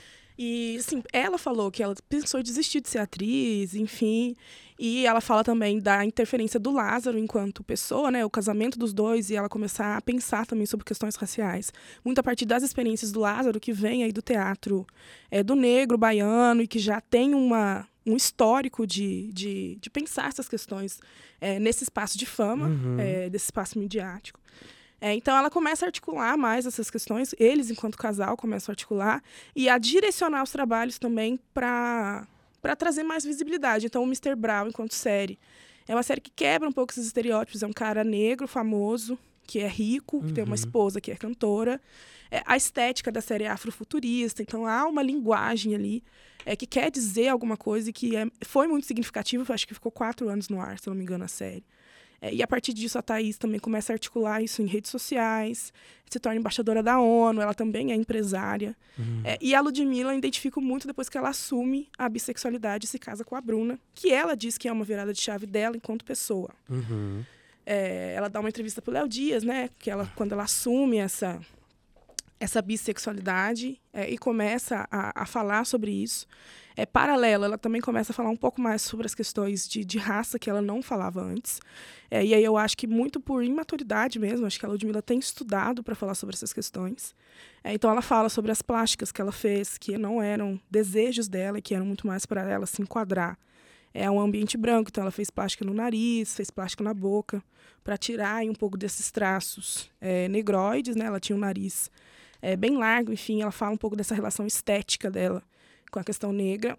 E, 0.42 0.78
assim, 0.78 1.02
ela 1.12 1.36
falou 1.36 1.70
que 1.70 1.82
ela 1.82 1.94
pensou 2.08 2.40
em 2.40 2.42
desistir 2.42 2.80
de 2.80 2.88
ser 2.88 2.96
atriz, 2.96 3.74
enfim. 3.74 4.34
E 4.78 5.04
ela 5.04 5.20
fala 5.20 5.44
também 5.44 5.78
da 5.78 6.02
interferência 6.02 6.58
do 6.58 6.70
Lázaro 6.70 7.18
enquanto 7.18 7.62
pessoa, 7.62 8.10
né? 8.10 8.24
O 8.24 8.30
casamento 8.30 8.78
dos 8.78 8.94
dois 8.94 9.28
e 9.28 9.36
ela 9.36 9.50
começar 9.50 9.98
a 9.98 10.00
pensar 10.00 10.46
também 10.46 10.64
sobre 10.64 10.86
questões 10.86 11.14
raciais. 11.14 11.70
Muito 12.02 12.20
a 12.20 12.22
partir 12.22 12.46
das 12.46 12.62
experiências 12.62 13.12
do 13.12 13.20
Lázaro, 13.20 13.60
que 13.60 13.70
vem 13.70 14.02
aí 14.02 14.12
do 14.12 14.22
teatro 14.22 14.86
é, 15.30 15.42
do 15.42 15.54
negro, 15.54 15.98
baiano, 15.98 16.62
e 16.62 16.66
que 16.66 16.78
já 16.78 17.02
tem 17.02 17.34
uma, 17.34 17.86
um 18.06 18.16
histórico 18.16 18.86
de, 18.86 19.30
de, 19.34 19.76
de 19.78 19.90
pensar 19.90 20.28
essas 20.28 20.48
questões 20.48 21.00
é, 21.38 21.58
nesse 21.58 21.84
espaço 21.84 22.16
de 22.16 22.24
fama, 22.24 22.68
uhum. 22.68 22.98
é, 22.98 23.28
desse 23.28 23.44
espaço 23.44 23.78
midiático. 23.78 24.40
É, 25.00 25.14
então 25.14 25.36
ela 25.36 25.48
começa 25.48 25.86
a 25.86 25.88
articular 25.88 26.36
mais 26.36 26.66
essas 26.66 26.90
questões, 26.90 27.34
eles, 27.38 27.70
enquanto 27.70 27.96
casal, 27.96 28.36
começam 28.36 28.70
a 28.70 28.74
articular 28.74 29.22
e 29.56 29.68
a 29.68 29.78
direcionar 29.78 30.42
os 30.42 30.50
trabalhos 30.50 30.98
também 30.98 31.40
para 31.54 32.26
trazer 32.76 33.02
mais 33.02 33.24
visibilidade. 33.24 33.86
Então, 33.86 34.02
o 34.02 34.06
Mr. 34.06 34.34
Brown, 34.36 34.68
enquanto 34.68 34.94
série, 34.94 35.38
é 35.88 35.94
uma 35.94 36.02
série 36.02 36.20
que 36.20 36.30
quebra 36.30 36.68
um 36.68 36.72
pouco 36.72 36.92
esses 36.92 37.06
estereótipos. 37.06 37.62
É 37.62 37.66
um 37.66 37.72
cara 37.72 38.04
negro, 38.04 38.46
famoso, 38.46 39.18
que 39.46 39.58
é 39.58 39.66
rico, 39.66 40.18
uhum. 40.18 40.26
que 40.26 40.32
tem 40.34 40.44
uma 40.44 40.50
uhum. 40.50 40.54
esposa 40.54 41.00
que 41.00 41.10
é 41.10 41.16
cantora. 41.16 41.80
É, 42.30 42.42
a 42.44 42.56
estética 42.56 43.10
da 43.10 43.20
série 43.20 43.44
é 43.44 43.48
afrofuturista, 43.48 44.42
então 44.42 44.66
há 44.66 44.86
uma 44.86 45.02
linguagem 45.02 45.74
ali 45.74 46.04
é, 46.46 46.54
que 46.54 46.66
quer 46.66 46.90
dizer 46.90 47.28
alguma 47.28 47.56
coisa 47.56 47.90
e 47.90 47.92
que 47.92 48.14
é, 48.14 48.26
foi 48.42 48.68
muito 48.68 48.86
significativa. 48.86 49.52
Acho 49.52 49.66
que 49.66 49.74
ficou 49.74 49.90
quatro 49.90 50.28
anos 50.28 50.48
no 50.48 50.60
ar, 50.60 50.78
se 50.78 50.86
não 50.86 50.94
me 50.94 51.02
engano, 51.02 51.24
a 51.24 51.28
série. 51.28 51.64
É, 52.22 52.34
e 52.34 52.42
a 52.42 52.46
partir 52.46 52.72
disso, 52.72 52.98
a 52.98 53.02
Thaís 53.02 53.38
também 53.38 53.58
começa 53.58 53.92
a 53.92 53.94
articular 53.94 54.42
isso 54.42 54.60
em 54.60 54.66
redes 54.66 54.90
sociais, 54.90 55.72
se 56.08 56.18
torna 56.18 56.38
embaixadora 56.38 56.82
da 56.82 57.00
ONU, 57.00 57.40
ela 57.40 57.54
também 57.54 57.92
é 57.92 57.94
empresária. 57.94 58.76
Uhum. 58.98 59.22
É, 59.24 59.38
e 59.40 59.54
a 59.54 59.60
Ludmilla 59.60 60.12
eu 60.12 60.18
identifico 60.18 60.60
muito 60.60 60.86
depois 60.86 61.08
que 61.08 61.16
ela 61.16 61.28
assume 61.28 61.88
a 61.96 62.08
bissexualidade 62.08 62.84
e 62.84 62.88
se 62.88 62.98
casa 62.98 63.24
com 63.24 63.36
a 63.36 63.40
Bruna, 63.40 63.78
que 63.94 64.10
ela 64.12 64.36
diz 64.36 64.58
que 64.58 64.68
é 64.68 64.72
uma 64.72 64.84
virada 64.84 65.12
de 65.12 65.20
chave 65.20 65.46
dela 65.46 65.76
enquanto 65.76 66.04
pessoa. 66.04 66.50
Uhum. 66.68 67.24
É, 67.64 68.14
ela 68.16 68.28
dá 68.28 68.40
uma 68.40 68.48
entrevista 68.48 68.82
pro 68.82 68.92
Léo 68.92 69.08
Dias, 69.08 69.44
né? 69.44 69.70
Que 69.78 69.90
ela, 69.90 70.10
quando 70.16 70.32
ela 70.32 70.42
assume 70.42 70.96
essa, 70.96 71.40
essa 72.40 72.62
bissexualidade 72.62 73.78
é, 73.92 74.10
e 74.10 74.16
começa 74.16 74.88
a, 74.90 75.22
a, 75.22 75.26
falar 75.26 75.66
sobre 75.66 75.90
isso. 75.90 76.26
É 76.74 76.86
paralela, 76.86 77.44
ela 77.44 77.58
também 77.58 77.82
começa 77.82 78.12
a 78.12 78.14
falar 78.14 78.30
um 78.30 78.36
pouco 78.36 78.62
mais 78.62 78.80
sobre 78.80 79.04
as 79.04 79.14
questões 79.14 79.68
de, 79.68 79.84
de 79.84 79.98
raça 79.98 80.38
que 80.38 80.48
ela 80.48 80.62
não 80.62 80.82
falava 80.82 81.20
antes. 81.20 81.60
É, 82.10 82.24
e 82.24 82.32
aí 82.32 82.42
eu 82.42 82.56
acho 82.56 82.78
que 82.78 82.86
muito 82.86 83.20
por 83.20 83.44
imaturidade 83.44 84.18
mesmo, 84.18 84.46
acho 84.46 84.58
que 84.58 84.64
a 84.64 84.68
Ludmilla 84.70 85.02
tem 85.02 85.18
estudado 85.18 85.82
para 85.82 85.94
falar 85.94 86.14
sobre 86.14 86.34
essas 86.34 86.54
questões. 86.54 87.14
É, 87.62 87.74
então 87.74 87.90
ela 87.90 88.00
fala 88.00 88.30
sobre 88.30 88.50
as 88.50 88.62
plásticas 88.62 89.12
que 89.12 89.20
ela 89.20 89.32
fez, 89.32 89.76
que 89.76 89.98
não 89.98 90.22
eram 90.22 90.58
desejos 90.70 91.28
dela, 91.28 91.60
que 91.60 91.74
eram 91.74 91.84
muito 91.84 92.06
mais 92.06 92.24
para 92.24 92.48
ela 92.48 92.64
se 92.64 92.80
enquadrar. 92.80 93.38
É 93.92 94.10
um 94.10 94.18
ambiente 94.18 94.56
branco, 94.56 94.88
então 94.88 95.02
ela 95.02 95.10
fez 95.10 95.28
plástica 95.28 95.64
no 95.64 95.74
nariz, 95.74 96.34
fez 96.34 96.48
plástica 96.50 96.82
na 96.82 96.94
boca, 96.94 97.42
para 97.84 97.98
tirar 97.98 98.42
um 98.44 98.54
pouco 98.54 98.78
desses 98.78 99.10
traços 99.10 99.90
é, 100.00 100.26
negroides, 100.28 100.96
né? 100.96 101.04
Ela 101.04 101.20
tinha 101.20 101.36
um 101.36 101.40
nariz 101.40 101.90
é, 102.42 102.56
bem 102.56 102.76
largo, 102.76 103.12
enfim, 103.12 103.42
ela 103.42 103.50
fala 103.50 103.72
um 103.72 103.76
pouco 103.76 103.96
dessa 103.96 104.14
relação 104.14 104.46
estética 104.46 105.10
dela 105.10 105.42
com 105.90 105.98
a 105.98 106.04
questão 106.04 106.32
negra 106.32 106.78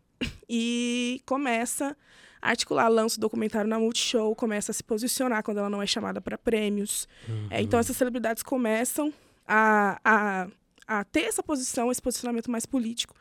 e 0.49 1.22
começa 1.26 1.95
a 2.41 2.49
articular, 2.49 2.88
lança 2.88 3.18
o 3.18 3.22
documentário 3.22 3.70
na 3.70 3.80
Multishow, 3.80 4.36
começa 4.36 4.72
a 4.72 4.74
se 4.74 4.84
posicionar 4.84 5.43
quando 5.43 5.59
ela 5.59 5.70
não 5.70 5.82
é 5.82 5.86
chamada 5.86 6.20
para 6.20 6.38
prêmios. 6.38 7.07
Uhum. 7.28 7.47
É, 7.49 7.62
então 7.62 7.80
essas 7.80 7.95
celebridades 7.95 8.41
começam 8.41 9.14
a, 9.47 9.99
a, 10.03 10.47
a 10.88 11.03
ter 11.03 11.22
essa 11.22 11.43
posição, 11.43 11.91
esse 11.91 12.01
posicionamento 12.01 12.49
mais 12.49 12.66
político 12.66 13.16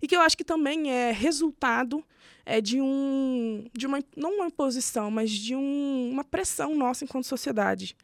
e 0.00 0.06
que 0.06 0.14
eu 0.14 0.20
acho 0.20 0.36
que 0.36 0.44
também 0.44 0.90
é 0.90 1.10
resultado 1.10 2.04
é, 2.44 2.60
de 2.60 2.80
um 2.80 3.64
de 3.72 3.86
uma 3.86 4.02
não 4.16 4.36
uma 4.36 4.46
imposição, 4.46 5.10
mas 5.10 5.30
de 5.30 5.54
um, 5.54 6.10
uma 6.12 6.24
pressão 6.24 6.76
nossa 6.76 7.04
enquanto 7.04 7.24
sociedade. 7.24 7.96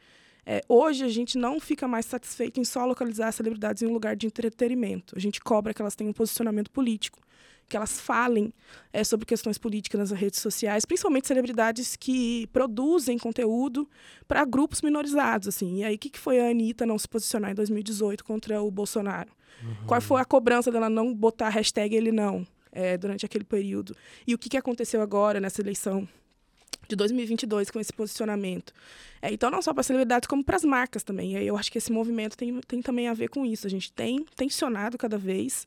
É, 0.45 0.61
hoje 0.69 1.05
a 1.05 1.09
gente 1.09 1.39
não 1.39 1.61
fica 1.61 1.87
mais 1.87 2.07
satisfeito 2.07 2.61
em 2.61 2.65
só 2.65 2.85
localizar 2.85 3.29
as 3.29 3.35
celebridades 3.37 3.83
em 3.83 3.87
um 3.87 3.93
lugar 3.93 4.17
de 4.17 4.27
entretenimento. 4.27 5.15
A 5.17 5.21
gente 5.21 5.41
cobra 5.41 5.73
que 5.73 5.81
elas 5.81 5.95
tenham 5.95 6.11
um 6.11 6.15
posicionamento 6.15 6.71
político, 6.71 7.21
que 7.69 7.77
elas 7.77 8.01
falem 8.01 8.53
é, 8.93 9.05
sobre 9.05 9.25
questões 9.25 9.57
políticas 9.57 9.99
nas 9.99 10.11
redes 10.11 10.41
sociais, 10.41 10.85
principalmente 10.85 11.29
celebridades 11.29 11.97
que 11.97 12.47
produzem 12.49 13.17
conteúdo 13.19 13.89
para 14.27 14.45
grupos 14.45 14.83
minorizados. 14.83 15.49
Assim. 15.49 15.79
E 15.79 15.85
aí, 15.85 15.95
o 15.95 15.99
que, 15.99 16.11
que 16.11 16.19
foi 16.19 16.41
a 16.41 16.51
Anitta 16.51 16.85
não 16.85 16.99
se 16.99 17.09
posicionar 17.09 17.53
em 17.53 17.55
2018 17.55 18.25
contra 18.25 18.61
o 18.61 18.71
Bolsonaro? 18.71 19.31
Uhum. 19.63 19.87
Qual 19.87 20.01
foi 20.01 20.21
a 20.21 20.25
cobrança 20.25 20.73
dela 20.73 20.91
não 20.91 21.15
botar 21.15 21.47
a 21.47 21.51
hashtag 21.51 21.95
ele 21.95 22.11
não 22.11 22.45
é, 22.73 22.99
durante 22.99 23.25
aquele 23.25 23.45
período? 23.45 23.97
E 24.27 24.35
o 24.35 24.39
que, 24.39 24.49
que 24.49 24.57
aconteceu 24.57 25.01
agora 25.01 25.39
nessa 25.39 25.61
eleição 25.61 26.07
de 26.93 26.97
2022 26.97 27.71
com 27.71 27.81
esse 27.81 27.93
posicionamento. 27.93 28.73
É, 29.21 29.33
então, 29.33 29.51
não 29.51 29.63
só 29.63 29.73
para 29.73 29.83
celebridades, 29.83 30.27
como 30.27 30.45
para 30.45 30.57
as 30.57 30.65
marcas 30.65 31.03
também. 31.03 31.37
E 31.37 31.47
eu 31.47 31.57
acho 31.57 31.73
que 31.73 31.79
esse 31.79 31.91
movimento 31.91 32.37
tem, 32.37 32.61
tem 32.61 32.83
também 32.83 33.09
a 33.09 33.15
ver 33.15 33.29
com 33.29 33.47
isso. 33.47 33.67
A 33.67 33.71
gente 33.71 33.91
tem 33.93 34.25
tensionado 34.37 34.99
cada 34.99 35.17
vez 35.17 35.67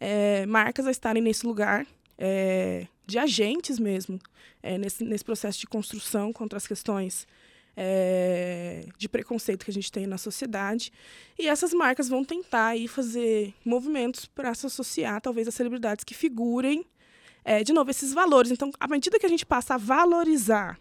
é, 0.00 0.44
marcas 0.46 0.86
a 0.86 0.90
estarem 0.90 1.22
nesse 1.22 1.46
lugar 1.46 1.86
é, 2.18 2.86
de 3.06 3.18
agentes 3.18 3.78
mesmo, 3.78 4.18
é, 4.62 4.76
nesse, 4.76 5.04
nesse 5.04 5.24
processo 5.24 5.60
de 5.60 5.66
construção 5.66 6.32
contra 6.32 6.56
as 6.56 6.66
questões 6.66 7.26
é, 7.76 8.86
de 8.98 9.08
preconceito 9.08 9.64
que 9.64 9.70
a 9.70 9.74
gente 9.74 9.92
tem 9.92 10.06
na 10.06 10.18
sociedade. 10.18 10.92
E 11.38 11.46
essas 11.46 11.72
marcas 11.72 12.08
vão 12.08 12.24
tentar 12.24 12.68
aí 12.68 12.88
fazer 12.88 13.54
movimentos 13.64 14.26
para 14.26 14.52
se 14.54 14.66
associar, 14.66 15.20
talvez, 15.20 15.46
a 15.46 15.52
celebridades 15.52 16.02
que 16.04 16.14
figurem 16.14 16.84
é, 17.46 17.62
de 17.62 17.72
novo, 17.72 17.88
esses 17.88 18.12
valores. 18.12 18.50
Então, 18.50 18.72
à 18.80 18.88
medida 18.88 19.20
que 19.20 19.24
a 19.24 19.28
gente 19.28 19.46
passa 19.46 19.74
a 19.74 19.78
valorizar 19.78 20.80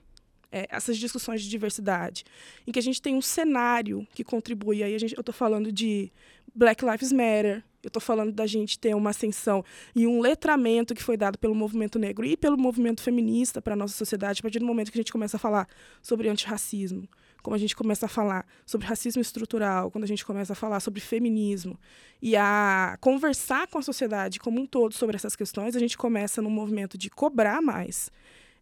é, 0.52 0.68
essas 0.72 0.98
discussões 0.98 1.44
de 1.44 1.48
diversidade, 1.48 2.26
em 2.66 2.72
que 2.72 2.80
a 2.80 2.82
gente 2.82 3.00
tem 3.00 3.16
um 3.16 3.22
cenário 3.22 4.06
que 4.16 4.24
contribui, 4.24 4.82
aí 4.82 4.98
gente, 4.98 5.16
eu 5.16 5.20
estou 5.20 5.34
falando 5.34 5.72
de 5.72 6.12
Black 6.56 6.84
Lives 6.84 7.12
Matter, 7.12 7.64
eu 7.84 7.88
estou 7.88 8.02
falando 8.02 8.32
da 8.32 8.48
gente 8.48 8.80
ter 8.80 8.96
uma 8.96 9.12
ascensão 9.12 9.64
e 9.96 10.08
um 10.08 10.20
letramento 10.20 10.96
que 10.96 11.04
foi 11.04 11.16
dado 11.16 11.38
pelo 11.38 11.54
movimento 11.54 12.00
negro 12.00 12.26
e 12.26 12.36
pelo 12.36 12.58
movimento 12.58 13.00
feminista 13.04 13.62
para 13.62 13.74
a 13.74 13.78
nossa 13.78 13.96
sociedade, 13.96 14.40
a 14.40 14.42
partir 14.42 14.58
do 14.58 14.66
momento 14.66 14.92
que 14.92 14.98
a 14.98 15.02
gente 15.02 15.12
começa 15.12 15.38
a 15.38 15.40
falar 15.40 15.68
sobre 16.02 16.28
antirracismo, 16.30 17.08
como 17.46 17.56
a 17.56 17.60
gente 17.60 17.76
começa 17.76 18.08
a 18.08 18.10
falar 18.10 18.44
sobre 18.66 18.88
racismo 18.88 19.22
estrutural, 19.22 19.92
quando 19.92 20.04
a 20.04 20.08
gente 20.08 20.26
começa 20.26 20.54
a 20.54 20.56
falar 20.56 20.80
sobre 20.80 21.00
feminismo 21.00 21.80
e 22.20 22.36
a 22.36 22.98
conversar 23.00 23.68
com 23.68 23.78
a 23.78 23.84
sociedade 23.84 24.40
como 24.40 24.60
um 24.60 24.66
todo 24.66 24.96
sobre 24.96 25.16
essas 25.16 25.36
questões, 25.36 25.76
a 25.76 25.80
gente 25.80 25.96
começa 25.96 26.42
num 26.42 26.50
movimento 26.50 26.98
de 26.98 27.08
cobrar 27.08 27.62
mais. 27.62 28.12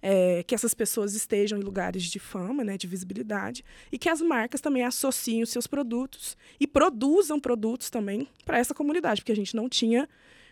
É, 0.05 0.43
que 0.43 0.53
essas 0.53 0.73
pessoas 0.73 1.13
estejam 1.13 1.57
em 1.57 1.61
lugares 1.61 2.03
de 2.03 2.19
fama, 2.19 2.61
né, 2.61 2.77
de 2.77 2.85
visibilidade, 2.85 3.63
e 3.89 3.97
que 3.97 4.09
as 4.09 4.19
marcas 4.19 4.59
também 4.59 4.83
associem 4.83 5.41
os 5.41 5.49
seus 5.49 5.65
produtos 5.65 6.35
e 6.59 6.67
produzam 6.67 7.39
produtos 7.39 7.89
também 7.89 8.27
para 8.43 8.57
essa 8.57 8.73
comunidade, 8.73 9.21
porque 9.21 9.31
a 9.31 9.35
gente 9.35 9.55
não 9.55 9.69
tinha 9.69 10.09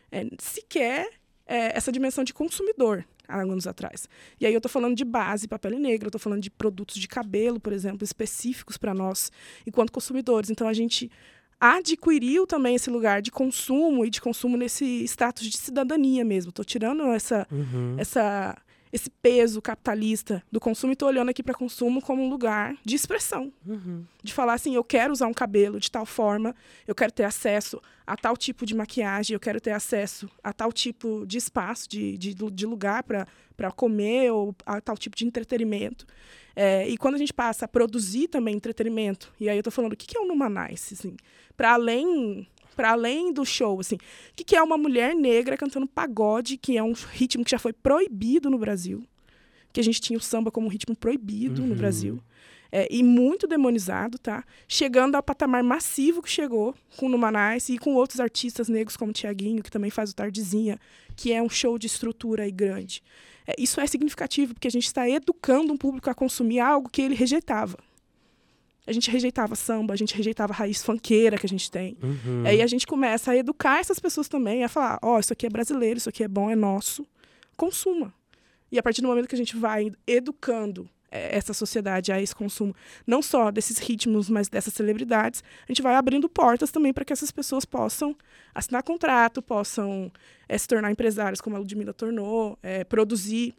é, 0.10 0.26
sequer 0.40 1.10
é, 1.46 1.76
essa 1.76 1.92
dimensão 1.92 2.24
de 2.24 2.34
consumidor 2.34 3.06
há 3.32 3.42
anos 3.42 3.68
atrás. 3.68 4.08
E 4.40 4.46
aí 4.46 4.54
eu 4.54 4.58
estou 4.58 4.70
falando 4.70 4.96
de 4.96 5.06
base, 5.06 5.48
papel 5.48 5.80
negro, 5.80 6.08
eu 6.08 6.10
estou 6.10 6.20
falando 6.20 6.42
de 6.42 6.52
produtos 6.52 6.98
de 6.98 7.08
cabelo, 7.08 7.60
por 7.60 7.74
exemplo, 7.74 8.04
específicos 8.04 8.78
para 8.78 8.94
nós, 8.94 9.32
enquanto 9.66 9.92
consumidores. 9.92 10.50
Então 10.50 10.68
a 10.68 10.74
gente 10.74 11.10
adquiriu 11.60 12.48
também 12.48 12.76
esse 12.76 12.90
lugar 12.90 13.22
de 13.22 13.32
consumo 13.32 14.04
e 14.04 14.10
de 14.10 14.20
consumo 14.20 14.58
nesse 14.58 15.04
status 15.04 15.46
de 15.46 15.58
cidadania 15.58 16.26
mesmo. 16.26 16.50
Estou 16.50 16.66
tirando 16.66 17.04
essa, 17.12 17.48
uhum. 17.52 17.96
essa 18.00 18.58
esse 18.92 19.10
peso 19.10 19.62
capitalista 19.62 20.44
do 20.52 20.60
consumo 20.60 20.92
e 20.92 20.94
estou 20.94 21.08
olhando 21.08 21.30
aqui 21.30 21.42
para 21.42 21.54
consumo 21.54 22.02
como 22.02 22.22
um 22.22 22.30
lugar 22.30 22.76
de 22.84 22.96
expressão. 22.96 23.52
Uhum. 23.66 24.06
De 24.22 24.34
falar 24.34 24.54
assim, 24.54 24.76
eu 24.76 24.84
quero 24.84 25.14
usar 25.14 25.28
um 25.28 25.34
cabelo 25.34 25.80
de 25.80 25.90
tal 25.90 26.06
forma, 26.06 26.56
eu 26.88 26.94
quero 26.94 27.12
ter 27.12 27.24
acesso 27.24 27.82
a 28.06 28.18
tal 28.18 28.36
tipo 28.36 28.66
de 28.66 28.76
maquiagem, 28.76 29.34
eu 29.34 29.40
quero 29.40 29.62
ter 29.62 29.72
acesso 29.72 30.30
a 30.44 30.52
tal 30.52 30.72
tipo 30.72 31.26
de 31.26 31.38
espaço, 31.38 31.88
de, 31.90 32.18
de, 32.18 32.34
de 32.34 32.66
lugar 32.66 33.04
para 33.04 33.72
comer 33.76 34.32
ou 34.32 34.56
a 34.66 34.82
tal 34.82 34.98
tipo 34.98 35.16
de 35.16 35.26
entretenimento. 35.26 36.06
É, 36.56 36.88
e 36.88 36.98
quando 36.98 37.16
a 37.16 37.18
gente 37.18 37.34
passa 37.34 37.66
a 37.66 37.68
produzir 37.68 38.28
também 38.28 38.56
entretenimento, 38.56 39.34
e 39.40 39.50
aí 39.50 39.56
eu 39.56 39.62
estou 39.62 39.72
falando, 39.72 39.94
o 39.94 39.96
que, 39.96 40.06
que 40.06 40.18
é 40.18 40.20
o 40.20 40.28
Numanice? 40.28 40.96
Assim, 40.96 41.16
para 41.56 41.74
além 41.74 42.48
para 42.82 42.94
além 42.94 43.32
do 43.32 43.46
show, 43.46 43.80
assim. 43.80 43.96
O 43.96 44.00
que, 44.44 44.56
é 44.56 44.64
uma 44.64 44.76
mulher 44.76 45.14
negra 45.14 45.56
cantando 45.56 45.86
pagode, 45.86 46.58
que 46.58 46.80
é 46.80 46.82
um 46.82 46.94
ritmo 46.94 47.46
que 47.46 47.52
já 47.52 47.60
foi 47.60 47.72
proibido 47.72 48.50
no 48.50 48.58
Brasil. 48.58 49.04
Que 49.72 49.80
a 49.80 49.84
gente 49.84 50.02
tinha 50.02 50.18
o 50.18 50.22
samba 50.22 50.50
como 50.50 50.66
um 50.66 50.70
ritmo 50.70 50.96
proibido 50.96 51.62
uhum. 51.62 51.68
no 51.68 51.76
Brasil. 51.76 52.20
É, 52.72 52.88
e 52.90 53.04
muito 53.04 53.46
demonizado, 53.46 54.18
tá? 54.18 54.44
Chegando 54.68 55.14
ao 55.14 55.22
patamar 55.22 55.62
massivo 55.62 56.24
que 56.24 56.30
chegou 56.30 56.74
com 56.98 57.06
o 57.06 57.10
Numanais 57.10 57.70
e 57.70 57.78
com 57.78 57.94
outros 57.94 58.20
artistas 58.20 58.68
negros 58.68 58.98
como 58.98 59.12
o 59.12 59.14
Tiaguinho, 59.14 59.62
que 59.62 59.70
também 59.70 59.92
faz 59.92 60.10
o 60.10 60.16
Tardezinha, 60.16 60.80
que 61.16 61.32
é 61.32 61.40
um 61.40 61.50
show 61.50 61.78
de 61.78 61.86
estrutura 61.86 62.46
aí 62.46 62.52
grande. 62.52 63.04
É, 63.46 63.54
isso 63.60 63.80
é 63.80 63.86
significativo, 63.86 64.56
porque 64.56 64.68
a 64.68 64.72
gente 64.72 64.88
está 64.88 65.08
educando 65.08 65.72
um 65.72 65.78
público 65.78 66.10
a 66.10 66.16
consumir 66.16 66.62
algo 66.62 66.90
que 66.90 67.04
ele 67.04 67.14
rejeitava. 67.14 67.78
A 68.86 68.92
gente 68.92 69.12
rejeitava 69.12 69.56
samba, 69.56 69.94
a 69.94 69.98
gente 69.98 70.16
rejeitava 70.16 70.54
a 70.54 70.56
raiz 70.56 70.84
funkeira 70.84 71.38
que 71.38 71.46
a 71.46 71.50
gente 71.50 71.70
tem. 71.70 71.98
Uhum. 72.02 72.44
Aí 72.46 72.62
a 72.62 72.68
gente 72.68 72.88
começa 72.88 73.32
a 73.32 73.38
educar 73.38 73.80
essas 73.80 74.00
pessoas 74.00 74.28
também, 74.28 74.64
a 74.64 74.70
falar: 74.70 75.00
ó, 75.02 75.16
oh, 75.16 75.20
isso 75.20 75.32
aqui 75.32 75.46
é 75.46 75.50
brasileiro, 75.50 75.98
isso 75.98 76.10
aqui 76.10 76.24
é 76.24 76.28
bom, 76.28 76.50
é 76.50 76.56
nosso. 76.56 77.06
Consuma. 77.56 78.14
E 78.72 78.80
a 78.80 78.84
partir 78.84 79.02
do 79.02 79.08
momento 79.08 79.28
que 79.28 79.36
a 79.36 79.38
gente 79.38 79.56
vai 79.56 79.92
educando 80.08 80.90
é, 81.12 81.36
essa 81.36 81.54
sociedade 81.54 82.12
a 82.12 82.22
esse 82.22 82.34
consumo, 82.34 82.74
não 83.06 83.22
só 83.22 83.52
desses 83.52 83.78
ritmos, 83.78 84.30
mas 84.30 84.48
dessas 84.48 84.74
celebridades, 84.74 85.44
a 85.68 85.72
gente 85.72 85.82
vai 85.82 85.96
abrindo 85.96 86.30
portas 86.30 86.72
também 86.72 86.94
para 86.94 87.04
que 87.04 87.12
essas 87.12 87.32
pessoas 87.32 87.66
possam 87.66 88.16
assinar 88.56 88.82
contrato, 88.82 89.42
possam 89.42 90.12
é, 90.48 90.58
se 90.58 90.68
tornar 90.68 90.90
empresários, 90.90 91.42
como 91.42 91.56
a 91.56 91.60
Ludmilla 91.60 91.94
tornou, 91.94 92.58
é, 92.64 92.84
produzir 92.86 93.54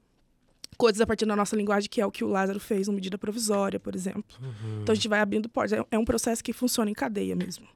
coisas 0.76 1.00
a 1.00 1.06
partir 1.06 1.26
da 1.26 1.36
nossa 1.36 1.54
linguagem, 1.56 1.88
que 1.88 2.00
é 2.00 2.06
o 2.06 2.10
que 2.10 2.24
o 2.24 2.28
Lázaro 2.28 2.60
fez, 2.60 2.88
uma 2.88 2.94
medida 2.94 3.18
provisória, 3.18 3.78
por 3.78 3.94
exemplo. 3.94 4.36
Uhum. 4.40 4.82
Então 4.82 4.92
a 4.92 4.94
gente 4.94 5.08
vai 5.08 5.20
abrindo 5.20 5.48
portas. 5.48 5.78
É, 5.78 5.84
é 5.90 5.98
um 5.98 6.04
processo 6.04 6.42
que 6.42 6.52
funciona 6.52 6.90
em 6.90 6.94
cadeia 6.94 7.36
mesmo. 7.36 7.66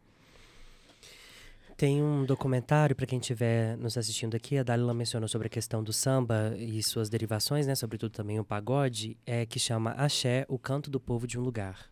Tem 1.77 2.03
um 2.03 2.25
documentário, 2.25 2.97
para 2.97 3.05
quem 3.05 3.19
estiver 3.19 3.77
nos 3.77 3.99
assistindo 3.99 4.35
aqui, 4.35 4.57
a 4.57 4.63
Dalila 4.63 4.95
mencionou 4.95 5.29
sobre 5.29 5.49
a 5.49 5.51
questão 5.51 5.85
do 5.85 5.93
samba 5.93 6.55
e 6.57 6.83
suas 6.83 7.11
derivações, 7.11 7.67
né? 7.67 7.75
Sobretudo 7.75 8.13
também 8.13 8.41
o 8.41 8.45
pagode, 8.45 9.19
é, 9.27 9.45
que 9.45 9.59
chama 9.59 9.91
Axé, 9.91 10.47
o 10.49 10.59
canto 10.59 10.91
do 10.91 10.99
povo 10.99 11.27
de 11.27 11.39
um 11.39 11.43
lugar. 11.43 11.91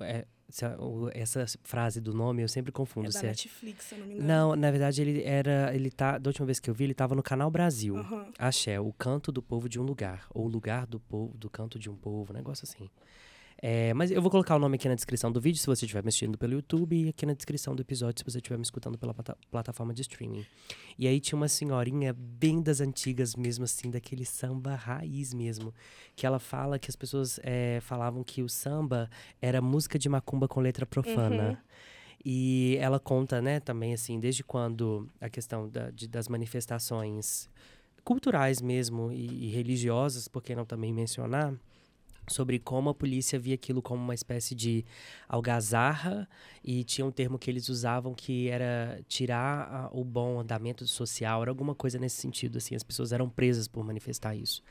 É, 0.00 0.26
essa 1.14 1.44
frase 1.62 2.00
do 2.00 2.14
nome 2.14 2.42
eu 2.42 2.48
sempre 2.48 2.72
confundo. 2.72 3.08
É 3.08 3.12
da 3.12 3.18
se 3.18 3.26
Netflix, 3.26 3.84
se 3.84 3.94
eu 3.94 3.98
não 4.00 4.06
me 4.06 4.14
engano. 4.14 4.28
Não, 4.28 4.56
na 4.56 4.70
verdade 4.70 5.02
ele 5.02 5.22
era, 5.22 5.74
ele 5.74 5.90
tá, 5.90 6.18
da 6.18 6.28
última 6.28 6.46
vez 6.46 6.60
que 6.60 6.70
eu 6.70 6.74
vi, 6.74 6.84
ele 6.84 6.92
estava 6.92 7.14
no 7.14 7.22
Canal 7.22 7.50
Brasil. 7.50 7.94
Uhum. 7.96 8.32
Axé, 8.38 8.78
o 8.80 8.92
canto 8.92 9.32
do 9.32 9.42
povo 9.42 9.68
de 9.68 9.80
um 9.80 9.82
lugar, 9.82 10.26
ou 10.30 10.44
o 10.46 10.48
lugar 10.48 10.86
do 10.86 11.00
povo, 11.00 11.36
do 11.36 11.50
canto 11.50 11.78
de 11.78 11.90
um 11.90 11.96
povo, 11.96 12.32
um 12.32 12.36
negócio 12.36 12.64
assim. 12.64 12.88
É, 13.58 13.94
mas 13.94 14.10
eu 14.10 14.20
vou 14.20 14.30
colocar 14.30 14.54
o 14.54 14.58
nome 14.58 14.76
aqui 14.76 14.86
na 14.86 14.94
descrição 14.94 15.32
do 15.32 15.40
vídeo 15.40 15.58
se 15.58 15.66
você 15.66 15.86
estiver 15.86 16.02
me 16.02 16.08
assistindo 16.08 16.36
pelo 16.36 16.52
YouTube 16.52 16.94
e 16.94 17.08
aqui 17.08 17.24
na 17.24 17.32
descrição 17.32 17.74
do 17.74 17.80
episódio 17.80 18.18
se 18.18 18.30
você 18.30 18.36
estiver 18.36 18.58
me 18.58 18.62
escutando 18.62 18.98
pela 18.98 19.14
plata 19.14 19.36
plataforma 19.50 19.94
de 19.94 20.02
streaming. 20.02 20.44
E 20.98 21.06
aí 21.08 21.18
tinha 21.18 21.36
uma 21.36 21.48
senhorinha 21.48 22.12
bem 22.12 22.60
das 22.60 22.80
antigas 22.80 23.34
mesmo, 23.34 23.64
assim, 23.64 23.90
daquele 23.90 24.26
samba 24.26 24.74
raiz 24.74 25.32
mesmo, 25.32 25.72
que 26.14 26.26
ela 26.26 26.38
fala 26.38 26.78
que 26.78 26.90
as 26.90 26.96
pessoas 26.96 27.40
é, 27.42 27.80
falavam 27.80 28.22
que 28.22 28.42
o 28.42 28.48
samba 28.48 29.08
era 29.40 29.62
música 29.62 29.98
de 29.98 30.08
macumba 30.08 30.46
com 30.46 30.60
letra 30.60 30.84
profana. 30.84 31.50
Uhum. 31.50 31.56
E 32.28 32.76
ela 32.80 32.98
conta, 32.98 33.40
né, 33.40 33.60
também, 33.60 33.94
assim, 33.94 34.18
desde 34.18 34.42
quando 34.42 35.08
a 35.20 35.28
questão 35.30 35.68
da, 35.68 35.90
de, 35.90 36.08
das 36.08 36.28
manifestações 36.28 37.48
culturais 38.02 38.60
mesmo 38.60 39.12
e, 39.12 39.46
e 39.46 39.50
religiosas, 39.50 40.26
por 40.28 40.42
que 40.42 40.54
não 40.54 40.64
também 40.64 40.92
mencionar, 40.92 41.54
sobre 42.28 42.58
como 42.58 42.90
a 42.90 42.94
polícia 42.94 43.38
via 43.38 43.54
aquilo 43.54 43.80
como 43.80 44.02
uma 44.02 44.14
espécie 44.14 44.54
de 44.54 44.84
algazarra 45.28 46.28
e 46.62 46.84
tinha 46.84 47.06
um 47.06 47.10
termo 47.10 47.38
que 47.38 47.50
eles 47.50 47.68
usavam 47.68 48.14
que 48.14 48.48
era 48.48 49.00
tirar 49.08 49.68
a, 49.68 49.90
o 49.92 50.04
bom 50.04 50.40
andamento 50.40 50.86
social, 50.86 51.42
era 51.42 51.50
alguma 51.50 51.74
coisa 51.74 51.98
nesse 51.98 52.16
sentido, 52.16 52.58
assim, 52.58 52.74
as 52.74 52.82
pessoas 52.82 53.12
eram 53.12 53.28
presas 53.28 53.68
por 53.68 53.84
manifestar 53.84 54.34
isso. 54.34 54.62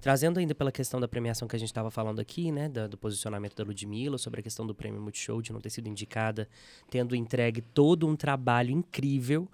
Trazendo 0.00 0.38
ainda 0.38 0.54
pela 0.54 0.72
questão 0.72 1.00
da 1.00 1.06
premiação 1.06 1.46
que 1.46 1.54
a 1.54 1.58
gente 1.58 1.68
estava 1.68 1.90
falando 1.90 2.20
aqui, 2.20 2.50
né, 2.50 2.68
do, 2.68 2.88
do, 2.88 2.98
posicionamento 2.98 3.54
da 3.54 3.64
Ludmilla, 3.64 4.18
sobre 4.18 4.40
a 4.40 4.42
questão 4.42 4.66
do 4.66 4.74
prêmio 4.74 5.00
Multishow, 5.00 5.40
de 5.40 5.52
não 5.52 5.60
ter 5.60 5.70
sido 5.70 5.88
indicada, 5.88 6.48
tendo 6.90 7.14
entregue 7.14 7.60
todo 7.60 8.06
um 8.06 8.16
trabalho 8.16 8.70
incrível, 8.70 9.48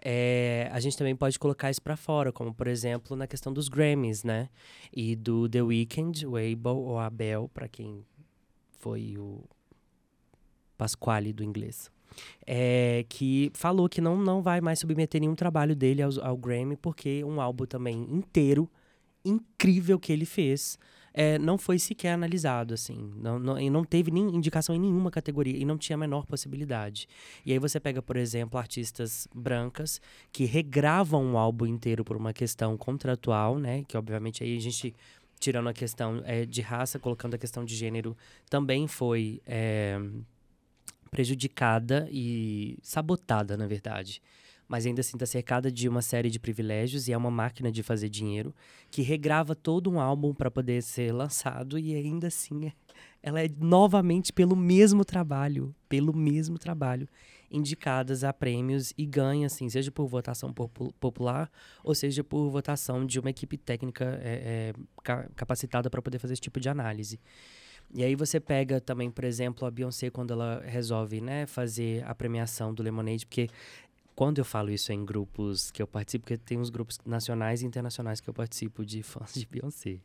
é, 0.00 0.68
a 0.72 0.80
gente 0.80 0.96
também 0.96 1.16
pode 1.16 1.38
colocar 1.38 1.70
isso 1.70 1.82
para 1.82 1.96
fora, 1.96 2.32
como 2.32 2.54
por 2.54 2.66
exemplo 2.66 3.16
na 3.16 3.26
questão 3.26 3.52
dos 3.52 3.68
Grammys, 3.68 4.22
né? 4.22 4.48
E 4.92 5.16
do 5.16 5.48
The 5.48 5.62
Weeknd, 5.62 6.26
o 6.26 6.36
Abel 6.36 6.76
ou 6.76 6.98
Abel, 6.98 7.50
para 7.52 7.68
quem 7.68 8.04
foi 8.78 9.16
o 9.18 9.44
Pasquale 10.76 11.32
do 11.32 11.42
inglês. 11.42 11.90
É, 12.46 13.04
que 13.08 13.50
falou 13.54 13.88
que 13.88 14.00
não, 14.00 14.16
não 14.16 14.40
vai 14.40 14.60
mais 14.60 14.78
submeter 14.78 15.20
nenhum 15.20 15.34
trabalho 15.34 15.76
dele 15.76 16.02
ao, 16.02 16.10
ao 16.22 16.36
Grammy, 16.36 16.76
porque 16.76 17.22
um 17.24 17.40
álbum 17.40 17.66
também 17.66 18.02
inteiro, 18.10 18.70
incrível 19.24 19.98
que 19.98 20.12
ele 20.12 20.24
fez, 20.24 20.78
é, 21.12 21.38
não 21.38 21.58
foi 21.58 21.78
sequer 21.78 22.12
analisado, 22.12 22.74
assim. 22.74 23.12
Não, 23.16 23.38
não, 23.38 23.58
e 23.58 23.70
não 23.70 23.84
teve 23.84 24.10
nem 24.10 24.34
indicação 24.34 24.74
em 24.74 24.78
nenhuma 24.78 25.10
categoria 25.10 25.56
e 25.56 25.64
não 25.64 25.78
tinha 25.78 25.96
a 25.96 25.98
menor 25.98 26.26
possibilidade. 26.26 27.08
E 27.44 27.52
aí 27.52 27.58
você 27.58 27.80
pega, 27.80 28.00
por 28.00 28.16
exemplo, 28.16 28.58
artistas 28.58 29.28
brancas 29.34 30.00
que 30.32 30.44
regravam 30.44 31.24
um 31.24 31.38
álbum 31.38 31.66
inteiro 31.66 32.04
por 32.04 32.16
uma 32.16 32.32
questão 32.32 32.76
contratual, 32.76 33.58
né? 33.58 33.84
Que 33.86 33.96
obviamente 33.96 34.42
aí 34.42 34.56
a 34.56 34.60
gente 34.60 34.94
tirando 35.40 35.68
a 35.68 35.72
questão 35.72 36.20
é, 36.24 36.44
de 36.44 36.60
raça, 36.60 36.98
colocando 36.98 37.34
a 37.34 37.38
questão 37.38 37.64
de 37.64 37.74
gênero, 37.74 38.16
também 38.50 38.88
foi 38.88 39.40
é, 39.46 40.00
prejudicada 41.10 42.08
e 42.10 42.76
sabotada, 42.82 43.56
na 43.56 43.66
verdade 43.66 44.20
mas 44.68 44.84
ainda 44.84 45.00
assim 45.00 45.16
está 45.16 45.24
cercada 45.24 45.72
de 45.72 45.88
uma 45.88 46.02
série 46.02 46.30
de 46.30 46.38
privilégios 46.38 47.08
e 47.08 47.12
é 47.12 47.16
uma 47.16 47.30
máquina 47.30 47.72
de 47.72 47.82
fazer 47.82 48.08
dinheiro 48.10 48.54
que 48.90 49.00
regrava 49.00 49.54
todo 49.54 49.90
um 49.90 49.98
álbum 49.98 50.34
para 50.34 50.50
poder 50.50 50.82
ser 50.82 51.10
lançado 51.12 51.78
e 51.78 51.94
ainda 51.94 52.26
assim 52.26 52.66
é, 52.66 52.72
ela 53.22 53.42
é 53.42 53.48
novamente 53.58 54.32
pelo 54.32 54.54
mesmo 54.54 55.04
trabalho, 55.04 55.74
pelo 55.88 56.14
mesmo 56.14 56.58
trabalho, 56.58 57.08
indicadas 57.50 58.24
a 58.24 58.32
prêmios 58.32 58.92
e 58.96 59.06
ganha, 59.06 59.46
assim, 59.46 59.68
seja 59.70 59.90
por 59.90 60.06
votação 60.06 60.52
popular 61.00 61.50
ou 61.82 61.94
seja 61.94 62.22
por 62.22 62.50
votação 62.50 63.06
de 63.06 63.18
uma 63.18 63.30
equipe 63.30 63.56
técnica 63.56 64.20
é, 64.22 64.74
é, 64.74 65.28
capacitada 65.34 65.88
para 65.88 66.02
poder 66.02 66.18
fazer 66.18 66.34
esse 66.34 66.42
tipo 66.42 66.60
de 66.60 66.68
análise. 66.68 67.18
E 67.94 68.04
aí 68.04 68.14
você 68.14 68.38
pega 68.38 68.80
também, 68.82 69.10
por 69.10 69.24
exemplo, 69.24 69.66
a 69.66 69.70
Beyoncé 69.70 70.10
quando 70.10 70.32
ela 70.32 70.62
resolve, 70.66 71.22
né, 71.22 71.46
fazer 71.46 72.04
a 72.06 72.14
premiação 72.14 72.74
do 72.74 72.82
Lemonade, 72.82 73.24
porque 73.24 73.48
quando 74.18 74.38
eu 74.38 74.44
falo 74.44 74.68
isso 74.72 74.92
em 74.92 75.04
grupos 75.04 75.70
que 75.70 75.80
eu 75.80 75.86
participo, 75.86 76.24
porque 76.24 76.36
tem 76.36 76.58
uns 76.58 76.70
grupos 76.70 76.98
nacionais 77.06 77.62
e 77.62 77.66
internacionais 77.66 78.20
que 78.20 78.28
eu 78.28 78.34
participo 78.34 78.84
de 78.84 79.00
fãs 79.00 79.32
de 79.32 79.46
Beyoncé. 79.46 80.00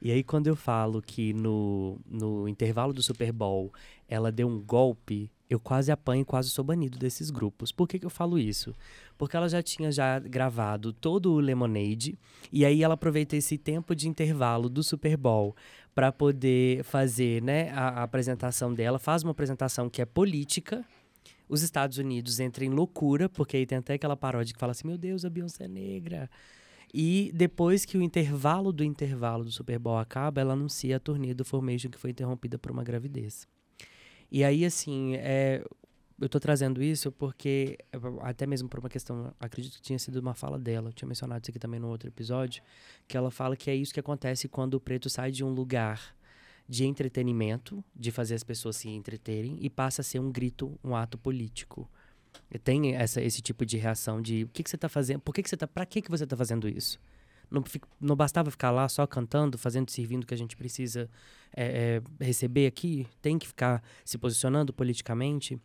E 0.00 0.12
aí, 0.12 0.22
quando 0.22 0.46
eu 0.46 0.54
falo 0.54 1.02
que 1.02 1.32
no, 1.32 1.98
no 2.08 2.46
intervalo 2.46 2.92
do 2.92 3.02
Super 3.02 3.32
Bowl 3.32 3.72
ela 4.08 4.30
deu 4.30 4.46
um 4.46 4.60
golpe, 4.60 5.28
eu 5.50 5.58
quase 5.58 5.90
apanho 5.90 6.22
e 6.22 6.24
quase 6.24 6.50
sou 6.50 6.64
banido 6.64 7.00
desses 7.00 7.30
grupos. 7.30 7.72
Por 7.72 7.88
que, 7.88 7.98
que 7.98 8.06
eu 8.06 8.10
falo 8.10 8.38
isso? 8.38 8.72
Porque 9.18 9.36
ela 9.36 9.48
já 9.48 9.60
tinha 9.60 9.90
já 9.90 10.20
gravado 10.20 10.92
todo 10.92 11.32
o 11.32 11.40
Lemonade, 11.40 12.16
e 12.52 12.64
aí 12.64 12.84
ela 12.84 12.94
aproveita 12.94 13.34
esse 13.34 13.58
tempo 13.58 13.92
de 13.92 14.08
intervalo 14.08 14.68
do 14.68 14.84
Super 14.84 15.16
Bowl 15.16 15.56
para 15.96 16.12
poder 16.12 16.84
fazer 16.84 17.42
né, 17.42 17.70
a, 17.70 17.88
a 17.88 18.02
apresentação 18.04 18.72
dela. 18.72 19.00
Faz 19.00 19.24
uma 19.24 19.32
apresentação 19.32 19.90
que 19.90 20.00
é 20.00 20.04
política, 20.04 20.84
os 21.48 21.62
Estados 21.62 21.98
Unidos 21.98 22.40
entram 22.40 22.66
em 22.66 22.70
loucura, 22.70 23.28
porque 23.28 23.56
aí 23.56 23.66
tem 23.66 23.78
até 23.78 23.94
aquela 23.94 24.16
paródia 24.16 24.52
que 24.52 24.60
fala 24.60 24.72
assim: 24.72 24.86
meu 24.86 24.98
Deus, 24.98 25.24
a 25.24 25.30
Beyoncé 25.30 25.64
é 25.64 25.68
negra. 25.68 26.30
E 26.92 27.30
depois 27.34 27.84
que 27.84 27.98
o 27.98 28.02
intervalo 28.02 28.72
do 28.72 28.82
intervalo 28.82 29.44
do 29.44 29.50
Super 29.50 29.78
Bowl 29.78 29.98
acaba, 29.98 30.40
ela 30.40 30.54
anuncia 30.54 30.96
a 30.96 31.00
turnê 31.00 31.34
do 31.34 31.44
Formation 31.44 31.90
que 31.90 31.98
foi 31.98 32.10
interrompida 32.10 32.58
por 32.58 32.70
uma 32.70 32.82
gravidez. 32.82 33.46
E 34.30 34.42
aí, 34.42 34.64
assim, 34.64 35.14
é, 35.16 35.62
eu 36.20 36.28
tô 36.28 36.40
trazendo 36.40 36.82
isso 36.82 37.12
porque, 37.12 37.78
até 38.22 38.46
mesmo 38.46 38.68
por 38.68 38.80
uma 38.80 38.88
questão, 38.88 39.34
acredito 39.38 39.76
que 39.76 39.82
tinha 39.82 39.98
sido 39.98 40.16
uma 40.16 40.34
fala 40.34 40.58
dela, 40.58 40.88
eu 40.88 40.92
tinha 40.92 41.06
mencionado 41.06 41.42
isso 41.42 41.50
aqui 41.50 41.58
também 41.58 41.78
no 41.78 41.88
outro 41.88 42.08
episódio, 42.08 42.62
que 43.06 43.16
ela 43.16 43.30
fala 43.30 43.56
que 43.56 43.70
é 43.70 43.74
isso 43.74 43.92
que 43.92 44.00
acontece 44.00 44.48
quando 44.48 44.74
o 44.74 44.80
preto 44.80 45.08
sai 45.08 45.30
de 45.30 45.44
um 45.44 45.50
lugar 45.50 46.16
de 46.68 46.84
entretenimento, 46.84 47.82
de 47.96 48.10
fazer 48.10 48.34
as 48.34 48.44
pessoas 48.44 48.76
se 48.76 48.88
entreterem, 48.88 49.56
e 49.60 49.70
passa 49.70 50.02
a 50.02 50.04
ser 50.04 50.18
um 50.18 50.30
grito, 50.30 50.78
um 50.84 50.94
ato 50.94 51.16
político. 51.16 51.90
Tem 52.62 52.94
essa, 52.94 53.22
esse 53.22 53.40
tipo 53.40 53.64
de 53.64 53.78
reação 53.78 54.20
de 54.20 54.44
o 54.44 54.48
que, 54.48 54.62
que 54.62 54.68
você 54.68 54.76
está 54.76 54.88
fazendo, 54.88 55.20
por 55.20 55.34
que, 55.34 55.42
que 55.42 55.48
você 55.48 55.54
está, 55.54 55.66
para 55.66 55.86
que, 55.86 56.02
que 56.02 56.10
você 56.10 56.24
está 56.24 56.36
fazendo 56.36 56.68
isso? 56.68 57.00
Não, 57.50 57.64
não, 57.98 58.14
bastava 58.14 58.50
ficar 58.50 58.70
lá 58.70 58.86
só 58.90 59.06
cantando, 59.06 59.56
fazendo, 59.56 59.90
servindo 59.90 60.24
o 60.24 60.26
que 60.26 60.34
a 60.34 60.38
gente 60.38 60.54
precisa 60.54 61.08
é, 61.56 62.02
é, 62.20 62.24
receber 62.24 62.66
aqui? 62.66 63.06
Tem 63.22 63.38
que 63.38 63.48
ficar 63.48 63.82
se 64.04 64.18
posicionando 64.18 64.70
politicamente? 64.70 65.58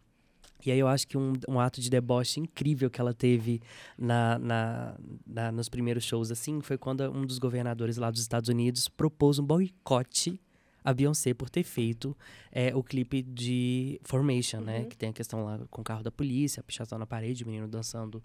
E 0.65 0.71
aí 0.71 0.79
eu 0.79 0.87
acho 0.87 1.05
que 1.05 1.17
um, 1.17 1.33
um 1.45 1.59
ato 1.59 1.81
de 1.81 1.89
deboche 1.89 2.39
incrível 2.39 2.89
que 2.89 3.01
ela 3.01 3.13
teve 3.13 3.61
na, 3.97 4.39
na, 4.39 4.97
na, 5.27 5.51
nos 5.51 5.67
primeiros 5.67 6.05
shows, 6.05 6.31
assim, 6.31 6.61
foi 6.61 6.77
quando 6.77 7.01
um 7.11 7.25
dos 7.25 7.37
governadores 7.37 7.97
lá 7.97 8.09
dos 8.09 8.21
Estados 8.21 8.47
Unidos 8.47 8.87
propôs 8.87 9.37
um 9.39 9.45
boicote 9.45 10.39
a 10.83 10.93
Beyoncé 10.93 11.33
por 11.33 11.49
ter 11.49 11.63
feito 11.63 12.15
é, 12.51 12.75
o 12.75 12.83
clipe 12.83 13.21
de 13.21 13.99
Formation, 14.03 14.61
né? 14.61 14.77
uhum. 14.77 14.83
né? 14.83 14.89
Que 14.89 14.97
tem 14.97 15.09
a 15.09 15.13
questão 15.13 15.45
lá 15.45 15.59
com 15.69 15.81
o 15.81 15.83
carro 15.83 16.03
da 16.03 16.11
polícia, 16.11 16.61
a 16.61 16.63
pichação 16.63 16.97
na 16.97 17.05
parede, 17.05 17.43
o 17.43 17.47
menino 17.47 17.67
dançando 17.67 18.23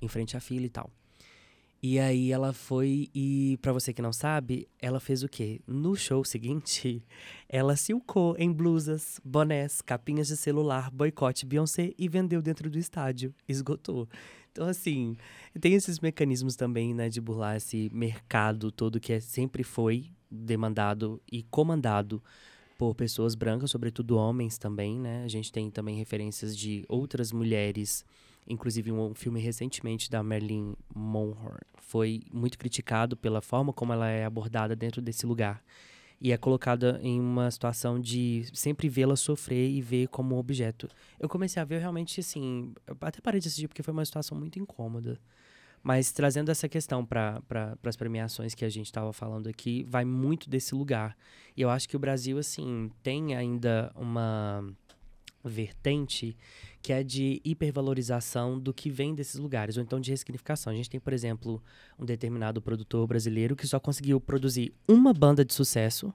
em 0.00 0.08
frente 0.08 0.36
à 0.36 0.40
fila 0.40 0.66
e 0.66 0.70
tal. 0.70 0.90
E 1.86 1.98
aí 1.98 2.32
ela 2.32 2.54
foi 2.54 3.10
e, 3.14 3.58
para 3.60 3.70
você 3.70 3.92
que 3.92 4.00
não 4.00 4.10
sabe, 4.10 4.66
ela 4.80 4.98
fez 4.98 5.22
o 5.22 5.28
quê? 5.28 5.60
No 5.66 5.94
show 5.94 6.24
seguinte, 6.24 7.04
ela 7.46 7.76
silcou 7.76 8.34
em 8.38 8.50
blusas, 8.50 9.20
bonés, 9.22 9.82
capinhas 9.82 10.28
de 10.28 10.36
celular, 10.38 10.90
boicote 10.90 11.44
Beyoncé 11.44 11.92
e 11.98 12.08
vendeu 12.08 12.40
dentro 12.40 12.70
do 12.70 12.78
estádio. 12.78 13.34
Esgotou. 13.46 14.08
Então, 14.50 14.66
assim, 14.66 15.14
tem 15.60 15.74
esses 15.74 16.00
mecanismos 16.00 16.56
também, 16.56 16.94
né, 16.94 17.10
de 17.10 17.20
burlar 17.20 17.56
esse 17.56 17.90
mercado 17.92 18.72
todo 18.72 18.98
que 18.98 19.12
é, 19.12 19.20
sempre 19.20 19.62
foi 19.62 20.10
demandado 20.34 21.20
e 21.30 21.42
comandado 21.44 22.22
por 22.76 22.94
pessoas 22.94 23.34
brancas, 23.34 23.70
sobretudo 23.70 24.16
homens 24.16 24.58
também, 24.58 24.98
né? 24.98 25.22
A 25.24 25.28
gente 25.28 25.52
tem 25.52 25.70
também 25.70 25.96
referências 25.96 26.56
de 26.56 26.84
outras 26.88 27.32
mulheres, 27.32 28.04
inclusive 28.48 28.90
um 28.90 29.14
filme 29.14 29.40
recentemente 29.40 30.10
da 30.10 30.22
Marilyn 30.22 30.74
Monroe 30.94 31.60
foi 31.94 32.22
muito 32.32 32.58
criticado 32.58 33.16
pela 33.16 33.40
forma 33.40 33.72
como 33.72 33.92
ela 33.92 34.08
é 34.08 34.24
abordada 34.24 34.74
dentro 34.74 35.00
desse 35.00 35.26
lugar 35.26 35.62
e 36.20 36.32
é 36.32 36.36
colocada 36.36 36.98
em 37.02 37.20
uma 37.20 37.50
situação 37.50 38.00
de 38.00 38.46
sempre 38.52 38.88
vê-la 38.88 39.14
sofrer 39.14 39.70
e 39.70 39.82
ver 39.82 40.08
como 40.08 40.36
objeto. 40.36 40.88
Eu 41.20 41.28
comecei 41.28 41.60
a 41.60 41.64
ver 41.64 41.78
realmente 41.78 42.18
assim, 42.18 42.72
até 43.00 43.20
parei 43.20 43.40
de 43.40 43.48
assistir 43.48 43.68
porque 43.68 43.82
foi 43.82 43.92
uma 43.92 44.04
situação 44.04 44.36
muito 44.36 44.58
incômoda. 44.58 45.20
Mas 45.84 46.10
trazendo 46.10 46.50
essa 46.50 46.66
questão 46.66 47.04
para 47.04 47.42
pra, 47.46 47.76
as 47.84 47.94
premiações 47.94 48.54
que 48.54 48.64
a 48.64 48.70
gente 48.70 48.86
estava 48.86 49.12
falando 49.12 49.48
aqui, 49.48 49.84
vai 49.86 50.02
muito 50.02 50.48
desse 50.48 50.74
lugar. 50.74 51.14
E 51.54 51.60
eu 51.60 51.68
acho 51.68 51.86
que 51.86 51.94
o 51.94 51.98
Brasil, 51.98 52.38
assim, 52.38 52.90
tem 53.02 53.36
ainda 53.36 53.92
uma 53.94 54.64
vertente 55.44 56.34
que 56.80 56.90
é 56.90 57.02
de 57.02 57.38
hipervalorização 57.44 58.58
do 58.58 58.72
que 58.72 58.88
vem 58.88 59.14
desses 59.14 59.38
lugares, 59.38 59.76
ou 59.76 59.82
então 59.82 60.00
de 60.00 60.10
ressignificação. 60.10 60.72
A 60.72 60.76
gente 60.76 60.88
tem, 60.88 60.98
por 60.98 61.12
exemplo, 61.12 61.62
um 61.98 62.04
determinado 62.06 62.62
produtor 62.62 63.06
brasileiro 63.06 63.54
que 63.54 63.66
só 63.66 63.78
conseguiu 63.78 64.18
produzir 64.18 64.72
uma 64.88 65.12
banda 65.12 65.44
de 65.44 65.52
sucesso 65.52 66.14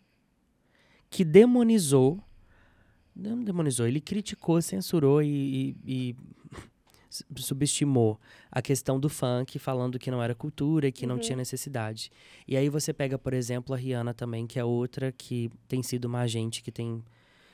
que 1.12 1.24
demonizou. 1.24 2.20
Não 3.16 3.44
demonizou, 3.44 3.88
ele 3.88 4.02
criticou, 4.02 4.60
censurou 4.64 5.22
e, 5.22 5.76
e, 5.86 6.12
e 6.12 6.16
subestimou 7.36 8.20
a 8.52 8.62
questão 8.62 9.00
do 9.00 9.10
funk, 9.10 9.58
falando 9.60 10.00
que 10.00 10.12
não 10.12 10.22
era 10.22 10.36
cultura 10.36 10.88
e 10.88 10.92
que 10.92 11.06
uhum. 11.06 11.14
não 11.14 11.20
tinha 11.20 11.36
necessidade. 11.36 12.12
E 12.48 12.58
aí 12.58 12.70
você 12.70 12.94
pega, 12.94 13.18
por 13.18 13.34
exemplo, 13.34 13.74
a 13.74 13.78
Rihanna 13.78 14.14
também, 14.14 14.46
que 14.48 14.60
é 14.60 14.64
outra 14.64 15.12
que 15.12 15.50
tem 15.68 15.84
sido 15.84 16.06
uma 16.06 16.22
agente 16.22 16.62
que 16.62 16.72
tem 16.72 17.04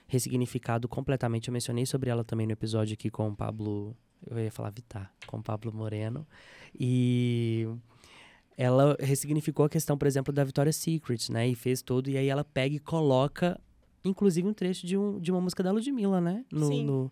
ressignificado 0.08 0.88
completamente. 0.88 1.48
Eu 1.48 1.54
mencionei 1.54 1.86
sobre 1.86 2.10
ela 2.10 2.24
também 2.24 2.46
no 2.46 2.54
episódio 2.54 2.94
aqui 2.94 3.10
com 3.10 3.28
o 3.30 3.36
Pablo. 3.36 3.96
Eu 4.30 4.40
ia 4.40 4.52
falar 4.52 4.72
Vitar, 4.72 5.12
com 5.28 5.38
o 5.38 5.44
Pablo 5.44 5.74
Moreno. 5.74 6.28
E 6.80 7.68
ela 8.58 8.96
ressignificou 9.00 9.66
a 9.66 9.70
questão, 9.70 9.98
por 9.98 10.08
exemplo, 10.08 10.34
da 10.34 10.44
Victoria's 10.44 10.76
Secret, 10.78 11.32
né? 11.32 11.48
E 11.48 11.56
fez 11.56 11.82
todo. 11.82 12.10
E 12.10 12.18
aí 12.18 12.28
ela 12.28 12.44
pega 12.44 12.76
e 12.76 12.80
coloca, 12.80 13.60
inclusive, 14.04 14.48
um 14.48 14.54
trecho 14.54 14.88
de, 14.88 14.98
um, 14.98 15.20
de 15.20 15.32
uma 15.32 15.42
música 15.42 15.62
da 15.62 15.72
Ludmilla, 15.72 16.22
né? 16.22 16.46
No, 16.52 16.68
Sim. 16.68 16.86
No, 16.86 17.12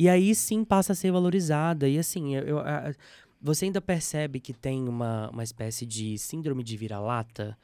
E 0.00 0.08
aí 0.08 0.32
sim 0.32 0.64
passa 0.64 0.92
a 0.92 0.94
ser 0.94 1.10
valorizada. 1.10 1.88
E 1.88 1.98
assim, 1.98 2.36
eu, 2.36 2.44
eu, 2.44 2.58
a, 2.60 2.94
você 3.42 3.64
ainda 3.64 3.80
percebe 3.80 4.38
que 4.38 4.52
tem 4.52 4.88
uma, 4.88 5.28
uma 5.30 5.42
espécie 5.42 5.84
de 5.84 6.16
síndrome 6.16 6.62
de 6.62 6.76
vira-lata? 6.76 7.58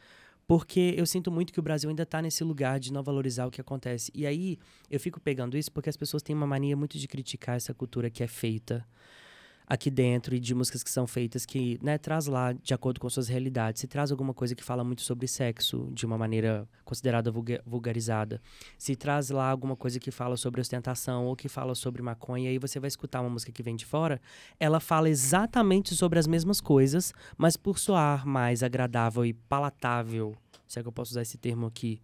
Porque 0.44 0.94
eu 0.96 1.06
sinto 1.06 1.30
muito 1.30 1.52
que 1.52 1.60
o 1.60 1.62
Brasil 1.62 1.88
ainda 1.88 2.02
está 2.02 2.20
nesse 2.20 2.42
lugar 2.42 2.80
de 2.80 2.92
não 2.92 3.04
valorizar 3.04 3.46
o 3.46 3.52
que 3.52 3.60
acontece. 3.60 4.10
E 4.12 4.26
aí 4.26 4.58
eu 4.90 4.98
fico 4.98 5.20
pegando 5.20 5.56
isso 5.56 5.70
porque 5.70 5.88
as 5.88 5.96
pessoas 5.96 6.24
têm 6.24 6.34
uma 6.34 6.46
mania 6.46 6.76
muito 6.76 6.98
de 6.98 7.06
criticar 7.06 7.54
essa 7.56 7.72
cultura 7.72 8.10
que 8.10 8.24
é 8.24 8.26
feita 8.26 8.84
aqui 9.66 9.90
dentro 9.90 10.34
e 10.34 10.40
de 10.40 10.54
músicas 10.54 10.82
que 10.82 10.90
são 10.90 11.06
feitas 11.06 11.46
que, 11.46 11.78
né, 11.82 11.96
traz 11.96 12.26
lá 12.26 12.52
de 12.52 12.74
acordo 12.74 13.00
com 13.00 13.08
suas 13.08 13.28
realidades. 13.28 13.80
Se 13.80 13.86
traz 13.86 14.10
alguma 14.10 14.34
coisa 14.34 14.54
que 14.54 14.62
fala 14.62 14.84
muito 14.84 15.02
sobre 15.02 15.26
sexo 15.26 15.88
de 15.92 16.04
uma 16.04 16.18
maneira 16.18 16.68
considerada 16.84 17.32
vulgarizada. 17.64 18.40
Se 18.78 18.94
traz 18.94 19.30
lá 19.30 19.50
alguma 19.50 19.76
coisa 19.76 19.98
que 19.98 20.10
fala 20.10 20.36
sobre 20.36 20.60
ostentação 20.60 21.26
ou 21.26 21.34
que 21.34 21.48
fala 21.48 21.74
sobre 21.74 22.02
maconha, 22.02 22.50
aí 22.50 22.58
você 22.58 22.78
vai 22.78 22.88
escutar 22.88 23.20
uma 23.20 23.30
música 23.30 23.52
que 23.52 23.62
vem 23.62 23.74
de 23.74 23.86
fora, 23.86 24.20
ela 24.60 24.80
fala 24.80 25.08
exatamente 25.08 25.94
sobre 25.94 26.18
as 26.18 26.26
mesmas 26.26 26.60
coisas, 26.60 27.12
mas 27.36 27.56
por 27.56 27.78
soar 27.78 28.26
mais 28.26 28.62
agradável 28.62 29.24
e 29.24 29.32
palatável, 29.32 30.36
se 30.66 30.78
é 30.78 30.82
que 30.82 30.88
eu 30.88 30.92
posso 30.92 31.12
usar 31.12 31.22
esse 31.22 31.38
termo 31.38 31.66
aqui, 31.66 32.00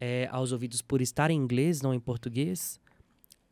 é, 0.00 0.28
aos 0.30 0.52
ouvidos 0.52 0.82
por 0.82 1.00
estar 1.00 1.30
em 1.30 1.36
inglês, 1.36 1.80
não 1.80 1.94
em 1.94 2.00
português, 2.00 2.80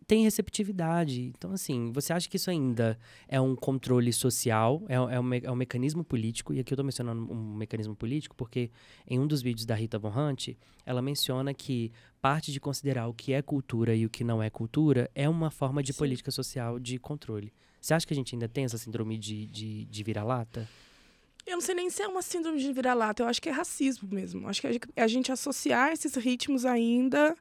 tem 0.06 0.22
receptividade. 0.22 1.32
Então, 1.36 1.52
assim, 1.52 1.90
você 1.92 2.12
acha 2.12 2.28
que 2.28 2.36
isso 2.36 2.50
ainda 2.50 2.98
é 3.28 3.40
um 3.40 3.54
controle 3.56 4.12
social, 4.12 4.82
é, 4.88 4.94
é, 4.94 5.20
um, 5.20 5.34
é 5.34 5.50
um 5.50 5.56
mecanismo 5.56 6.04
político, 6.04 6.52
e 6.52 6.60
aqui 6.60 6.72
eu 6.72 6.76
estou 6.76 6.84
mencionando 6.84 7.32
um 7.32 7.54
mecanismo 7.54 7.94
político 7.96 8.34
porque 8.36 8.70
em 9.06 9.18
um 9.18 9.26
dos 9.26 9.42
vídeos 9.42 9.66
da 9.66 9.74
Rita 9.74 9.98
Von 9.98 10.12
Hunt, 10.16 10.50
ela 10.84 11.00
menciona 11.00 11.54
que 11.54 11.92
parte 12.20 12.52
de 12.52 12.60
considerar 12.60 13.06
o 13.08 13.14
que 13.14 13.32
é 13.32 13.42
cultura 13.42 13.94
e 13.94 14.06
o 14.06 14.10
que 14.10 14.24
não 14.24 14.42
é 14.42 14.50
cultura 14.50 15.10
é 15.14 15.28
uma 15.28 15.50
forma 15.50 15.82
de 15.82 15.92
Sim. 15.92 15.98
política 15.98 16.30
social 16.30 16.78
de 16.78 16.98
controle. 16.98 17.52
Você 17.80 17.92
acha 17.92 18.06
que 18.06 18.14
a 18.14 18.16
gente 18.16 18.34
ainda 18.34 18.48
tem 18.48 18.64
essa 18.64 18.78
síndrome 18.78 19.18
de, 19.18 19.46
de, 19.46 19.84
de 19.84 20.02
vira-lata? 20.02 20.68
Eu 21.46 21.54
não 21.54 21.60
sei 21.60 21.74
nem 21.74 21.90
se 21.90 22.02
é 22.02 22.08
uma 22.08 22.22
síndrome 22.22 22.58
de 22.58 22.72
vira-lata, 22.72 23.22
eu 23.22 23.26
acho 23.26 23.42
que 23.42 23.50
é 23.50 23.52
racismo 23.52 24.08
mesmo. 24.10 24.48
Acho 24.48 24.62
que 24.62 24.80
a 24.96 25.06
gente 25.06 25.30
associar 25.30 25.92
esses 25.92 26.14
ritmos 26.14 26.64
ainda 26.64 27.36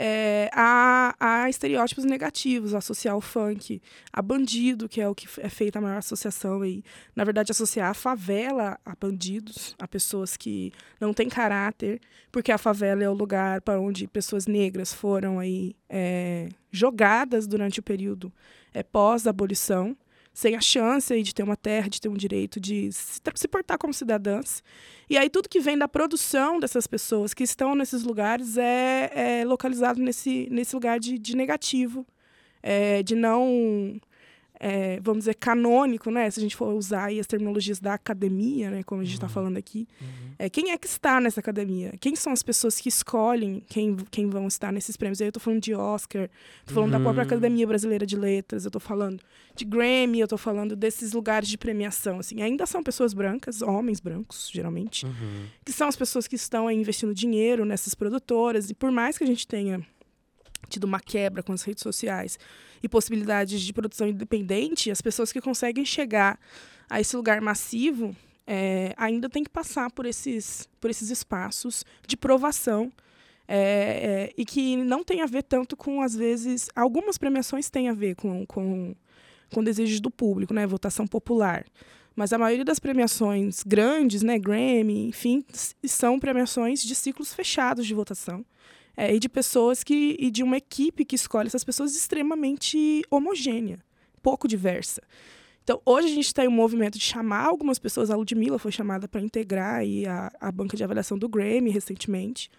é, 0.00 0.48
a, 0.52 1.12
a 1.18 1.50
estereótipos 1.50 2.04
negativos, 2.04 2.72
associar 2.72 3.16
o 3.16 3.20
funk 3.20 3.82
a 4.12 4.22
bandido, 4.22 4.88
que 4.88 5.00
é 5.00 5.08
o 5.08 5.14
que 5.14 5.26
é 5.40 5.48
feita 5.48 5.80
a 5.80 5.82
maior 5.82 5.98
associação 5.98 6.62
aí. 6.62 6.84
Na 7.16 7.24
verdade, 7.24 7.50
associar 7.50 7.90
a 7.90 7.94
favela 7.94 8.78
a 8.86 8.94
bandidos, 8.94 9.74
a 9.76 9.88
pessoas 9.88 10.36
que 10.36 10.72
não 11.00 11.12
têm 11.12 11.28
caráter, 11.28 12.00
porque 12.30 12.52
a 12.52 12.58
favela 12.58 13.02
é 13.02 13.10
o 13.10 13.12
lugar 13.12 13.60
para 13.60 13.80
onde 13.80 14.06
pessoas 14.06 14.46
negras 14.46 14.92
foram 14.92 15.40
aí 15.40 15.74
é, 15.88 16.48
jogadas 16.70 17.48
durante 17.48 17.80
o 17.80 17.82
período 17.82 18.32
é, 18.72 18.84
pós-abolição 18.84 19.96
sem 20.32 20.54
a 20.54 20.60
chance 20.60 21.22
de 21.22 21.34
ter 21.34 21.42
uma 21.42 21.56
terra, 21.56 21.88
de 21.88 22.00
ter 22.00 22.08
um 22.08 22.16
direito 22.16 22.60
de 22.60 22.92
se, 22.92 23.20
se 23.34 23.48
portar 23.48 23.78
como 23.78 23.92
cidadãs. 23.92 24.62
E 25.08 25.16
aí 25.16 25.28
tudo 25.28 25.48
que 25.48 25.60
vem 25.60 25.76
da 25.76 25.88
produção 25.88 26.60
dessas 26.60 26.86
pessoas 26.86 27.34
que 27.34 27.42
estão 27.42 27.74
nesses 27.74 28.02
lugares 28.02 28.56
é, 28.56 29.40
é 29.40 29.44
localizado 29.44 30.00
nesse, 30.00 30.48
nesse 30.50 30.74
lugar 30.74 31.00
de, 31.00 31.18
de 31.18 31.36
negativo, 31.36 32.06
é, 32.62 33.02
de 33.02 33.14
não 33.14 34.00
é, 34.60 34.98
vamos 35.00 35.20
dizer, 35.20 35.34
canônico, 35.34 36.10
né? 36.10 36.28
Se 36.30 36.40
a 36.40 36.42
gente 36.42 36.56
for 36.56 36.74
usar 36.74 37.10
as 37.12 37.26
terminologias 37.26 37.78
da 37.78 37.94
academia, 37.94 38.70
né? 38.70 38.82
Como 38.82 39.00
a 39.00 39.04
gente 39.04 39.14
está 39.14 39.26
uhum. 39.26 39.32
falando 39.32 39.56
aqui. 39.56 39.86
Uhum. 40.00 40.32
É, 40.38 40.50
quem 40.50 40.72
é 40.72 40.78
que 40.78 40.86
está 40.86 41.20
nessa 41.20 41.38
academia? 41.38 41.92
Quem 42.00 42.16
são 42.16 42.32
as 42.32 42.42
pessoas 42.42 42.80
que 42.80 42.88
escolhem 42.88 43.62
quem, 43.68 43.96
quem 44.10 44.28
vão 44.28 44.48
estar 44.48 44.72
nesses 44.72 44.96
prêmios? 44.96 45.20
Aí 45.20 45.26
eu 45.26 45.30
estou 45.30 45.40
falando 45.40 45.62
de 45.62 45.74
Oscar, 45.74 46.28
estou 46.60 46.74
falando 46.74 46.92
uhum. 46.92 46.98
da 46.98 47.04
própria 47.04 47.22
uhum. 47.22 47.28
Academia 47.28 47.66
Brasileira 47.66 48.04
de 48.04 48.16
Letras, 48.16 48.64
eu 48.64 48.68
estou 48.68 48.80
falando 48.80 49.22
de 49.54 49.64
Grammy, 49.64 50.20
eu 50.20 50.24
estou 50.24 50.38
falando 50.38 50.74
desses 50.74 51.12
lugares 51.12 51.48
de 51.48 51.56
premiação, 51.56 52.18
assim. 52.18 52.42
Ainda 52.42 52.66
são 52.66 52.82
pessoas 52.82 53.14
brancas, 53.14 53.62
homens 53.62 54.00
brancos, 54.00 54.50
geralmente, 54.52 55.06
uhum. 55.06 55.46
que 55.64 55.72
são 55.72 55.86
as 55.86 55.96
pessoas 55.96 56.26
que 56.26 56.36
estão 56.36 56.70
investindo 56.70 57.14
dinheiro 57.14 57.64
nessas 57.64 57.94
produtoras. 57.94 58.70
E 58.70 58.74
por 58.74 58.90
mais 58.90 59.16
que 59.16 59.24
a 59.24 59.26
gente 59.26 59.46
tenha 59.46 59.84
tido 60.68 60.84
uma 60.84 61.00
quebra 61.00 61.42
com 61.42 61.52
as 61.52 61.62
redes 61.62 61.82
sociais 61.82 62.38
e 62.82 62.88
possibilidades 62.88 63.60
de 63.60 63.72
produção 63.72 64.08
independente, 64.08 64.90
as 64.90 65.00
pessoas 65.00 65.32
que 65.32 65.40
conseguem 65.40 65.84
chegar 65.84 66.38
a 66.88 67.00
esse 67.00 67.16
lugar 67.16 67.40
massivo 67.40 68.14
é, 68.46 68.94
ainda 68.96 69.28
tem 69.28 69.44
que 69.44 69.50
passar 69.50 69.90
por 69.90 70.06
esses, 70.06 70.68
por 70.80 70.90
esses 70.90 71.10
espaços 71.10 71.84
de 72.06 72.16
provação 72.16 72.90
é, 73.46 73.56
é, 73.56 74.32
e 74.36 74.44
que 74.44 74.76
não 74.76 75.04
tem 75.04 75.20
a 75.20 75.26
ver 75.26 75.42
tanto 75.42 75.76
com, 75.76 76.00
às 76.00 76.14
vezes, 76.14 76.70
algumas 76.74 77.18
premiações 77.18 77.68
têm 77.68 77.88
a 77.88 77.94
ver 77.94 78.14
com, 78.14 78.46
com, 78.46 78.94
com 79.52 79.64
desejos 79.64 80.00
do 80.00 80.10
público, 80.10 80.54
né, 80.54 80.66
votação 80.66 81.06
popular. 81.06 81.64
Mas 82.16 82.32
a 82.32 82.38
maioria 82.38 82.64
das 82.64 82.78
premiações 82.78 83.62
grandes, 83.62 84.22
né, 84.22 84.38
Grammy, 84.38 85.08
enfim, 85.08 85.44
são 85.84 86.18
premiações 86.18 86.82
de 86.82 86.94
ciclos 86.94 87.32
fechados 87.32 87.86
de 87.86 87.94
votação 87.94 88.44
é, 88.98 89.14
e 89.14 89.20
de 89.20 89.28
pessoas 89.28 89.84
que 89.84 90.16
e 90.18 90.28
de 90.28 90.42
uma 90.42 90.56
equipe 90.56 91.04
que 91.04 91.14
escolhe 91.14 91.46
essas 91.46 91.62
pessoas 91.62 91.94
extremamente 91.94 93.00
homogênea, 93.08 93.78
pouco 94.20 94.48
diversa. 94.48 95.00
Então, 95.62 95.80
hoje 95.86 96.08
a 96.08 96.10
gente 96.10 96.34
tem 96.34 96.48
um 96.48 96.52
movimento 96.52 96.98
de 96.98 97.04
chamar 97.04 97.44
algumas 97.44 97.78
pessoas, 97.78 98.10
a 98.10 98.16
Ludmilla 98.16 98.58
foi 98.58 98.72
chamada 98.72 99.06
para 99.06 99.20
integrar 99.20 99.76
aí 99.76 100.04
a, 100.04 100.32
a 100.40 100.50
banca 100.50 100.76
de 100.76 100.82
avaliação 100.82 101.16
do 101.16 101.28
Grammy 101.28 101.70
recentemente. 101.70 102.50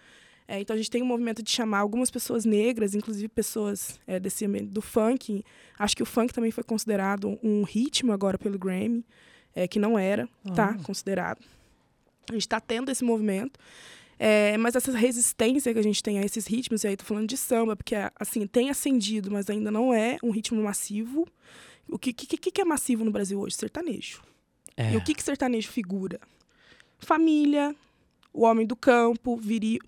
É, 0.48 0.58
então, 0.60 0.74
a 0.74 0.76
gente 0.78 0.90
tem 0.90 1.02
um 1.02 1.06
movimento 1.06 1.42
de 1.42 1.50
chamar 1.50 1.80
algumas 1.80 2.10
pessoas 2.10 2.46
negras, 2.46 2.94
inclusive 2.94 3.28
pessoas 3.28 4.00
é, 4.06 4.18
desse 4.18 4.46
do 4.62 4.80
funk. 4.80 5.44
Acho 5.78 5.94
que 5.94 6.02
o 6.02 6.06
funk 6.06 6.32
também 6.32 6.50
foi 6.50 6.64
considerado 6.64 7.38
um 7.42 7.64
ritmo 7.64 8.12
agora 8.12 8.38
pelo 8.38 8.58
Grammy, 8.58 9.04
é, 9.54 9.68
que 9.68 9.78
não 9.78 9.98
era, 9.98 10.26
tá 10.54 10.74
considerado. 10.84 11.44
A 12.30 12.32
gente 12.32 12.42
está 12.42 12.60
tendo 12.60 12.90
esse 12.90 13.04
movimento. 13.04 13.58
É, 14.22 14.54
mas 14.58 14.76
essa 14.76 14.92
resistência 14.92 15.72
que 15.72 15.78
a 15.78 15.82
gente 15.82 16.02
tem 16.02 16.18
a 16.18 16.22
esses 16.22 16.46
ritmos, 16.46 16.84
e 16.84 16.88
aí 16.88 16.94
tô 16.94 17.06
falando 17.06 17.26
de 17.26 17.38
samba, 17.38 17.74
porque 17.74 17.94
assim, 18.16 18.46
tem 18.46 18.68
acendido, 18.68 19.30
mas 19.30 19.48
ainda 19.48 19.70
não 19.70 19.94
é 19.94 20.18
um 20.22 20.30
ritmo 20.30 20.62
massivo. 20.62 21.26
O 21.88 21.98
que, 21.98 22.12
que, 22.12 22.36
que 22.36 22.60
é 22.60 22.64
massivo 22.66 23.02
no 23.02 23.10
Brasil 23.10 23.40
hoje? 23.40 23.56
Sertanejo. 23.56 24.20
É. 24.76 24.92
E 24.92 24.96
o 24.98 25.02
que, 25.02 25.14
que 25.14 25.22
sertanejo 25.22 25.70
figura? 25.70 26.20
Família, 26.98 27.74
o 28.30 28.42
homem 28.44 28.66
do 28.66 28.76
campo, 28.76 29.38
viril. 29.38 29.80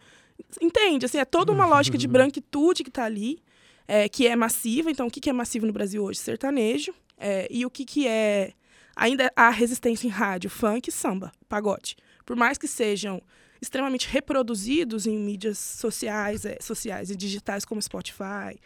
Entende? 0.63 1.05
Assim, 1.05 1.19
é 1.19 1.27
toda 1.27 1.53
uma 1.53 1.67
lógica 1.67 1.99
de 1.99 2.09
branquitude 2.09 2.83
que 2.83 2.89
está 2.89 3.05
ali, 3.05 3.39
é, 3.87 4.09
que 4.09 4.27
é 4.27 4.35
massiva. 4.35 4.91
Então, 4.91 5.09
o 5.09 5.11
que, 5.11 5.21
que 5.21 5.29
é 5.29 5.33
massivo 5.35 5.67
no 5.67 5.75
Brasil 5.75 6.03
hoje? 6.03 6.19
Sertanejo. 6.19 6.95
É, 7.19 7.47
e 7.51 7.67
o 7.67 7.71
que, 7.71 7.85
que 7.85 8.09
é 8.09 8.55
ainda 8.97 9.31
a 9.37 9.51
resistência 9.51 10.07
em 10.07 10.11
rádio? 10.11 10.49
Funk, 10.49 10.91
samba, 10.91 11.31
pagode. 11.51 11.97
Por 12.25 12.35
mais 12.35 12.57
que 12.57 12.67
sejam 12.67 13.23
extremamente 13.63 14.09
reproduzidos 14.09 15.07
em 15.07 15.17
mídias 15.17 15.57
sociais, 15.57 16.45
é, 16.45 16.59
sociais 16.61 17.11
e 17.11 17.17
digitais 17.17 17.65
como 17.65 17.81
Spotify 17.81 18.59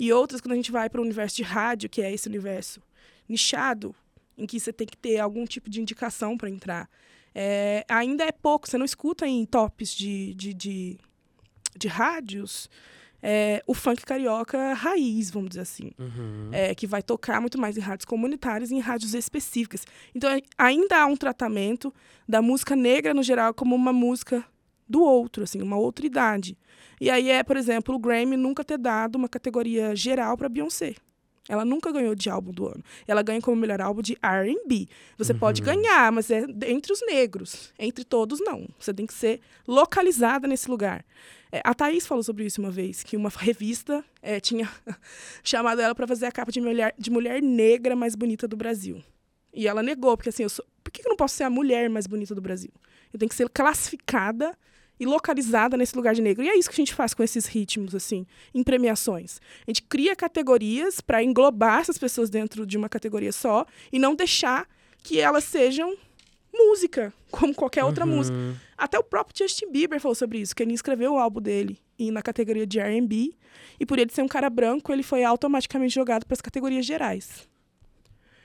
e 0.00 0.10
outras 0.10 0.40
quando 0.40 0.52
a 0.52 0.56
gente 0.56 0.72
vai 0.72 0.88
para 0.88 1.00
o 1.00 1.04
universo 1.04 1.36
de 1.36 1.42
rádio, 1.42 1.90
que 1.90 2.00
é 2.00 2.10
esse 2.10 2.26
universo 2.26 2.80
nichado, 3.28 3.94
em 4.38 4.46
que 4.46 4.58
você 4.58 4.72
tem 4.72 4.86
que 4.86 4.96
ter 4.96 5.18
algum 5.18 5.44
tipo 5.44 5.68
de 5.68 5.82
indicação 5.82 6.38
para 6.38 6.48
entrar. 6.48 6.88
É, 7.34 7.84
ainda 7.88 8.24
é 8.24 8.32
pouco, 8.32 8.68
você 8.68 8.78
não 8.78 8.86
escuta 8.86 9.26
em 9.26 9.44
tops 9.44 9.94
de, 9.94 10.32
de, 10.34 10.54
de, 10.54 10.98
de 11.76 11.88
rádios 11.88 12.70
é, 13.22 13.62
o 13.66 13.74
funk 13.74 14.04
carioca 14.04 14.74
raiz, 14.74 15.30
vamos 15.30 15.50
dizer 15.50 15.62
assim. 15.62 15.90
Uhum. 15.98 16.50
É, 16.52 16.74
que 16.74 16.86
vai 16.86 17.02
tocar 17.02 17.40
muito 17.40 17.58
mais 17.60 17.76
em 17.76 17.80
rádios 17.80 18.04
comunitárias 18.04 18.70
e 18.70 18.74
em 18.74 18.80
rádios 18.80 19.14
específicas. 19.14 19.84
Então, 20.14 20.30
ainda 20.56 21.02
há 21.02 21.06
um 21.06 21.16
tratamento 21.16 21.92
da 22.28 22.40
música 22.40 22.76
negra, 22.76 23.12
no 23.12 23.22
geral, 23.22 23.52
como 23.52 23.74
uma 23.74 23.92
música 23.92 24.44
do 24.88 25.02
outro, 25.02 25.44
assim, 25.44 25.60
uma 25.60 25.76
outra 25.76 26.06
idade. 26.06 26.56
E 27.00 27.10
aí 27.10 27.30
é, 27.30 27.42
por 27.42 27.56
exemplo, 27.56 27.94
o 27.94 27.98
Grammy 27.98 28.36
nunca 28.36 28.64
ter 28.64 28.78
dado 28.78 29.16
uma 29.16 29.28
categoria 29.28 29.94
geral 29.94 30.36
para 30.36 30.48
Beyoncé. 30.48 30.94
Ela 31.48 31.64
nunca 31.64 31.90
ganhou 31.90 32.14
de 32.14 32.28
álbum 32.28 32.52
do 32.52 32.66
ano. 32.66 32.84
Ela 33.06 33.22
ganha 33.22 33.40
como 33.40 33.56
melhor 33.56 33.80
álbum 33.80 34.02
de 34.02 34.18
R&B. 34.22 34.86
Você 35.16 35.32
uhum. 35.32 35.38
pode 35.38 35.62
ganhar, 35.62 36.12
mas 36.12 36.30
é 36.30 36.44
entre 36.66 36.92
os 36.92 37.00
negros. 37.06 37.72
Entre 37.78 38.04
todos, 38.04 38.38
não. 38.40 38.68
Você 38.78 38.92
tem 38.92 39.06
que 39.06 39.14
ser 39.14 39.40
localizada 39.66 40.46
nesse 40.46 40.70
lugar. 40.70 41.04
É, 41.50 41.62
a 41.64 41.72
Thaís 41.72 42.06
falou 42.06 42.22
sobre 42.22 42.44
isso 42.44 42.60
uma 42.60 42.70
vez, 42.70 43.02
que 43.02 43.16
uma 43.16 43.30
revista 43.30 44.04
é, 44.20 44.38
tinha 44.38 44.68
chamado 45.42 45.80
ela 45.80 45.94
para 45.94 46.06
fazer 46.06 46.26
a 46.26 46.32
capa 46.32 46.52
de 46.52 46.60
mulher, 46.60 46.94
de 46.98 47.10
mulher 47.10 47.40
negra 47.40 47.96
mais 47.96 48.14
bonita 48.14 48.46
do 48.46 48.56
Brasil. 48.56 49.02
E 49.54 49.66
ela 49.66 49.82
negou, 49.82 50.14
porque 50.16 50.28
assim, 50.28 50.42
eu 50.42 50.50
sou, 50.50 50.64
por 50.84 50.90
que 50.90 51.00
eu 51.00 51.08
não 51.08 51.16
posso 51.16 51.34
ser 51.34 51.44
a 51.44 51.50
mulher 51.50 51.88
mais 51.88 52.06
bonita 52.06 52.34
do 52.34 52.42
Brasil? 52.42 52.70
Eu 53.12 53.18
tenho 53.18 53.28
que 53.30 53.34
ser 53.34 53.48
classificada 53.48 54.56
e 55.00 55.06
localizada 55.06 55.76
nesse 55.76 55.96
lugar 55.96 56.14
de 56.14 56.22
negro. 56.22 56.42
E 56.44 56.48
é 56.48 56.56
isso 56.58 56.68
que 56.68 56.74
a 56.74 56.82
gente 56.82 56.94
faz 56.94 57.14
com 57.14 57.22
esses 57.22 57.46
ritmos, 57.46 57.94
assim, 57.94 58.26
em 58.54 58.62
premiações. 58.62 59.40
A 59.66 59.70
gente 59.70 59.82
cria 59.82 60.14
categorias 60.16 61.00
para 61.00 61.22
englobar 61.22 61.80
essas 61.80 61.98
pessoas 61.98 62.28
dentro 62.30 62.66
de 62.66 62.76
uma 62.76 62.88
categoria 62.88 63.32
só 63.32 63.64
e 63.92 63.98
não 63.98 64.14
deixar 64.14 64.66
que 65.02 65.20
elas 65.20 65.44
sejam 65.44 65.96
música, 66.52 67.12
como 67.30 67.54
qualquer 67.54 67.84
outra 67.84 68.04
Uhum. 68.04 68.16
música. 68.16 68.36
Até 68.76 68.98
o 68.98 69.02
próprio 69.04 69.36
Justin 69.38 69.70
Bieber 69.70 70.00
falou 70.00 70.14
sobre 70.14 70.38
isso, 70.38 70.54
que 70.54 70.62
ele 70.62 70.72
escreveu 70.74 71.14
o 71.14 71.18
álbum 71.18 71.40
dele 71.40 71.78
e 71.98 72.10
na 72.10 72.22
categoria 72.22 72.64
de 72.66 72.78
R&B, 72.78 73.32
e 73.80 73.84
por 73.86 73.98
ele 73.98 74.10
ser 74.12 74.22
um 74.22 74.28
cara 74.28 74.48
branco, 74.48 74.92
ele 74.92 75.02
foi 75.02 75.24
automaticamente 75.24 75.94
jogado 75.94 76.24
para 76.24 76.34
as 76.34 76.40
categorias 76.40 76.86
gerais. 76.86 77.48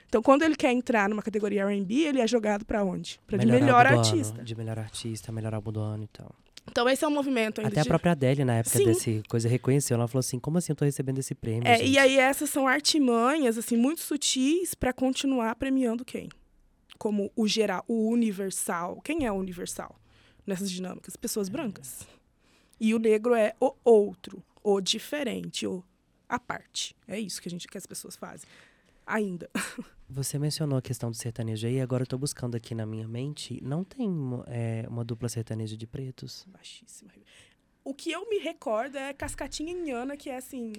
Então, 0.08 0.22
quando 0.22 0.42
ele 0.42 0.54
quer 0.54 0.72
entrar 0.72 1.08
numa 1.08 1.22
categoria 1.22 1.64
R&B, 1.64 1.94
ele 1.94 2.20
é 2.20 2.26
jogado 2.26 2.64
para 2.64 2.84
onde? 2.84 3.20
Para 3.26 3.38
de 3.38 3.46
melhor 3.46 3.84
do 3.86 3.90
ano, 3.90 3.98
artista. 4.00 4.42
de 4.44 4.54
melhor 4.56 4.78
artista, 4.78 5.32
melhor 5.32 5.54
álbum 5.54 5.72
do 5.72 5.80
ano 5.80 6.04
e 6.04 6.08
tal. 6.08 6.34
Então, 6.70 6.88
esse 6.88 7.04
é 7.04 7.08
um 7.08 7.10
movimento 7.10 7.60
ainda 7.60 7.68
Até 7.70 7.80
a 7.80 7.82
de- 7.82 7.88
própria 7.88 8.12
Adele, 8.12 8.44
na 8.44 8.54
época 8.56 8.78
Sim. 8.78 8.84
desse 8.84 9.22
coisa, 9.28 9.48
reconheceu. 9.48 9.94
Ela 9.96 10.08
falou 10.08 10.20
assim, 10.20 10.38
como 10.38 10.58
assim 10.58 10.72
eu 10.72 10.76
tô 10.76 10.84
recebendo 10.84 11.18
esse 11.18 11.34
prêmio, 11.34 11.66
É, 11.68 11.76
gente? 11.78 11.90
e 11.90 11.98
aí 11.98 12.18
essas 12.18 12.50
são 12.50 12.66
artimanhas 12.66 13.56
assim 13.58 13.76
muito 13.76 14.00
sutis 14.00 14.74
para 14.74 14.92
continuar 14.92 15.54
premiando 15.56 16.04
quem? 16.04 16.28
Como 16.98 17.30
o 17.36 17.46
geral, 17.46 17.84
o 17.86 18.08
universal. 18.08 19.00
Quem 19.02 19.26
é 19.26 19.30
o 19.30 19.34
universal 19.34 20.00
nessas 20.46 20.70
dinâmicas? 20.70 21.16
Pessoas 21.16 21.48
brancas. 21.48 22.06
E 22.80 22.94
o 22.94 22.98
negro 22.98 23.34
é 23.34 23.54
o 23.60 23.72
outro, 23.84 24.42
o 24.62 24.80
diferente, 24.80 25.66
o 25.66 25.84
a 26.28 26.38
parte. 26.38 26.96
É 27.06 27.20
isso 27.20 27.40
que 27.40 27.48
a 27.48 27.50
gente 27.50 27.68
que 27.68 27.76
as 27.78 27.86
pessoas 27.86 28.16
fazem. 28.16 28.48
Ainda. 29.06 29.48
Você 30.14 30.38
mencionou 30.38 30.78
a 30.78 30.82
questão 30.82 31.10
do 31.10 31.16
sertanejo 31.16 31.66
aí, 31.66 31.80
agora 31.80 32.04
eu 32.04 32.06
tô 32.06 32.16
buscando 32.16 32.54
aqui 32.56 32.72
na 32.72 32.86
minha 32.86 33.08
mente. 33.08 33.60
Não 33.60 33.82
tem 33.82 34.08
é, 34.46 34.84
uma 34.88 35.04
dupla 35.04 35.28
sertaneja 35.28 35.76
de 35.76 35.88
pretos? 35.88 36.46
Baixíssima. 36.48 37.10
O 37.82 37.92
que 37.92 38.12
eu 38.12 38.28
me 38.30 38.38
recordo 38.38 38.96
é 38.96 39.12
Cascatinha 39.12 39.72
Inhana, 39.72 40.16
que 40.16 40.30
é 40.30 40.36
assim, 40.36 40.72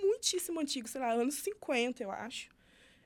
muitíssimo 0.00 0.60
antigo, 0.60 0.86
sei 0.86 1.00
lá, 1.00 1.10
anos 1.10 1.34
50, 1.36 2.04
eu 2.04 2.10
acho. 2.12 2.48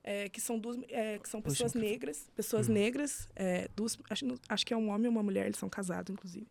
É, 0.05 0.29
que 0.29 0.43
são 0.43 0.59
duas, 0.59 0.77
é, 0.89 1.19
que 1.19 1.29
são 1.29 1.41
Poxa, 1.41 1.55
pessoas 1.55 1.75
nunca- 1.75 1.87
negras, 1.89 2.29
pessoas 2.37 2.69
Hum. 2.69 2.73
negras, 2.73 3.27
é, 3.35 3.69
duas, 3.75 3.99
acho, 4.11 4.27
acho 4.47 4.67
que 4.67 4.75
é 4.75 4.77
um 4.77 4.91
homem 4.91 5.07
e 5.07 5.09
uma 5.09 5.23
mulher, 5.23 5.47
eles 5.47 5.59
são 5.59 5.71
casados, 5.71 6.13
inclusive. 6.13 6.47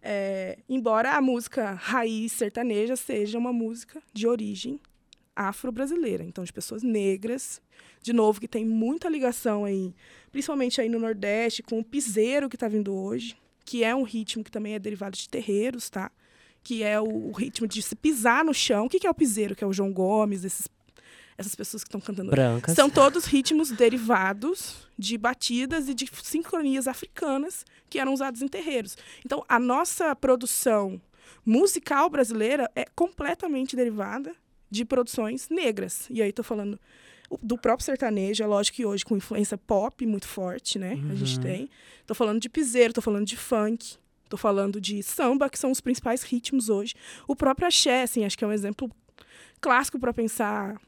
É, 0.00 0.58
embora 0.68 1.12
a 1.16 1.20
música 1.20 1.72
raiz 1.72 2.32
sertaneja 2.32 2.96
seja 2.96 3.36
uma 3.38 3.52
música 3.52 4.02
de 4.14 4.26
origem 4.26 4.80
afro-brasileira, 5.36 6.24
então 6.24 6.42
de 6.42 6.52
pessoas 6.52 6.82
negras, 6.82 7.60
de 8.02 8.12
novo 8.12 8.40
que 8.40 8.48
tem 8.48 8.64
muita 8.64 9.08
ligação 9.08 9.66
aí, 9.66 9.94
principalmente 10.32 10.80
aí 10.80 10.88
no 10.88 10.98
Nordeste 10.98 11.62
com 11.62 11.78
o 11.78 11.84
piseiro 11.84 12.48
que 12.48 12.56
está 12.56 12.66
vindo 12.66 12.94
hoje, 12.94 13.36
que 13.64 13.84
é 13.84 13.94
um 13.94 14.02
ritmo 14.02 14.42
que 14.42 14.50
também 14.50 14.74
é 14.74 14.78
derivado 14.78 15.16
de 15.16 15.28
terreiros, 15.28 15.90
tá? 15.90 16.10
Que 16.62 16.82
é 16.82 17.00
o, 17.00 17.28
o 17.28 17.32
ritmo 17.32 17.66
de 17.66 17.82
se 17.82 17.94
pisar 17.94 18.44
no 18.44 18.54
chão. 18.54 18.86
O 18.86 18.88
que, 18.88 18.98
que 18.98 19.06
é 19.06 19.10
o 19.10 19.14
piseiro? 19.14 19.54
Que 19.54 19.62
é 19.62 19.66
o 19.66 19.72
João 19.72 19.92
Gomes, 19.92 20.44
esses, 20.44 20.68
essas 21.36 21.54
pessoas 21.54 21.82
que 21.82 21.88
estão 21.88 22.00
cantando. 22.00 22.30
Brancas. 22.30 22.74
São 22.74 22.88
todos 22.88 23.24
ritmos 23.24 23.70
derivados 23.70 24.88
de 24.98 25.18
batidas 25.18 25.88
e 25.88 25.94
de 25.94 26.08
sincronias 26.22 26.88
africanas 26.88 27.64
que 27.90 27.98
eram 27.98 28.14
usados 28.14 28.40
em 28.40 28.48
terreiros. 28.48 28.96
Então, 29.24 29.44
a 29.48 29.58
nossa 29.58 30.14
produção 30.14 31.00
musical 31.44 32.08
brasileira 32.08 32.70
é 32.74 32.84
completamente 32.94 33.76
derivada 33.76 34.34
de 34.70 34.84
produções 34.84 35.48
negras. 35.48 36.06
E 36.10 36.20
aí 36.22 36.30
estou 36.30 36.44
falando 36.44 36.78
do 37.42 37.58
próprio 37.58 37.84
sertanejo, 37.84 38.42
é 38.42 38.46
lógico 38.46 38.76
que 38.76 38.86
hoje 38.86 39.04
com 39.04 39.16
influência 39.16 39.58
pop 39.58 40.06
muito 40.06 40.28
forte, 40.28 40.78
né? 40.78 40.92
A 41.10 41.14
gente 41.14 41.36
Uhum. 41.36 41.42
tem. 41.42 41.70
Tô 42.06 42.14
falando 42.14 42.40
de 42.40 42.48
piseiro, 42.48 42.92
tô 42.92 43.00
falando 43.02 43.26
de 43.26 43.36
funk, 43.36 43.96
tô 44.28 44.36
falando 44.36 44.80
de 44.80 45.02
samba, 45.02 45.48
que 45.50 45.58
são 45.58 45.70
os 45.72 45.80
principais 45.80 46.22
ritmos 46.22 46.68
hoje. 46.68 46.94
O 47.26 47.34
próprio 47.34 47.66
axé, 47.66 48.02
assim, 48.02 48.24
acho 48.24 48.38
que 48.38 48.44
é 48.44 48.46
um 48.46 48.52
exemplo 48.52 48.90
clássico 49.60 49.98
para 49.98 50.12
pensar 50.12 50.80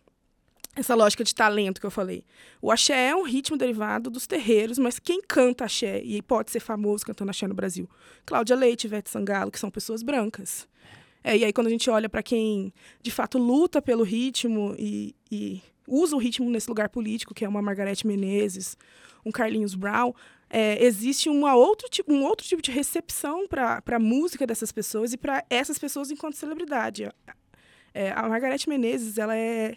essa 0.77 0.95
lógica 0.95 1.25
de 1.25 1.35
talento 1.35 1.81
que 1.81 1.87
eu 1.87 1.91
falei. 1.91 2.25
O 2.63 2.71
axé 2.71 3.09
é 3.09 3.17
um 3.17 3.25
ritmo 3.25 3.57
derivado 3.57 4.09
dos 4.09 4.29
terreiros, 4.29 4.79
mas 4.79 5.01
quem 5.01 5.21
canta 5.21 5.65
axé 5.65 6.01
e 6.05 6.23
pode 6.23 6.53
ser 6.53 6.61
famoso 6.61 7.05
cantando 7.05 7.31
axé 7.31 7.49
no 7.49 7.55
Brasil? 7.55 7.91
Cláudia 8.25 8.55
Leite, 8.55 8.87
Ivete 8.87 9.11
Sangalo, 9.11 9.51
que 9.51 9.59
são 9.59 9.73
pessoas 9.73 10.05
brancas. 10.05 10.69
É, 11.29 11.37
e 11.37 11.45
aí 11.45 11.53
quando 11.53 11.67
a 11.67 11.71
gente 11.71 11.91
olha 11.91 12.09
para 12.09 12.23
quem 12.23 12.73
de 13.03 13.11
fato 13.11 13.37
luta 13.37 13.83
pelo 13.83 14.03
ritmo 14.03 14.75
e, 14.79 15.15
e 15.31 15.61
usa 15.87 16.17
o 16.17 16.19
ritmo 16.19 16.49
nesse 16.49 16.67
lugar 16.71 16.89
político, 16.89 17.35
que 17.35 17.45
é 17.45 17.49
uma 17.49 17.61
Margarete 17.61 18.07
Menezes, 18.07 18.79
um 19.27 19.31
Carlinhos 19.31 19.75
Brown, 19.75 20.15
é, 20.49 20.83
existe 20.83 21.29
uma 21.29 21.55
outro 21.55 21.87
tipo, 21.91 22.11
um 22.11 22.25
outro 22.25 22.47
tipo 22.47 22.63
de 22.63 22.71
recepção 22.71 23.47
para 23.47 23.83
a 23.87 23.99
música 23.99 24.47
dessas 24.47 24.73
pessoas 24.73 25.13
e 25.13 25.19
para 25.19 25.45
essas 25.51 25.79
pessoas 25.79 26.11
enquanto 26.11 26.35
celebridade. 26.35 27.13
É, 27.93 28.11
a 28.13 28.27
Margarete 28.27 28.67
Menezes 28.67 29.19
ela 29.19 29.37
é 29.37 29.77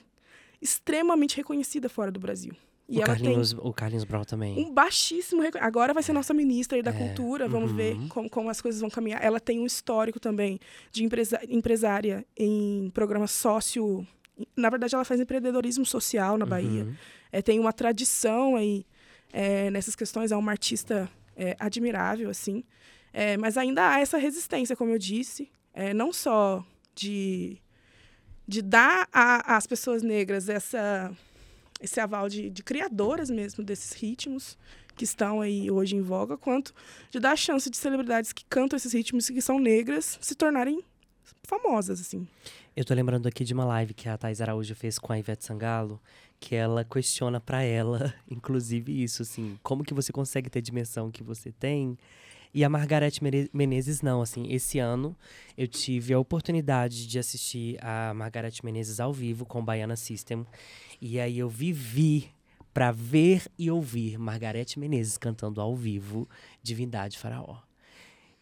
extremamente 0.61 1.35
reconhecida 1.35 1.89
fora 1.89 2.13
do 2.13 2.19
Brasil. 2.19 2.55
E 2.91 2.97
o, 2.97 2.97
ela 2.97 3.07
Carlinhos, 3.07 3.53
o 3.53 3.73
Carlinhos 3.73 4.03
Brown 4.03 4.25
também. 4.25 4.59
um 4.59 4.69
baixíssimo. 4.69 5.41
Agora 5.61 5.93
vai 5.93 6.03
ser 6.03 6.11
nossa 6.11 6.33
ministra 6.33 6.83
da 6.83 6.91
É, 6.91 6.93
Cultura, 6.93 7.47
vamos 7.47 7.71
uhum. 7.71 7.77
ver 7.77 7.97
como, 8.09 8.29
como 8.29 8.49
as 8.49 8.59
coisas 8.59 8.81
vão 8.81 8.89
caminhar. 8.89 9.23
Ela 9.23 9.39
tem 9.39 9.59
um 9.59 9.65
histórico 9.65 10.19
também 10.19 10.59
de 10.91 11.05
empresa, 11.05 11.39
empresária 11.47 12.25
em 12.35 12.91
programas 12.93 13.31
sócio. 13.31 14.05
Na 14.57 14.69
verdade, 14.69 14.93
ela 14.93 15.05
faz 15.05 15.21
empreendedorismo 15.21 15.85
social 15.85 16.37
na 16.37 16.45
Bahia. 16.45 16.83
Uhum. 16.83 16.93
É, 17.31 17.41
tem 17.41 17.59
uma 17.59 17.71
tradição 17.71 18.57
aí 18.57 18.85
é, 19.31 19.71
nessas 19.71 19.95
questões, 19.95 20.33
é 20.33 20.35
uma 20.35 20.51
artista 20.51 21.09
é, 21.37 21.55
admirável, 21.57 22.29
assim. 22.29 22.61
É, 23.13 23.37
mas 23.37 23.57
ainda 23.57 23.89
há 23.89 24.01
essa 24.01 24.17
resistência, 24.17 24.75
como 24.75 24.91
eu 24.91 24.99
disse, 24.99 25.49
é, 25.73 25.93
não 25.93 26.11
só 26.11 26.65
de, 26.93 27.57
de 28.45 28.61
dar 28.61 29.07
às 29.13 29.65
pessoas 29.65 30.03
negras 30.03 30.49
essa, 30.49 31.15
esse 31.81 31.99
aval 31.99 32.29
de, 32.29 32.49
de 32.49 32.63
criadoras 32.63 33.29
mesmo 33.29 33.63
desses 33.63 33.93
ritmos 33.93 34.57
que 34.95 35.03
estão 35.03 35.41
aí 35.41 35.71
hoje 35.71 35.95
em 35.95 36.01
voga, 36.01 36.37
quanto 36.37 36.73
de 37.09 37.19
dar 37.19 37.31
a 37.31 37.35
chance 37.35 37.69
de 37.69 37.77
celebridades 37.77 38.31
que 38.33 38.45
cantam 38.45 38.77
esses 38.77 38.93
ritmos 38.93 39.29
que 39.29 39.41
são 39.41 39.59
negras 39.59 40.17
se 40.21 40.35
tornarem 40.35 40.83
famosas, 41.43 41.99
assim. 41.99 42.27
Eu 42.75 42.85
tô 42.85 42.93
lembrando 42.93 43.27
aqui 43.27 43.43
de 43.43 43.53
uma 43.53 43.65
live 43.65 43.93
que 43.93 44.07
a 44.07 44.17
Thais 44.17 44.41
Araújo 44.41 44.75
fez 44.75 44.97
com 44.97 45.11
a 45.11 45.19
Ivete 45.19 45.43
Sangalo, 45.43 45.99
que 46.39 46.55
ela 46.55 46.85
questiona 46.85 47.39
pra 47.39 47.61
ela, 47.61 48.13
inclusive 48.29 49.03
isso, 49.03 49.21
assim, 49.21 49.59
como 49.61 49.83
que 49.83 49.93
você 49.93 50.11
consegue 50.11 50.49
ter 50.49 50.59
a 50.59 50.61
dimensão 50.61 51.11
que 51.11 51.23
você 51.23 51.51
tem? 51.51 51.97
E 52.53 52.63
a 52.65 52.69
Margarete 52.69 53.23
Mere- 53.23 53.49
Menezes 53.53 54.01
não, 54.01 54.21
assim, 54.21 54.51
esse 54.51 54.77
ano 54.77 55.15
eu 55.57 55.67
tive 55.67 56.13
a 56.13 56.19
oportunidade 56.19 57.07
de 57.07 57.17
assistir 57.17 57.77
a 57.81 58.13
Margarete 58.13 58.63
Menezes 58.65 58.99
ao 58.99 59.13
vivo 59.13 59.45
com 59.45 59.59
o 59.59 59.63
Baiana 59.63 59.95
System, 59.95 60.45
e 60.99 61.19
aí 61.19 61.39
eu 61.39 61.47
vivi 61.47 62.29
pra 62.73 62.91
ver 62.91 63.47
e 63.57 63.71
ouvir 63.71 64.17
Margarete 64.17 64.79
Menezes 64.79 65.17
cantando 65.17 65.61
ao 65.61 65.75
vivo 65.75 66.27
Divindade 66.61 67.17
Faraó. 67.17 67.70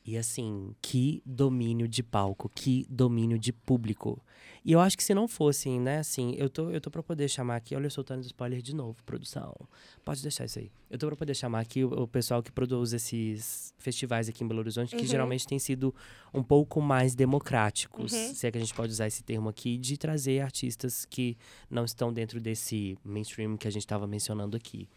E 0.09 0.17
assim, 0.17 0.73
que 0.81 1.21
domínio 1.23 1.87
de 1.87 2.01
palco, 2.01 2.49
que 2.49 2.83
domínio 2.89 3.37
de 3.37 3.53
público. 3.53 4.19
E 4.65 4.71
eu 4.71 4.79
acho 4.79 4.97
que 4.97 5.03
se 5.03 5.13
não 5.13 5.27
fosse, 5.27 5.69
né, 5.77 5.99
assim, 5.99 6.33
eu 6.35 6.49
tô, 6.49 6.71
eu 6.71 6.81
tô 6.81 6.89
pra 6.89 7.03
poder 7.03 7.27
chamar 7.29 7.57
aqui, 7.57 7.75
olha, 7.75 7.85
eu 7.85 7.91
soltando 7.91 8.23
spoiler 8.25 8.59
de 8.59 8.73
novo, 8.75 9.03
produção. 9.05 9.55
Pode 10.03 10.23
deixar 10.23 10.45
isso 10.45 10.57
aí. 10.57 10.71
Eu 10.89 10.97
tô 10.97 11.05
pra 11.05 11.15
poder 11.15 11.35
chamar 11.35 11.59
aqui 11.59 11.83
o, 11.83 11.89
o 12.03 12.07
pessoal 12.07 12.41
que 12.41 12.51
produz 12.51 12.91
esses 12.91 13.71
festivais 13.77 14.27
aqui 14.27 14.43
em 14.43 14.47
Belo 14.47 14.61
Horizonte, 14.61 14.95
que 14.95 15.03
Uhum. 15.03 15.07
geralmente 15.07 15.45
têm 15.45 15.59
sido 15.59 15.93
um 16.33 16.41
pouco 16.41 16.81
mais 16.81 17.13
democráticos, 17.13 18.11
Uhum. 18.11 18.33
se 18.33 18.47
é 18.47 18.51
que 18.51 18.57
a 18.57 18.61
gente 18.61 18.73
pode 18.73 18.91
usar 18.91 19.05
esse 19.05 19.23
termo 19.23 19.47
aqui, 19.47 19.77
de 19.77 19.95
trazer 19.95 20.41
artistas 20.41 21.05
que 21.05 21.37
não 21.69 21.85
estão 21.85 22.11
dentro 22.11 22.41
desse 22.41 22.97
mainstream 23.03 23.55
que 23.57 23.67
a 23.67 23.71
gente 23.71 23.83
estava 23.83 24.07
mencionando 24.07 24.57
aqui. 24.57 24.89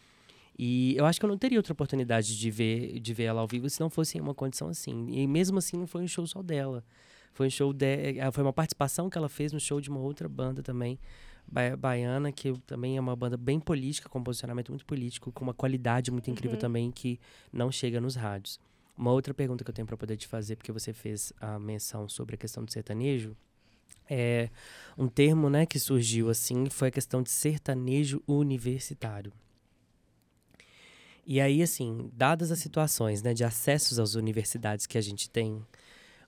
E 0.58 0.94
eu 0.96 1.06
acho 1.06 1.18
que 1.18 1.24
eu 1.24 1.28
não 1.28 1.38
teria 1.38 1.58
outra 1.58 1.72
oportunidade 1.72 2.38
de 2.38 2.50
ver, 2.50 3.00
de 3.00 3.14
ver 3.14 3.24
ela 3.24 3.40
ao 3.40 3.46
vivo 3.48 3.68
se 3.70 3.80
não 3.80 3.88
fosse 3.90 4.18
em 4.18 4.20
uma 4.20 4.34
condição 4.34 4.68
assim. 4.68 5.06
E 5.10 5.26
mesmo 5.26 5.58
assim 5.58 5.76
não 5.78 5.86
foi 5.86 6.02
um 6.02 6.08
show 6.08 6.26
só 6.26 6.42
dela. 6.42 6.84
Foi 7.32 7.46
um 7.46 7.50
show 7.50 7.72
de, 7.72 8.18
eh, 8.18 8.30
foi 8.30 8.42
uma 8.44 8.52
participação 8.52 9.08
que 9.08 9.16
ela 9.16 9.28
fez 9.28 9.52
no 9.52 9.58
show 9.60 9.80
de 9.80 9.88
uma 9.88 9.98
outra 10.00 10.28
banda 10.28 10.62
também, 10.62 10.98
ba- 11.50 11.74
baiana, 11.76 12.30
que 12.30 12.52
também 12.66 12.98
é 12.98 13.00
uma 13.00 13.16
banda 13.16 13.38
bem 13.38 13.58
política, 13.58 14.08
com 14.08 14.18
um 14.18 14.22
posicionamento 14.22 14.68
muito 14.70 14.84
político, 14.84 15.32
com 15.32 15.42
uma 15.42 15.54
qualidade 15.54 16.10
muito 16.10 16.30
incrível 16.30 16.56
Uhum. 16.56 16.60
também 16.60 16.90
que 16.90 17.18
não 17.50 17.72
chega 17.72 18.00
nos 18.02 18.14
rádios. 18.14 18.60
Uma 18.96 19.10
outra 19.12 19.32
pergunta 19.32 19.64
que 19.64 19.70
eu 19.70 19.74
tenho 19.74 19.86
para 19.86 19.96
poder 19.96 20.18
te 20.18 20.28
fazer, 20.28 20.56
porque 20.56 20.70
você 20.70 20.92
fez 20.92 21.32
a 21.40 21.58
menção 21.58 22.06
sobre 22.06 22.34
a 22.34 22.38
questão 22.38 22.62
do 22.62 22.70
sertanejo, 22.70 23.34
é 24.10 24.50
um 24.98 25.08
termo, 25.08 25.48
né, 25.48 25.64
que 25.64 25.78
surgiu 25.78 26.28
assim, 26.28 26.68
foi 26.68 26.88
a 26.88 26.90
questão 26.90 27.22
de 27.22 27.30
sertanejo 27.30 28.22
universitário. 28.26 29.32
E 31.24 31.40
aí, 31.40 31.62
assim, 31.62 32.10
dadas 32.12 32.50
as 32.50 32.58
situações 32.58 33.22
né, 33.22 33.32
de 33.32 33.44
acessos 33.44 33.98
às 33.98 34.14
universidades 34.14 34.86
que 34.86 34.98
a 34.98 35.00
gente 35.00 35.30
tem, 35.30 35.64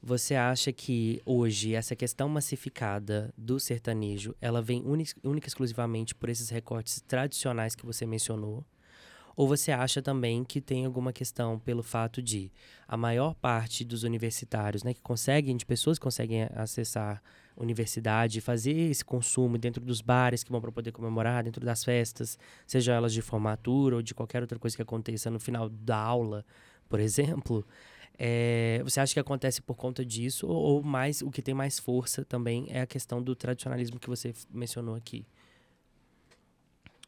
você 0.01 0.35
acha 0.35 0.73
que 0.73 1.21
hoje 1.25 1.75
essa 1.75 1.97
questão 1.97 2.29
massificada 2.29 3.33
do 3.37 3.59
sertanejo, 3.59 4.37
ela 4.41 4.63
vem 4.63 4.83
única, 4.85 5.19
e 5.25 5.49
exclusivamente 5.49 6.15
por 6.15 6.29
esses 6.29 6.49
recortes 6.49 7.01
tradicionais 7.09 7.75
que 7.75 7.87
você 7.87 8.07
mencionou? 8.07 8.65
Ou 9.35 9.49
você 9.49 9.73
acha 9.73 10.01
também 10.01 10.45
que 10.45 10.61
tem 10.61 10.85
alguma 10.85 11.13
questão 11.13 11.59
pelo 11.59 11.83
fato 11.83 12.23
de 12.23 12.53
a 12.87 12.97
maior 12.97 13.35
parte 13.35 13.85
dos 13.85 14.05
universitários, 14.05 14.85
né, 14.85 14.95
que 14.95 15.01
conseguem, 15.01 15.57
de 15.57 15.67
pessoas 15.67 15.99
que 15.99 16.05
conseguem 16.05 16.47
acessar 16.55 17.21
universidade, 17.57 18.41
fazer 18.41 18.91
esse 18.91 19.05
consumo 19.05 19.57
dentro 19.57 19.85
dos 19.85 20.01
bares 20.01 20.43
que 20.43 20.51
vão 20.51 20.61
para 20.61 20.73
poder 20.73 20.93
comemorar, 20.93 21.45
dentro 21.45 21.65
das 21.65 21.85
festas, 21.85 22.39
seja 22.67 22.93
elas 22.93 23.13
de 23.13 23.23
formatura 23.23 23.97
ou 23.97 24.03
de 24.03 24.15
qualquer 24.15 24.43
outra 24.43 24.59
coisa 24.59 24.77
que 24.77 24.83
aconteça 24.83 25.31
no 25.31 25.39
final 25.39 25.69
da 25.69 25.97
aula, 25.97 26.45
por 26.89 27.01
exemplo, 27.01 27.67
é, 28.19 28.81
você 28.85 29.01
acha 29.01 29.13
que 29.13 29.21
acontece 29.21 29.61
por 29.61 29.75
conta 29.75 30.05
disso 30.05 30.47
ou, 30.47 30.57
ou 30.57 30.83
mais 30.83 31.23
o 31.23 31.31
que 31.31 31.43
tem 31.43 31.55
mais 31.55 31.79
força 31.79 32.25
também 32.25 32.67
é 32.71 32.81
a 32.81 32.87
questão 32.87 33.23
do 33.23 33.35
tradicionalismo 33.35 33.99
que 33.99 34.09
você 34.09 34.33
mencionou 34.51 34.95
aqui? 34.95 35.27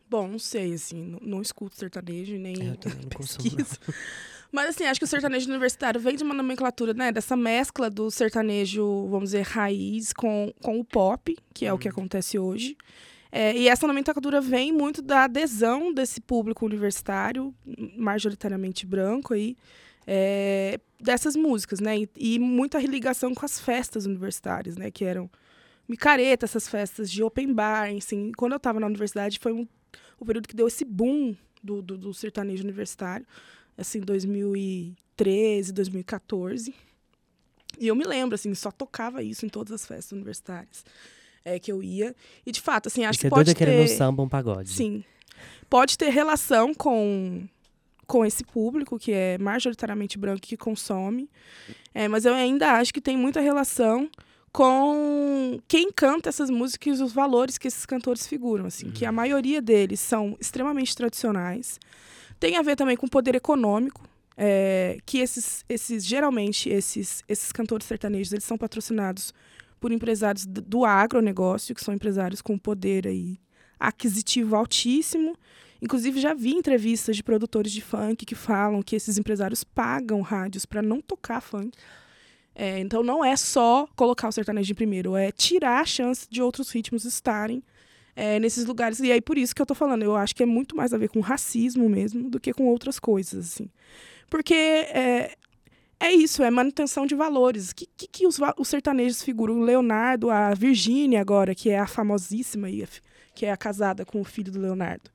Bom, 0.09 0.29
não 0.29 0.39
sei, 0.39 0.75
assim, 0.75 1.03
não, 1.03 1.19
não 1.21 1.43
escuto 1.43 1.77
sertanejo 1.77 2.37
nem 2.37 2.55
É, 2.61 2.71
eu 2.71 2.77
também 2.77 3.03
não 3.03 3.11
consumo, 3.15 3.57
pesquiso. 3.57 3.81
Mas 4.53 4.71
assim, 4.71 4.85
acho 4.85 5.01
que 5.01 5.05
o 5.05 5.09
sertanejo 5.09 5.49
universitário 5.49 6.01
vem 6.01 6.17
de 6.17 6.23
uma 6.23 6.35
nomenclatura, 6.35 6.95
né, 6.95 7.13
dessa 7.13 7.37
mescla 7.37 7.91
do 7.91 8.11
sertanejo, 8.11 9.07
vamos 9.09 9.31
dizer, 9.31 9.43
raiz 9.43 10.13
com, 10.13 10.53
com 10.63 10.79
o 10.79 10.85
pop, 10.85 11.37
que 11.53 11.67
é 11.67 11.73
o 11.73 11.79
que 11.79 11.89
acontece 11.89 12.39
hoje. 12.39 12.77
É, 13.31 13.57
e 13.57 13.69
essa 13.69 13.87
nomenclatura 13.87 14.41
vem 14.41 14.73
muito 14.73 15.03
da 15.03 15.25
adesão 15.25 15.93
desse 15.93 16.21
público 16.21 16.65
universitário, 16.65 17.55
majoritariamente 17.97 18.87
branco 18.87 19.35
aí, 19.35 19.57
é, 20.07 20.79
dessas 21.01 21.35
músicas, 21.35 21.81
né? 21.81 21.99
E, 21.99 22.09
e 22.17 22.39
muita 22.39 22.79
ligação 22.79 23.35
com 23.35 23.45
as 23.45 23.61
festas 23.61 24.07
universitárias, 24.07 24.77
né? 24.77 24.91
Que 24.91 25.05
eram 25.05 25.29
micareta, 25.89 26.47
essas 26.47 26.69
festas 26.69 27.11
de 27.11 27.23
open 27.23 27.53
bar, 27.53 27.91
assim. 27.97 28.33
Quando 28.37 28.53
eu 28.53 28.59
estava 28.59 28.81
na 28.81 28.87
universidade, 28.87 29.39
foi 29.39 29.53
um, 29.53 29.67
o 30.19 30.25
período 30.25 30.49
que 30.49 30.57
deu 30.57 30.69
esse 30.69 30.85
boom 30.85 31.35
do, 31.63 31.83
do, 31.83 31.99
do 31.99 32.15
sertanejo 32.15 32.63
universitário, 32.63 33.27
assim, 33.77 34.01
2013, 34.01 35.72
2014. 35.72 36.74
E 37.79 37.87
eu 37.87 37.95
me 37.95 38.05
lembro, 38.05 38.35
assim, 38.35 38.55
só 38.55 38.70
tocava 38.70 39.22
isso 39.22 39.45
em 39.45 39.49
todas 39.49 39.72
as 39.72 39.87
festas 39.87 40.12
universitárias 40.12 40.85
é, 41.45 41.59
que 41.59 41.70
eu 41.70 41.83
ia. 41.83 42.14
E, 42.45 42.51
de 42.51 42.61
fato, 42.61 42.89
assim, 42.89 43.05
acho 43.05 43.18
você 43.18 43.22
que 43.22 43.27
é 43.27 43.31
doida 43.31 43.51
pode 43.51 43.55
querendo 43.55 43.83
um 43.83 43.87
ter... 43.87 43.97
samba, 43.97 44.22
um 44.22 44.29
pagode. 44.29 44.70
Sim. 44.70 45.05
Pode 45.68 45.99
ter 45.99 46.09
relação 46.09 46.74
com, 46.74 47.47
com 48.07 48.24
esse 48.24 48.45
público, 48.45 48.99
que 48.99 49.12
é 49.12 49.39
majoritariamente 49.39 50.18
branco 50.18 50.41
que 50.41 50.57
consome. 50.57 51.31
É, 51.95 52.09
mas 52.09 52.24
eu 52.24 52.35
ainda 52.35 52.72
acho 52.72 52.93
que 52.93 53.01
tem 53.01 53.16
muita 53.16 53.41
relação 53.41 54.11
com 54.53 55.61
quem 55.68 55.93
canta 55.93 56.31
essas 56.31 56.49
músicas 56.49 56.99
e 56.99 57.03
os 57.03 57.12
valores 57.12 57.59
que 57.59 57.68
esses 57.68 57.85
cantores 57.85 58.27
figuram. 58.27 58.66
Assim, 58.66 58.91
Que 58.91 59.05
a 59.05 59.12
maioria 59.12 59.61
deles 59.61 60.01
são 60.01 60.37
extremamente 60.41 60.97
tradicionais. 60.97 61.79
Tem 62.39 62.57
a 62.57 62.62
ver 62.62 62.76
também 62.76 62.97
com 62.97 63.09
poder 63.09 63.34
econômico. 63.34 64.07
é, 64.37 64.99
que 65.07 65.18
esses, 65.18 65.64
esses 65.68 66.05
geralmente 66.05 66.68
esses, 66.68 67.24
esses 67.26 67.51
cantores 67.53 67.87
sertanejos 67.87 68.32
eles 68.32 68.45
são 68.45 68.59
patrocinados 68.59 69.32
por 69.80 69.91
empresários 69.93 70.45
d- 70.45 70.61
do 70.61 70.84
agronegócio, 70.84 71.74
que 71.74 71.82
são 71.82 71.95
empresários 71.95 72.43
com 72.43 72.59
poder 72.59 73.07
aí 73.07 73.39
aquisitivo 73.80 74.55
altíssimo. 74.57 75.34
Inclusive, 75.80 76.20
já 76.20 76.34
vi 76.34 76.53
entrevistas 76.53 77.16
de 77.16 77.22
produtores 77.22 77.72
de 77.72 77.80
funk 77.82 78.24
que 78.26 78.34
falam 78.34 78.82
que 78.82 78.97
esses 78.97 79.16
empresários 79.18 79.64
pagam 79.64 80.20
rádios 80.22 80.66
para 80.66 80.82
não 80.82 81.01
tocar 81.01 81.41
funk. 81.41 81.76
É, 82.55 82.78
então, 82.78 83.03
não 83.03 83.22
é 83.24 83.37
só 83.37 83.87
colocar 83.95 84.28
o 84.28 84.32
sertanejo 84.32 84.72
em 84.72 84.74
primeiro, 84.74 85.14
é 85.16 85.30
tirar 85.30 85.80
a 85.80 85.84
chance 85.84 86.26
de 86.30 86.41
outros 86.41 86.70
ritmos 86.70 87.05
estarem 87.05 87.62
é, 88.17 88.41
nesses 88.41 88.64
lugares. 88.64 88.99
E 89.01 89.12
aí, 89.12 89.21
por 89.21 89.37
isso 89.37 89.55
que 89.55 89.61
eu 89.61 89.67
tô 89.67 89.75
falando, 89.75 90.03
eu 90.03 90.17
acho 90.17 90.35
que 90.35 90.43
é 90.43 90.47
muito 90.47 90.75
mais 90.75 90.95
a 90.95 90.99
ver 90.99 91.11
com 91.11 91.21
racismo 91.21 91.89
mesmo 91.89 92.31
do 92.31 92.41
que 92.41 92.55
com 92.55 92.64
outras 92.67 92.99
coisas, 92.99 93.53
assim. 93.53 93.71
Porque 94.31 94.55
é, 94.55 95.37
é 96.01 96.12
isso, 96.12 96.43
é 96.43 96.51
manutenção 96.51 97.07
de 97.07 97.14
valores. 97.14 97.71
O 97.71 97.77
que, 97.77 97.87
que, 97.97 98.09
que 98.09 98.27
os, 98.27 98.39
os 98.57 98.69
sertanejos 98.69 99.23
figuram? 99.23 99.61
O 99.61 99.62
Leonardo, 99.62 100.31
a 100.31 100.55
Virgínia 100.55 101.21
agora, 101.21 101.55
que 101.55 101.69
é 101.69 101.79
a 101.79 101.87
famosíssima, 101.87 102.69
que 103.35 103.45
é 103.45 103.53
a 103.53 103.57
casada 103.57 104.05
com 104.05 104.21
o 104.21 104.25
filho 104.25 104.51
do 104.51 104.61
Leonardo. 104.61 105.11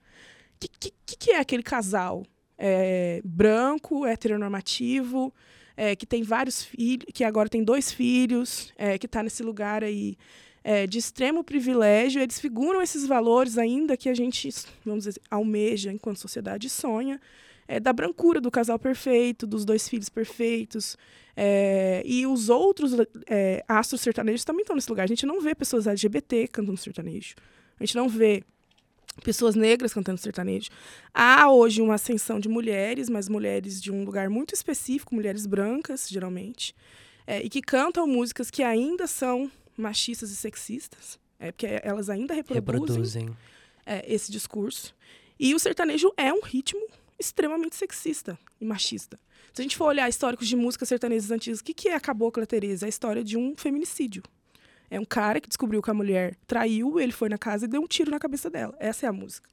O 0.55 0.59
que, 0.59 0.67
que, 0.79 0.93
que, 1.05 1.17
que 1.17 1.31
é 1.31 1.39
aquele 1.39 1.63
casal? 1.63 2.23
É, 2.63 3.19
branco, 3.25 4.05
heteronormativo, 4.05 5.33
é, 5.75 5.95
que 5.95 6.05
tem 6.05 6.21
vários 6.21 6.63
filhos, 6.63 7.07
que 7.11 7.23
agora 7.23 7.49
tem 7.49 7.63
dois 7.63 7.91
filhos, 7.91 8.71
é, 8.77 8.99
que 8.99 9.07
está 9.07 9.23
nesse 9.23 9.41
lugar 9.41 9.83
aí 9.83 10.15
é, 10.63 10.85
de 10.87 10.97
extremo 10.97 11.43
privilégio. 11.43 12.21
Eles 12.21 12.39
figuram 12.39 12.81
esses 12.81 13.05
valores 13.05 13.57
ainda 13.57 13.97
que 13.97 14.09
a 14.09 14.13
gente, 14.13 14.49
vamos 14.85 15.05
dizer, 15.05 15.21
almeja 15.29 15.91
enquanto 15.91 16.17
sociedade 16.17 16.69
sonha 16.69 17.19
é, 17.67 17.79
da 17.79 17.93
brancura 17.93 18.41
do 18.41 18.51
casal 18.51 18.77
perfeito, 18.77 19.47
dos 19.47 19.63
dois 19.63 19.87
filhos 19.87 20.09
perfeitos. 20.09 20.97
é, 21.35 22.03
e 22.05 22.27
os 22.27 22.49
outros 22.49 22.91
é, 23.27 23.63
astros 23.67 24.01
sertanejos 24.01 24.43
também 24.43 24.61
estão 24.61 24.75
nesse 24.75 24.89
lugar. 24.89 25.03
A 25.03 25.07
gente 25.07 25.25
não 25.25 25.39
vê 25.39 25.55
pessoas 25.55 25.87
LGBT 25.87 26.47
cantando 26.49 26.77
sertanejo. 26.77 27.35
A 27.79 27.83
gente 27.85 27.95
não 27.95 28.09
vê 28.09 28.43
pessoas 29.23 29.55
negras 29.55 29.93
cantando 29.93 30.19
sertanejo. 30.19 30.69
Há 31.13 31.49
hoje 31.49 31.81
uma 31.81 31.95
ascensão 31.95 32.39
de 32.39 32.49
mulheres, 32.49 33.09
mas 33.09 33.29
mulheres 33.29 33.81
de 33.81 33.91
um 33.91 34.03
lugar 34.03 34.29
muito 34.29 34.53
específico, 34.53 35.15
mulheres 35.15 35.45
brancas, 35.45 36.07
geralmente, 36.09 36.75
é, 37.25 37.41
e 37.41 37.49
que 37.49 37.61
cantam 37.61 38.05
músicas 38.05 38.51
que 38.51 38.63
ainda 38.63 39.07
são 39.07 39.49
machistas 39.81 40.31
e 40.31 40.35
sexistas, 40.35 41.19
é, 41.39 41.51
porque 41.51 41.67
elas 41.83 42.09
ainda 42.09 42.33
reproduzem 42.33 42.83
Reproduzem. 42.83 43.37
é, 43.85 44.13
esse 44.13 44.31
discurso. 44.31 44.95
E 45.39 45.55
o 45.55 45.59
sertanejo 45.59 46.13
é 46.15 46.31
um 46.31 46.41
ritmo 46.41 46.85
extremamente 47.19 47.75
sexista 47.75 48.37
e 48.59 48.65
machista. 48.65 49.19
Se 49.53 49.61
a 49.61 49.63
gente 49.63 49.75
for 49.75 49.85
olhar 49.85 50.07
históricos 50.07 50.47
de 50.47 50.55
músicas 50.55 50.87
sertanejas 50.87 51.29
antigas, 51.31 51.59
o 51.59 51.63
que, 51.63 51.73
que 51.73 51.89
é 51.89 51.95
a 51.95 51.99
Cabocla 51.99 52.45
Teresa? 52.45 52.85
É 52.85 52.87
a 52.87 52.89
história 52.89 53.23
de 53.23 53.37
um 53.37 53.55
feminicídio. 53.55 54.23
É 54.89 54.99
um 54.99 55.05
cara 55.05 55.39
que 55.39 55.47
descobriu 55.47 55.81
que 55.81 55.89
a 55.89 55.93
mulher 55.93 56.35
traiu, 56.45 56.99
ele 56.99 57.11
foi 57.11 57.29
na 57.29 57.37
casa 57.37 57.65
e 57.65 57.67
deu 57.67 57.81
um 57.81 57.87
tiro 57.87 58.11
na 58.11 58.19
cabeça 58.19 58.49
dela. 58.49 58.75
Essa 58.79 59.05
é 59.05 59.09
a 59.09 59.13
música. 59.13 59.49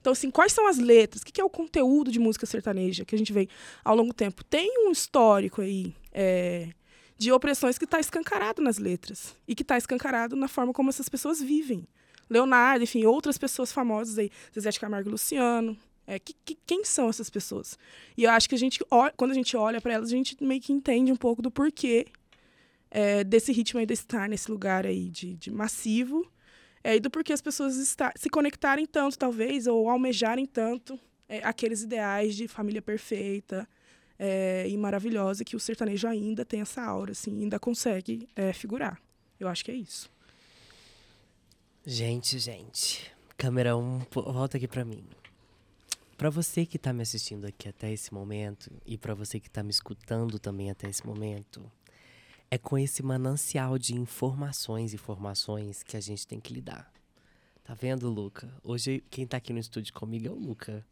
Então, 0.00 0.12
assim, 0.12 0.30
quais 0.30 0.52
são 0.52 0.66
as 0.66 0.78
letras? 0.78 1.22
O 1.22 1.26
que, 1.26 1.32
que 1.32 1.40
é 1.40 1.44
o 1.44 1.50
conteúdo 1.50 2.10
de 2.10 2.18
música 2.18 2.44
sertaneja 2.44 3.04
que 3.04 3.14
a 3.14 3.18
gente 3.18 3.32
vê 3.32 3.48
ao 3.82 3.96
longo 3.96 4.10
do 4.10 4.14
tempo? 4.14 4.44
Tem 4.44 4.86
um 4.86 4.90
histórico 4.90 5.62
aí 5.62 5.94
é, 6.12 6.70
de 7.16 7.30
opressões 7.32 7.78
que 7.78 7.84
está 7.84 8.00
escancarado 8.00 8.60
nas 8.62 8.78
letras 8.78 9.34
e 9.46 9.54
que 9.54 9.62
está 9.62 9.76
escancarado 9.78 10.34
na 10.36 10.48
forma 10.48 10.72
como 10.72 10.90
essas 10.90 11.08
pessoas 11.08 11.40
vivem. 11.40 11.86
Leonardo, 12.28 12.82
enfim, 12.84 13.04
outras 13.04 13.38
pessoas 13.38 13.70
famosas 13.72 14.18
aí, 14.18 14.30
Zezé 14.54 14.70
de 14.70 14.80
Camargo 14.80 15.10
Luciano. 15.10 15.76
É, 16.06 16.18
que, 16.18 16.34
que- 16.44 16.58
quem 16.66 16.84
são 16.84 17.08
essas 17.08 17.30
pessoas? 17.30 17.78
E 18.16 18.24
eu 18.24 18.30
acho 18.30 18.46
que 18.48 18.54
a 18.54 18.58
gente, 18.58 18.78
quando 19.16 19.30
a 19.30 19.34
gente 19.34 19.56
olha 19.56 19.80
para 19.80 19.94
elas, 19.94 20.08
a 20.08 20.16
gente 20.16 20.36
meio 20.44 20.60
que 20.60 20.72
entende 20.72 21.10
um 21.10 21.16
pouco 21.16 21.40
do 21.40 21.50
porquê 21.50 22.06
é, 22.90 23.24
desse 23.24 23.52
ritmo 23.52 23.84
de 23.86 23.94
estar 23.94 24.28
nesse 24.28 24.50
lugar 24.50 24.84
aí 24.86 25.08
de, 25.08 25.34
de 25.36 25.50
massivo 25.50 26.30
é, 26.82 26.96
e 26.96 27.00
do 27.00 27.10
porquê 27.10 27.32
as 27.32 27.40
pessoas 27.40 27.76
está, 27.76 28.12
se 28.16 28.28
conectarem 28.28 28.84
tanto, 28.86 29.18
talvez, 29.18 29.66
ou 29.66 29.88
almejarem 29.88 30.44
tanto 30.44 30.98
é, 31.26 31.38
aqueles 31.42 31.82
ideais 31.82 32.36
de 32.36 32.46
família 32.48 32.82
perfeita 32.82 33.66
é, 34.26 34.66
e 34.66 34.74
maravilhosa 34.78 35.44
que 35.44 35.54
o 35.54 35.60
sertanejo 35.60 36.08
ainda 36.08 36.46
tem 36.46 36.62
essa 36.62 36.82
aura, 36.82 37.12
assim, 37.12 37.42
ainda 37.42 37.58
consegue 37.58 38.26
é, 38.34 38.54
figurar. 38.54 38.98
Eu 39.38 39.48
acho 39.48 39.62
que 39.62 39.70
é 39.70 39.74
isso. 39.74 40.10
Gente, 41.84 42.38
gente. 42.38 43.12
Câmera 43.36 43.76
1, 43.76 43.80
um, 43.80 44.00
volta 44.14 44.56
aqui 44.56 44.66
pra 44.66 44.82
mim. 44.82 45.04
Pra 46.16 46.30
você 46.30 46.64
que 46.64 46.78
tá 46.78 46.90
me 46.90 47.02
assistindo 47.02 47.44
aqui 47.44 47.68
até 47.68 47.92
esse 47.92 48.14
momento 48.14 48.72
e 48.86 48.96
pra 48.96 49.12
você 49.12 49.38
que 49.38 49.50
tá 49.50 49.62
me 49.62 49.70
escutando 49.70 50.38
também 50.38 50.70
até 50.70 50.88
esse 50.88 51.04
momento, 51.06 51.70
é 52.50 52.56
com 52.56 52.78
esse 52.78 53.02
manancial 53.02 53.76
de 53.76 53.94
informações 53.94 54.92
e 54.92 54.96
informações 54.96 55.82
que 55.82 55.98
a 55.98 56.00
gente 56.00 56.26
tem 56.26 56.40
que 56.40 56.54
lidar. 56.54 56.90
Tá 57.62 57.74
vendo, 57.74 58.08
Luca? 58.08 58.50
Hoje 58.62 59.04
quem 59.10 59.26
tá 59.26 59.36
aqui 59.36 59.52
no 59.52 59.58
estúdio 59.58 59.92
comigo 59.92 60.28
é 60.28 60.30
o 60.30 60.34
Luca. 60.34 60.82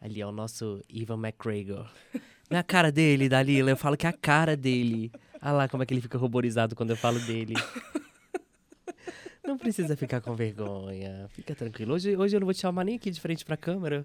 Ali 0.00 0.20
é 0.20 0.26
o 0.26 0.32
nosso 0.32 0.82
Ivan 0.88 1.20
McGregor. 1.24 1.88
Não 2.50 2.58
é 2.58 2.62
cara 2.64 2.90
dele, 2.90 3.28
Dalila, 3.28 3.70
eu 3.70 3.76
falo 3.76 3.96
que 3.96 4.06
é 4.06 4.10
a 4.10 4.12
cara 4.12 4.56
dele. 4.56 5.12
Olha 5.40 5.52
lá 5.52 5.68
como 5.68 5.84
é 5.84 5.86
que 5.86 5.94
ele 5.94 6.00
fica 6.00 6.18
ruborizado 6.18 6.74
quando 6.74 6.90
eu 6.90 6.96
falo 6.96 7.20
dele. 7.20 7.54
Não 9.46 9.56
precisa 9.56 9.96
ficar 9.96 10.20
com 10.20 10.34
vergonha. 10.34 11.28
Fica 11.30 11.54
tranquilo. 11.54 11.94
Hoje, 11.94 12.16
hoje 12.16 12.36
eu 12.36 12.40
não 12.40 12.46
vou 12.46 12.52
te 12.52 12.60
chamar 12.60 12.84
nem 12.84 12.96
aqui 12.96 13.08
de 13.10 13.20
frente 13.20 13.44
pra 13.44 13.56
câmera. 13.56 14.04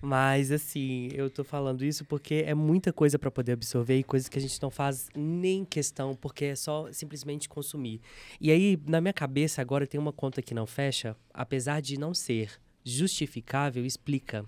Mas, 0.00 0.50
assim, 0.50 1.08
eu 1.12 1.28
tô 1.28 1.44
falando 1.44 1.84
isso 1.84 2.04
porque 2.04 2.44
é 2.46 2.54
muita 2.54 2.92
coisa 2.92 3.18
pra 3.18 3.30
poder 3.30 3.52
absorver 3.52 3.98
e 3.98 4.02
coisas 4.02 4.28
que 4.28 4.38
a 4.38 4.42
gente 4.42 4.60
não 4.60 4.70
faz 4.70 5.08
nem 5.14 5.64
questão, 5.64 6.14
porque 6.14 6.46
é 6.46 6.56
só 6.56 6.90
simplesmente 6.92 7.48
consumir. 7.48 8.00
E 8.40 8.50
aí, 8.50 8.78
na 8.86 9.00
minha 9.00 9.14
cabeça, 9.14 9.62
agora 9.62 9.86
tem 9.86 10.00
uma 10.00 10.12
conta 10.12 10.42
que 10.42 10.54
não 10.54 10.66
fecha, 10.66 11.16
apesar 11.32 11.80
de 11.80 11.98
não 11.98 12.12
ser 12.12 12.50
justificável, 12.84 13.84
explica. 13.84 14.44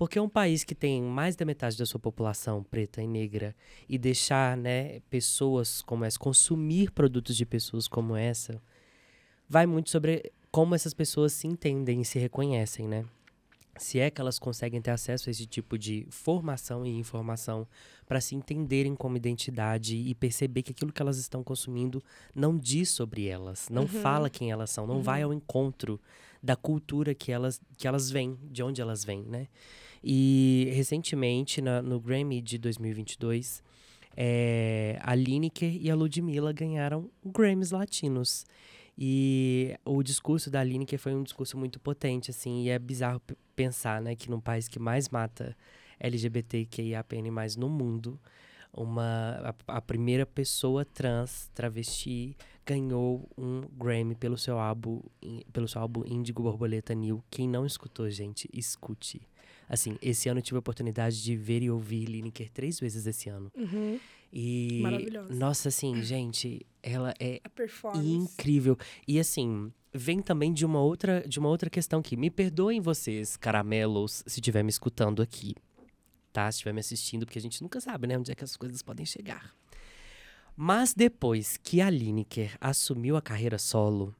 Porque 0.00 0.18
um 0.18 0.30
país 0.30 0.64
que 0.64 0.74
tem 0.74 1.02
mais 1.02 1.36
da 1.36 1.44
metade 1.44 1.76
da 1.76 1.84
sua 1.84 2.00
população 2.00 2.64
preta 2.64 3.02
e 3.02 3.06
negra 3.06 3.54
e 3.86 3.98
deixar, 3.98 4.56
né, 4.56 5.00
pessoas 5.10 5.82
como 5.82 6.06
essa, 6.06 6.18
consumir 6.18 6.90
produtos 6.90 7.36
de 7.36 7.44
pessoas 7.44 7.86
como 7.86 8.16
essa, 8.16 8.62
vai 9.46 9.66
muito 9.66 9.90
sobre 9.90 10.32
como 10.50 10.74
essas 10.74 10.94
pessoas 10.94 11.34
se 11.34 11.46
entendem 11.46 12.00
e 12.00 12.04
se 12.06 12.18
reconhecem, 12.18 12.88
né? 12.88 13.04
se 13.76 13.98
é 13.98 14.10
que 14.10 14.20
elas 14.20 14.38
conseguem 14.38 14.80
ter 14.80 14.90
acesso 14.90 15.28
a 15.28 15.32
esse 15.32 15.46
tipo 15.46 15.78
de 15.78 16.06
formação 16.10 16.84
e 16.84 16.98
informação 16.98 17.66
para 18.06 18.20
se 18.20 18.34
entenderem 18.34 18.94
como 18.94 19.16
identidade 19.16 19.96
e 19.96 20.14
perceber 20.14 20.62
que 20.62 20.72
aquilo 20.72 20.92
que 20.92 21.00
elas 21.00 21.18
estão 21.18 21.42
consumindo 21.42 22.02
não 22.34 22.58
diz 22.58 22.90
sobre 22.90 23.26
elas, 23.26 23.68
não 23.70 23.82
uhum. 23.82 23.88
fala 23.88 24.30
quem 24.30 24.50
elas 24.50 24.70
são, 24.70 24.86
não 24.86 24.96
uhum. 24.96 25.02
vai 25.02 25.22
ao 25.22 25.32
encontro 25.32 26.00
da 26.42 26.56
cultura 26.56 27.14
que 27.14 27.30
elas, 27.32 27.60
que 27.76 27.86
elas 27.86 28.10
vêm, 28.10 28.38
de 28.42 28.62
onde 28.62 28.80
elas 28.80 29.04
vêm, 29.04 29.22
né? 29.22 29.46
E 30.02 30.70
recentemente, 30.74 31.60
na, 31.60 31.82
no 31.82 32.00
Grammy 32.00 32.40
de 32.40 32.58
2022, 32.58 33.62
é, 34.16 34.98
a 35.02 35.14
Lineker 35.14 35.76
e 35.80 35.90
a 35.90 35.94
Ludmilla 35.94 36.52
ganharam 36.52 37.10
Grammys 37.24 37.70
latinos. 37.70 38.44
E 38.98 39.74
o 39.84 40.02
discurso 40.02 40.50
da 40.50 40.62
Lineker 40.62 40.98
foi 40.98 41.14
um 41.14 41.22
discurso 41.22 41.56
muito 41.56 41.80
potente, 41.80 42.30
assim, 42.30 42.64
e 42.64 42.70
é 42.70 42.78
bizarro 42.78 43.20
pensar, 43.56 44.00
né, 44.02 44.14
que 44.14 44.28
num 44.30 44.40
país 44.40 44.68
que 44.68 44.78
mais 44.78 45.08
mata 45.08 45.56
LGBTQIAPN+, 45.98 47.30
no 47.56 47.68
mundo, 47.68 48.20
uma, 48.72 49.54
a, 49.66 49.76
a, 49.76 49.80
primeira 49.80 50.26
pessoa 50.26 50.84
trans, 50.84 51.50
travesti, 51.54 52.36
ganhou 52.64 53.28
um 53.36 53.62
Grammy 53.78 54.14
pelo 54.14 54.38
seu 54.38 54.58
álbum, 54.58 55.00
pelo 55.52 55.66
seu 55.66 55.80
álbum 55.80 56.02
Índigo 56.06 56.42
Borboleta 56.42 56.94
New. 56.94 57.22
Quem 57.30 57.48
não 57.48 57.66
escutou, 57.66 58.08
gente, 58.10 58.48
escute. 58.52 59.20
Assim, 59.70 59.96
esse 60.02 60.28
ano 60.28 60.40
eu 60.40 60.42
tive 60.42 60.56
a 60.56 60.58
oportunidade 60.58 61.22
de 61.22 61.36
ver 61.36 61.62
e 61.62 61.70
ouvir 61.70 62.04
Lineker 62.06 62.50
três 62.50 62.80
vezes 62.80 63.06
esse 63.06 63.28
ano. 63.28 63.52
Uhum. 63.56 64.00
E. 64.32 64.80
Maravilhosa. 64.82 65.32
Nossa, 65.32 65.68
assim, 65.68 66.02
gente, 66.02 66.66
ela 66.82 67.14
é 67.20 67.40
incrível. 67.94 68.76
E 69.06 69.20
assim, 69.20 69.72
vem 69.94 70.20
também 70.20 70.52
de 70.52 70.66
uma 70.66 70.80
outra, 70.80 71.22
de 71.26 71.38
uma 71.38 71.48
outra 71.48 71.70
questão 71.70 72.02
que 72.02 72.16
me 72.16 72.30
perdoem 72.30 72.80
vocês, 72.80 73.36
caramelos, 73.36 74.24
se 74.26 74.40
estiver 74.40 74.64
me 74.64 74.70
escutando 74.70 75.22
aqui, 75.22 75.54
tá? 76.32 76.50
Se 76.50 76.56
estiver 76.56 76.72
me 76.72 76.80
assistindo, 76.80 77.24
porque 77.24 77.38
a 77.38 77.42
gente 77.42 77.62
nunca 77.62 77.80
sabe, 77.80 78.08
né, 78.08 78.18
onde 78.18 78.32
é 78.32 78.34
que 78.34 78.42
as 78.42 78.56
coisas 78.56 78.82
podem 78.82 79.06
chegar. 79.06 79.54
Mas 80.56 80.92
depois 80.94 81.56
que 81.56 81.80
a 81.80 81.88
Lineker 81.88 82.56
assumiu 82.60 83.16
a 83.16 83.22
carreira 83.22 83.56
solo, 83.56 84.12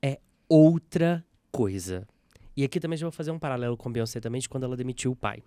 é 0.00 0.20
outra 0.48 1.26
coisa. 1.50 2.06
E 2.56 2.64
aqui 2.64 2.78
também 2.78 2.96
já 2.96 3.06
vou 3.06 3.12
fazer 3.12 3.30
um 3.30 3.38
paralelo 3.38 3.76
com 3.76 3.90
Beyoncé 3.90 4.20
também 4.20 4.40
de 4.40 4.48
quando 4.48 4.64
ela 4.64 4.76
demitiu 4.76 5.12
o 5.12 5.16
pai. 5.16 5.42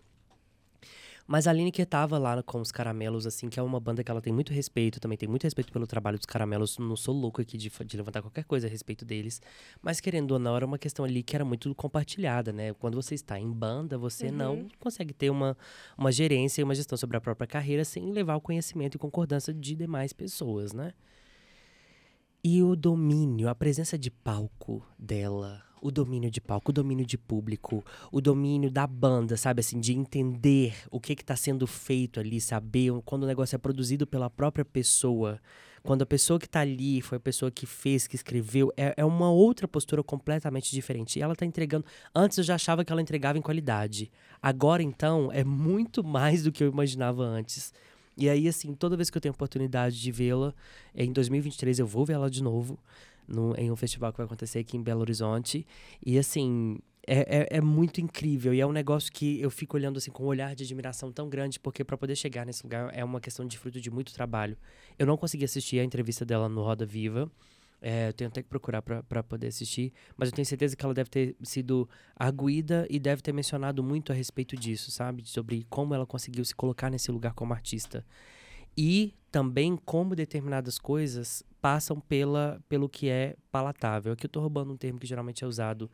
Mas 1.27 1.47
a 1.47 1.53
Lineker 1.53 1.87
tava 1.87 2.19
lá 2.19 2.43
com 2.43 2.61
os 2.61 2.71
Caramelos, 2.71 3.25
assim, 3.25 3.49
que 3.49 3.59
é 3.59 3.63
uma 3.63 3.79
banda 3.79 4.03
que 4.03 4.11
ela 4.11 4.21
tem 4.21 4.31
muito 4.31 4.53
respeito, 4.53 4.99
também 4.99 5.17
tem 5.17 5.27
muito 5.27 5.43
respeito 5.43 5.73
pelo 5.73 5.87
trabalho 5.87 6.17
dos 6.17 6.25
Caramelos. 6.25 6.77
Não 6.77 6.95
sou 6.95 7.15
louco 7.15 7.41
aqui 7.41 7.57
de, 7.57 7.71
de 7.83 7.97
levantar 7.97 8.21
qualquer 8.21 8.43
coisa 8.43 8.67
a 8.67 8.69
respeito 8.69 9.03
deles. 9.03 9.41
Mas 9.81 9.99
querendo 9.99 10.31
ou 10.31 10.39
não, 10.39 10.55
era 10.55 10.65
uma 10.65 10.77
questão 10.77 11.03
ali 11.03 11.23
que 11.23 11.35
era 11.35 11.43
muito 11.43 11.73
compartilhada, 11.73 12.53
né? 12.53 12.73
Quando 12.75 12.93
você 12.93 13.15
está 13.15 13.39
em 13.39 13.51
banda, 13.51 13.97
você 13.97 14.27
uhum. 14.27 14.33
não 14.33 14.67
consegue 14.79 15.13
ter 15.13 15.31
uma, 15.31 15.57
uma 15.97 16.11
gerência 16.11 16.61
e 16.61 16.63
uma 16.63 16.75
gestão 16.75 16.95
sobre 16.95 17.17
a 17.17 17.21
própria 17.21 17.47
carreira 17.47 17.83
sem 17.83 18.11
levar 18.11 18.35
o 18.35 18.41
conhecimento 18.41 18.93
e 18.93 18.99
concordância 18.99 19.51
de 19.51 19.73
demais 19.73 20.13
pessoas, 20.13 20.73
né? 20.73 20.93
E 22.43 22.61
o 22.61 22.75
domínio, 22.75 23.49
a 23.49 23.55
presença 23.55 23.97
de 23.97 24.11
palco 24.11 24.85
dela, 24.99 25.64
o 25.85 25.91
domínio 25.91 26.31
de 26.31 26.41
palco, 26.41 26.71
o 26.71 26.73
domínio 26.73 27.05
de 27.05 27.15
público, 27.15 27.85
o 28.11 28.19
domínio 28.19 28.71
da 28.71 28.87
banda, 28.87 29.37
sabe 29.37 29.59
assim, 29.59 29.79
de 29.79 29.93
entender 29.93 30.75
o 30.89 30.99
que 30.99 31.13
está 31.13 31.35
sendo 31.35 31.67
feito 31.67 32.19
ali, 32.19 32.41
saber 32.41 32.91
quando 33.05 33.23
o 33.23 33.27
negócio 33.27 33.55
é 33.55 33.59
produzido 33.59 34.07
pela 34.07 34.27
própria 34.27 34.65
pessoa, 34.65 35.39
quando 35.83 36.01
a 36.01 36.05
pessoa 36.05 36.39
que 36.39 36.47
está 36.47 36.61
ali 36.61 37.01
foi 37.01 37.19
a 37.19 37.21
pessoa 37.21 37.51
que 37.51 37.67
fez, 37.67 38.07
que 38.07 38.15
escreveu, 38.15 38.73
é, 38.75 38.95
é 38.97 39.05
uma 39.05 39.29
outra 39.29 39.67
postura 39.67 40.01
completamente 40.01 40.71
diferente. 40.71 41.19
E 41.19 41.21
ela 41.21 41.33
está 41.33 41.45
entregando. 41.45 41.85
Antes 42.13 42.39
eu 42.39 42.43
já 42.43 42.55
achava 42.55 42.83
que 42.83 42.91
ela 42.91 43.01
entregava 43.03 43.37
em 43.37 43.41
qualidade. 43.41 44.11
Agora, 44.41 44.81
então, 44.81 45.31
é 45.31 45.43
muito 45.43 46.03
mais 46.03 46.41
do 46.41 46.51
que 46.51 46.63
eu 46.63 46.71
imaginava 46.71 47.21
antes. 47.21 47.71
E 48.17 48.27
aí, 48.27 48.47
assim, 48.47 48.73
toda 48.73 48.97
vez 48.97 49.11
que 49.11 49.17
eu 49.17 49.21
tenho 49.21 49.33
oportunidade 49.33 50.01
de 50.01 50.11
vê-la, 50.11 50.55
em 50.95 51.13
2023 51.13 51.77
eu 51.77 51.85
vou 51.85 52.03
ver 52.03 52.13
ela 52.13 52.31
de 52.31 52.41
novo 52.41 52.79
no, 53.27 53.55
em 53.57 53.71
um 53.71 53.75
festival 53.75 54.11
que 54.11 54.17
vai 54.17 54.25
acontecer 54.25 54.59
aqui 54.59 54.77
em 54.77 54.81
Belo 54.81 55.01
Horizonte. 55.01 55.65
E 56.05 56.17
assim, 56.17 56.77
é, 57.07 57.47
é, 57.53 57.57
é, 57.57 57.61
muito 57.61 58.01
incrível. 58.01 58.53
E 58.53 58.59
é 58.59 58.65
um 58.65 58.71
negócio 58.71 59.11
que 59.11 59.39
eu 59.39 59.51
fico 59.51 59.77
olhando 59.77 59.97
assim 59.97 60.11
com 60.11 60.23
um 60.23 60.27
olhar 60.27 60.55
de 60.55 60.63
admiração 60.63 61.11
tão 61.11 61.29
grande, 61.29 61.59
porque 61.59 61.83
para 61.83 61.97
poder 61.97 62.15
chegar 62.15 62.45
nesse 62.45 62.63
lugar 62.63 62.89
é 62.93 63.03
uma 63.03 63.21
questão 63.21 63.45
de 63.45 63.57
fruto 63.57 63.79
de 63.79 63.91
muito 63.91 64.13
trabalho. 64.13 64.57
Eu 64.97 65.05
não 65.05 65.17
consegui 65.17 65.45
assistir 65.45 65.79
a 65.79 65.83
entrevista 65.83 66.25
dela 66.25 66.49
no 66.49 66.63
Roda 66.63 66.85
Viva. 66.85 67.31
É, 67.81 68.07
eu 68.07 68.13
tenho 68.13 68.29
até 68.29 68.41
que 68.41 68.49
procurar 68.49 68.81
para 68.81 69.21
poder 69.21 69.47
assistir, 69.47 69.93
mas 70.17 70.29
eu 70.29 70.35
tenho 70.35 70.45
certeza 70.45 70.75
que 70.75 70.83
ela 70.83 70.93
deve 70.93 71.09
ter 71.09 71.35
sido 71.43 71.87
arguída 72.15 72.87
e 72.89 72.97
deve 72.97 73.21
ter 73.21 73.31
mencionado 73.31 73.83
muito 73.83 74.11
a 74.11 74.15
respeito 74.15 74.55
disso, 74.55 74.89
sabe? 74.89 75.23
Sobre 75.27 75.67
como 75.69 75.93
ela 75.93 76.05
conseguiu 76.05 76.43
se 76.43 76.55
colocar 76.55 76.89
nesse 76.89 77.11
lugar 77.11 77.33
como 77.33 77.53
artista. 77.53 78.03
E 78.75 79.13
também 79.35 79.75
como 79.75 80.15
determinadas 80.15 80.77
coisas 80.77 81.43
passam 81.59 81.99
pela, 81.99 82.63
pelo 82.69 82.87
que 82.87 83.09
é 83.09 83.35
palatável. 83.51 84.13
Aqui 84.13 84.25
eu 84.25 84.27
estou 84.27 84.41
roubando 84.41 84.71
um 84.71 84.77
termo 84.77 84.97
que 84.97 85.05
geralmente 85.05 85.43
é 85.43 85.47
usado 85.47 85.91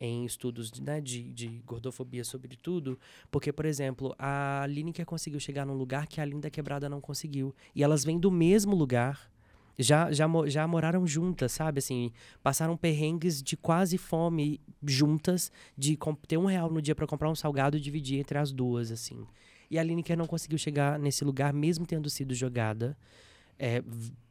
em 0.00 0.24
estudos 0.24 0.70
né, 0.80 1.00
de, 1.00 1.32
de 1.32 1.60
gordofobia, 1.66 2.22
sobretudo, 2.22 2.96
porque, 3.32 3.52
por 3.52 3.64
exemplo, 3.64 4.14
a 4.16 4.64
Lineker 4.68 5.04
conseguiu 5.04 5.40
chegar 5.40 5.66
num 5.66 5.74
lugar 5.74 6.06
que 6.06 6.20
a 6.20 6.24
Linda 6.24 6.48
Quebrada 6.48 6.88
não 6.88 7.00
conseguiu. 7.00 7.52
E 7.74 7.82
elas 7.82 8.04
vêm 8.04 8.16
do 8.16 8.30
mesmo 8.30 8.76
lugar, 8.76 9.28
já, 9.76 10.12
já, 10.12 10.28
já 10.46 10.64
moraram 10.68 11.04
juntas, 11.04 11.50
sabe? 11.50 11.80
Assim, 11.80 12.12
passaram 12.44 12.76
perrengues 12.76 13.42
de 13.42 13.56
quase 13.56 13.98
fome 13.98 14.60
juntas, 14.86 15.50
de 15.76 15.98
ter 16.28 16.36
um 16.36 16.46
real 16.46 16.70
no 16.70 16.80
dia 16.80 16.94
para 16.94 17.08
comprar 17.08 17.28
um 17.28 17.34
salgado 17.34 17.76
e 17.76 17.80
dividir 17.80 18.20
entre 18.20 18.38
as 18.38 18.52
duas, 18.52 18.92
assim. 18.92 19.26
E 19.74 19.78
a 19.78 19.82
Lineker 19.82 20.16
não 20.16 20.28
conseguiu 20.28 20.56
chegar 20.56 21.00
nesse 21.00 21.24
lugar, 21.24 21.52
mesmo 21.52 21.84
tendo 21.84 22.08
sido 22.08 22.32
jogada 22.32 22.96
é, 23.58 23.82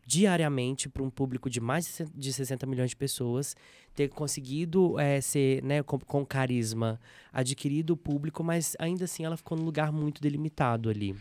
diariamente 0.08 0.88
para 0.88 1.04
um 1.04 1.10
público 1.10 1.50
de 1.50 1.60
mais 1.60 2.02
de 2.16 2.32
60 2.32 2.66
milhões 2.66 2.92
de 2.92 2.96
pessoas, 2.96 3.54
ter 3.94 4.08
conseguido 4.08 4.98
é, 4.98 5.20
ser, 5.20 5.62
né, 5.62 5.84
com, 5.84 6.00
com 6.00 6.26
carisma, 6.26 6.98
adquirido 7.34 7.90
o 7.90 7.98
público, 7.98 8.42
mas 8.42 8.74
ainda 8.80 9.04
assim 9.04 9.26
ela 9.26 9.36
ficou 9.36 9.58
num 9.58 9.66
lugar 9.66 9.92
muito 9.92 10.22
delimitado 10.22 10.90
ali. 10.90 11.14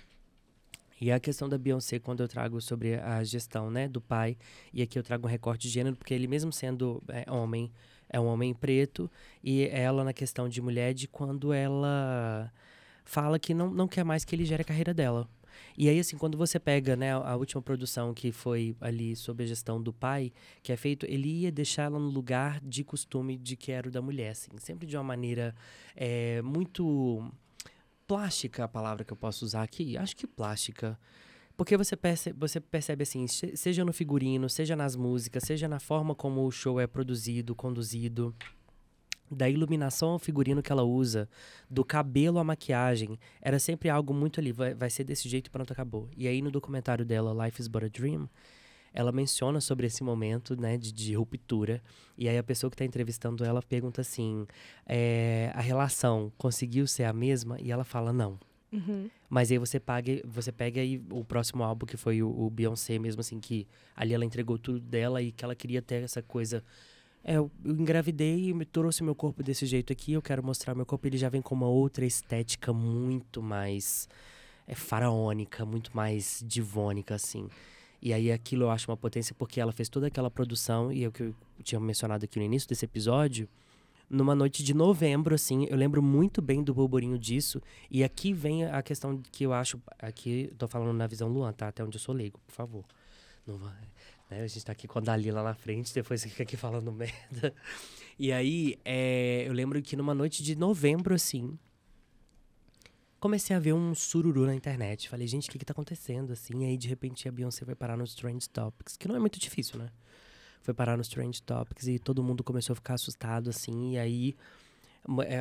E 1.00 1.10
a 1.10 1.18
questão 1.18 1.48
da 1.48 1.58
Beyoncé, 1.58 1.98
quando 1.98 2.22
eu 2.22 2.28
trago 2.28 2.60
sobre 2.60 2.94
a 3.00 3.24
gestão 3.24 3.72
né, 3.72 3.88
do 3.88 4.00
pai, 4.00 4.36
e 4.72 4.82
aqui 4.82 4.96
eu 4.96 5.02
trago 5.02 5.26
um 5.26 5.30
recorte 5.30 5.62
de 5.62 5.74
gênero, 5.74 5.96
porque 5.96 6.14
ele 6.14 6.28
mesmo 6.28 6.52
sendo 6.52 7.02
é, 7.08 7.28
homem, 7.28 7.72
é 8.08 8.20
um 8.20 8.26
homem 8.26 8.54
preto, 8.54 9.10
e 9.42 9.66
ela 9.66 10.04
na 10.04 10.12
questão 10.12 10.48
de 10.48 10.62
mulher, 10.62 10.94
de 10.94 11.08
quando 11.08 11.52
ela 11.52 12.52
fala 13.04 13.38
que 13.38 13.54
não, 13.54 13.70
não 13.70 13.88
quer 13.88 14.04
mais 14.04 14.24
que 14.24 14.34
ele 14.34 14.44
gere 14.44 14.62
a 14.62 14.64
carreira 14.64 14.94
dela. 14.94 15.28
E 15.76 15.88
aí, 15.88 15.98
assim, 15.98 16.16
quando 16.16 16.36
você 16.36 16.58
pega, 16.58 16.96
né, 16.96 17.12
a 17.12 17.36
última 17.36 17.62
produção 17.62 18.12
que 18.12 18.30
foi 18.30 18.76
ali 18.80 19.16
sob 19.16 19.42
a 19.42 19.46
gestão 19.46 19.82
do 19.82 19.92
pai, 19.92 20.32
que 20.62 20.72
é 20.72 20.76
feito, 20.76 21.06
ele 21.06 21.28
ia 21.28 21.52
deixar 21.52 21.84
ela 21.84 21.98
no 21.98 22.08
lugar 22.08 22.60
de 22.60 22.84
costume 22.84 23.36
de 23.36 23.56
que 23.56 23.72
era 23.72 23.88
o 23.88 23.90
da 23.90 24.02
mulher, 24.02 24.30
assim, 24.30 24.50
sempre 24.58 24.86
de 24.86 24.96
uma 24.96 25.02
maneira 25.02 25.54
é, 25.96 26.42
muito 26.42 27.30
plástica, 28.06 28.64
a 28.64 28.68
palavra 28.68 29.04
que 29.04 29.12
eu 29.12 29.16
posso 29.16 29.44
usar 29.44 29.62
aqui, 29.62 29.96
acho 29.96 30.16
que 30.16 30.26
plástica. 30.26 30.98
Porque 31.56 31.76
você 31.76 31.96
percebe, 31.96 32.38
você 32.38 32.60
percebe 32.60 33.02
assim, 33.02 33.26
seja 33.26 33.84
no 33.84 33.92
figurino, 33.92 34.48
seja 34.48 34.74
nas 34.74 34.96
músicas, 34.96 35.44
seja 35.44 35.68
na 35.68 35.78
forma 35.78 36.14
como 36.14 36.44
o 36.46 36.50
show 36.50 36.80
é 36.80 36.86
produzido, 36.86 37.54
conduzido 37.54 38.34
da 39.32 39.48
iluminação 39.48 40.10
ao 40.10 40.18
figurino 40.18 40.62
que 40.62 40.70
ela 40.70 40.82
usa, 40.82 41.28
do 41.68 41.84
cabelo 41.84 42.38
à 42.38 42.44
maquiagem, 42.44 43.18
era 43.40 43.58
sempre 43.58 43.88
algo 43.88 44.12
muito 44.12 44.38
ali, 44.40 44.52
vai, 44.52 44.74
vai 44.74 44.90
ser 44.90 45.04
desse 45.04 45.28
jeito 45.28 45.46
e 45.46 45.50
pronto, 45.50 45.72
acabou. 45.72 46.08
E 46.16 46.28
aí 46.28 46.42
no 46.42 46.50
documentário 46.50 47.04
dela, 47.04 47.46
Life 47.46 47.60
is 47.60 47.68
But 47.68 47.84
a 47.84 47.88
Dream, 47.88 48.28
ela 48.94 49.10
menciona 49.10 49.60
sobre 49.60 49.86
esse 49.86 50.04
momento, 50.04 50.54
né, 50.54 50.76
de, 50.76 50.92
de 50.92 51.14
ruptura. 51.14 51.82
E 52.16 52.28
aí 52.28 52.36
a 52.36 52.42
pessoa 52.42 52.70
que 52.70 52.74
está 52.74 52.84
entrevistando 52.84 53.44
ela 53.44 53.62
pergunta 53.62 54.02
assim, 54.02 54.46
é, 54.86 55.50
a 55.54 55.60
relação 55.60 56.30
conseguiu 56.36 56.86
ser 56.86 57.04
a 57.04 57.12
mesma? 57.12 57.58
E 57.60 57.72
ela 57.72 57.84
fala, 57.84 58.12
não. 58.12 58.38
Uhum. 58.70 59.08
Mas 59.28 59.50
aí 59.50 59.58
você 59.58 59.78
paga, 59.78 60.20
você 60.24 60.50
pega 60.50 60.80
aí 60.80 61.02
o 61.10 61.24
próximo 61.24 61.62
álbum 61.62 61.84
que 61.84 61.96
foi 61.96 62.22
o, 62.22 62.28
o 62.28 62.50
Beyoncé 62.50 62.98
mesmo 62.98 63.20
assim 63.20 63.38
que 63.38 63.66
ali 63.94 64.14
ela 64.14 64.24
entregou 64.24 64.58
tudo 64.58 64.80
dela 64.80 65.20
e 65.22 65.30
que 65.30 65.44
ela 65.44 65.54
queria 65.54 65.82
ter 65.82 66.02
essa 66.02 66.22
coisa 66.22 66.64
é, 67.24 67.36
eu 67.36 67.50
engravidei 67.64 68.48
e 68.48 68.54
me 68.54 68.64
trouxe 68.64 69.02
meu 69.02 69.14
corpo 69.14 69.42
desse 69.42 69.64
jeito 69.66 69.92
aqui. 69.92 70.12
Eu 70.12 70.22
quero 70.22 70.44
mostrar 70.44 70.74
meu 70.74 70.84
corpo. 70.84 71.06
Ele 71.06 71.16
já 71.16 71.28
vem 71.28 71.40
com 71.40 71.54
uma 71.54 71.68
outra 71.68 72.04
estética 72.04 72.72
muito 72.72 73.40
mais 73.40 74.08
é, 74.66 74.74
faraônica, 74.74 75.64
muito 75.64 75.94
mais 75.96 76.42
divônica, 76.46 77.14
assim. 77.14 77.48
E 78.00 78.12
aí 78.12 78.32
aquilo 78.32 78.64
eu 78.64 78.70
acho 78.70 78.90
uma 78.90 78.96
potência 78.96 79.34
porque 79.38 79.60
ela 79.60 79.70
fez 79.70 79.88
toda 79.88 80.08
aquela 80.08 80.28
produção, 80.28 80.92
e 80.92 81.04
é 81.04 81.08
o 81.08 81.12
que 81.12 81.22
eu 81.22 81.34
tinha 81.62 81.80
mencionado 81.80 82.24
aqui 82.24 82.36
no 82.38 82.44
início 82.44 82.68
desse 82.68 82.84
episódio, 82.84 83.48
numa 84.10 84.34
noite 84.34 84.64
de 84.64 84.74
novembro, 84.74 85.34
assim. 85.36 85.66
Eu 85.70 85.76
lembro 85.76 86.02
muito 86.02 86.42
bem 86.42 86.64
do 86.64 86.74
burburinho 86.74 87.16
disso. 87.16 87.62
E 87.88 88.02
aqui 88.02 88.32
vem 88.32 88.64
a 88.64 88.82
questão 88.82 89.22
que 89.30 89.44
eu 89.44 89.52
acho. 89.52 89.80
Aqui, 90.00 90.52
tô 90.58 90.66
falando 90.66 90.92
na 90.92 91.06
visão 91.06 91.28
Luan, 91.28 91.52
tá? 91.52 91.68
Até 91.68 91.84
onde 91.84 91.96
eu 91.96 92.00
sou 92.00 92.14
leigo, 92.14 92.40
por 92.46 92.52
favor. 92.52 92.84
Não 93.46 93.56
vai. 93.56 93.91
Né? 94.32 94.42
A 94.42 94.46
gente 94.46 94.64
tá 94.64 94.72
aqui 94.72 94.88
com 94.88 94.98
a 94.98 95.02
Dalila 95.02 95.42
na 95.42 95.54
frente, 95.54 95.94
depois 95.94 96.22
fica 96.24 96.42
aqui 96.42 96.56
falando 96.56 96.90
merda. 96.92 97.54
E 98.18 98.32
aí, 98.32 98.78
é, 98.84 99.44
eu 99.46 99.52
lembro 99.52 99.80
que 99.82 99.96
numa 99.96 100.14
noite 100.14 100.42
de 100.42 100.56
novembro, 100.56 101.14
assim, 101.14 101.58
comecei 103.20 103.54
a 103.54 103.58
ver 103.58 103.74
um 103.74 103.94
sururu 103.94 104.46
na 104.46 104.54
internet. 104.54 105.08
Falei, 105.08 105.26
gente, 105.26 105.48
o 105.48 105.52
que 105.52 105.58
que 105.58 105.64
tá 105.64 105.72
acontecendo, 105.72 106.32
assim? 106.32 106.62
E 106.62 106.66
aí, 106.66 106.76
de 106.76 106.88
repente, 106.88 107.28
a 107.28 107.32
Beyoncé 107.32 107.64
vai 107.64 107.74
parar 107.74 107.96
nos 107.96 108.14
Trend 108.14 108.48
Topics, 108.48 108.96
que 108.96 109.06
não 109.06 109.16
é 109.16 109.18
muito 109.18 109.38
difícil, 109.38 109.78
né? 109.78 109.90
Foi 110.62 110.72
parar 110.72 110.96
nos 110.96 111.08
Trend 111.08 111.42
Topics 111.42 111.86
e 111.88 111.98
todo 111.98 112.22
mundo 112.22 112.42
começou 112.42 112.72
a 112.72 112.76
ficar 112.76 112.94
assustado, 112.94 113.50
assim. 113.50 113.92
E 113.92 113.98
aí, 113.98 114.36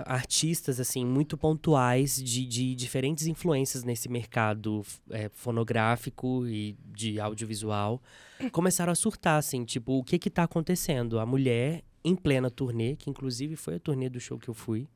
artistas 0.05 0.79
assim 0.79 1.05
muito 1.05 1.37
pontuais 1.37 2.15
de, 2.15 2.45
de 2.45 2.73
diferentes 2.73 3.27
influências 3.27 3.83
nesse 3.83 4.09
mercado 4.09 4.83
é, 5.11 5.29
fonográfico 5.29 6.47
e 6.47 6.75
de 6.85 7.19
audiovisual 7.19 8.01
começaram 8.51 8.91
a 8.91 8.95
surtar 8.95 9.37
assim 9.37 9.63
tipo 9.63 9.99
o 9.99 10.03
que 10.03 10.17
que 10.17 10.29
tá 10.29 10.43
acontecendo? 10.43 11.19
A 11.19 11.25
mulher 11.25 11.83
em 12.03 12.15
plena 12.15 12.49
turnê 12.49 12.95
que 12.95 13.09
inclusive 13.09 13.55
foi 13.55 13.75
a 13.75 13.79
turnê 13.79 14.09
do 14.09 14.19
show 14.19 14.39
que 14.39 14.49
eu 14.49 14.53
fui 14.53 14.87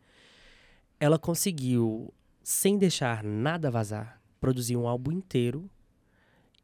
ela 0.99 1.19
conseguiu 1.19 2.11
sem 2.41 2.77
deixar 2.77 3.23
nada 3.23 3.69
vazar 3.69 4.19
produzir 4.39 4.75
um 4.75 4.87
álbum 4.87 5.11
inteiro 5.11 5.69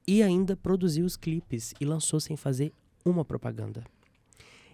e 0.08 0.24
ainda 0.24 0.58
produziu 0.58 1.06
os 1.06 1.16
clipes 1.16 1.76
e 1.80 1.86
lançou 1.86 2.20
sem 2.20 2.36
fazer 2.36 2.74
uma 3.06 3.24
propaganda 3.24 3.84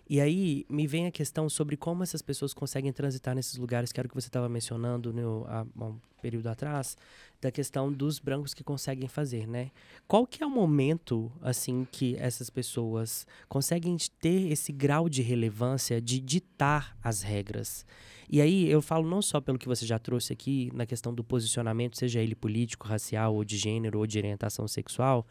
e 0.10 0.22
aí 0.22 0.66
me 0.70 0.88
vem 0.88 1.06
a 1.06 1.12
questão 1.12 1.50
sobre 1.50 1.76
como 1.76 2.04
essas 2.04 2.22
pessoas 2.22 2.54
conseguem 2.54 2.94
transitar 2.94 3.36
nesses 3.36 3.58
lugares, 3.58 3.92
que 3.92 4.00
era 4.00 4.08
o 4.08 4.10
que 4.10 4.16
você 4.16 4.30
estava 4.30 4.48
mencionando 4.48 5.12
no, 5.12 5.46
há 5.48 5.66
um 5.84 6.00
período 6.22 6.48
atrás, 6.48 6.96
da 7.42 7.52
questão 7.52 7.92
dos 7.92 8.18
brancos 8.18 8.54
que 8.54 8.64
conseguem 8.64 9.08
fazer, 9.08 9.48
né? 9.48 9.70
Qual 10.08 10.26
que 10.26 10.42
é 10.42 10.46
o 10.46 10.50
momento, 10.50 11.32
assim, 11.42 11.86
que 11.92 12.16
essas 12.18 12.50
pessoas 12.50 13.28
conseguem 13.48 13.98
ter 14.20 14.52
esse 14.52 14.72
grau 14.72 15.10
de 15.10 15.22
relevância 15.22 16.02
de 16.02 16.20
ditar 16.20 16.98
as 17.04 17.22
regras? 17.22 17.86
E 18.30 18.42
aí 18.42 18.70
eu 18.70 18.82
falo 18.82 19.08
não 19.10 19.22
só 19.22 19.40
pelo 19.40 19.58
que 19.58 19.68
você 19.68 19.86
já 19.86 20.00
trouxe 20.00 20.34
aqui, 20.34 20.70
na 20.74 20.86
questão 20.86 21.14
do 21.14 21.24
posicionamento, 21.24 21.98
seja 21.98 22.20
ele 22.20 22.36
político, 22.36 22.88
racial, 22.88 23.36
ou 23.36 23.44
de 23.44 23.58
gênero, 23.58 24.00
ou 24.00 24.08
de 24.08 24.18
orientação 24.18 24.68
sexual, 24.68 25.26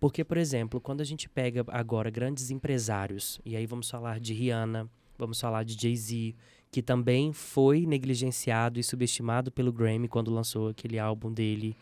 porque, 0.00 0.24
por 0.24 0.38
exemplo, 0.38 0.80
quando 0.80 1.02
a 1.02 1.04
gente 1.04 1.28
pega 1.28 1.62
agora 1.68 2.08
grandes 2.10 2.50
empresários, 2.50 3.38
e 3.44 3.54
aí 3.54 3.66
vamos 3.66 3.90
falar 3.90 4.18
de 4.18 4.32
Rihanna, 4.32 4.88
vamos 5.18 5.38
falar 5.38 5.62
de 5.62 5.80
Jay-Z, 5.80 6.34
que 6.70 6.80
também 6.80 7.34
foi 7.34 7.84
negligenciado 7.84 8.80
e 8.80 8.82
subestimado 8.82 9.52
pelo 9.52 9.70
Grammy 9.70 10.08
quando 10.08 10.30
lançou 10.30 10.68
aquele 10.68 10.98
álbum 10.98 11.30
dele, 11.30 11.76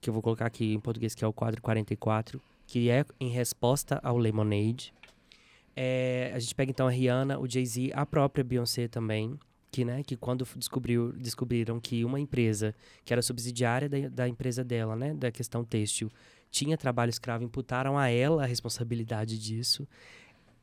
que 0.00 0.08
eu 0.08 0.14
vou 0.14 0.22
colocar 0.22 0.46
aqui 0.46 0.74
em 0.74 0.78
português, 0.78 1.12
que 1.12 1.24
é 1.24 1.26
o 1.26 1.32
Quadro 1.32 1.60
44, 1.60 2.40
que 2.68 2.88
é 2.88 3.04
em 3.18 3.30
resposta 3.30 3.98
ao 4.00 4.16
Lemonade. 4.16 4.94
É, 5.74 6.30
a 6.34 6.38
gente 6.38 6.54
pega 6.54 6.70
então 6.70 6.86
a 6.86 6.90
Rihanna, 6.90 7.38
o 7.38 7.50
Jay-Z, 7.50 7.90
a 7.94 8.06
própria 8.06 8.44
Beyoncé 8.44 8.86
também, 8.86 9.36
que, 9.72 9.84
né, 9.84 10.02
que 10.02 10.16
quando 10.16 10.46
descobriu, 10.56 11.12
descobriram 11.12 11.80
que 11.80 12.04
uma 12.04 12.20
empresa 12.20 12.74
que 13.04 13.12
era 13.12 13.20
subsidiária 13.20 13.88
da, 13.88 14.08
da 14.08 14.28
empresa 14.28 14.62
dela, 14.62 14.94
né, 14.94 15.12
da 15.12 15.30
questão 15.30 15.64
têxtil, 15.64 16.10
tinha 16.50 16.76
trabalho 16.76 17.10
escravo, 17.10 17.44
imputaram 17.44 17.98
a 17.98 18.08
ela 18.08 18.44
a 18.44 18.46
responsabilidade 18.46 19.38
disso. 19.38 19.86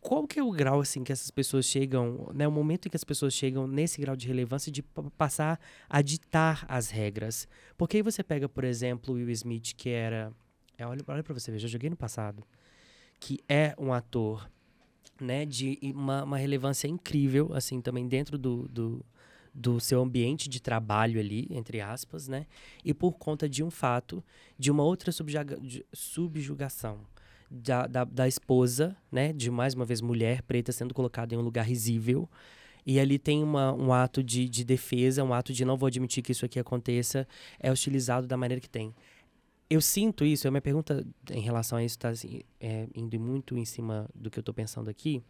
Qual 0.02 0.28
que 0.28 0.38
é 0.38 0.44
o 0.44 0.52
grau 0.52 0.82
assim 0.82 1.02
que 1.02 1.14
essas 1.14 1.32
pessoas 1.32 1.66
chegam, 1.66 2.30
né, 2.34 2.46
o 2.46 2.52
momento 2.52 2.88
em 2.88 2.90
que 2.90 2.98
as 2.98 3.06
pessoas 3.06 3.34
chegam 3.34 3.66
nesse 3.66 4.02
grau 4.02 4.18
de 4.18 4.28
relevância 4.28 4.70
de 4.70 4.84
passar 5.18 5.58
a 5.90 6.02
ditar 6.02 6.66
as 6.68 6.90
regras? 6.90 7.48
Porque 7.78 7.98
aí 7.98 8.04
você 8.04 8.22
pega, 8.22 8.50
por 8.50 8.66
exemplo, 8.66 9.14
Will 9.14 9.30
Smith, 9.30 9.74
que 9.78 9.90
era, 9.90 10.34
é, 10.78 10.86
olha, 10.86 11.02
olha 11.08 11.24
para 11.24 11.34
você 11.34 11.52
ver, 11.52 11.60
já 11.60 11.70
joguei 11.70 11.90
no 11.90 11.96
passado, 11.96 12.44
que 13.18 13.40
é 13.48 13.74
um 13.78 13.94
ator, 13.94 14.50
né, 15.22 15.46
de 15.46 15.80
uma, 15.96 16.26
uma 16.26 16.38
relevância 16.38 16.86
incrível, 16.88 17.54
assim, 17.54 17.80
também 17.80 18.06
dentro 18.06 18.38
do, 18.38 18.68
do 18.68 19.06
do 19.54 19.80
seu 19.80 20.02
ambiente 20.02 20.50
de 20.50 20.62
trabalho 20.62 21.20
ali, 21.20 21.48
entre 21.52 21.80
aspas, 21.80 22.28
né? 22.28 22.48
E 22.84 22.94
por 22.94 23.14
conta 23.14 23.48
de 23.48 23.64
um 23.64 23.70
fato, 23.70 24.24
de 24.58 24.72
uma 24.72 24.84
outra 24.84 25.12
subjuga 25.12 25.60
subjugação 25.94 27.02
da, 27.50 27.86
da, 27.86 28.04
da, 28.04 28.28
esposa, 28.28 28.98
né? 29.12 29.32
De 29.32 29.52
mais 29.52 29.76
uma 29.76 29.86
vez 29.86 30.02
mulher 30.02 30.42
preta 30.42 30.72
sendo 30.72 30.94
colocada 30.94 31.36
em 31.36 31.38
um 31.38 31.42
lugar 31.42 31.66
risível. 31.66 32.28
E 32.86 33.00
ali 33.00 33.18
tem 33.18 33.44
uma, 33.44 33.72
um 33.74 33.94
ato 33.94 34.24
de, 34.24 34.50
de 34.50 34.64
defesa, 34.64 35.24
um 35.24 35.34
ato 35.34 35.54
de 35.54 35.64
não 35.64 35.78
vou 35.78 35.88
admitir 35.88 36.22
que 36.22 36.32
isso 36.32 36.46
aqui 36.46 36.60
aconteça, 36.60 37.28
é 37.60 37.72
utilizado 37.72 38.28
da 38.28 38.36
maneira 38.36 38.60
que 38.60 38.70
tem. 38.70 38.94
Eu 39.70 39.82
sinto 39.82 40.26
isso, 40.26 40.48
a 40.48 40.52
minha 40.52 40.62
pergunta 40.62 41.06
em 41.32 41.40
relação 41.40 41.78
a 41.78 41.84
isso 41.84 41.96
está 41.96 42.10
assim, 42.10 42.42
é, 42.60 42.88
indo 42.94 43.18
muito 43.20 43.58
em 43.58 43.66
cima 43.66 44.10
do 44.14 44.30
que 44.30 44.38
eu 44.38 44.42
estou 44.42 44.54
pensando 44.54 44.90
aqui, 44.90 45.24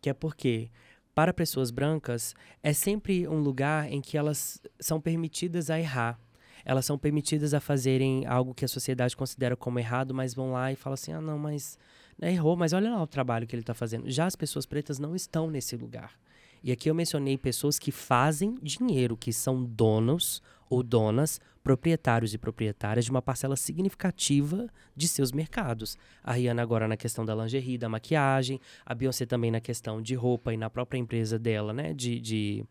que 0.00 0.10
é 0.10 0.12
porque 0.12 0.70
para 1.14 1.32
pessoas 1.32 1.70
brancas, 1.70 2.34
é 2.62 2.72
sempre 2.72 3.28
um 3.28 3.38
lugar 3.38 3.90
em 3.90 4.00
que 4.00 4.16
elas 4.16 4.60
são 4.80 5.00
permitidas 5.00 5.70
a 5.70 5.78
errar. 5.78 6.18
Elas 6.64 6.86
são 6.86 6.96
permitidas 6.96 7.54
a 7.54 7.60
fazerem 7.60 8.24
algo 8.26 8.54
que 8.54 8.64
a 8.64 8.68
sociedade 8.68 9.16
considera 9.16 9.56
como 9.56 9.78
errado, 9.78 10.14
mas 10.14 10.32
vão 10.34 10.52
lá 10.52 10.72
e 10.72 10.76
falam 10.76 10.94
assim: 10.94 11.12
ah, 11.12 11.20
não, 11.20 11.38
mas 11.38 11.76
né, 12.18 12.32
errou, 12.32 12.56
mas 12.56 12.72
olha 12.72 12.90
lá 12.90 13.02
o 13.02 13.06
trabalho 13.06 13.46
que 13.46 13.54
ele 13.54 13.62
está 13.62 13.74
fazendo. 13.74 14.10
Já 14.10 14.26
as 14.26 14.36
pessoas 14.36 14.64
pretas 14.64 14.98
não 14.98 15.14
estão 15.16 15.50
nesse 15.50 15.76
lugar. 15.76 16.12
E 16.62 16.70
aqui 16.70 16.88
eu 16.88 16.94
mencionei 16.94 17.36
pessoas 17.36 17.78
que 17.78 17.90
fazem 17.90 18.56
dinheiro, 18.62 19.16
que 19.16 19.32
são 19.32 19.64
donos 19.64 20.40
ou 20.72 20.82
donas, 20.82 21.38
proprietários 21.62 22.32
e 22.32 22.38
proprietárias 22.38 23.04
de 23.04 23.10
uma 23.10 23.20
parcela 23.20 23.56
significativa 23.56 24.68
de 24.96 25.06
seus 25.06 25.30
mercados. 25.30 25.98
A 26.24 26.32
Rihanna 26.32 26.62
agora 26.62 26.88
na 26.88 26.96
questão 26.96 27.26
da 27.26 27.34
lingerie, 27.34 27.76
da 27.76 27.90
maquiagem, 27.90 28.58
a 28.86 28.94
Beyoncé 28.94 29.26
também 29.26 29.50
na 29.50 29.60
questão 29.60 30.00
de 30.00 30.14
roupa 30.14 30.54
e 30.54 30.56
na 30.56 30.70
própria 30.70 30.98
empresa 30.98 31.38
dela, 31.38 31.74
né, 31.74 31.92
de 31.92 32.18
de, 32.20 32.64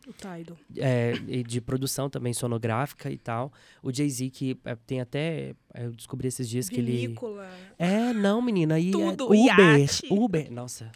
é, 0.78 1.14
de 1.46 1.62
produção 1.62 2.10
também 2.10 2.34
sonográfica 2.34 3.12
e 3.12 3.20
tal. 3.20 3.54
O 3.84 3.94
Jay-Z 3.94 4.32
que 4.32 4.60
é, 4.66 4.76
tem 4.76 5.00
até 5.00 5.54
eu 5.76 5.92
descobri 5.92 6.28
esses 6.28 6.50
dias 6.50 6.68
Vinícola. 6.68 7.46
que 7.78 7.84
ele 7.84 7.92
É, 7.92 8.14
não, 8.14 8.42
menina, 8.42 8.76
aí 8.76 8.90
é 8.90 8.92
Tudo, 8.92 9.26
Uber, 9.26 9.80
iate. 9.80 10.08
Uber. 10.10 10.52
Nossa, 10.52 10.92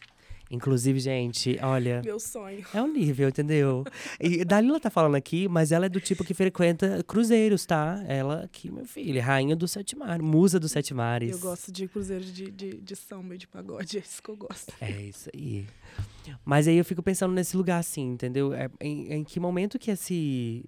Inclusive, 0.50 1.00
gente, 1.00 1.58
olha. 1.62 2.02
Meu 2.04 2.20
sonho. 2.20 2.64
É 2.74 2.82
um 2.82 2.92
nível, 2.92 3.30
entendeu? 3.30 3.84
E 4.20 4.46
Dalila 4.46 4.80
tá 4.80 4.90
falando 4.90 5.16
aqui, 5.16 5.48
mas 5.48 5.72
ela 5.72 5.88
é 5.88 5.90
do 5.90 6.00
tipo 6.00 6.24
que 6.24 6.34
frequenta 6.34 7.04
cruzeiros, 7.04 7.66
tá? 7.66 8.04
Ela 8.08 8.44
aqui, 8.44 8.72
meu 8.72 8.86
filho, 8.86 9.22
rainha 9.22 9.56
do 9.56 9.68
Sete 9.68 9.96
Mares, 9.96 10.26
musa 10.26 10.60
dos 10.60 10.72
Sete 10.72 10.94
Mares. 10.94 11.32
Eu 11.32 11.40
gosto 11.40 11.72
de 11.72 11.88
cruzeiros 11.88 12.32
de, 12.32 12.52
de, 12.52 12.78
de 12.78 12.96
samba 12.96 13.36
e 13.36 13.38
de 13.38 13.48
pagode, 13.48 13.98
é 13.98 14.02
isso 14.02 14.22
que 14.22 14.30
eu 14.30 14.38
gosto. 14.38 14.74
É 14.80 14.92
isso 14.92 15.30
aí. 15.34 15.66
Mas 16.44 16.68
aí 16.68 16.78
eu 16.78 16.86
fico 16.86 17.02
pensando 17.02 17.34
nesse 17.34 17.56
lugar 17.58 17.80
assim, 17.80 18.12
entendeu? 18.12 18.54
É, 18.54 18.70
em, 18.80 19.14
em 19.14 19.24
que 19.24 19.40
momento 19.40 19.80
que 19.80 19.92
esse 19.92 20.64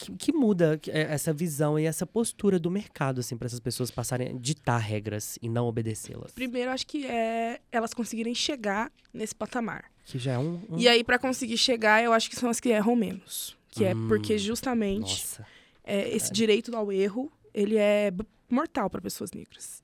que, 0.00 0.12
que, 0.16 0.32
muda 0.32 0.80
é, 0.88 1.02
essa 1.02 1.32
visão 1.32 1.78
e 1.78 1.84
essa 1.84 2.06
postura 2.06 2.58
do 2.58 2.70
mercado, 2.70 3.20
assim, 3.20 3.36
para 3.36 3.46
essas 3.46 3.60
pessoas 3.60 3.90
passarem 3.90 4.28
a 4.28 4.32
ditar 4.32 4.78
regras 4.78 5.38
e 5.42 5.48
não 5.48 5.66
obedecê-las? 5.66 6.32
Primeiro, 6.32 6.70
acho 6.70 6.86
que 6.86 7.06
é 7.06 7.60
elas 7.70 7.92
conseguirem 7.92 8.34
chegar 8.34 8.90
nesse 9.12 9.34
patamar. 9.34 9.84
Que 10.06 10.18
já 10.18 10.32
é 10.32 10.38
um. 10.38 10.60
um... 10.70 10.78
E 10.78 10.88
aí, 10.88 11.04
para 11.04 11.18
conseguir 11.18 11.58
chegar, 11.58 12.02
eu 12.02 12.12
acho 12.12 12.30
que 12.30 12.36
são 12.36 12.48
as 12.48 12.58
que 12.58 12.70
erram 12.70 12.96
menos. 12.96 13.56
Que 13.68 13.84
é 13.84 13.94
hum, 13.94 14.06
é 14.06 14.08
porque 14.08 14.38
justamente 14.38 15.40
é, 15.84 16.08
esse 16.08 16.30
é. 16.30 16.32
direito 16.32 16.74
ao 16.74 16.90
erro, 16.90 17.30
ele 17.52 17.76
é 17.76 18.12
mortal 18.48 18.88
para 18.88 19.00
pessoas 19.00 19.30
negras. 19.32 19.82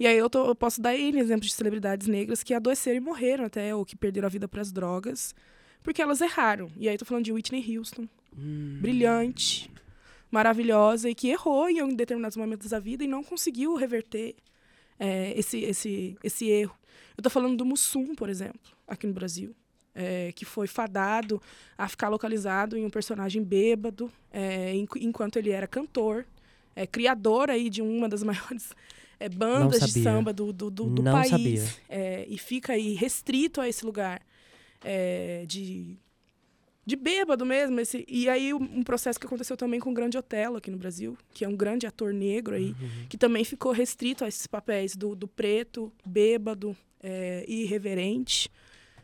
E 0.00 0.06
aí 0.06 0.16
eu, 0.16 0.30
tô, 0.30 0.46
eu 0.46 0.54
posso 0.54 0.80
dar 0.80 0.96
N 0.96 1.18
exemplos 1.18 1.48
de 1.48 1.54
celebridades 1.54 2.06
negras 2.06 2.42
que 2.42 2.54
adoeceram 2.54 2.96
e 2.96 3.00
morreram 3.00 3.44
até, 3.44 3.74
ou 3.74 3.84
que 3.84 3.96
perderam 3.96 4.26
a 4.26 4.30
vida 4.30 4.46
para 4.46 4.62
as 4.62 4.70
drogas, 4.70 5.34
porque 5.82 6.02
elas 6.02 6.20
erraram. 6.20 6.70
E 6.76 6.88
aí 6.88 6.98
tô 6.98 7.04
falando 7.04 7.24
de 7.24 7.32
Whitney 7.32 7.76
Houston, 7.76 8.08
hum. 8.36 8.78
brilhante, 8.80 9.70
maravilhosa 10.30 11.08
e 11.08 11.14
que 11.14 11.28
errou 11.28 11.68
em 11.68 11.94
determinados 11.94 12.36
momentos 12.36 12.70
da 12.70 12.78
vida 12.78 13.04
e 13.04 13.06
não 13.06 13.24
conseguiu 13.24 13.74
reverter 13.74 14.36
é, 14.98 15.32
esse, 15.38 15.58
esse, 15.60 16.16
esse 16.22 16.48
erro. 16.48 16.76
Eu 17.16 17.20
estou 17.20 17.30
falando 17.30 17.56
do 17.56 17.64
Mussum, 17.64 18.14
por 18.14 18.28
exemplo, 18.28 18.60
aqui 18.86 19.06
no 19.06 19.12
Brasil, 19.12 19.54
é, 19.94 20.32
que 20.32 20.44
foi 20.44 20.66
fadado 20.66 21.40
a 21.76 21.88
ficar 21.88 22.08
localizado 22.08 22.76
em 22.76 22.84
um 22.84 22.90
personagem 22.90 23.42
bêbado, 23.42 24.10
é, 24.32 24.72
enquanto 24.74 25.36
ele 25.36 25.50
era 25.50 25.66
cantor, 25.66 26.24
é, 26.76 26.86
criador 26.86 27.50
aí 27.50 27.68
de 27.68 27.82
uma 27.82 28.08
das 28.08 28.22
maiores 28.24 28.70
é, 29.18 29.28
bandas 29.28 29.80
de 29.80 30.02
samba 30.02 30.32
do, 30.32 30.52
do, 30.52 30.70
do, 30.70 30.84
do 30.86 31.02
país. 31.02 31.80
É, 31.88 32.24
e 32.28 32.38
fica 32.38 32.74
aí 32.74 32.94
restrito 32.94 33.60
a 33.60 33.68
esse 33.68 33.84
lugar 33.84 34.20
é, 34.82 35.44
de 35.46 35.98
de 36.88 36.96
bêbado 36.96 37.44
mesmo. 37.44 37.78
Esse, 37.78 38.02
e 38.08 38.30
aí 38.30 38.54
um 38.54 38.82
processo 38.82 39.20
que 39.20 39.26
aconteceu 39.26 39.58
também 39.58 39.78
com 39.78 39.90
o 39.90 39.92
Grande 39.92 40.16
Otelo 40.16 40.56
aqui 40.56 40.70
no 40.70 40.78
Brasil, 40.78 41.18
que 41.34 41.44
é 41.44 41.48
um 41.48 41.54
grande 41.54 41.86
ator 41.86 42.14
negro 42.14 42.54
aí, 42.54 42.70
uhum. 42.70 43.06
que 43.10 43.18
também 43.18 43.44
ficou 43.44 43.72
restrito 43.72 44.24
a 44.24 44.28
esses 44.28 44.46
papéis 44.46 44.96
do, 44.96 45.14
do 45.14 45.28
preto, 45.28 45.92
bêbado 46.02 46.74
é, 47.02 47.44
e 47.46 47.64
irreverente. 47.64 48.50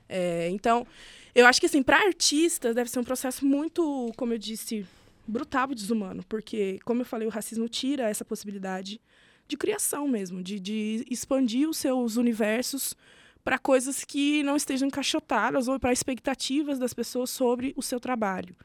É, 0.09 0.49
então, 0.49 0.87
eu 1.35 1.47
acho 1.47 1.61
que 1.61 1.67
assim, 1.67 1.83
para 1.83 1.99
artistas 1.99 2.75
deve 2.75 2.89
ser 2.89 3.01
um 3.01 3.05
processo 3.05 3.45
muito, 3.45 4.11
como 4.17 4.33
eu 4.33 4.39
disse, 4.39 4.87
brutal 5.29 5.71
e 5.71 5.75
desumano, 5.75 6.25
porque, 6.27 6.79
como 6.87 7.03
eu 7.03 7.07
falei, 7.07 7.29
o 7.29 7.31
racismo 7.31 7.69
tira 7.69 8.09
essa 8.09 8.25
possibilidade 8.25 8.99
de 9.47 9.59
criação 9.59 10.09
mesmo, 10.09 10.43
de, 10.43 10.59
de 10.59 11.05
expandir 11.11 11.69
os 11.69 11.77
seus 11.77 12.17
universos 12.17 12.97
para 13.45 13.59
coisas 13.59 14.05
que 14.05 14.43
não 14.43 14.57
estejam 14.57 14.89
encaixotadas 14.89 15.69
ou 15.69 15.79
para 15.79 15.93
expectativas 15.93 16.79
das 16.79 16.95
pessoas 16.95 17.29
sobre 17.29 17.75
o 17.77 17.83
seu 17.83 18.01
trabalho. 18.01 18.57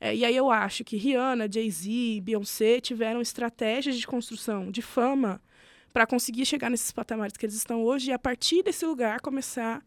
É, 0.00 0.14
e 0.14 0.24
aí 0.24 0.36
eu 0.36 0.50
acho 0.50 0.82
que 0.82 0.96
Rihanna, 0.96 1.50
Jay-Z, 1.50 2.20
Beyoncé 2.20 2.80
tiveram 2.80 3.20
estratégias 3.20 3.96
de 3.96 4.06
construção 4.06 4.70
de 4.70 4.82
fama 4.82 5.40
para 5.92 6.06
conseguir 6.06 6.44
chegar 6.44 6.68
nesses 6.68 6.90
patamares 6.90 7.36
que 7.36 7.46
eles 7.46 7.54
estão 7.54 7.84
hoje 7.84 8.10
e 8.10 8.12
a 8.12 8.18
partir 8.18 8.64
desse 8.64 8.84
lugar 8.84 9.20
começar 9.20 9.80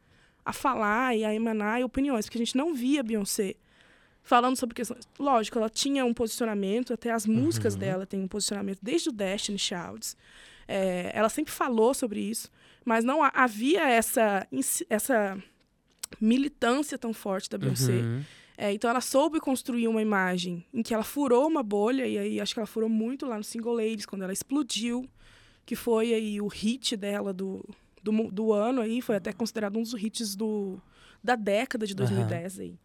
a 0.46 0.54
falar 0.54 1.16
e 1.16 1.26
a 1.26 1.36
emanar 1.36 1.84
opiniões, 1.84 2.26
porque 2.26 2.38
a 2.38 2.44
gente 2.46 2.56
não 2.56 2.74
via 2.74 3.04
Beyoncé 3.04 3.56
falando 4.24 4.56
sobre 4.56 4.74
questões. 4.74 5.06
Lógico, 5.20 5.58
ela 5.58 5.70
tinha 5.70 6.06
um 6.06 6.14
posicionamento, 6.14 6.94
até 6.94 7.12
as 7.12 7.26
músicas 7.26 7.74
uhum. 7.74 7.80
dela 7.80 8.06
têm 8.06 8.22
um 8.22 8.28
posicionamento 8.28 8.80
desde 8.82 9.10
o 9.10 9.12
Destiny 9.12 9.60
Childs. 9.60 10.16
É, 10.66 11.12
ela 11.14 11.30
sempre 11.30 11.52
falou 11.54 11.94
sobre 11.94 12.22
isso, 12.22 12.50
mas 12.88 13.04
não 13.04 13.22
havia 13.22 13.86
essa, 13.86 14.48
essa 14.90 15.38
militância 16.22 16.98
tão 16.98 17.12
forte 17.12 17.50
da 17.50 17.58
Beyoncé. 17.58 17.92
Uhum. 17.92 18.24
É, 18.58 18.72
então 18.72 18.90
ela 18.90 19.02
soube 19.02 19.42
construir 19.42 19.90
uma 19.90 20.02
imagem 20.02 20.66
em 20.74 20.82
que 20.82 20.94
ela 20.94 21.04
furou 21.04 21.46
uma 21.50 21.62
bolha, 21.62 22.08
e 22.08 22.18
aí 22.18 22.40
acho 22.40 22.54
que 22.54 22.62
ela 22.62 22.66
furou 22.66 22.88
muito 22.88 23.26
lá 23.26 23.38
no 23.38 23.44
Single 23.44 23.74
Ladies, 23.74 24.06
quando 24.06 24.22
ela 24.22 24.32
explodiu, 24.32 25.06
que 25.66 25.76
foi 25.76 26.14
aí 26.14 26.40
o 26.40 26.48
hit 26.48 26.96
dela 26.96 27.34
do, 27.34 27.62
do, 28.02 28.32
do 28.32 28.54
ano 28.54 28.80
aí, 28.80 29.02
foi 29.02 29.18
até 29.18 29.34
considerado 29.34 29.78
um 29.78 29.84
dos 29.84 29.94
hits 29.94 30.34
do, 30.34 30.82
da 31.22 31.36
década 31.36 31.86
de 31.86 31.94
2010 31.94 32.56
uhum. 32.56 32.64
aí. 32.64 32.80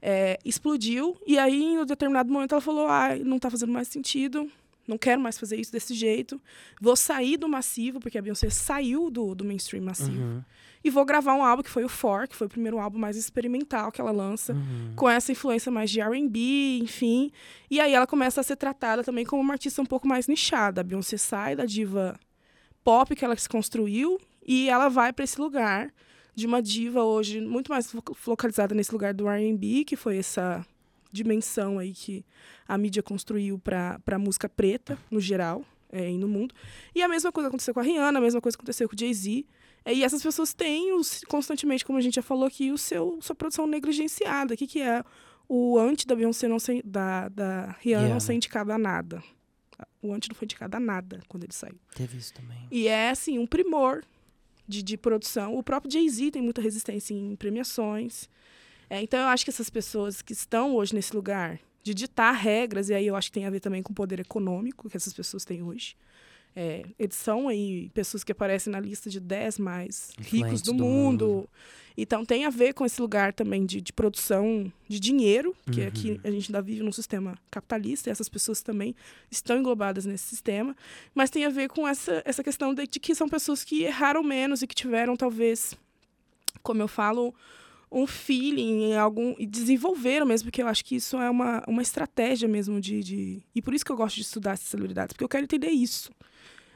É, 0.00 0.38
explodiu, 0.44 1.20
e 1.26 1.36
aí 1.36 1.60
em 1.60 1.78
um 1.80 1.84
determinado 1.84 2.32
momento 2.32 2.52
ela 2.52 2.60
falou, 2.60 2.86
ah, 2.86 3.16
não 3.24 3.38
está 3.38 3.50
fazendo 3.50 3.72
mais 3.72 3.88
sentido, 3.88 4.48
não 4.88 4.96
quero 4.98 5.20
mais 5.20 5.38
fazer 5.38 5.56
isso 5.56 5.70
desse 5.70 5.94
jeito, 5.94 6.40
vou 6.80 6.96
sair 6.96 7.36
do 7.36 7.48
massivo, 7.48 8.00
porque 8.00 8.18
a 8.18 8.22
Beyoncé 8.22 8.48
saiu 8.50 9.10
do, 9.10 9.34
do 9.34 9.44
mainstream 9.44 9.84
massivo. 9.84 10.22
Uhum. 10.22 10.42
E 10.82 10.90
vou 10.90 11.04
gravar 11.04 11.34
um 11.34 11.44
álbum 11.44 11.62
que 11.62 11.70
foi 11.70 11.84
o 11.84 11.88
For, 11.88 12.26
que 12.26 12.36
foi 12.36 12.46
o 12.46 12.50
primeiro 12.50 12.78
álbum 12.78 12.98
mais 12.98 13.16
experimental 13.16 13.92
que 13.92 14.00
ela 14.00 14.12
lança, 14.12 14.52
uhum. 14.52 14.92
com 14.96 15.08
essa 15.08 15.32
influência 15.32 15.70
mais 15.70 15.90
de 15.90 16.00
RB, 16.00 16.78
enfim. 16.78 17.30
E 17.70 17.80
aí 17.80 17.92
ela 17.92 18.06
começa 18.06 18.40
a 18.40 18.44
ser 18.44 18.56
tratada 18.56 19.04
também 19.04 19.24
como 19.24 19.42
uma 19.42 19.54
artista 19.54 19.82
um 19.82 19.86
pouco 19.86 20.06
mais 20.06 20.26
nichada. 20.26 20.80
A 20.80 20.84
Beyoncé 20.84 21.16
sai 21.16 21.56
da 21.56 21.66
diva 21.66 22.18
pop 22.82 23.14
que 23.14 23.24
ela 23.24 23.36
se 23.36 23.48
construiu 23.48 24.18
e 24.46 24.70
ela 24.70 24.88
vai 24.88 25.12
para 25.12 25.24
esse 25.24 25.38
lugar 25.40 25.92
de 26.34 26.46
uma 26.46 26.62
diva 26.62 27.02
hoje 27.02 27.40
muito 27.40 27.70
mais 27.70 27.92
localizada 28.26 28.74
nesse 28.74 28.92
lugar 28.92 29.12
do 29.12 29.28
R&B, 29.28 29.84
que 29.84 29.96
foi 29.96 30.18
essa 30.18 30.64
dimensão 31.10 31.78
aí 31.78 31.92
que 31.92 32.24
a 32.66 32.76
mídia 32.76 33.02
construiu 33.02 33.58
para 33.58 34.00
a 34.06 34.18
música 34.18 34.48
preta, 34.48 34.98
no 35.10 35.20
geral, 35.20 35.64
é, 35.90 36.10
e 36.10 36.18
no 36.18 36.28
mundo. 36.28 36.54
E 36.94 37.02
a 37.02 37.08
mesma 37.08 37.32
coisa 37.32 37.48
aconteceu 37.48 37.72
com 37.74 37.80
a 37.80 37.82
Rihanna, 37.82 38.18
a 38.18 38.22
mesma 38.22 38.40
coisa 38.40 38.56
aconteceu 38.56 38.88
com 38.88 38.94
o 38.94 38.98
Jay-Z. 38.98 39.44
É, 39.84 39.94
e 39.94 40.02
essas 40.02 40.22
pessoas 40.22 40.52
têm 40.52 40.92
os, 40.92 41.22
constantemente, 41.28 41.84
como 41.84 41.98
a 41.98 42.02
gente 42.02 42.16
já 42.16 42.22
falou 42.22 42.46
aqui, 42.46 42.70
o 42.70 42.78
seu 42.78 43.18
sua 43.20 43.34
produção 43.34 43.66
negligenciada. 43.66 44.54
O 44.54 44.56
que, 44.56 44.66
que 44.66 44.80
é 44.82 45.02
o 45.48 45.78
antes 45.78 46.04
da 46.04 46.14
Beyoncé 46.14 46.46
não 46.46 46.58
ser, 46.58 46.82
da, 46.84 47.28
da 47.28 47.76
Rihanna 47.80 48.02
yeah. 48.02 48.12
não 48.12 48.20
ser 48.20 48.34
indicada 48.34 48.74
a 48.74 48.78
nada. 48.78 49.22
O 50.02 50.12
antes 50.12 50.28
não 50.28 50.36
foi 50.36 50.44
indicado 50.44 50.76
a 50.76 50.80
nada 50.80 51.20
quando 51.28 51.44
ele 51.44 51.54
saiu. 51.54 51.78
Teve 51.94 52.18
isso 52.18 52.34
também. 52.34 52.58
E 52.70 52.86
é, 52.86 53.10
assim, 53.10 53.38
um 53.38 53.46
primor 53.46 54.04
de, 54.66 54.82
de 54.82 54.96
produção. 54.96 55.56
O 55.56 55.62
próprio 55.62 55.90
Jay-Z 55.90 56.32
tem 56.32 56.42
muita 56.42 56.60
resistência 56.60 57.14
em 57.14 57.34
premiações. 57.34 58.28
É, 58.90 59.02
então, 59.02 59.20
eu 59.20 59.26
acho 59.26 59.44
que 59.44 59.50
essas 59.50 59.68
pessoas 59.68 60.22
que 60.22 60.32
estão 60.32 60.74
hoje 60.74 60.94
nesse 60.94 61.14
lugar 61.14 61.58
de 61.82 61.94
ditar 61.94 62.32
regras, 62.32 62.88
e 62.88 62.94
aí 62.94 63.06
eu 63.06 63.16
acho 63.16 63.28
que 63.28 63.34
tem 63.34 63.46
a 63.46 63.50
ver 63.50 63.60
também 63.60 63.82
com 63.82 63.92
o 63.92 63.94
poder 63.94 64.20
econômico 64.20 64.88
que 64.88 64.96
essas 64.96 65.12
pessoas 65.12 65.44
têm 65.44 65.62
hoje. 65.62 65.96
É, 66.56 66.84
eles 66.98 67.14
são 67.14 67.48
aí 67.48 67.88
pessoas 67.94 68.24
que 68.24 68.32
aparecem 68.32 68.72
na 68.72 68.80
lista 68.80 69.08
de 69.08 69.20
10 69.20 69.58
mais 69.58 70.12
ricos 70.18 70.60
do, 70.60 70.72
do 70.72 70.82
mundo. 70.82 71.26
mundo. 71.26 71.50
Então 71.96 72.24
tem 72.24 72.44
a 72.44 72.50
ver 72.50 72.74
com 72.74 72.86
esse 72.86 73.00
lugar 73.00 73.32
também 73.32 73.66
de, 73.66 73.80
de 73.80 73.92
produção 73.92 74.72
de 74.88 75.00
dinheiro, 75.00 75.54
que 75.70 75.80
uhum. 75.80 75.88
aqui 75.88 76.20
a 76.22 76.30
gente 76.30 76.50
ainda 76.50 76.62
vive 76.62 76.82
num 76.82 76.92
sistema 76.92 77.36
capitalista, 77.50 78.08
e 78.08 78.12
essas 78.12 78.28
pessoas 78.28 78.62
também 78.62 78.94
estão 79.30 79.58
englobadas 79.58 80.04
nesse 80.04 80.24
sistema. 80.24 80.76
Mas 81.14 81.28
tem 81.28 81.44
a 81.44 81.48
ver 81.48 81.68
com 81.68 81.86
essa, 81.86 82.22
essa 82.24 82.42
questão 82.42 82.72
de, 82.72 82.86
de 82.86 83.00
que 83.00 83.14
são 83.14 83.28
pessoas 83.28 83.64
que 83.64 83.82
erraram 83.82 84.22
menos 84.22 84.62
e 84.62 84.66
que 84.66 84.74
tiveram, 84.74 85.16
talvez, 85.16 85.74
como 86.62 86.80
eu 86.80 86.88
falo, 86.88 87.34
um 87.90 88.06
feeling, 88.06 88.94
algum 88.94 89.34
e 89.38 89.46
desenvolveram 89.46 90.26
mesmo, 90.26 90.46
porque 90.46 90.62
eu 90.62 90.68
acho 90.68 90.84
que 90.84 90.96
isso 90.96 91.16
é 91.16 91.30
uma, 91.30 91.62
uma 91.66 91.82
estratégia 91.82 92.48
mesmo 92.48 92.80
de, 92.80 93.02
de... 93.02 93.42
E 93.54 93.62
por 93.62 93.74
isso 93.74 93.84
que 93.84 93.90
eu 93.90 93.96
gosto 93.96 94.16
de 94.16 94.22
estudar 94.22 94.52
essas 94.52 94.68
celebridades, 94.68 95.12
porque 95.12 95.24
eu 95.24 95.28
quero 95.28 95.44
entender 95.44 95.70
isso. 95.70 96.10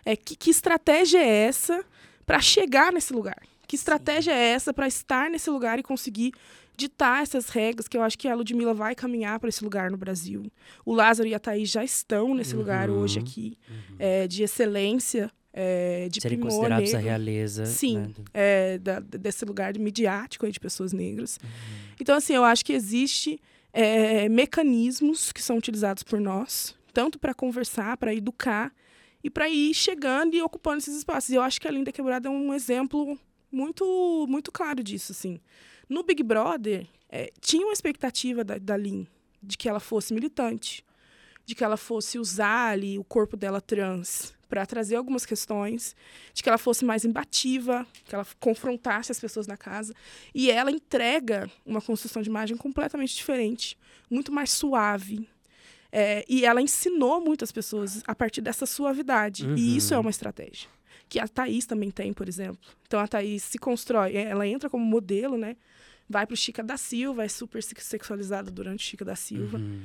É 0.04 0.16
que, 0.16 0.34
que 0.34 0.50
estratégia 0.50 1.18
é 1.18 1.46
essa 1.46 1.84
para 2.24 2.40
chegar 2.40 2.92
nesse 2.92 3.12
lugar? 3.12 3.42
Que 3.66 3.76
estratégia 3.76 4.32
Sim. 4.32 4.38
é 4.38 4.42
essa 4.50 4.72
para 4.74 4.88
estar 4.88 5.30
nesse 5.30 5.48
lugar 5.50 5.78
e 5.78 5.82
conseguir 5.82 6.32
ditar 6.76 7.22
essas 7.22 7.48
regras 7.48 7.86
que 7.86 7.96
eu 7.96 8.02
acho 8.02 8.18
que 8.18 8.26
a 8.26 8.34
Ludmilla 8.34 8.74
vai 8.74 8.94
caminhar 8.94 9.38
para 9.38 9.48
esse 9.48 9.62
lugar 9.62 9.90
no 9.90 9.96
Brasil. 9.96 10.50
O 10.84 10.94
Lázaro 10.94 11.28
e 11.28 11.34
a 11.34 11.38
Thaís 11.38 11.70
já 11.70 11.84
estão 11.84 12.34
nesse 12.34 12.54
uhum, 12.54 12.60
lugar 12.60 12.90
hoje 12.90 13.18
aqui, 13.18 13.58
uhum. 13.68 13.96
é, 13.98 14.26
de 14.26 14.42
excelência 14.42 15.30
é, 15.52 16.08
de 16.08 16.20
Serem 16.20 16.40
considerados 16.40 16.92
negro. 16.92 16.98
a 16.98 17.02
realeza. 17.02 17.66
Sim, 17.66 17.98
né? 17.98 18.12
é, 18.32 18.78
da, 18.78 19.00
desse 19.00 19.44
lugar 19.44 19.76
midiático 19.78 20.46
aí 20.46 20.52
de 20.52 20.60
pessoas 20.60 20.92
negras. 20.92 21.38
Uhum. 21.42 21.50
Então, 22.00 22.16
assim, 22.16 22.34
eu 22.34 22.44
acho 22.44 22.64
que 22.64 22.72
existe 22.72 23.40
é, 23.72 24.28
mecanismos 24.28 25.32
que 25.32 25.42
são 25.42 25.56
utilizados 25.56 26.02
por 26.02 26.20
nós, 26.20 26.74
tanto 26.92 27.18
para 27.18 27.34
conversar, 27.34 27.96
para 27.96 28.14
educar, 28.14 28.72
e 29.22 29.30
para 29.30 29.48
ir 29.48 29.72
chegando 29.72 30.34
e 30.34 30.42
ocupando 30.42 30.78
esses 30.78 30.96
espaços. 30.96 31.30
E 31.30 31.34
eu 31.34 31.42
acho 31.42 31.60
que 31.60 31.68
a 31.68 31.70
Linda 31.70 31.92
Quebrada 31.92 32.28
é 32.28 32.30
um 32.30 32.52
exemplo 32.52 33.18
muito, 33.50 34.26
muito 34.28 34.50
claro 34.50 34.82
disso, 34.82 35.12
assim. 35.12 35.40
No 35.88 36.02
Big 36.02 36.22
Brother, 36.22 36.86
é, 37.08 37.30
tinha 37.40 37.64
uma 37.64 37.72
expectativa 37.72 38.42
da, 38.42 38.58
da 38.58 38.76
Lin 38.76 39.06
de 39.42 39.56
que 39.56 39.68
ela 39.68 39.80
fosse 39.80 40.12
militante, 40.14 40.84
de 41.44 41.54
que 41.54 41.62
ela 41.62 41.76
fosse 41.76 42.18
usar 42.18 42.72
ali 42.72 42.98
o 42.98 43.04
corpo 43.04 43.36
dela 43.36 43.60
trans 43.60 44.34
para 44.52 44.66
trazer 44.66 44.96
algumas 44.96 45.24
questões, 45.24 45.96
de 46.34 46.42
que 46.42 46.48
ela 46.50 46.58
fosse 46.58 46.84
mais 46.84 47.06
imbativa, 47.06 47.86
que 48.04 48.14
ela 48.14 48.26
confrontasse 48.38 49.10
as 49.10 49.18
pessoas 49.18 49.46
na 49.46 49.56
casa. 49.56 49.94
E 50.34 50.50
ela 50.50 50.70
entrega 50.70 51.50
uma 51.64 51.80
construção 51.80 52.20
de 52.20 52.28
imagem 52.28 52.54
completamente 52.54 53.16
diferente, 53.16 53.78
muito 54.10 54.30
mais 54.30 54.50
suave. 54.50 55.26
É, 55.90 56.22
e 56.28 56.44
ela 56.44 56.60
ensinou 56.60 57.18
muitas 57.18 57.50
pessoas 57.50 58.02
a 58.06 58.14
partir 58.14 58.42
dessa 58.42 58.66
suavidade. 58.66 59.46
Uhum. 59.46 59.56
E 59.56 59.74
isso 59.74 59.94
é 59.94 59.98
uma 59.98 60.10
estratégia. 60.10 60.68
Que 61.08 61.18
a 61.18 61.26
Thaís 61.26 61.64
também 61.64 61.90
tem, 61.90 62.12
por 62.12 62.28
exemplo. 62.28 62.60
Então 62.86 63.00
a 63.00 63.08
Thaís 63.08 63.42
se 63.44 63.56
constrói, 63.56 64.14
ela 64.14 64.46
entra 64.46 64.68
como 64.68 64.84
modelo, 64.84 65.38
né? 65.38 65.56
Vai 66.06 66.26
para 66.26 66.34
o 66.34 66.36
Chica 66.36 66.62
da 66.62 66.76
Silva, 66.76 67.24
é 67.24 67.28
super 67.28 67.62
sexualizada 67.62 68.50
durante 68.50 68.84
Chica 68.84 69.02
da 69.02 69.16
Silva. 69.16 69.56
Uhum. 69.56 69.80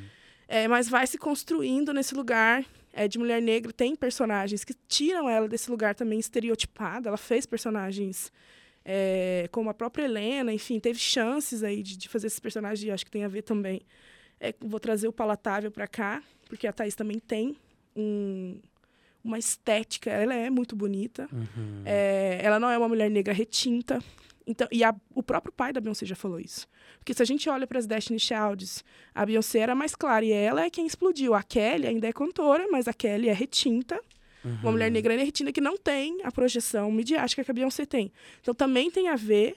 É, 0.47 0.67
mas 0.67 0.87
vai 0.87 1.05
se 1.05 1.17
construindo 1.17 1.93
nesse 1.93 2.15
lugar 2.15 2.63
é, 2.93 3.07
de 3.07 3.19
mulher 3.19 3.41
negra. 3.41 3.73
Tem 3.73 3.95
personagens 3.95 4.63
que 4.63 4.73
tiram 4.87 5.29
ela 5.29 5.47
desse 5.47 5.69
lugar 5.69 5.93
também 5.93 6.19
estereotipado. 6.19 7.07
Ela 7.07 7.17
fez 7.17 7.45
personagens 7.45 8.31
é, 8.89 9.49
como 9.51 9.69
a 9.69 9.73
própria 9.73 10.05
Helena, 10.05 10.53
enfim, 10.53 10.79
teve 10.79 10.97
chances 10.97 11.61
aí 11.61 11.83
de, 11.83 11.97
de 11.97 12.07
fazer 12.07 12.27
esses 12.27 12.39
personagens. 12.39 12.89
Acho 12.93 13.05
que 13.05 13.11
tem 13.11 13.25
a 13.25 13.27
ver 13.27 13.41
também. 13.41 13.81
É, 14.39 14.53
vou 14.61 14.79
trazer 14.79 15.07
o 15.09 15.13
palatável 15.13 15.69
para 15.69 15.87
cá, 15.87 16.23
porque 16.47 16.65
a 16.65 16.71
Thaís 16.71 16.95
também 16.95 17.19
tem 17.19 17.57
um, 17.93 18.57
uma 19.21 19.37
estética. 19.37 20.09
Ela 20.09 20.33
é 20.33 20.49
muito 20.49 20.75
bonita. 20.75 21.27
Uhum. 21.33 21.83
É, 21.85 22.39
ela 22.41 22.59
não 22.59 22.69
é 22.69 22.77
uma 22.77 22.87
mulher 22.87 23.11
negra 23.11 23.33
retinta. 23.33 24.01
Então, 24.47 24.67
e 24.71 24.81
a, 24.83 24.95
o 25.13 25.21
próprio 25.21 25.51
pai 25.51 25.73
da 25.73 25.81
Beyoncé 25.81 26.05
já 26.05 26.15
falou 26.15 26.39
isso. 26.39 26.65
Porque 26.99 27.13
se 27.13 27.21
a 27.21 27.25
gente 27.25 27.49
olha 27.49 27.67
para 27.67 27.77
as 27.77 27.85
Destiny 27.85 28.19
Childs, 28.19 28.83
a 29.13 29.25
Beyoncé 29.25 29.59
era 29.59 29.75
mais 29.75 29.93
clara 29.93 30.23
e 30.23 30.31
ela 30.31 30.63
é 30.63 30.69
quem 30.69 30.87
explodiu. 30.87 31.33
A 31.33 31.43
Kelly 31.43 31.85
ainda 31.85 32.07
é 32.07 32.13
cantora, 32.13 32.65
mas 32.71 32.87
a 32.87 32.93
Kelly 32.93 33.27
é 33.27 33.33
retinta. 33.33 33.99
Uhum. 34.45 34.57
Uma 34.63 34.71
mulher 34.71 34.89
negra 34.89 35.13
é 35.13 35.23
retinta 35.23 35.51
que 35.51 35.59
não 35.59 35.77
tem 35.77 36.19
a 36.23 36.31
projeção 36.31 36.89
midiática 36.89 37.43
que 37.43 37.51
a 37.51 37.53
Beyoncé 37.53 37.85
tem. 37.85 38.11
Então 38.39 38.53
também 38.53 38.89
tem 38.89 39.09
a 39.09 39.17
ver 39.17 39.55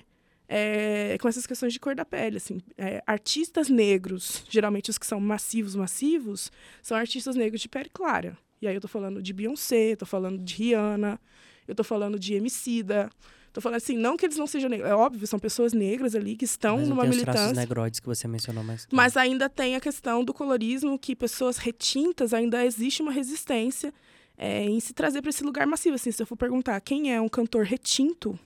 é, 0.48 1.16
com 1.20 1.28
essas 1.28 1.46
questões 1.46 1.72
de 1.72 1.78
cor 1.78 1.94
da 1.94 2.04
pele. 2.04 2.38
Assim, 2.38 2.60
é, 2.76 3.00
artistas 3.06 3.68
negros, 3.68 4.44
geralmente 4.50 4.90
os 4.90 4.98
que 4.98 5.06
são 5.06 5.20
massivos, 5.20 5.76
massivos, 5.76 6.50
são 6.82 6.96
artistas 6.96 7.36
negros 7.36 7.60
de 7.60 7.68
pele 7.68 7.88
clara. 7.88 8.36
E 8.60 8.66
aí 8.66 8.74
eu 8.74 8.80
tô 8.80 8.88
falando 8.88 9.22
de 9.22 9.32
Beyoncé, 9.32 9.94
tô 9.94 10.04
falando 10.04 10.42
de 10.42 10.54
Rihanna, 10.54 11.20
eu 11.68 11.74
tô 11.74 11.84
falando 11.84 12.18
de 12.18 12.34
Emicida, 12.34 13.08
Tô 13.52 13.60
falando 13.60 13.78
assim, 13.78 13.96
não 13.96 14.16
que 14.16 14.26
eles 14.26 14.36
não 14.36 14.46
sejam 14.46 14.70
negros. 14.70 14.88
É 14.88 14.94
óbvio, 14.94 15.26
são 15.26 15.38
pessoas 15.38 15.72
negras 15.72 16.14
ali 16.14 16.36
que 16.36 16.44
estão 16.44 16.78
mas 16.78 16.88
numa 16.88 17.02
tem 17.02 17.10
militância. 17.10 17.46
Os 17.46 17.52
negroides 17.52 17.98
que 17.98 18.06
você 18.06 18.28
mencionou 18.28 18.62
mais. 18.62 18.86
Mas 18.92 19.16
ainda 19.16 19.48
tem 19.48 19.74
a 19.74 19.80
questão 19.80 20.24
do 20.24 20.32
colorismo, 20.32 20.98
que 20.98 21.16
pessoas 21.16 21.58
retintas 21.58 22.32
ainda 22.32 22.64
existe 22.64 23.02
uma 23.02 23.10
resistência 23.10 23.92
é, 24.38 24.64
em 24.64 24.78
se 24.78 24.92
trazer 24.92 25.20
para 25.20 25.30
esse 25.30 25.42
lugar 25.42 25.66
massivo. 25.66 25.96
Assim, 25.96 26.12
se 26.12 26.22
eu 26.22 26.26
for 26.26 26.36
perguntar 26.36 26.80
quem 26.80 27.12
é 27.12 27.20
um 27.20 27.28
cantor 27.28 27.64
retinto, 27.64 28.38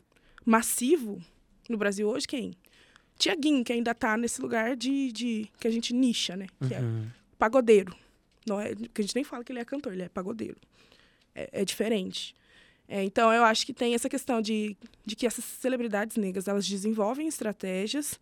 massivo, 0.44 1.20
no 1.68 1.76
Brasil 1.76 2.08
hoje, 2.08 2.26
quem? 2.26 2.54
Tiaguinho, 3.18 3.62
que 3.62 3.72
ainda 3.72 3.92
está 3.92 4.16
nesse 4.16 4.40
lugar 4.40 4.74
de, 4.74 5.12
de. 5.12 5.50
que 5.60 5.68
a 5.68 5.70
gente 5.70 5.92
nicha, 5.92 6.34
né? 6.36 6.46
Que 6.66 6.74
é 6.74 6.80
uhum. 6.80 7.04
é 7.04 7.36
pagodeiro. 7.38 7.94
Não 8.46 8.60
é, 8.60 8.74
que 8.74 9.00
a 9.00 9.02
gente 9.02 9.14
nem 9.14 9.24
fala 9.24 9.44
que 9.44 9.52
ele 9.52 9.60
é 9.60 9.64
cantor, 9.64 9.92
ele 9.92 10.02
é 10.02 10.08
pagodeiro. 10.08 10.56
É, 11.34 11.60
é 11.60 11.64
diferente. 11.64 12.34
É, 12.94 13.02
então, 13.02 13.32
eu 13.32 13.42
acho 13.42 13.66
que 13.66 13.74
tem 13.74 13.92
essa 13.92 14.08
questão 14.08 14.40
de, 14.40 14.76
de 15.04 15.16
que 15.16 15.26
essas 15.26 15.44
celebridades 15.44 16.16
negras 16.16 16.46
elas 16.46 16.64
desenvolvem 16.64 17.26
estratégias 17.26 18.20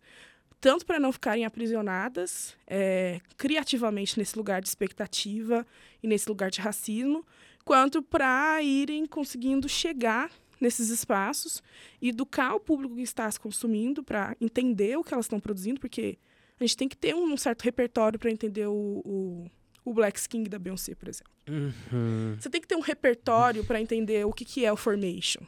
tanto 0.59 0.83
para 0.83 0.99
não 0.99 1.11
ficarem 1.11 1.45
aprisionadas 1.45 2.55
é, 2.65 3.21
criativamente 3.37 4.17
nesse 4.17 4.35
lugar 4.35 4.63
de 4.63 4.67
expectativa 4.67 5.63
e 6.01 6.07
nesse 6.07 6.27
lugar 6.27 6.49
de 6.49 6.59
racismo, 6.59 7.23
quanto 7.63 8.01
para 8.01 8.63
irem 8.63 9.05
conseguindo 9.05 9.69
chegar 9.69 10.31
nesses 10.59 10.89
espaços 10.89 11.61
educar 12.01 12.55
o 12.55 12.59
público 12.59 12.95
que 12.95 13.03
está 13.03 13.29
se 13.29 13.39
consumindo 13.39 14.01
para 14.01 14.35
entender 14.41 14.97
o 14.97 15.03
que 15.03 15.13
elas 15.13 15.25
estão 15.25 15.39
produzindo, 15.39 15.79
porque 15.79 16.17
a 16.59 16.63
gente 16.63 16.77
tem 16.77 16.89
que 16.89 16.97
ter 16.97 17.13
um, 17.13 17.37
certo 17.37 17.61
repertório 17.61 18.17
para 18.17 18.31
entender 18.31 18.65
o, 18.65 19.03
o, 19.05 19.51
o, 19.83 19.93
Black 19.93 20.19
Skin 20.19 20.43
da 20.43 20.59
Beyoncé, 20.59 20.95
por 20.95 21.07
exemplo. 21.07 21.31
Uhum. 21.49 22.35
Você 22.39 22.49
tem 22.49 22.61
que 22.61 22.67
ter 22.67 22.75
um 22.75 22.81
repertório 22.81 23.63
para 23.63 23.81
entender 23.81 24.25
o 24.25 24.31
que, 24.31 24.45
que 24.45 24.65
é 24.65 24.71
o 24.71 24.77
Formation. 24.77 25.41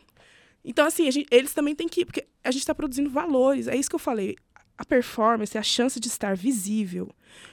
Então, 0.64 0.86
assim, 0.86 1.10
gente, 1.12 1.28
eles 1.32 1.53
também 1.53 1.76
têm 1.76 1.88
que. 1.88 2.06
Porque 2.06 2.26
a 2.44 2.52
gente 2.52 2.62
está 2.62 2.74
produzindo 2.74 3.10
valores. 3.10 3.68
É 3.68 3.76
isso 3.76 3.90
que 3.90 3.95
eu 3.95 3.99
falei 3.99 4.36
a 4.78 4.84
performance, 4.84 5.57
a 5.57 5.64
chance 5.64 5.99
de 5.99 6.07
estar 6.07 6.36
visível, 6.36 7.10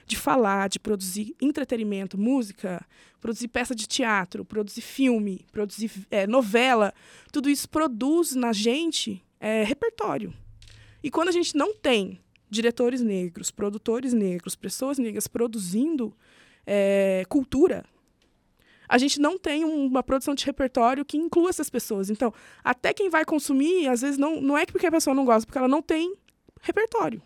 de 0.07 0.17
falar, 0.17 0.69
de 0.69 0.79
produzir 0.79 1.37
entretenimento, 1.41 2.19
música, 2.19 2.85
produzir 3.21 3.49
peça 3.49 3.75
de 3.75 3.87
teatro, 3.87 4.45
produzir 4.45 4.81
filme, 4.81 5.47
produzir 5.53 5.91
é, 6.11 6.27
novela, 6.27 6.93
tudo 7.31 7.49
isso 7.49 7.69
produz 7.69 8.35
na 8.35 8.53
gente 8.53 9.23
é, 9.39 9.63
repertório. 9.63 10.35
E 11.03 11.11
quando 11.11 11.29
a 11.29 11.33
gente 11.33 11.57
não 11.57 11.75
tem 11.75 12.21
diretores 12.51 13.01
negros, 13.01 13.51
produtores 13.51 14.13
negros, 14.13 14.55
pessoas 14.55 14.99
negras 14.99 15.27
produzindo 15.27 16.15
é, 16.67 17.25
cultura, 17.29 17.85
a 18.89 18.99
gente 18.99 19.19
não 19.19 19.39
tem 19.39 19.65
uma 19.65 20.03
produção 20.03 20.35
de 20.35 20.45
repertório 20.45 21.05
que 21.05 21.17
inclua 21.17 21.49
essas 21.49 21.71
pessoas. 21.71 22.11
Então, 22.11 22.33
até 22.63 22.93
quem 22.93 23.09
vai 23.09 23.25
consumir, 23.25 23.89
às 23.89 24.03
vezes, 24.03 24.19
não, 24.19 24.41
não 24.41 24.59
é 24.59 24.67
porque 24.67 24.87
a 24.87 24.91
pessoa 24.91 25.15
não 25.15 25.25
gosta, 25.25 25.47
porque 25.47 25.59
ela 25.59 25.69
não 25.69 25.81
tem 25.81 26.15
repertório 26.61 27.23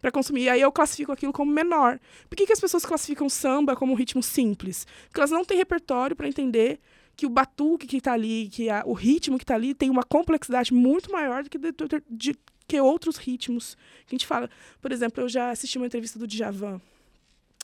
para 0.00 0.12
consumir. 0.12 0.42
E 0.42 0.48
aí 0.48 0.60
eu 0.60 0.70
classifico 0.70 1.12
aquilo 1.12 1.32
como 1.32 1.50
menor. 1.50 1.98
Por 2.28 2.36
que, 2.36 2.46
que 2.46 2.52
as 2.52 2.60
pessoas 2.60 2.84
classificam 2.84 3.28
samba 3.28 3.74
como 3.74 3.92
um 3.92 3.96
ritmo 3.96 4.22
simples? 4.22 4.86
Porque 5.06 5.20
elas 5.20 5.30
não 5.30 5.44
têm 5.44 5.56
repertório 5.56 6.14
para 6.14 6.28
entender 6.28 6.78
que 7.16 7.26
o 7.26 7.30
batuque 7.30 7.86
que 7.86 7.98
está 7.98 8.12
ali, 8.12 8.48
que 8.50 8.68
a, 8.68 8.82
o 8.84 8.92
ritmo 8.92 9.38
que 9.38 9.44
está 9.44 9.54
ali 9.54 9.74
tem 9.74 9.88
uma 9.88 10.02
complexidade 10.02 10.74
muito 10.74 11.10
maior 11.10 11.42
do 11.44 11.50
que 11.50 11.58
de, 11.58 11.72
de, 11.72 12.02
de, 12.10 12.38
que 12.66 12.80
outros 12.80 13.16
ritmos. 13.16 13.76
Que 14.06 14.14
a 14.14 14.18
gente 14.18 14.26
fala, 14.26 14.50
por 14.80 14.92
exemplo, 14.92 15.22
eu 15.22 15.28
já 15.28 15.50
assisti 15.50 15.78
uma 15.78 15.86
entrevista 15.86 16.18
do 16.18 16.26
Djavan, 16.26 16.80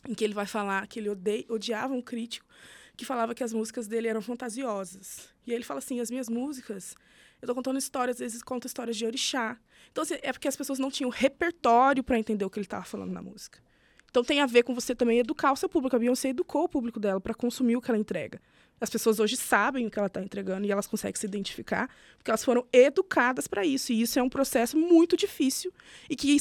em 0.09 0.15
que 0.15 0.25
ele 0.25 0.35
vai 0.35 0.47
falar 0.47 0.87
que 0.87 0.99
ele 0.99 1.09
odeia, 1.09 1.45
odiava 1.49 1.95
um 1.95 2.03
crítico 2.03 2.47
que 2.97 3.05
falava 3.05 3.35
que 3.35 3.43
as 3.43 3.53
músicas 3.53 3.87
dele 3.87 4.09
eram 4.09 4.21
fantasiosas. 4.21 5.29
E 5.47 5.53
ele 5.53 5.65
fala 5.65 5.79
assim: 5.79 6.01
as 6.01 6.11
minhas 6.11 6.29
músicas 6.29 6.95
eu 7.41 7.49
tô 7.49 7.55
contando 7.55 7.79
histórias, 7.79 8.17
às 8.17 8.21
vezes 8.21 8.43
conto 8.43 8.67
histórias 8.67 8.97
de 8.97 9.07
orixá. 9.07 9.59
Então, 9.91 10.03
assim, 10.03 10.17
é 10.21 10.33
porque 10.33 10.47
as 10.47 10.57
pessoas 10.57 10.79
não 10.79 10.91
tinham 10.91 11.11
repertório 11.11 12.05
para 12.05 12.19
entender 12.19 12.45
o 12.45 12.51
que 12.51 12.59
ele 12.59 12.67
estava 12.67 12.85
falando 12.85 13.13
na 13.13 13.23
música. 13.23 13.59
Então 14.11 14.25
tem 14.25 14.41
a 14.41 14.47
ver 14.47 14.65
com 14.65 14.75
você 14.75 14.95
também 14.95 15.21
educar 15.21 15.53
o 15.53 15.57
seu 15.57 15.69
público. 15.69 15.95
A 15.95 15.99
Beyoncé 15.99 16.31
educou 16.31 16.65
o 16.65 16.69
público 16.69 16.99
dela 16.99 17.21
para 17.21 17.33
consumir 17.33 17.77
o 17.77 17.81
que 17.81 17.91
ela 17.91 17.99
entrega. 17.99 18.41
As 18.81 18.91
pessoas 18.91 19.21
hoje 19.21 19.37
sabem 19.37 19.87
o 19.87 19.91
que 19.91 19.99
ela 19.99 20.09
está 20.09 20.21
entregando 20.21 20.67
e 20.67 20.73
elas 20.73 20.87
conseguem 20.87 21.19
se 21.19 21.27
identificar 21.27 21.89
porque 22.17 22.31
elas 22.31 22.45
foram 22.45 22.67
educadas 22.73 23.47
para 23.47 23.65
isso. 23.65 23.93
E 23.93 24.03
isso 24.03 24.19
é 24.19 24.23
um 24.23 24.29
processo 24.29 24.77
muito 24.77 25.17
difícil 25.17 25.73
e 26.09 26.17
que, 26.17 26.37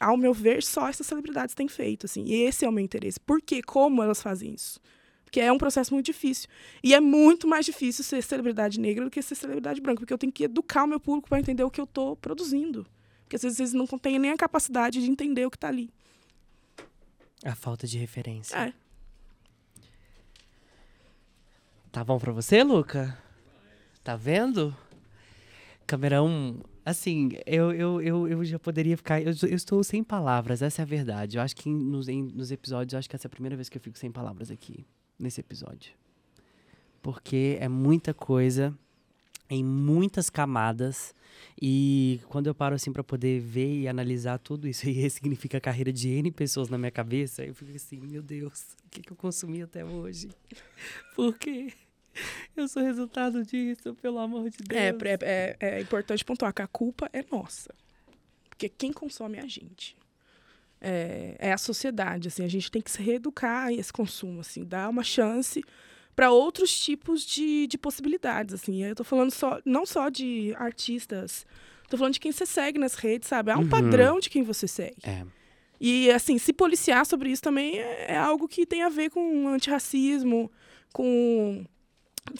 ao 0.00 0.16
meu 0.16 0.32
ver, 0.32 0.62
só 0.62 0.88
essas 0.88 1.06
celebridades 1.06 1.54
têm 1.54 1.68
feito. 1.68 2.06
Assim. 2.06 2.24
E 2.24 2.42
esse 2.42 2.64
é 2.64 2.68
o 2.68 2.72
meu 2.72 2.84
interesse. 2.84 3.18
Por 3.18 3.40
quê? 3.40 3.62
Como 3.62 4.02
elas 4.02 4.22
fazem 4.22 4.54
isso? 4.54 4.80
Porque 5.24 5.40
é 5.40 5.52
um 5.52 5.58
processo 5.58 5.92
muito 5.92 6.06
difícil. 6.06 6.48
E 6.82 6.94
é 6.94 7.00
muito 7.00 7.46
mais 7.46 7.66
difícil 7.66 8.02
ser 8.02 8.22
celebridade 8.22 8.80
negra 8.80 9.04
do 9.04 9.10
que 9.10 9.20
ser 9.20 9.34
celebridade 9.34 9.80
branca, 9.80 10.00
porque 10.00 10.12
eu 10.12 10.18
tenho 10.18 10.32
que 10.32 10.44
educar 10.44 10.84
o 10.84 10.86
meu 10.86 10.98
público 10.98 11.28
para 11.28 11.38
entender 11.38 11.62
o 11.62 11.70
que 11.70 11.80
eu 11.80 11.84
estou 11.84 12.16
produzindo. 12.16 12.86
Porque 13.24 13.36
às 13.36 13.42
vezes 13.42 13.60
eles 13.60 13.72
não 13.74 13.86
têm 13.86 14.18
nem 14.18 14.30
a 14.30 14.36
capacidade 14.38 15.02
de 15.02 15.10
entender 15.10 15.44
o 15.44 15.50
que 15.50 15.56
está 15.56 15.68
ali. 15.68 15.92
A 17.44 17.54
falta 17.54 17.86
de 17.86 17.98
referência. 17.98 18.56
É. 18.56 18.72
Tá 21.92 22.02
bom 22.02 22.18
pra 22.18 22.32
você, 22.32 22.62
Luca? 22.62 23.18
Tá 24.02 24.16
vendo? 24.16 24.74
Câmera 25.86 26.22
1, 26.22 26.60
assim, 26.88 27.30
eu, 27.46 27.72
eu, 27.72 28.00
eu, 28.00 28.28
eu 28.28 28.44
já 28.44 28.58
poderia 28.58 28.96
ficar. 28.96 29.20
Eu, 29.20 29.32
eu, 29.42 29.56
estou 29.56 29.82
sem 29.84 30.02
palavras, 30.02 30.62
essa 30.62 30.82
é 30.82 30.84
a 30.84 30.86
verdade. 30.86 31.36
Eu 31.36 31.42
acho 31.42 31.54
que 31.54 31.68
nos, 31.68 32.08
em, 32.08 32.22
nos 32.22 32.50
episódios, 32.50 32.94
acho 32.94 33.08
que 33.08 33.16
essa 33.16 33.26
é 33.26 33.28
a 33.28 33.30
primeira 33.30 33.56
vez 33.56 33.68
que 33.68 33.76
eu 33.76 33.82
fico 33.82 33.98
sem 33.98 34.10
palavras 34.10 34.50
aqui 34.50 34.86
nesse 35.18 35.40
episódio. 35.40 35.92
Porque 37.02 37.56
é 37.60 37.68
muita 37.68 38.12
coisa 38.12 38.76
em 39.50 39.64
muitas 39.64 40.28
camadas 40.28 41.14
e 41.60 42.20
quando 42.28 42.48
eu 42.48 42.54
paro 42.54 42.74
assim 42.74 42.92
para 42.92 43.02
poder 43.02 43.40
ver 43.40 43.80
e 43.80 43.88
analisar 43.88 44.38
tudo 44.38 44.68
isso 44.68 44.86
e 44.88 44.92
ressignifica 44.92 45.58
a 45.58 45.60
carreira 45.60 45.92
de 45.92 46.08
N 46.08 46.30
pessoas 46.30 46.68
na 46.68 46.76
minha 46.76 46.90
cabeça, 46.90 47.44
eu 47.44 47.54
fico 47.54 47.74
assim, 47.74 48.00
meu 48.00 48.22
Deus, 48.22 48.76
o 48.84 48.90
que, 48.90 49.00
que 49.02 49.12
eu 49.12 49.16
consumi 49.16 49.62
até 49.62 49.84
hoje? 49.84 50.28
Por 51.14 51.36
quê? 51.38 51.72
Eu 52.56 52.68
sou 52.68 52.82
resultado 52.82 53.44
disso, 53.44 53.94
pelo 53.94 54.18
amor 54.18 54.50
de 54.50 54.58
é, 54.70 54.92
Deus. 54.92 55.02
É, 55.22 55.56
é, 55.60 55.76
é 55.76 55.80
importante 55.80 56.24
pontuar 56.24 56.52
que 56.52 56.62
a 56.62 56.66
culpa 56.66 57.08
é 57.12 57.24
nossa. 57.30 57.74
Porque 58.48 58.68
quem 58.68 58.92
consome 58.92 59.38
é 59.38 59.42
a 59.42 59.46
gente 59.46 59.98
é, 60.80 61.36
é, 61.38 61.52
a 61.52 61.58
sociedade. 61.58 62.28
Assim, 62.28 62.44
a 62.44 62.48
gente 62.48 62.70
tem 62.70 62.82
que 62.82 62.90
se 62.90 63.02
reeducar 63.02 63.72
esse 63.72 63.92
consumo, 63.92 64.40
assim, 64.40 64.64
dar 64.64 64.88
uma 64.88 65.02
chance 65.02 65.62
para 66.14 66.30
outros 66.30 66.78
tipos 66.78 67.24
de, 67.24 67.66
de 67.66 67.78
possibilidades. 67.78 68.54
Assim. 68.54 68.82
Eu 68.82 68.92
estou 68.92 69.04
falando 69.04 69.30
só, 69.30 69.60
não 69.64 69.86
só 69.86 70.08
de 70.08 70.54
artistas, 70.56 71.46
estou 71.84 71.98
falando 71.98 72.14
de 72.14 72.20
quem 72.20 72.32
você 72.32 72.46
segue 72.46 72.78
nas 72.78 72.94
redes, 72.94 73.28
sabe? 73.28 73.50
Há 73.50 73.58
um 73.58 73.62
uhum. 73.62 73.68
padrão 73.68 74.18
de 74.20 74.30
quem 74.30 74.42
você 74.42 74.66
segue. 74.66 74.96
É. 75.04 75.24
E, 75.80 76.10
assim, 76.10 76.38
se 76.38 76.52
policiar 76.52 77.06
sobre 77.06 77.30
isso 77.30 77.42
também 77.42 77.78
é, 77.78 78.12
é 78.12 78.16
algo 78.16 78.48
que 78.48 78.66
tem 78.66 78.82
a 78.82 78.88
ver 78.88 79.10
com 79.10 79.48
antirracismo, 79.48 80.50
com. 80.92 81.64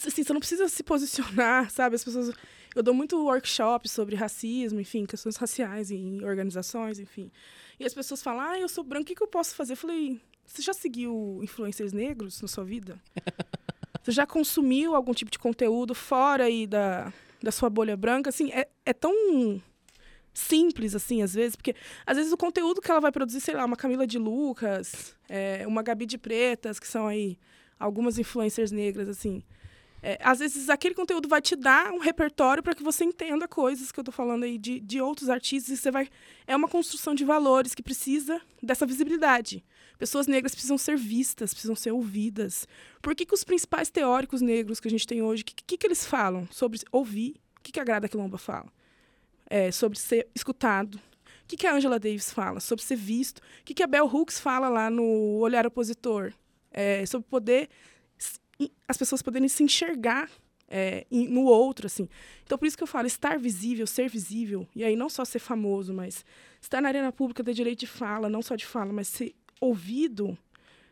Assim, 0.05 0.23
você 0.23 0.33
não 0.33 0.39
precisa 0.39 0.67
se 0.67 0.83
posicionar, 0.83 1.69
sabe? 1.71 1.95
As 1.95 2.03
pessoas. 2.03 2.31
Eu 2.75 2.83
dou 2.83 2.93
muito 2.93 3.17
workshop 3.17 3.89
sobre 3.89 4.15
racismo, 4.15 4.79
enfim, 4.79 5.05
questões 5.05 5.35
raciais 5.35 5.89
em 5.89 6.23
organizações, 6.23 6.99
enfim. 6.99 7.31
E 7.79 7.85
as 7.85 7.93
pessoas 7.93 8.21
falam, 8.21 8.41
ah, 8.41 8.59
eu 8.59 8.69
sou 8.69 8.83
branco, 8.83 9.03
o 9.03 9.05
que, 9.07 9.15
que 9.15 9.23
eu 9.23 9.27
posso 9.27 9.55
fazer? 9.55 9.73
Eu 9.73 9.77
falei, 9.77 10.21
você 10.45 10.61
já 10.61 10.73
seguiu 10.73 11.39
influencers 11.41 11.93
negros 11.93 12.41
na 12.41 12.47
sua 12.47 12.63
vida? 12.63 13.01
você 14.03 14.11
já 14.11 14.27
consumiu 14.27 14.93
algum 14.95 15.13
tipo 15.13 15.31
de 15.31 15.39
conteúdo 15.39 15.95
fora 15.95 16.43
aí 16.43 16.67
da, 16.67 17.11
da 17.41 17.51
sua 17.51 17.71
bolha 17.71 17.97
branca? 17.97 18.29
Assim, 18.29 18.51
é, 18.51 18.67
é 18.85 18.93
tão 18.93 19.59
simples, 20.33 20.95
assim, 20.95 21.21
às 21.21 21.33
vezes, 21.33 21.55
porque 21.55 21.75
às 22.05 22.17
vezes 22.17 22.31
o 22.31 22.37
conteúdo 22.37 22.81
que 22.81 22.89
ela 22.89 22.99
vai 22.99 23.11
produzir, 23.11 23.41
sei 23.41 23.55
lá, 23.55 23.65
uma 23.65 23.75
Camila 23.75 24.05
de 24.05 24.17
Lucas, 24.17 25.15
é, 25.27 25.65
uma 25.67 25.81
Gabi 25.81 26.05
de 26.05 26.17
Pretas, 26.17 26.79
que 26.79 26.87
são 26.87 27.07
aí 27.07 27.37
algumas 27.79 28.17
influencers 28.17 28.71
negras, 28.71 29.07
assim. 29.07 29.43
É, 30.01 30.17
às 30.21 30.39
vezes 30.39 30.69
aquele 30.69 30.95
conteúdo 30.95 31.27
vai 31.27 31.41
te 31.41 31.55
dar 31.55 31.91
um 31.91 31.99
repertório 31.99 32.63
para 32.63 32.73
que 32.73 32.83
você 32.83 33.03
entenda 33.03 33.47
coisas 33.47 33.91
que 33.91 33.99
eu 33.99 34.01
estou 34.01 34.13
falando 34.13 34.43
aí 34.43 34.57
de, 34.57 34.79
de 34.79 35.01
outros 35.01 35.29
artistas. 35.29 35.77
E 35.77 35.77
você 35.77 35.91
vai. 35.91 36.07
É 36.47 36.55
uma 36.55 36.67
construção 36.67 37.13
de 37.13 37.25
valores 37.25 37.75
que 37.75 37.83
precisa 37.83 38.41
dessa 38.63 38.85
visibilidade. 38.85 39.63
Pessoas 39.97 40.27
negras 40.27 40.53
precisam 40.53 40.77
ser 40.77 40.95
vistas, 40.95 41.53
precisam 41.53 41.75
ser 41.75 41.91
ouvidas. 41.91 42.65
Por 43.01 43.13
que, 43.13 43.25
que 43.25 43.33
os 43.33 43.43
principais 43.43 43.89
teóricos 43.89 44.39
negros 44.39 44.79
que 44.79 44.87
a 44.87 44.91
gente 44.91 45.05
tem 45.05 45.21
hoje, 45.21 45.43
que, 45.43 45.53
que, 45.53 45.77
que, 45.77 45.87
eles 45.87 46.05
falam 46.05 46.47
sobre 46.49 46.79
ouvir? 46.89 47.35
O 47.57 47.61
que, 47.61 47.73
que 47.73 47.79
a 47.81 47.83
Grada 47.83 48.07
Quilomba 48.07 48.37
fala? 48.37 48.71
É, 49.49 49.71
sobre 49.71 49.99
ser 49.99 50.29
escutado. 50.33 50.95
O 50.95 51.47
que, 51.49 51.57
que 51.57 51.67
a 51.67 51.73
Angela 51.73 51.99
Davis 51.99 52.31
fala? 52.31 52.61
Sobre 52.61 52.85
ser 52.85 52.95
visto. 52.95 53.39
O 53.39 53.65
que, 53.65 53.73
que 53.73 53.83
a 53.83 53.87
Bell 53.87 54.05
Hooks 54.05 54.39
fala 54.39 54.69
lá 54.69 54.89
no 54.89 55.37
Olhar 55.39 55.67
Opositor? 55.67 56.31
É, 56.71 57.05
sobre 57.05 57.27
poder 57.27 57.67
as 58.87 58.97
pessoas 58.97 59.21
poderem 59.21 59.47
se 59.47 59.63
enxergar 59.63 60.29
é, 60.69 61.05
no 61.09 61.43
outro, 61.45 61.87
assim. 61.87 62.07
Então, 62.43 62.57
por 62.57 62.67
isso 62.67 62.77
que 62.77 62.83
eu 62.83 62.87
falo, 62.87 63.07
estar 63.07 63.39
visível, 63.39 63.87
ser 63.87 64.09
visível, 64.09 64.67
e 64.75 64.83
aí 64.83 64.95
não 64.95 65.09
só 65.09 65.25
ser 65.25 65.39
famoso, 65.39 65.93
mas 65.93 66.23
estar 66.61 66.81
na 66.81 66.89
arena 66.89 67.11
pública, 67.11 67.43
ter 67.43 67.53
direito 67.53 67.79
de 67.79 67.87
fala, 67.87 68.29
não 68.29 68.41
só 68.41 68.55
de 68.55 68.65
fala, 68.65 68.93
mas 68.93 69.07
ser 69.07 69.33
ouvido, 69.59 70.37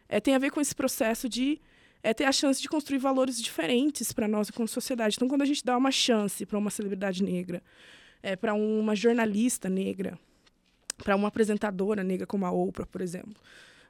é, 0.09 0.19
tem 0.19 0.35
a 0.35 0.39
ver 0.39 0.51
com 0.51 0.59
esse 0.59 0.73
processo 0.73 1.29
de 1.29 1.61
é, 2.01 2.13
ter 2.13 2.25
a 2.25 2.31
chance 2.31 2.61
de 2.61 2.67
construir 2.67 2.99
valores 2.99 3.41
diferentes 3.41 4.11
para 4.11 4.27
nós 4.27 4.49
como 4.49 4.67
sociedade. 4.67 5.15
Então, 5.15 5.27
quando 5.27 5.41
a 5.41 5.45
gente 5.45 5.63
dá 5.63 5.77
uma 5.77 5.91
chance 5.91 6.45
para 6.45 6.57
uma 6.57 6.69
celebridade 6.69 7.23
negra, 7.23 7.61
é, 8.23 8.35
para 8.35 8.53
uma 8.53 8.95
jornalista 8.95 9.69
negra, 9.69 10.17
para 11.03 11.15
uma 11.15 11.27
apresentadora 11.27 12.03
negra 12.03 12.25
como 12.25 12.45
a 12.45 12.51
Oprah, 12.51 12.87
por 12.87 13.01
exemplo, 13.01 13.35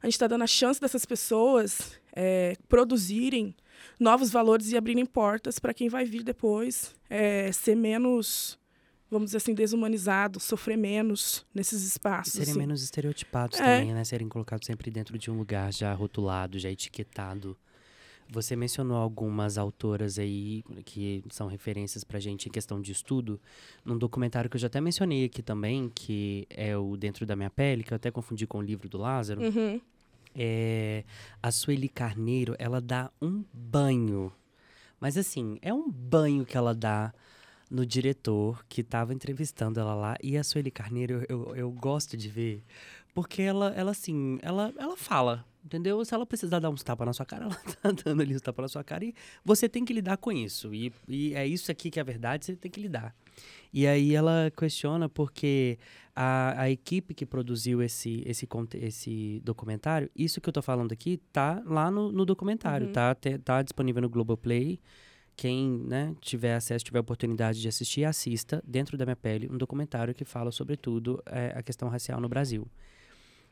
a 0.02 0.06
gente 0.06 0.16
está 0.16 0.28
dando 0.28 0.44
a 0.44 0.48
chance 0.48 0.80
dessas 0.80 1.06
pessoas 1.06 2.00
é, 2.14 2.56
produzirem 2.68 3.56
novos 4.00 4.30
valores 4.30 4.72
e 4.72 4.78
abrirem 4.78 5.06
portas 5.06 5.60
para 5.60 5.74
quem 5.74 5.90
vai 5.90 6.06
vir 6.06 6.24
depois 6.24 6.96
é, 7.10 7.52
ser 7.52 7.76
menos, 7.76 8.60
vamos 9.10 9.28
dizer 9.28 9.38
assim, 9.38 9.54
desumanizado, 9.54 10.40
sofrer 10.40 10.78
menos 10.78 11.46
nesses 11.54 11.84
espaços. 11.84 12.34
Serem 12.34 12.52
assim. 12.52 12.60
menos 12.60 12.84
estereotipados 12.84 13.60
é. 13.60 13.64
também, 13.64 13.94
né? 13.94 14.04
Serem 14.04 14.30
colocados 14.30 14.66
sempre 14.66 14.92
dentro 14.92 15.18
de 15.18 15.32
um 15.32 15.38
lugar 15.38 15.72
já 15.74 15.94
rotulado, 15.94 16.60
já 16.60 16.70
etiquetado. 16.70 17.58
Você 18.30 18.58
mencionou 18.58 18.98
algumas 18.98 19.58
autoras 19.58 20.20
aí 20.20 20.62
que 20.84 21.24
são 21.30 21.48
referências 21.48 22.04
pra 22.04 22.20
gente 22.20 22.50
em 22.50 22.52
questão 22.52 22.82
de 22.82 22.92
estudo. 22.92 23.40
Num 23.86 23.98
documentário 23.98 24.50
que 24.50 24.58
eu 24.58 24.60
já 24.60 24.68
até 24.68 24.82
mencionei 24.82 25.26
aqui 25.26 25.42
também, 25.42 25.90
que 25.96 26.46
é 26.50 26.76
o 26.76 26.98
Dentro 26.98 27.26
da 27.26 27.38
Minha 27.38 27.50
Pele, 27.50 27.84
que 27.84 27.94
eu 27.94 27.96
até 27.96 28.12
confundi 28.12 28.46
com 28.46 28.58
o 28.58 28.62
livro 28.62 28.90
do 28.90 28.98
Lázaro. 28.98 29.42
Uhum. 29.42 29.80
É, 30.36 31.04
a 31.42 31.52
Sueli 31.52 31.90
Carneiro, 31.90 32.56
ela 32.60 32.80
dá 32.80 33.12
um 33.22 33.44
banho. 33.54 34.32
Mas 35.00 35.18
assim, 35.18 35.58
é 35.62 35.74
um 35.74 35.90
banho 35.90 36.46
que 36.46 36.58
ela 36.58 36.74
dá 36.74 37.14
no 37.70 37.86
diretor 37.86 38.66
que 38.68 38.82
estava 38.82 39.14
entrevistando 39.14 39.80
ela 39.80 39.94
lá. 39.94 40.16
E 40.22 40.38
a 40.38 40.44
Sueli 40.44 40.72
Carneiro, 40.72 41.26
eu, 41.28 41.56
eu 41.56 41.72
gosto 41.72 42.16
de 42.16 42.30
ver, 42.30 42.64
porque 43.14 43.42
ela, 43.42 43.74
ela 43.76 43.92
assim, 43.92 44.40
ela, 44.42 44.74
ela 44.78 44.96
fala, 44.96 45.46
entendeu? 45.64 46.04
Se 46.06 46.14
ela 46.14 46.26
precisar 46.26 46.60
dar 46.60 46.70
uns 46.70 46.84
tapas 46.84 47.06
na 47.06 47.14
sua 47.14 47.26
cara, 47.26 47.46
ela 47.46 47.56
tá 47.82 47.92
dando 48.04 48.22
ali 48.22 48.36
uns 48.36 48.42
tapas 48.42 48.64
na 48.64 48.70
sua 48.70 48.84
cara 48.84 49.04
e 49.06 49.14
você 49.44 49.68
tem 49.68 49.84
que 49.84 49.94
lidar 49.94 50.18
com 50.18 50.32
isso. 50.32 50.74
E, 50.74 50.94
e 51.08 51.34
é 51.34 51.46
isso 51.46 51.72
aqui 51.72 51.92
que 51.92 52.00
é 52.00 52.02
a 52.02 52.06
verdade, 52.06 52.46
você 52.46 52.56
tem 52.56 52.72
que 52.72 52.80
lidar. 52.80 53.16
E 53.74 53.86
aí 53.86 54.16
ela 54.16 54.52
questiona 54.58 55.08
porque 55.10 55.78
a, 56.16 56.62
a 56.62 56.70
equipe 56.70 57.14
que 57.14 57.26
produziu 57.26 57.82
esse, 57.82 58.24
esse, 58.26 58.48
esse 58.82 59.42
documentário, 59.44 60.10
isso 60.16 60.42
que 60.42 60.50
eu 60.50 60.54
tô 60.54 60.62
falando 60.62 60.92
aqui, 60.92 61.18
tá 61.32 61.62
lá 61.66 61.92
no, 61.92 62.12
no 62.12 62.26
documentário, 62.26 62.88
Uhum. 62.88 62.94
tá, 62.94 63.14
te- 63.14 63.38
tá 63.38 63.62
disponível 63.62 64.02
no 64.02 64.10
Globoplay. 64.10 64.80
Quem 65.36 65.78
né, 65.86 66.16
tiver 66.20 66.56
acesso, 66.56 66.84
tiver 66.84 67.00
oportunidade 67.00 67.62
de 67.62 67.68
assistir, 67.68 68.04
assista 68.06 68.64
Dentro 68.66 68.98
da 68.98 69.06
Minha 69.06 69.16
Pele, 69.16 69.48
um 69.52 69.58
documentário 69.58 70.16
que 70.16 70.26
fala 70.26 70.52
sobre 70.52 70.76
tudo 70.76 71.22
é, 71.28 71.54
a 71.56 71.62
questão 71.62 71.88
racial 71.90 72.20
no 72.20 72.28
Brasil. 72.28 72.68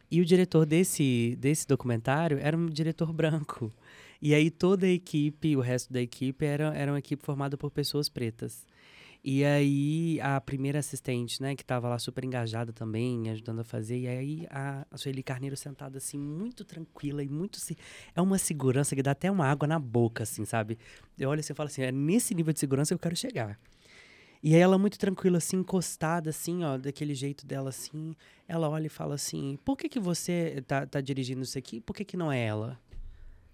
E 0.09 0.19
o 0.21 0.25
diretor 0.25 0.65
desse, 0.65 1.35
desse 1.39 1.67
documentário 1.67 2.39
era 2.39 2.57
um 2.57 2.65
diretor 2.67 3.11
branco. 3.13 3.71
E 4.21 4.33
aí 4.33 4.49
toda 4.49 4.85
a 4.87 4.89
equipe, 4.89 5.55
o 5.55 5.59
resto 5.59 5.91
da 5.93 6.01
equipe, 6.01 6.43
era, 6.45 6.73
era 6.75 6.91
uma 6.91 6.99
equipe 6.99 7.23
formada 7.23 7.55
por 7.57 7.69
pessoas 7.69 8.09
pretas. 8.09 8.65
E 9.27 9.43
aí 9.43 10.19
a 10.21 10.39
primeira 10.39 10.77
assistente, 10.77 11.41
né, 11.41 11.55
que 11.55 11.63
estava 11.63 11.89
lá 11.89 11.97
super 11.97 12.23
engajada 12.23 12.71
também, 12.71 13.27
ajudando 13.31 13.61
a 13.61 13.63
fazer, 13.63 13.97
e 13.97 14.07
aí 14.07 14.47
a, 14.51 14.85
a 14.91 14.97
Sueli 14.97 15.23
Carneiro 15.23 15.57
sentada 15.57 15.97
assim, 15.97 16.19
muito 16.19 16.63
tranquila 16.63 17.23
e 17.23 17.27
muito... 17.27 17.59
se- 17.59 17.75
É 18.15 18.21
uma 18.21 18.37
segurança 18.37 18.95
que 18.95 19.01
dá 19.01 19.11
até 19.11 19.31
uma 19.31 19.47
água 19.47 19.67
na 19.67 19.79
boca, 19.79 20.21
assim, 20.21 20.45
sabe? 20.45 20.77
Eu 21.17 21.29
olho 21.31 21.39
assim 21.39 21.53
e 21.53 21.55
falo 21.55 21.67
assim, 21.67 21.81
é 21.81 21.91
nesse 21.91 22.35
nível 22.35 22.53
de 22.53 22.59
segurança 22.59 22.89
que 22.89 22.93
eu 22.93 22.99
quero 22.99 23.15
chegar. 23.15 23.59
E 24.43 24.53
aí 24.53 24.61
ela 24.61 24.77
muito 24.77 24.99
tranquila, 24.99 25.39
assim, 25.39 25.57
encostada, 25.57 26.29
assim, 26.29 26.63
ó, 26.63 26.77
daquele 26.77 27.15
jeito 27.15 27.47
dela, 27.47 27.69
assim. 27.69 28.15
Ela 28.47 28.69
olha 28.69 28.85
e 28.85 28.89
fala 28.89 29.15
assim, 29.15 29.57
por 29.65 29.75
que 29.75 29.89
que 29.89 29.99
você 29.99 30.63
tá, 30.67 30.85
tá 30.85 31.01
dirigindo 31.01 31.41
isso 31.41 31.57
aqui? 31.57 31.81
Por 31.81 31.95
que 31.95 32.05
que 32.05 32.15
não 32.15 32.31
é 32.31 32.45
ela? 32.45 32.79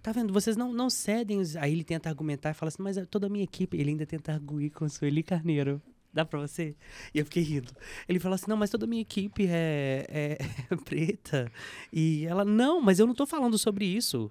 Tá 0.01 0.11
vendo? 0.11 0.33
Vocês 0.33 0.57
não, 0.57 0.73
não 0.73 0.89
cedem. 0.89 1.41
Aí 1.59 1.71
ele 1.71 1.83
tenta 1.83 2.09
argumentar 2.09 2.51
e 2.51 2.53
fala 2.53 2.69
assim, 2.69 2.81
mas 2.81 2.97
é 2.97 3.05
toda 3.05 3.27
a 3.27 3.29
minha 3.29 3.43
equipe. 3.43 3.77
Ele 3.77 3.91
ainda 3.91 4.05
tenta 4.05 4.33
arguir 4.33 4.71
com 4.71 4.85
a 4.85 4.89
Sueli 4.89 5.21
Carneiro. 5.21 5.81
Dá 6.13 6.25
pra 6.25 6.39
você? 6.39 6.75
E 7.13 7.19
eu 7.19 7.25
fiquei 7.25 7.43
rindo. 7.43 7.71
Ele 8.07 8.19
fala 8.19 8.35
assim, 8.35 8.47
não, 8.49 8.57
mas 8.57 8.69
toda 8.69 8.85
a 8.85 8.87
minha 8.87 9.01
equipe 9.01 9.47
é, 9.47 10.05
é, 10.09 10.37
é 10.71 10.75
preta. 10.83 11.51
E 11.93 12.25
ela, 12.25 12.43
não, 12.43 12.81
mas 12.81 12.99
eu 12.99 13.07
não 13.07 13.13
tô 13.13 13.25
falando 13.25 13.57
sobre 13.57 13.85
isso. 13.85 14.29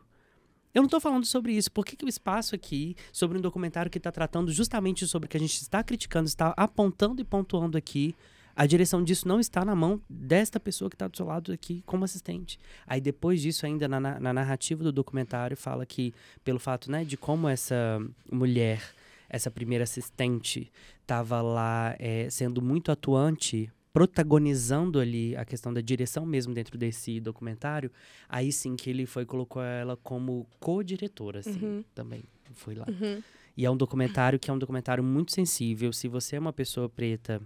Eu 0.74 0.82
não 0.82 0.88
tô 0.88 1.01
falando 1.01 1.24
sobre 1.24 1.52
isso. 1.52 1.70
Por 1.70 1.84
que, 1.84 1.97
que 1.97 2.05
o 2.05 2.09
espaço 2.09 2.55
aqui, 2.55 2.97
sobre 3.12 3.38
um 3.38 3.40
documentário 3.40 3.90
que 3.90 3.98
está 3.98 4.12
tratando 4.12 4.52
justamente 4.52 5.06
sobre 5.06 5.26
o 5.26 5.28
que 5.28 5.36
a 5.36 5.40
gente 5.40 5.55
está 5.55 5.82
criticando, 5.82 6.28
está 6.28 6.52
apontando 6.56 7.20
e 7.20 7.24
pontuando 7.24 7.78
aqui, 7.78 8.14
a 8.62 8.66
direção 8.66 9.03
disso 9.03 9.27
não 9.27 9.41
está 9.41 9.65
na 9.65 9.74
mão 9.74 10.01
desta 10.09 10.61
pessoa 10.61 10.91
que 10.91 10.95
está 10.95 11.09
do 11.09 11.16
seu 11.16 11.24
lado 11.27 11.51
aqui 11.53 11.82
como 11.87 12.05
assistente. 12.05 12.59
Aí 12.87 13.01
depois 13.01 13.41
disso, 13.41 13.65
ainda 13.65 13.89
na, 13.89 13.99
na- 13.99 14.20
na 14.20 14.32
narrativa 14.35 14.85
do 14.85 14.93
documentário, 14.93 15.57
fala 15.57 15.87
que, 15.87 16.12
pelo 16.45 16.59
fato 16.59 16.91
né, 16.91 17.05
de 17.05 17.16
como 17.16 17.49
essa 17.49 17.99
mulher, 18.31 18.82
essa 19.28 19.51
primeira 19.51 19.85
assistente, 19.85 20.70
estava 21.01 21.41
lá 21.41 21.95
eh, 21.99 22.28
sendo 22.31 22.61
muito 22.61 22.93
atuante, 22.93 23.70
protagonizando 23.93 25.01
ali 25.01 25.35
a 25.37 25.45
questão 25.45 25.73
da 25.73 25.81
direção 25.81 26.27
mesmo 26.27 26.53
dentro 26.53 26.77
desse 26.77 27.19
documentário, 27.20 27.91
aí 28.28 28.53
sim 28.53 28.77
que 28.77 28.91
ele 28.91 29.07
foi 29.07 29.24
colocou 29.24 29.62
ela 29.62 29.97
como 29.97 30.47
co-diretora, 30.61 31.41
assim, 31.41 31.59
Uhum. 31.65 31.85
também. 31.95 32.23
Foi 32.55 32.74
lá. 32.74 32.85
Uhum. 32.89 33.23
E 33.57 33.65
é 33.65 33.70
um 33.70 33.77
documentário 33.77 34.39
que 34.39 34.51
é 34.51 34.53
um 34.53 34.59
documentário 34.59 35.03
muito 35.03 35.32
sensível. 35.32 35.93
Se 35.93 36.09
você 36.09 36.37
é 36.37 36.39
uma 36.39 36.53
pessoa 36.53 36.89
preta 36.89 37.41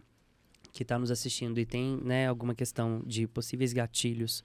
que 0.74 0.82
está 0.82 0.98
nos 0.98 1.10
assistindo 1.10 1.58
e 1.58 1.64
tem 1.64 1.98
né, 2.02 2.26
alguma 2.26 2.54
questão 2.54 3.00
de 3.06 3.28
possíveis 3.28 3.72
gatilhos 3.72 4.42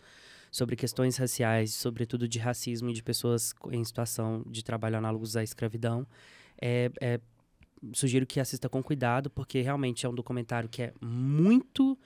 sobre 0.51 0.75
questões 0.75 1.17
raciais, 1.17 1.73
sobretudo 1.73 2.27
de 2.27 2.37
racismo 2.37 2.89
e 2.91 2.93
de 2.93 3.01
pessoas 3.01 3.53
em 3.71 3.83
situação 3.83 4.43
de 4.47 4.63
trabalho 4.63 4.97
análogos 4.97 5.35
à 5.35 5.43
escravidão, 5.43 6.07
é, 6.61 6.91
é- 7.01 7.19
sugiro 7.93 8.25
que 8.27 8.39
assista 8.39 8.69
com 8.69 8.83
cuidado, 8.83 9.29
porque 9.29 9.61
realmente 9.61 10.05
é 10.05 10.09
um 10.09 10.13
documentário 10.13 10.69
que 10.69 10.83
é 10.83 10.93
muito 11.01 11.97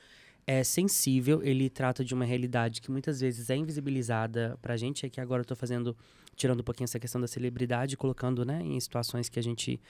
é, 0.46 0.64
sensível. 0.64 1.42
Ele 1.44 1.70
trata 1.70 2.04
de 2.04 2.14
uma 2.14 2.26
realidade 2.26 2.80
que 2.80 2.92
muitas 2.92 3.20
vezes 3.20 3.50
é 3.50 3.56
invisibilizada 3.56 4.58
pra 4.62 4.78
gente. 4.78 5.06
É 5.06 5.10
que 5.10 5.20
agora 5.20 5.42
eu 5.42 5.46
tô 5.46 5.56
fazendo, 5.56 5.98
tirando 6.36 6.60
um 6.60 6.64
pouquinho 6.64 6.86
essa 6.86 7.00
questão 7.00 7.20
da 7.20 7.28
celebridade, 7.28 7.98
colocando 7.98 8.46
né, 8.46 8.62
em 8.62 8.80
situações 8.80 9.30
que 9.30 9.40
a 9.40 9.44
gente 9.44 9.82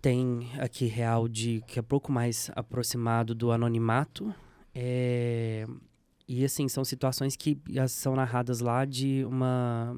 tem 0.00 0.50
aqui 0.58 0.86
real 0.86 1.28
de 1.28 1.62
que 1.66 1.78
é 1.78 1.82
pouco 1.82 2.10
mais 2.12 2.50
aproximado 2.54 3.34
do 3.34 3.50
anonimato. 3.50 4.32
É, 4.74 5.66
e 6.26 6.44
assim, 6.44 6.68
são 6.68 6.84
situações 6.84 7.36
que 7.36 7.58
as- 7.80 7.92
são 7.92 8.14
narradas 8.14 8.60
lá 8.60 8.84
de 8.84 9.24
uma 9.24 9.96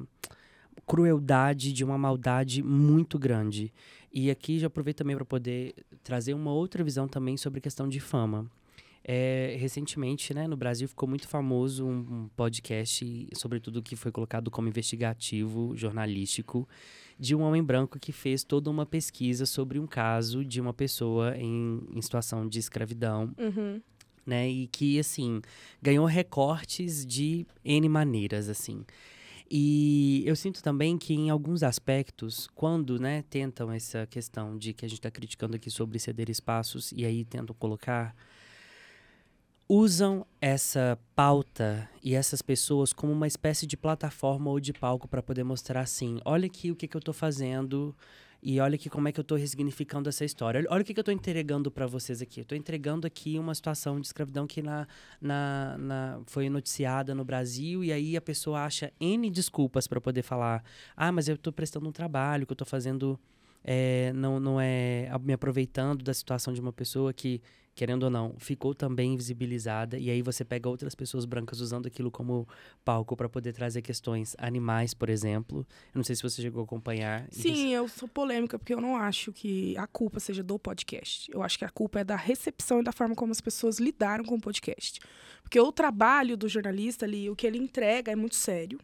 crueldade, 0.87 1.71
de 1.71 1.83
uma 1.83 1.97
maldade 1.97 2.63
muito 2.63 3.19
grande. 3.19 3.71
E 4.13 4.29
aqui 4.29 4.59
já 4.59 4.67
aproveito 4.67 4.97
também 4.97 5.15
para 5.15 5.25
poder 5.25 5.73
trazer 6.03 6.33
uma 6.33 6.51
outra 6.51 6.83
visão 6.83 7.07
também 7.07 7.37
sobre 7.37 7.59
a 7.59 7.61
questão 7.61 7.87
de 7.87 7.99
fama. 7.99 8.49
É, 9.03 9.55
recentemente, 9.59 10.31
né, 10.33 10.47
no 10.47 10.55
Brasil 10.55 10.87
ficou 10.87 11.09
muito 11.09 11.27
famoso 11.27 11.85
um, 11.87 11.99
um 11.99 12.29
podcast, 12.35 13.27
sobretudo 13.33 13.81
que 13.81 13.95
foi 13.95 14.11
colocado 14.11 14.51
como 14.51 14.67
investigativo, 14.67 15.75
jornalístico, 15.75 16.67
de 17.21 17.35
um 17.35 17.41
homem 17.41 17.63
branco 17.63 17.99
que 17.99 18.11
fez 18.11 18.43
toda 18.43 18.67
uma 18.67 18.83
pesquisa 18.83 19.45
sobre 19.45 19.77
um 19.77 19.85
caso 19.85 20.43
de 20.43 20.59
uma 20.59 20.73
pessoa 20.73 21.37
em, 21.37 21.79
em 21.93 22.01
situação 22.01 22.47
de 22.49 22.57
escravidão, 22.57 23.31
Uhum. 23.37 23.79
né, 24.25 24.49
e 24.49 24.65
que, 24.65 24.97
assim, 24.99 25.39
ganhou 25.79 26.07
recortes 26.07 27.05
de 27.05 27.45
N 27.63 27.87
maneiras, 27.87 28.49
assim. 28.49 28.83
E 29.53 30.23
eu 30.25 30.35
sinto 30.35 30.63
também 30.63 30.97
que 30.97 31.13
em 31.13 31.29
alguns 31.29 31.61
aspectos, 31.61 32.49
quando, 32.55 32.99
né, 32.99 33.23
tentam 33.29 33.71
essa 33.71 34.07
questão 34.07 34.57
de 34.57 34.73
que 34.73 34.83
a 34.83 34.89
gente 34.89 34.97
está 34.97 35.11
criticando 35.11 35.55
aqui 35.55 35.69
sobre 35.69 35.99
ceder 35.99 36.27
espaços 36.27 36.91
e 36.91 37.05
aí 37.05 37.23
tentam 37.23 37.55
colocar 37.59 38.15
usam 39.73 40.25
essa 40.41 40.99
pauta 41.15 41.89
e 42.03 42.13
essas 42.13 42.41
pessoas 42.41 42.91
como 42.91 43.13
uma 43.13 43.25
espécie 43.25 43.65
de 43.65 43.77
plataforma 43.77 44.49
ou 44.49 44.59
de 44.59 44.73
palco 44.73 45.07
para 45.07 45.23
poder 45.23 45.45
mostrar 45.45 45.79
assim, 45.79 46.19
olha 46.25 46.45
aqui 46.45 46.71
o 46.71 46.75
que, 46.75 46.89
que 46.89 46.97
eu 46.97 46.99
estou 46.99 47.13
fazendo 47.13 47.95
e 48.43 48.59
olha 48.59 48.75
aqui 48.75 48.89
como 48.89 49.07
é 49.07 49.13
que 49.13 49.19
eu 49.19 49.21
estou 49.21 49.37
ressignificando 49.37 50.09
essa 50.09 50.25
história. 50.25 50.65
Olha, 50.69 50.81
o 50.81 50.83
que, 50.83 50.93
que 50.93 50.99
eu 50.99 51.03
estou 51.03 51.13
entregando 51.13 51.71
para 51.71 51.87
vocês 51.87 52.21
aqui. 52.21 52.41
Eu 52.41 52.43
estou 52.43 52.57
entregando 52.57 53.07
aqui 53.07 53.39
uma 53.39 53.55
situação 53.55 54.01
de 54.01 54.07
escravidão 54.07 54.45
que 54.45 54.61
na, 54.61 54.85
na, 55.21 55.77
na- 55.77 56.19
foi 56.25 56.49
noticiada 56.49 57.15
no 57.15 57.23
Brasil 57.23 57.81
e 57.81 57.93
aí 57.93 58.17
a 58.17 58.21
pessoa 58.21 58.65
acha 58.65 58.91
N 58.99 59.29
desculpas 59.29 59.87
para 59.87 60.01
poder 60.01 60.21
falar 60.21 60.65
ah, 60.97 61.13
mas 61.13 61.29
eu 61.29 61.35
estou 61.35 61.53
prestando 61.53 61.87
um 61.87 61.93
trabalho, 61.93 62.45
que 62.45 62.51
eu 62.51 62.55
estou 62.55 62.67
fazendo... 62.67 63.17
é, 63.63 64.11
não, 64.13 64.39
não 64.39 64.59
é 64.59 65.09
me 65.21 65.33
aproveitando 65.33 66.03
da 66.03 66.13
situação 66.13 66.53
de 66.53 66.61
uma 66.61 66.73
pessoa 66.73 67.13
que 67.13 67.41
querendo 67.73 68.03
ou 68.03 68.09
não, 68.09 68.35
ficou 68.37 68.73
também 68.73 69.13
invisibilizada. 69.13 69.97
E 69.97 70.09
aí 70.09 70.21
você 70.21 70.43
pega 70.43 70.69
outras 70.69 70.93
pessoas 70.93 71.25
brancas 71.25 71.59
usando 71.59 71.87
aquilo 71.87 72.11
como 72.11 72.47
palco 72.83 73.15
para 73.15 73.29
poder 73.29 73.53
trazer 73.53 73.81
questões 73.81 74.35
animais, 74.37 74.93
por 74.93 75.09
exemplo. 75.09 75.65
Eu 75.93 75.99
não 75.99 76.03
sei 76.03 76.15
se 76.15 76.21
você 76.21 76.41
chegou 76.41 76.61
a 76.61 76.63
acompanhar. 76.63 77.27
isso. 77.31 77.41
Sim, 77.41 77.73
eu 77.73 77.87
sou 77.87 78.07
polêmica 78.07 78.59
porque 78.59 78.73
eu 78.73 78.81
não 78.81 78.95
acho 78.95 79.31
que 79.31 79.75
a 79.77 79.87
culpa 79.87 80.19
seja 80.19 80.43
do 80.43 80.59
podcast. 80.59 81.31
Eu 81.33 81.41
acho 81.41 81.57
que 81.57 81.65
a 81.65 81.69
culpa 81.69 82.01
é 82.01 82.03
da 82.03 82.15
recepção 82.15 82.81
e 82.81 82.83
da 82.83 82.91
forma 82.91 83.15
como 83.15 83.31
as 83.31 83.41
pessoas 83.41 83.79
lidaram 83.79 84.23
com 84.23 84.35
o 84.35 84.41
podcast. 84.41 84.99
Porque 85.41 85.59
o 85.59 85.71
trabalho 85.71 86.35
do 86.35 86.49
jornalista 86.49 87.05
ali, 87.05 87.29
o 87.29 87.35
que 87.35 87.47
ele 87.47 87.57
entrega 87.57 88.11
é 88.11 88.15
muito 88.15 88.35
sério. 88.35 88.79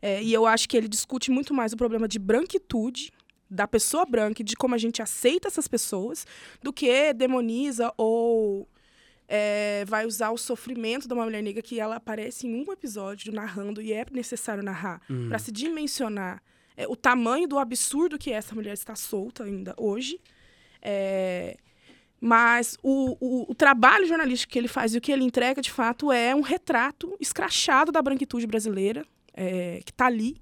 É, 0.00 0.20
e 0.20 0.32
eu 0.32 0.46
acho 0.46 0.68
que 0.68 0.76
ele 0.76 0.88
discute 0.88 1.30
muito 1.30 1.54
mais 1.54 1.72
o 1.72 1.76
problema 1.76 2.08
de 2.08 2.18
branquitude 2.18 3.12
da 3.52 3.68
pessoa 3.68 4.06
branca 4.06 4.40
e 4.40 4.44
de 4.44 4.56
como 4.56 4.74
a 4.74 4.78
gente 4.78 5.02
aceita 5.02 5.48
essas 5.48 5.68
pessoas 5.68 6.26
do 6.62 6.72
que 6.72 7.12
demoniza 7.12 7.92
ou 7.96 8.66
é, 9.28 9.84
vai 9.86 10.06
usar 10.06 10.30
o 10.30 10.38
sofrimento 10.38 11.06
de 11.06 11.14
uma 11.14 11.24
mulher 11.24 11.42
negra 11.42 11.62
que 11.62 11.78
ela 11.78 11.96
aparece 11.96 12.46
em 12.46 12.54
um 12.54 12.72
episódio 12.72 13.32
narrando 13.32 13.80
e 13.82 13.92
é 13.92 14.04
necessário 14.10 14.62
narrar 14.62 15.00
Hum. 15.08 15.28
para 15.28 15.38
se 15.38 15.52
dimensionar 15.52 16.42
é, 16.76 16.86
o 16.88 16.96
tamanho 16.96 17.46
do 17.46 17.58
absurdo 17.58 18.18
que 18.18 18.30
essa 18.32 18.54
mulher 18.54 18.72
está 18.72 18.94
solta 18.94 19.44
ainda 19.44 19.74
hoje. 19.76 20.18
É, 20.80 21.56
mas 22.20 22.78
o, 22.82 23.16
o, 23.20 23.50
o 23.50 23.54
trabalho 23.54 24.06
jornalístico 24.06 24.52
que 24.52 24.58
ele 24.58 24.68
faz 24.68 24.94
e 24.94 24.98
o 24.98 25.00
que 25.00 25.10
ele 25.12 25.24
entrega, 25.24 25.60
de 25.60 25.70
fato, 25.70 26.12
é 26.12 26.34
um 26.34 26.40
retrato 26.40 27.16
escrachado 27.20 27.90
da 27.90 28.00
branquitude 28.00 28.46
brasileira, 28.46 29.04
é, 29.34 29.80
que 29.84 29.90
está 29.90 30.06
ali, 30.06 30.40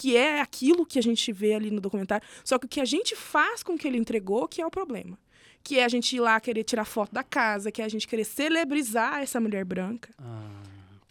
que 0.00 0.16
é 0.16 0.40
aquilo 0.40 0.86
que 0.86 0.98
a 0.98 1.02
gente 1.02 1.30
vê 1.30 1.52
ali 1.52 1.70
no 1.70 1.78
documentário. 1.78 2.26
Só 2.42 2.58
que 2.58 2.64
o 2.64 2.68
que 2.68 2.80
a 2.80 2.86
gente 2.86 3.14
faz 3.14 3.62
com 3.62 3.74
o 3.74 3.78
que 3.78 3.86
ele 3.86 3.98
entregou 3.98 4.48
que 4.48 4.62
é 4.62 4.66
o 4.66 4.70
problema. 4.70 5.18
Que 5.62 5.78
é 5.78 5.84
a 5.84 5.88
gente 5.90 6.16
ir 6.16 6.20
lá 6.20 6.40
querer 6.40 6.64
tirar 6.64 6.86
foto 6.86 7.12
da 7.12 7.22
casa, 7.22 7.70
que 7.70 7.82
é 7.82 7.84
a 7.84 7.88
gente 7.88 8.08
querer 8.08 8.24
celebrizar 8.24 9.20
essa 9.20 9.38
mulher 9.38 9.62
branca. 9.62 10.08
Ah, 10.18 10.62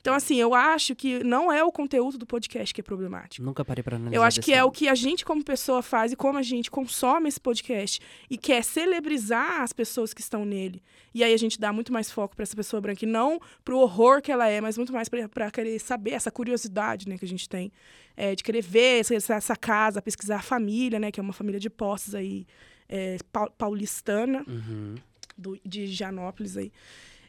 Então, 0.10 0.15
assim, 0.18 0.38
eu 0.38 0.56
acho 0.56 0.95
que 0.95 1.23
não 1.23 1.52
é 1.52 1.64
o 1.64 1.72
conteúdo 1.72 2.18
do 2.18 2.26
podcast 2.26 2.73
que 2.73 2.81
é 2.81 2.84
problemático. 2.84 3.45
nunca 3.45 3.64
parei 3.64 3.84
pra 3.84 3.95
analisar 3.95 4.15
Eu 4.18 4.23
acho 4.23 4.41
que 4.41 4.52
é 4.52 4.64
o 4.64 4.72
que 4.72 4.88
a 4.88 4.95
gente, 4.95 5.23
como 5.23 5.44
pessoa, 5.44 5.84
faz 5.84 6.11
e 6.11 6.15
como 6.15 6.40
a 6.40 6.41
gente 6.41 6.72
consome 6.72 7.30
esse 7.30 7.40
podcast 7.40 7.99
e 8.27 8.36
quer 8.38 8.64
celebrizar 8.64 9.61
as 9.61 9.72
pessoas 9.72 10.11
que 10.14 10.22
estão 10.22 10.44
nele. 10.45 10.81
E 11.14 11.23
aí 11.23 11.31
a 11.34 11.38
gente 11.38 11.60
dá 11.60 11.72
muito 11.72 11.94
mais 11.94 12.10
foco 12.11 12.36
para 12.36 12.41
essa 12.44 12.56
pessoa 12.56 12.81
branca 12.81 13.06
e 13.06 13.07
não 13.07 13.40
pro 13.64 13.77
horror 13.77 14.19
que 14.22 14.31
ela 14.31 14.48
é, 14.48 14.60
mas 14.60 14.77
muito 14.77 14.91
mais 14.91 15.07
para 15.10 15.52
querer 15.52 15.77
saber 15.80 16.11
essa 16.11 16.31
curiosidade 16.31 17.07
né, 17.07 17.15
que 17.18 17.26
a 17.26 17.27
gente 17.27 17.48
tem 17.48 17.72
é, 18.18 18.34
de 18.36 18.44
querer 18.44 18.64
ver 18.64 19.02
essa, 19.02 19.34
essa 19.36 19.56
casa, 19.56 20.02
pesquisar 20.02 20.38
a 20.38 20.41
família, 20.41 20.99
né, 20.99 21.11
que 21.11 21.19
é 21.19 21.23
uma 21.23 21.34
família 21.34 21.60
de 21.60 21.69
posses 21.69 22.15
aí 22.15 22.48
é, 22.88 23.18
pau- 23.31 23.52
paulistana 23.57 24.44
Uhum. 24.48 24.95
do, 25.38 25.60
de 25.64 25.86
Gianópolis 25.86 26.57
aí. 26.57 26.72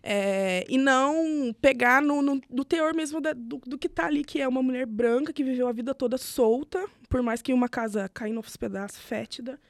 É, 0.02 0.64
e 0.68 0.78
não 0.78 1.54
pegar 1.60 2.00
no, 2.00 2.22
no, 2.22 2.40
no 2.48 2.64
teor 2.64 2.94
mesmo 2.94 3.20
da- 3.20 3.34
do, 3.34 3.58
do 3.58 3.76
que 3.78 3.88
tá 3.88 4.06
ali, 4.06 4.24
que 4.24 4.40
é 4.40 4.48
uma 4.48 4.62
mulher 4.62 4.86
branca 4.86 5.32
que 5.32 5.44
viveu 5.44 5.68
a 5.68 5.72
vida 5.72 5.94
toda 5.94 6.16
solta, 6.16 6.86
por 7.08 7.20
mais 7.22 7.42
que 7.42 7.52
uma 7.52 7.68
casa 7.68 8.08
caindo 8.08 8.38
aos 8.38 8.56
pedaços, 8.56 8.98
fétida, 8.98 9.60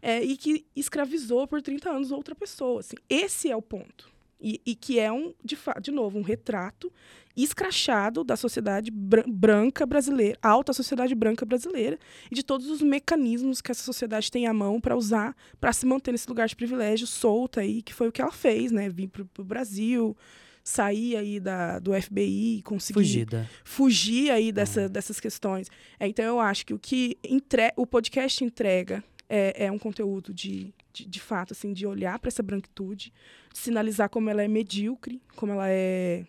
é, 0.00 0.22
e 0.22 0.36
que 0.36 0.64
escravizou 0.76 1.46
por 1.48 1.60
30 1.60 1.90
anos 1.90 2.12
outra 2.12 2.34
pessoa. 2.34 2.80
Assim. 2.80 2.96
Esse 3.08 3.50
é 3.50 3.56
o 3.56 3.62
ponto. 3.62 4.08
E, 4.42 4.60
e 4.66 4.74
que 4.74 4.98
é, 4.98 5.12
um, 5.12 5.32
de, 5.44 5.56
de 5.80 5.92
novo, 5.92 6.18
um 6.18 6.22
retrato 6.22 6.92
escrachado 7.36 8.22
da 8.24 8.36
sociedade 8.36 8.90
bran- 8.90 9.24
branca 9.26 9.86
brasileira, 9.86 10.36
alta 10.42 10.72
sociedade 10.72 11.14
branca 11.14 11.46
brasileira, 11.46 11.98
e 12.30 12.34
de 12.34 12.42
todos 12.42 12.68
os 12.68 12.82
mecanismos 12.82 13.60
que 13.60 13.70
essa 13.70 13.82
sociedade 13.82 14.30
tem 14.30 14.46
à 14.46 14.52
mão 14.52 14.80
para 14.80 14.96
usar 14.96 15.34
para 15.60 15.72
se 15.72 15.86
manter 15.86 16.12
nesse 16.12 16.28
lugar 16.28 16.46
de 16.48 16.56
privilégio 16.56 17.06
solta 17.06 17.60
aí, 17.60 17.82
que 17.82 17.94
foi 17.94 18.08
o 18.08 18.12
que 18.12 18.20
ela 18.20 18.32
fez, 18.32 18.70
né? 18.70 18.88
Vir 18.88 19.08
pro, 19.08 19.24
pro 19.26 19.44
Brasil, 19.44 20.14
sair 20.62 21.16
aí 21.16 21.40
da, 21.40 21.78
do 21.78 21.92
FBI, 22.00 22.58
e 22.58 22.62
conseguir 22.62 22.94
Fugida. 23.00 23.50
fugir 23.64 24.30
aí 24.30 24.52
dessa, 24.52 24.88
dessas 24.88 25.18
questões. 25.18 25.68
É, 25.98 26.06
então 26.06 26.24
eu 26.24 26.38
acho 26.40 26.66
que 26.66 26.74
o 26.74 26.78
que 26.78 27.16
entre, 27.24 27.72
o 27.76 27.86
podcast 27.86 28.44
entrega 28.44 29.02
é, 29.34 29.64
é 29.64 29.72
um 29.72 29.78
conteúdo 29.78 30.34
de, 30.34 30.74
de, 30.92 31.06
de 31.06 31.20
fato, 31.20 31.54
assim, 31.54 31.72
de 31.72 31.86
olhar 31.86 32.18
para 32.18 32.28
essa 32.28 32.42
branquitude, 32.42 33.10
de 33.50 33.58
sinalizar 33.58 34.10
como 34.10 34.28
ela 34.28 34.42
é 34.42 34.48
medíocre, 34.48 35.22
como 35.34 35.52
ela 35.52 35.70
é 35.70 36.26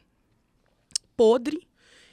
podre. 1.17 1.67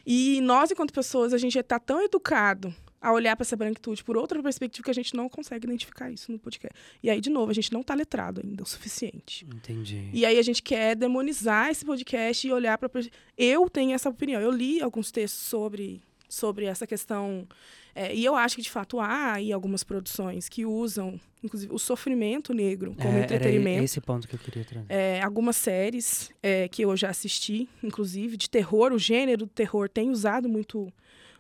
E 0.05 0.41
nós, 0.41 0.73
enquanto 0.73 0.93
pessoas, 0.93 1.33
a 1.33 1.39
gente 1.39 1.57
está 1.57 1.79
tão 1.79 2.03
educado 2.03 2.75
a 3.01 3.13
olhar 3.13 3.37
para 3.37 3.45
essa 3.45 3.57
branquitude 3.57 4.03
por 4.03 4.17
outra 4.17 4.43
perspectiva 4.43 4.85
que 4.85 4.91
a 4.91 4.95
gente 4.95 5.15
não 5.15 5.29
consegue 5.29 5.65
identificar 5.65 6.11
isso 6.11 6.33
no 6.33 6.41
podcast. 6.41 6.77
E 7.01 7.09
aí, 7.09 7.21
de 7.21 7.31
novo, 7.31 7.53
a 7.53 7.55
gente 7.55 7.73
não 7.73 7.83
está 7.83 7.95
letrado 7.95 8.43
ainda 8.45 8.65
o 8.65 8.67
suficiente. 8.67 9.47
Entendi. 9.47 10.11
E 10.13 10.27
aí 10.27 10.39
a 10.39 10.43
gente 10.43 10.61
quer 10.61 10.97
demonizar 10.97 11.71
esse 11.71 11.85
podcast 11.85 12.49
e 12.49 12.53
olhar 12.53 12.77
para 12.77 12.91
eu 13.39 13.71
tenho 13.71 13.95
essa 13.95 14.09
opinião. 14.09 14.41
Eu 14.41 14.51
li 14.51 14.83
alguns 14.83 15.13
textos 15.13 15.41
sobre 15.41 16.03
sobre 16.31 16.65
essa 16.65 16.87
questão 16.87 17.47
é, 17.95 18.15
e 18.15 18.25
eu 18.25 18.37
acho 18.37 18.57
que 18.57 18.63
de 18.63 18.71
fato 18.71 19.01
há 19.01 19.35
aí 19.35 19.53
algumas 19.53 19.83
produções 19.83 20.49
que 20.49 20.65
usam 20.65 21.21
inclusive 21.43 21.73
o 21.75 21.79
sofrimento 21.79 22.55
negro 22.55 22.95
como 22.95 23.17
É, 23.17 23.23
entretenimento. 23.23 23.77
Era 23.77 23.85
esse 23.85 24.01
ponto 24.01 24.29
que 24.29 24.35
eu 24.35 24.39
queria 24.39 24.65
trazer. 24.65 24.87
É, 24.89 25.23
algumas 25.23 25.57
séries 25.57 26.31
é, 26.43 26.69
que 26.69 26.83
eu 26.83 26.97
já 26.97 27.11
assisti, 27.11 27.69
inclusive 27.83 28.37
de 28.37 28.49
terror, 28.49 28.93
o 28.93 28.99
gênero 28.99 29.39
do 29.39 29.47
terror 29.47 29.89
tem 29.89 30.11
usado 30.11 30.49
muito, 30.49 30.93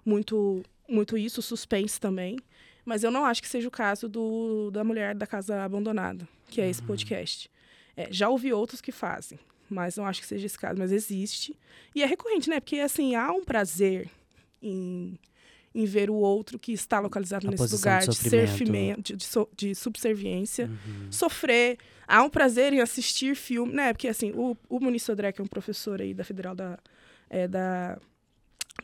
muito, 0.04 0.62
muito 0.88 1.16
isso, 1.16 1.40
suspense 1.42 2.00
também. 2.00 2.36
Mas 2.84 3.04
eu 3.04 3.10
não 3.10 3.26
acho 3.26 3.42
que 3.42 3.48
seja 3.48 3.68
o 3.68 3.70
caso 3.70 4.08
do, 4.08 4.70
da 4.70 4.82
mulher 4.82 5.14
da 5.14 5.26
casa 5.26 5.62
abandonada, 5.62 6.26
que 6.48 6.60
é 6.60 6.68
esse 6.68 6.82
podcast. 6.82 7.50
É, 7.96 8.08
já 8.10 8.28
ouvi 8.30 8.52
outros 8.54 8.80
que 8.80 8.90
fazem, 8.90 9.38
mas 9.68 9.96
não 9.96 10.06
acho 10.06 10.22
que 10.22 10.26
seja 10.26 10.46
esse 10.46 10.58
caso, 10.58 10.78
mas 10.78 10.90
existe. 10.90 11.54
E 11.94 12.02
é 12.02 12.06
recorrente, 12.06 12.48
né? 12.48 12.58
Porque 12.58 12.80
assim, 12.80 13.14
há 13.14 13.30
um 13.30 13.44
prazer 13.44 14.08
em, 14.62 15.18
em 15.74 15.84
ver 15.84 16.10
o 16.10 16.14
outro 16.14 16.58
que 16.58 16.72
está 16.72 16.98
localizado 17.00 17.46
A 17.46 17.50
nesse 17.50 17.62
lugar 17.76 18.00
de 18.00 18.18
de, 19.02 19.12
de, 19.16 19.24
so- 19.24 19.48
de 19.56 19.74
subserviência 19.74 20.66
Uhum. 20.66 21.10
sofrer. 21.12 21.78
Há 22.06 22.22
um 22.24 22.30
prazer 22.30 22.72
em 22.72 22.80
assistir 22.80 23.36
filme, 23.36 23.72
né? 23.72 23.92
Porque 23.92 24.08
assim, 24.08 24.32
o, 24.32 24.56
o 24.68 24.80
Muniz 24.80 25.02
Sodré, 25.02 25.30
que 25.32 25.40
é 25.40 25.44
um 25.44 25.48
professor 25.48 26.00
aí 26.00 26.12
da 26.12 26.24
Federal 26.24 26.54
da, 26.56 26.78
é, 27.28 27.46
da, 27.46 27.98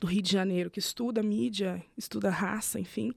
do 0.01 0.07
Rio 0.07 0.23
de 0.23 0.31
Janeiro, 0.32 0.70
que 0.70 0.78
estuda 0.78 1.23
mídia, 1.23 1.82
estuda 1.98 2.31
raça, 2.31 2.78
enfim, 2.78 3.12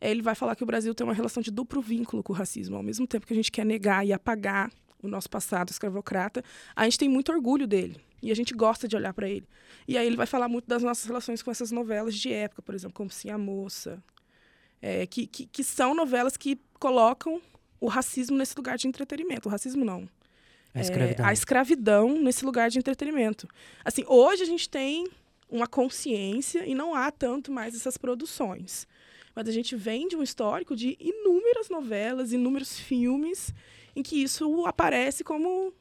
ele 0.00 0.22
vai 0.22 0.36
falar 0.36 0.54
que 0.54 0.62
o 0.62 0.66
Brasil 0.66 0.94
tem 0.94 1.04
uma 1.04 1.12
relação 1.14 1.42
de 1.42 1.50
duplo 1.50 1.82
vínculo 1.82 2.22
com 2.22 2.32
o 2.32 2.36
racismo. 2.36 2.76
Ao 2.76 2.82
mesmo 2.84 3.04
tempo 3.04 3.26
que 3.26 3.32
a 3.32 3.36
gente 3.36 3.50
quer 3.50 3.66
negar 3.66 4.06
e 4.06 4.12
apagar 4.12 4.70
o 5.02 5.08
nosso 5.08 5.28
passado 5.28 5.70
escravocrata, 5.70 6.44
a 6.76 6.84
gente 6.84 6.98
tem 6.98 7.08
muito 7.08 7.32
orgulho 7.32 7.66
dele. 7.66 7.96
E 8.22 8.30
a 8.30 8.34
gente 8.34 8.52
gosta 8.54 8.88
de 8.88 8.96
olhar 8.96 9.12
para 9.14 9.28
ele. 9.28 9.46
E 9.86 9.96
aí 9.96 10.06
ele 10.06 10.16
vai 10.16 10.26
falar 10.26 10.48
muito 10.48 10.66
das 10.66 10.82
nossas 10.82 11.04
relações 11.04 11.42
com 11.42 11.50
essas 11.50 11.70
novelas 11.70 12.14
de 12.14 12.32
época, 12.32 12.62
por 12.62 12.74
exemplo, 12.74 12.94
como 12.94 13.10
Sim 13.10 13.30
a 13.30 13.38
Moça, 13.38 14.02
é, 14.82 15.06
que, 15.06 15.26
que, 15.26 15.46
que 15.46 15.62
são 15.64 15.94
novelas 15.94 16.36
que 16.36 16.58
colocam 16.80 17.40
o 17.80 17.86
racismo 17.86 18.36
nesse 18.36 18.56
lugar 18.56 18.76
de 18.76 18.88
entretenimento. 18.88 19.48
O 19.48 19.52
racismo 19.52 19.84
não. 19.84 20.08
A 20.74 20.78
É, 20.78 20.82
escravidão. 20.82 21.26
a 21.26 21.32
escravidão 21.32 22.20
nesse 22.20 22.44
lugar 22.44 22.70
de 22.70 22.78
entretenimento. 22.78 23.48
Assim, 23.84 24.04
hoje 24.06 24.42
a 24.42 24.46
gente 24.46 24.68
tem 24.68 25.06
uma 25.48 25.66
consciência 25.66 26.66
e 26.66 26.74
não 26.74 26.94
há 26.94 27.10
tanto 27.10 27.50
mais 27.52 27.74
essas 27.74 27.96
produções. 27.96 28.86
Mas 29.34 29.48
a 29.48 29.52
gente 29.52 29.76
vem 29.76 30.08
de 30.08 30.16
um 30.16 30.22
histórico 30.22 30.74
de 30.74 30.96
inúmeras 31.00 31.68
novelas, 31.70 32.32
inúmeros 32.32 32.78
filmes 32.78 33.54
em 33.94 34.02
que 34.02 34.20
isso 34.22 34.66
aparece 34.66 35.22
como 35.24 35.72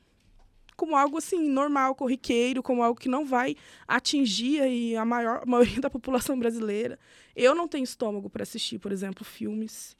como 0.77 0.95
algo 0.95 1.17
assim 1.17 1.49
normal, 1.49 1.95
corriqueiro, 1.95 2.61
como 2.63 2.83
algo 2.83 2.99
que 2.99 3.09
não 3.09 3.25
vai 3.25 3.55
atingir 3.87 4.61
aí 4.61 4.95
a 4.95 5.03
maior 5.03 5.41
a 5.43 5.45
maioria 5.45 5.81
da 5.81 5.89
população 5.89 6.37
brasileira. 6.39 6.97
Eu 7.35 7.53
não 7.55 7.67
tenho 7.67 7.83
estômago 7.83 8.29
para 8.29 8.43
assistir, 8.43 8.79
por 8.79 8.91
exemplo, 8.91 9.25
filmes 9.25 9.97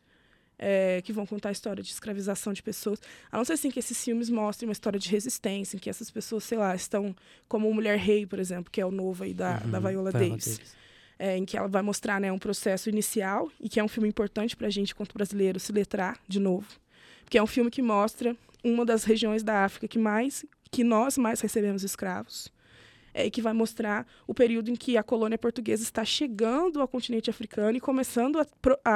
é, 0.60 1.02
que 1.04 1.14
vão 1.14 1.26
contar 1.26 1.50
a 1.50 1.52
história 1.52 1.84
de 1.84 1.92
escravização 1.92 2.54
de 2.54 2.64
pessoas. 2.64 3.00
A 3.32 3.38
não 3.38 3.46
ser 3.46 3.54
assim 3.54 3.70
que 3.70 3.80
esses 3.80 4.04
filmes 4.04 4.30
mostrem 4.30 4.68
uma 4.68 4.74
história 4.74 5.00
de 5.00 5.10
resistência, 5.10 5.76
em 5.76 5.80
que 5.80 5.90
essas 5.90 6.10
pessoas, 6.10 6.44
sei 6.44 6.58
lá, 6.58 6.76
estão 6.76 7.16
como 7.48 7.72
Mulher 7.74 7.98
Rei, 7.98 8.26
por 8.26 8.40
exemplo, 8.40 8.72
que 8.72 8.82
é 8.82 8.86
o 8.86 8.92
novo 8.92 9.24
aí 9.24 9.34
da, 9.34 9.58
da 9.58 9.78
Uhum, 9.78 9.88
Viola 9.88 9.90
Viola 9.90 10.12
Davis. 10.12 10.58
Davis. 10.58 10.78
É, 11.20 11.36
em 11.36 11.46
que 11.46 11.58
ela 11.58 11.68
vai 11.68 11.82
mostrar 11.82 12.22
né, 12.22 12.32
um 12.32 12.38
processo 12.38 12.90
inicial 12.90 13.52
e 13.60 13.68
que 13.68 13.80
é 13.80 13.84
um 13.84 13.88
filme 13.88 14.08
importante 14.08 14.56
para 14.56 14.68
a 14.68 14.70
gente, 14.70 14.94
quanto 14.94 15.16
brasileiro, 15.16 15.60
se 15.60 15.72
letrar 15.72 16.20
de 16.28 16.40
novo. 16.40 16.68
Porque 17.24 17.40
é 17.40 17.44
um 17.44 17.48
filme 17.48 17.72
que 17.72 17.82
mostra 17.82 18.36
uma 18.64 18.86
das 18.86 19.04
regiões 19.04 19.42
da 19.42 19.66
África 19.66 19.88
que 19.88 19.98
mais 19.98 20.46
que 20.70 20.84
nós 20.84 21.18
mais 21.18 21.42
recebemos 21.42 21.84
escravos. 21.84 22.52
É, 23.14 23.32
que 23.32 23.42
vai 23.42 23.52
mostrar 23.54 24.06
o 24.28 24.34
período 24.34 24.70
em 24.70 24.76
que 24.76 24.96
a 24.96 25.02
colônia 25.02 25.40
portuguesa 25.40 25.82
está 25.82 26.06
chegando 26.06 26.80
ao 26.80 26.88
continente 26.88 27.32
africano 27.32 27.76
e 27.76 27.80
começando 27.82 28.40
a, 28.40 28.46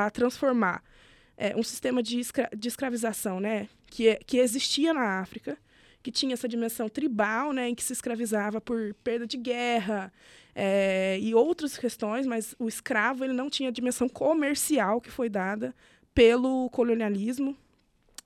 a 0.05 0.11
transformar 0.11 0.83
é, 1.35 1.55
um 1.55 1.63
sistema 1.63 2.03
de, 2.03 2.19
escra- 2.19 2.49
de 2.55 2.67
escravização 2.67 3.39
né, 3.39 3.67
que, 3.87 4.09
é- 4.09 4.19
que 4.23 4.37
existia 4.37 4.93
na 4.93 5.19
África, 5.21 5.57
que 6.03 6.11
tinha 6.11 6.33
essa 6.35 6.47
dimensão 6.47 6.87
tribal, 6.87 7.51
né, 7.51 7.69
em 7.69 7.73
que 7.73 7.83
se 7.83 7.93
escravizava 7.93 8.61
por 8.61 8.93
perda 9.03 9.25
de 9.25 9.37
guerra 9.37 10.13
é, 10.53 11.17
e 11.19 11.33
outras 11.33 11.75
questões, 11.75 12.27
mas 12.27 12.53
o 12.59 12.67
escravo 12.67 13.23
ele 13.23 13.33
não 13.33 13.49
tinha 13.49 13.69
a 13.69 13.73
dimensão 13.73 14.07
comercial 14.07 15.01
que 15.01 15.09
foi 15.09 15.29
dada 15.29 15.73
pelo 16.13 16.69
colonialismo 16.69 17.57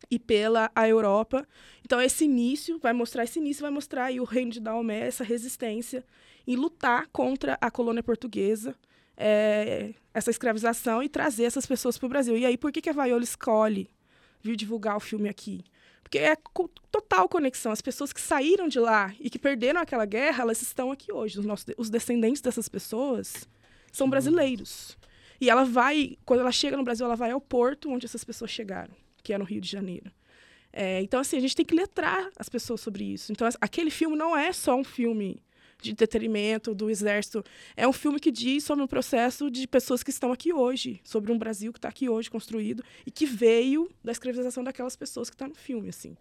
e 0.10 0.20
pela 0.20 0.72
a 0.76 0.88
Europa. 0.88 1.48
Então 1.84 2.02
esse 2.02 2.26
início 2.26 2.80
vai 2.80 2.94
mostrar 2.94 3.24
esse 3.24 3.40
início 3.40 3.62
vai 3.62 3.72
mostrar 3.72 4.06
aí 4.06 4.20
o 4.20 4.24
reino 4.24 4.52
de 4.52 4.60
Daomé 4.60 5.00
essa 5.08 5.24
resistência 5.24 6.04
em 6.48 6.56
lutar 6.56 7.08
contra 7.08 7.58
a 7.60 7.72
colônia 7.72 8.04
portuguesa, 8.04 8.76
é, 9.18 9.94
essa 10.14 10.30
escravização 10.30 11.02
e 11.02 11.10
trazer 11.10 11.46
essas 11.46 11.66
pessoas 11.66 11.98
para 11.98 12.06
o 12.06 12.10
Brasil. 12.10 12.38
E 12.38 12.46
aí 12.46 12.58
por 12.58 12.72
que 12.72 12.82
que 12.82 12.90
a 12.90 12.94
Viola 12.94 13.24
escolhe 13.24 13.90
vir 14.42 14.56
divulgar 14.56 14.98
o 14.98 15.00
filme 15.00 15.28
aqui? 15.30 15.64
Porque 16.04 16.20
é 16.20 16.36
co- 16.36 16.70
total 16.92 17.28
conexão. 17.28 17.72
As 17.72 17.82
pessoas 17.82 18.14
que 18.14 18.22
saíram 18.22 18.68
de 18.68 18.80
lá 18.80 19.12
e 19.20 19.28
que 19.28 19.40
perderam 19.40 19.82
aquela 19.82 20.06
guerra, 20.06 20.44
elas 20.44 20.62
estão 20.62 20.92
aqui 20.92 21.12
hoje. 21.12 21.40
Os, 21.40 21.46
nossos, 21.48 21.66
os 21.78 21.90
descendentes 21.90 22.42
dessas 22.42 22.70
pessoas 22.70 23.50
são 23.92 24.08
brasileiros. 24.08 24.96
E 25.42 25.50
ela 25.50 25.66
vai, 25.66 26.16
quando 26.24 26.42
ela 26.42 26.52
chega 26.52 26.78
no 26.78 26.84
Brasil, 26.84 27.06
ela 27.08 27.16
vai 27.16 27.32
ao 27.32 27.42
porto 27.42 27.90
onde 27.90 28.06
essas 28.06 28.24
pessoas 28.24 28.52
chegaram, 28.52 28.94
que 29.26 29.34
é 29.34 29.38
no 29.38 29.44
Rio 29.44 29.60
de 29.60 29.70
Janeiro. 29.70 30.12
É, 30.72 31.02
então, 31.02 31.20
assim, 31.20 31.38
a 31.38 31.40
gente 31.40 31.56
tem 31.56 31.66
que 31.66 31.74
letrar 31.74 32.30
as 32.38 32.48
pessoas 32.48 32.80
sobre 32.80 33.04
isso. 33.04 33.32
Então, 33.32 33.48
aquele 33.60 33.90
filme 33.90 34.16
não 34.16 34.38
é 34.38 34.54
só 34.54 34.76
um 34.76 34.84
filme 34.84 35.42
de 35.82 35.92
entretenimento 35.92 36.76
do 36.76 36.90
exército. 36.90 37.44
É 37.76 37.88
um 37.88 37.94
filme 37.94 38.20
que 38.20 38.32
diz 38.32 38.64
sobre 38.64 38.84
um 38.84 38.88
processo 38.88 39.50
de 39.50 39.68
pessoas 39.68 40.04
que 40.04 40.10
estão 40.10 40.32
aqui 40.32 40.54
hoje, 40.54 41.00
sobre 41.04 41.32
um 41.32 41.38
Brasil 41.38 41.72
que 41.74 41.80
está 41.80 41.90
aqui 41.90 42.08
hoje 42.08 42.30
construído 42.30 42.84
e 43.06 43.12
que 43.12 43.26
veio 43.26 43.90
da 44.04 44.12
escravização 44.12 44.64
daquelas 44.64 44.96
pessoas 44.96 45.30
que 45.30 45.36
estão 45.36 45.48
no 45.48 45.56
filme, 45.56 45.90
assim. 45.90 46.16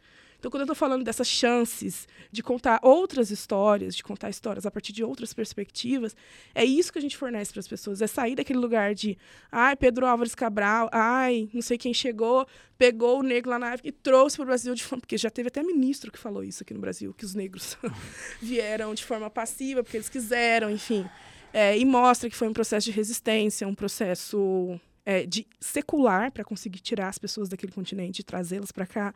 Então, 0.44 0.50
quando 0.50 0.60
eu 0.60 0.64
estou 0.64 0.76
falando 0.76 1.02
dessas 1.02 1.26
chances 1.26 2.06
de 2.30 2.42
contar 2.42 2.78
outras 2.82 3.30
histórias, 3.30 3.96
de 3.96 4.02
contar 4.02 4.28
histórias 4.28 4.66
a 4.66 4.70
partir 4.70 4.92
de 4.92 5.02
outras 5.02 5.32
perspectivas, 5.32 6.14
é 6.54 6.62
isso 6.62 6.92
que 6.92 6.98
a 6.98 7.00
gente 7.00 7.16
fornece 7.16 7.50
para 7.50 7.60
as 7.60 7.66
pessoas. 7.66 8.02
É 8.02 8.06
sair 8.06 8.34
daquele 8.34 8.58
lugar 8.58 8.94
de, 8.94 9.16
ai, 9.50 9.74
Pedro 9.74 10.04
Álvares 10.04 10.34
Cabral, 10.34 10.90
ai, 10.92 11.48
não 11.54 11.62
sei 11.62 11.78
quem 11.78 11.94
chegou, 11.94 12.46
pegou 12.76 13.20
o 13.20 13.22
negro 13.22 13.52
lá 13.52 13.58
na 13.58 13.68
África 13.68 13.88
e 13.88 13.92
trouxe 13.92 14.36
para 14.36 14.42
o 14.42 14.46
Brasil 14.46 14.74
de 14.74 14.84
forma. 14.84 15.00
Porque 15.00 15.16
já 15.16 15.30
teve 15.30 15.48
até 15.48 15.62
ministro 15.62 16.12
que 16.12 16.18
falou 16.18 16.44
isso 16.44 16.62
aqui 16.62 16.74
no 16.74 16.80
Brasil, 16.80 17.14
que 17.14 17.24
os 17.24 17.34
negros 17.34 17.78
vieram 18.38 18.94
de 18.94 19.02
forma 19.02 19.30
passiva, 19.30 19.82
porque 19.82 19.96
eles 19.96 20.10
quiseram, 20.10 20.70
enfim. 20.70 21.08
É, 21.54 21.78
e 21.78 21.86
mostra 21.86 22.28
que 22.28 22.36
foi 22.36 22.48
um 22.48 22.52
processo 22.52 22.84
de 22.84 22.90
resistência, 22.90 23.66
um 23.66 23.74
processo 23.74 24.78
é, 25.06 25.24
de 25.24 25.46
secular 25.58 26.30
para 26.30 26.44
conseguir 26.44 26.80
tirar 26.80 27.08
as 27.08 27.16
pessoas 27.16 27.48
daquele 27.48 27.72
continente 27.72 28.20
e 28.20 28.22
trazê-las 28.22 28.72
para 28.72 28.86
cá, 28.86 29.14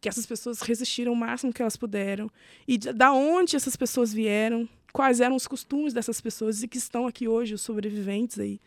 que 0.00 0.08
essas 0.08 0.26
pessoas 0.26 0.60
resistiram 0.60 1.12
o 1.12 1.16
máximo 1.16 1.52
que 1.52 1.60
elas 1.60 1.76
puderam. 1.76 2.30
E 2.66 2.78
da 2.78 3.12
onde 3.12 3.56
essas 3.56 3.76
pessoas 3.76 4.12
vieram, 4.12 4.68
quais 4.92 5.20
eram 5.20 5.36
os 5.36 5.46
costumes 5.46 5.92
dessas 5.92 6.20
pessoas 6.20 6.62
e 6.62 6.68
que 6.68 6.78
estão 6.78 7.06
aqui 7.06 7.28
hoje, 7.28 7.54
os 7.54 7.60
sobreviventes 7.60 8.38
aí 8.38 8.60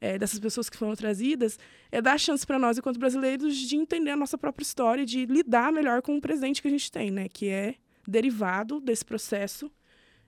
é, 0.00 0.18
dessas 0.18 0.38
pessoas 0.38 0.70
que 0.70 0.76
foram 0.76 0.94
trazidas, 0.94 1.58
é 1.90 2.00
dar 2.00 2.18
chance 2.18 2.46
para 2.46 2.58
nós, 2.58 2.78
enquanto 2.78 2.98
brasileiros, 2.98 3.56
de 3.56 3.76
entender 3.76 4.10
a 4.10 4.16
nossa 4.16 4.38
própria 4.38 4.62
história, 4.62 5.04
de 5.04 5.26
lidar 5.26 5.72
melhor 5.72 6.02
com 6.02 6.16
o 6.16 6.20
presente 6.20 6.62
que 6.62 6.68
a 6.68 6.70
gente 6.70 6.90
tem, 6.90 7.10
né, 7.10 7.28
que 7.28 7.48
é 7.48 7.74
derivado 8.06 8.80
desse 8.80 9.04
processo 9.04 9.70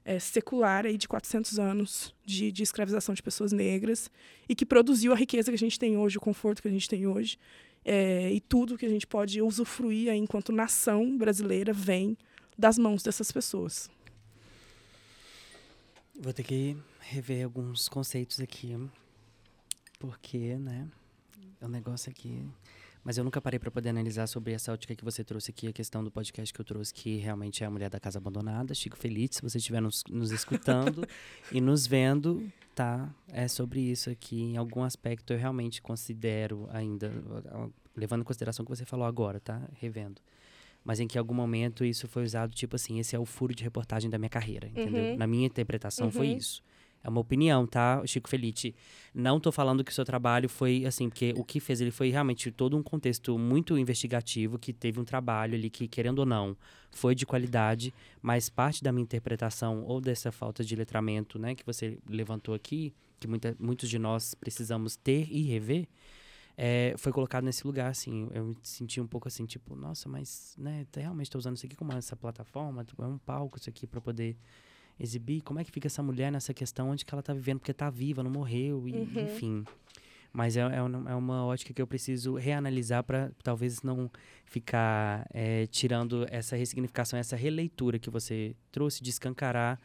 é, 0.05 0.19
secular 0.19 0.87
aí 0.87 0.97
de 0.97 1.07
400 1.07 1.59
anos 1.59 2.15
de, 2.25 2.51
de 2.51 2.63
escravização 2.63 3.15
de 3.15 3.23
pessoas 3.23 3.53
negras 3.53 4.11
e 4.49 4.55
que 4.55 4.67
produziu 4.67 5.13
a 5.13 5.17
riqueza 5.17 5.51
que 5.51 5.55
a 5.55 5.59
gente 5.59 5.79
tem 5.79 5.97
hoje, 5.97 6.19
o 6.19 6.21
conforto 6.21 6.63
que 6.63 6.69
a 6.69 6.71
gente 6.71 6.89
tem 6.89 7.07
hoje 7.07 7.39
é, 7.85 8.31
e 8.33 8.41
tudo 8.41 8.77
que 8.77 8.87
a 8.87 8.89
gente 8.89 9.07
pode 9.07 9.41
usufruir 9.41 10.11
aí, 10.11 10.19
enquanto 10.19 10.53
nação 10.53 11.17
brasileira 11.17 11.73
vem 11.73 12.17
das 12.57 12.79
mãos 12.79 13.03
dessas 13.03 13.33
pessoas. 13.33 13.91
Vou 16.15 16.33
ter 16.33 16.43
que 16.43 16.77
rever 17.01 17.45
alguns 17.45 17.89
conceitos 17.89 18.41
aqui, 18.41 18.77
porque, 19.99 20.57
né, 20.57 20.87
o 21.61 21.69
negócio 21.69 22.11
aqui 22.11 22.47
mas 23.03 23.17
eu 23.17 23.25
nunca 23.25 23.41
parei 23.41 23.59
para 23.59 23.71
poder 23.71 23.89
analisar 23.89 24.27
sobre 24.27 24.53
essa 24.53 24.73
ótica 24.73 24.95
que 24.95 25.05
você 25.05 25.25
trouxe 25.25 25.51
aqui, 25.51 25.69
a 25.69 25.73
questão 25.73 26.05
do 26.05 26.11
podcast 26.11 26.53
que 26.53 26.61
eu 26.61 26.65
trouxe, 26.65 26.93
que 26.93 27.17
realmente 27.17 27.65
é 27.65 27.67
a 27.67 27.71
mulher 27.71 27.89
da 27.89 27.99
casa 27.99 28.19
abandonada. 28.19 28.75
Chico 28.75 28.97
Feliz, 28.97 29.31
se 29.37 29.43
você 29.43 29.59
estiver 29.59 29.81
nos, 29.81 30.05
nos 30.09 30.31
escutando 30.31 31.07
e 31.51 31.61
nos 31.61 31.87
vendo, 31.87 32.51
tá? 32.75 33.09
É 33.33 33.49
sobre 33.49 33.81
isso 33.81 34.11
aqui. 34.11 34.41
Em 34.43 34.57
algum 34.57 34.83
aspecto 34.83 35.33
eu 35.33 35.39
realmente 35.39 35.81
considero 35.81 36.69
ainda, 36.73 37.11
levando 37.97 38.21
em 38.21 38.25
consideração 38.25 38.63
o 38.63 38.67
que 38.67 38.77
você 38.77 38.85
falou 38.85 39.07
agora, 39.07 39.41
tá? 39.41 39.63
Revendo. 39.75 40.21
Mas 40.85 41.01
em 41.01 41.07
que 41.07 41.19
algum 41.19 41.35
momento 41.35 41.85
isso 41.85 42.09
foi 42.09 42.25
usado, 42.25 42.55
tipo 42.55 42.77
assim, 42.77 42.99
esse 42.99 43.15
é 43.15 43.19
o 43.19 43.25
furo 43.25 43.55
de 43.55 43.63
reportagem 43.63 44.11
da 44.11 44.19
minha 44.19 44.31
carreira, 44.31 44.69
entendeu? 44.69 45.05
Uhum. 45.05 45.17
Na 45.17 45.27
minha 45.27 45.47
interpretação 45.47 46.07
uhum. 46.07 46.13
foi 46.13 46.29
isso. 46.29 46.63
É 47.03 47.09
uma 47.09 47.21
opinião, 47.21 47.67
tá, 47.67 48.03
Chico 48.07 48.29
Felite? 48.29 48.75
Não 49.15 49.39
estou 49.39 49.51
falando 49.51 49.83
que 49.83 49.91
o 49.91 49.95
seu 49.95 50.05
trabalho 50.05 50.49
foi 50.49 50.85
assim, 50.85 51.09
porque 51.09 51.33
o 51.37 51.43
que 51.43 51.59
fez 51.59 51.81
ele 51.81 51.91
foi 51.91 52.11
realmente 52.11 52.51
todo 52.51 52.77
um 52.77 52.83
contexto 52.83 53.39
muito 53.39 53.79
investigativo, 53.79 54.59
que 54.59 54.73
teve 54.73 55.01
um 55.01 55.05
trabalho 55.05 55.55
ali 55.55 55.71
que, 55.71 55.89
querendo 55.89 56.19
ou 56.19 56.27
não, 56.27 56.55
foi 56.91 57.15
de 57.15 57.25
qualidade, 57.25 57.95
mas 58.21 58.51
parte 58.51 58.85
da 58.85 58.93
minha 58.93 59.03
interpretação 59.03 59.83
ou 59.85 60.01
dessa 60.01 60.31
falta 60.31 60.63
de 60.63 60.77
letramento, 60.77 61.39
né, 61.39 61.55
que 61.55 61.65
você 61.65 61.99
levantou 62.07 62.55
aqui, 62.55 62.93
que 63.19 63.27
muita, 63.27 63.57
muitos 63.59 63.89
de 63.89 63.99
nós 63.99 64.35
precisamos 64.35 64.95
ter 64.95 65.27
e 65.31 65.43
rever, 65.43 65.89
é, 66.57 66.95
foi 66.99 67.11
colocado 67.13 67.45
nesse 67.45 67.67
lugar, 67.67 67.91
assim. 67.91 68.29
Eu 68.35 68.45
me 68.45 68.57
senti 68.63 69.01
um 69.01 69.07
pouco 69.07 69.27
assim, 69.27 69.47
tipo, 69.47 69.75
nossa, 69.75 70.07
mas, 70.07 70.55
né, 70.59 70.87
realmente 70.95 71.29
estou 71.29 71.39
usando 71.39 71.57
isso 71.57 71.65
aqui 71.65 71.75
como 71.75 71.93
essa 71.93 72.15
plataforma, 72.15 72.87
é 72.99 73.03
um 73.07 73.17
palco 73.17 73.59
isso 73.59 73.71
aqui 73.71 73.87
para 73.87 74.01
poder 74.01 74.37
exibir 75.01 75.41
como 75.41 75.59
é 75.59 75.65
que 75.65 75.71
fica 75.71 75.87
essa 75.87 76.03
mulher 76.03 76.31
nessa 76.31 76.53
questão 76.53 76.91
onde 76.91 77.05
que 77.05 77.15
ela 77.15 77.21
está 77.21 77.33
vivendo, 77.33 77.59
porque 77.59 77.71
está 77.71 77.89
viva, 77.89 78.23
não 78.23 78.31
morreu, 78.31 78.87
e, 78.87 78.93
uhum. 78.93 79.25
enfim. 79.25 79.65
Mas 80.33 80.57
é, 80.57 80.61
é, 80.61 80.83
uma, 80.83 81.11
é, 81.11 81.15
uma 81.15 81.45
ótica 81.45 81.73
que 81.73 81.83
eu 81.83 81.87
preciso 81.87 82.35
reanalisar 82.35 83.03
para 83.03 83.33
talvez 83.43 83.83
não 83.83 84.11
ficar 84.45 85.27
é, 85.33 85.67
tirando 85.67 86.27
essa 86.31 86.55
ressignificação, 86.55 87.19
essa 87.19 87.35
releitura 87.35 87.99
que 87.99 88.11
você 88.11 88.55
trouxe 88.71 89.03
de 89.03 89.11
escancarar 89.11 89.81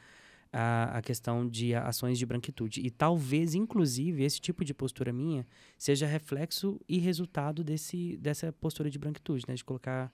a, 0.54 0.98
a 0.98 1.02
questão 1.02 1.48
de 1.48 1.74
ações 1.74 2.20
de 2.20 2.26
branquitude. 2.26 2.80
E 2.80 2.92
talvez, 2.92 3.56
inclusive, 3.56 4.24
esse 4.24 4.40
tipo 4.40 4.64
de 4.64 4.74
postura 4.74 5.12
minha 5.12 5.46
seja 5.78 6.06
reflexo 6.06 6.80
e 6.88 7.00
resultado 7.00 7.64
desse, 7.64 8.16
dessa 8.18 8.54
postura 8.54 8.90
de 8.90 9.00
branquitude, 9.00 9.46
né? 9.48 9.56
De 9.56 9.66
colocar 9.66 10.14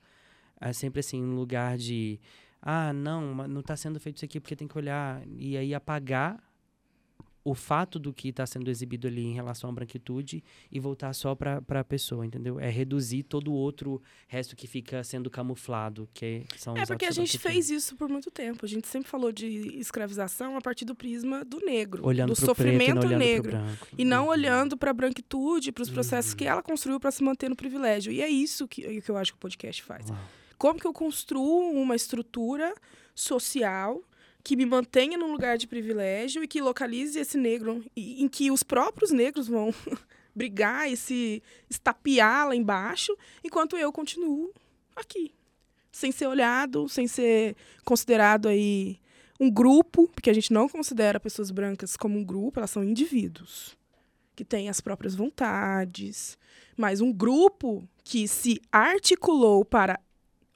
é, 0.60 0.72
sempre 0.72 1.02
assim, 1.02 1.22
um 1.22 1.36
lugar 1.36 1.78
de 1.78 2.20
ah, 2.62 2.94
não, 2.94 3.48
não 3.48 3.62
está 3.62 3.76
sendo 3.76 4.00
feito 4.00 4.18
isso 4.18 4.26
aqui 4.26 4.40
porque 4.40 4.56
tem 4.56 4.68
que 4.68 4.78
olhar 4.78 5.22
e 5.28 5.58
aí 5.58 5.74
apagar 5.74 6.42
o 7.44 7.56
fato 7.56 7.98
do 7.98 8.14
que 8.14 8.30
está 8.30 8.46
sendo 8.46 8.70
exibido 8.70 9.08
ali 9.08 9.24
em 9.24 9.34
relação 9.34 9.70
à 9.70 9.74
branquitude 9.74 10.44
e 10.72 10.80
voltar 10.80 11.14
só 11.14 11.34
para 11.34 11.62
a 11.68 11.84
pessoa, 11.84 12.26
entendeu? 12.26 12.60
É 12.60 12.70
reduzir 12.70 13.24
todo 13.24 13.52
o 13.52 13.54
outro 13.54 14.02
resto 14.28 14.56
que 14.56 14.68
fica 14.68 15.04
sendo 15.04 15.30
camuflado, 15.30 16.08
que 16.14 16.46
são 16.58 16.78
É 16.78 16.86
porque 16.86 17.06
a 17.06 17.12
gente 17.12 17.38
fez 17.40 17.70
isso 17.70 17.96
por 17.96 18.08
muito 18.08 18.30
tempo. 18.30 18.66
A 18.66 18.70
gente 18.70 18.88
sempre 18.88 19.10
falou 19.10 19.32
de 19.32 19.48
escravização 19.80 20.56
a 20.56 20.62
partir 20.62 20.86
do 20.86 20.94
prisma 20.94 21.44
do 21.44 21.60
negro, 21.66 22.06
olhando 22.06 22.30
do 22.30 22.36
sofrimento 22.36 23.00
preto, 23.00 23.18
negro, 23.18 23.58
e 23.98 24.06
não 24.06 24.26
uhum. 24.26 24.30
olhando 24.30 24.78
para 24.78 24.92
a 24.92 24.94
branquitude, 24.94 25.72
para 25.72 25.82
os 25.82 25.90
processos 25.90 26.32
uhum. 26.32 26.38
que 26.38 26.46
ela 26.46 26.62
construiu 26.62 27.00
para 27.00 27.12
se 27.12 27.24
manter 27.24 27.50
no 27.50 27.56
privilégio. 27.56 28.14
E 28.14 28.22
é 28.22 28.30
isso 28.30 28.68
que, 28.68 29.02
que 29.02 29.10
eu 29.10 29.18
acho 29.18 29.32
que 29.32 29.38
o 29.38 29.42
podcast 29.42 29.82
faz. 29.82 30.10
Uau. 30.10 30.20
Como 30.62 30.80
que 30.80 30.86
eu 30.86 30.94
construo 30.94 31.72
uma 31.72 31.96
estrutura 31.96 32.72
social 33.16 34.00
que 34.44 34.56
me 34.56 34.64
mantenha 34.64 35.18
num 35.18 35.32
lugar 35.32 35.58
de 35.58 35.66
privilégio 35.66 36.44
e 36.44 36.48
que 36.48 36.62
localize 36.62 37.18
esse 37.18 37.36
negro, 37.36 37.84
em 37.98 38.28
que 38.28 38.52
os 38.52 38.62
próprios 38.62 39.10
negros 39.10 39.48
vão 39.48 39.74
brigar 40.36 40.88
e 40.88 40.96
se 40.96 41.42
estapear 41.68 42.50
lá 42.50 42.56
embaixo, 42.56 43.18
enquanto 43.44 43.76
eu 43.76 43.92
continuo 43.92 44.54
aqui, 44.96 45.34
sem 45.92 46.12
ser 46.12 46.28
olhado, 46.28 46.88
sem 46.88 47.08
ser 47.08 47.56
considerado 47.84 48.48
aí 48.48 49.00
um 49.40 49.50
grupo, 49.50 50.08
porque 50.10 50.30
a 50.30 50.34
gente 50.34 50.54
não 50.54 50.70
considera 50.70 51.20
pessoas 51.20 51.50
brancas 51.50 51.98
como 51.98 52.20
um 52.20 52.24
grupo, 52.24 52.60
elas 52.60 52.70
são 52.70 52.84
indivíduos 52.84 53.76
que 54.36 54.46
têm 54.46 54.70
as 54.70 54.80
próprias 54.80 55.16
vontades, 55.16 56.38
mas 56.78 57.02
um 57.02 57.12
grupo 57.12 57.84
que 58.04 58.28
se 58.28 58.62
articulou 58.72 59.66
para 59.66 60.00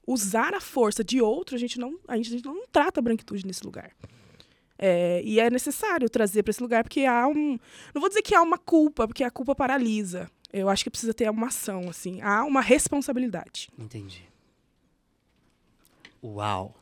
usar 0.08 0.54
a 0.54 0.62
força 0.62 1.04
de 1.04 1.22
outro, 1.22 1.56
a 1.56 1.60
gente 1.60 1.80
não, 1.80 2.00
a 2.08 2.16
gente, 2.18 2.28
a 2.30 2.32
gente 2.32 2.46
não 2.46 2.68
trata 2.68 3.00
a 3.00 3.04
branquitude 3.04 3.46
nesse 3.46 3.64
lugar. 3.64 3.92
É, 4.78 5.22
e 5.24 5.40
é 5.40 5.50
necessário 5.50 6.10
trazer 6.10 6.44
para 6.44 6.52
esse 6.52 6.62
lugar, 6.62 6.84
porque 6.84 7.06
há 7.06 7.28
um. 7.28 7.58
Não 7.94 8.02
vou 8.02 8.10
dizer 8.10 8.22
que 8.22 8.36
há 8.36 8.42
uma 8.42 8.58
culpa, 8.58 9.08
porque 9.08 9.24
a 9.24 9.32
culpa 9.32 9.56
paralisa. 9.56 10.30
Eu 10.52 10.70
acho 10.70 10.84
que 10.84 10.90
precisa 10.90 11.14
ter 11.14 11.30
uma 11.30 11.48
ação, 11.48 11.90
assim. 11.90 12.22
Há 12.22 12.44
uma 12.44 12.62
responsabilidade. 12.62 13.70
Entendi. 13.78 14.24
Uau! 16.24 16.76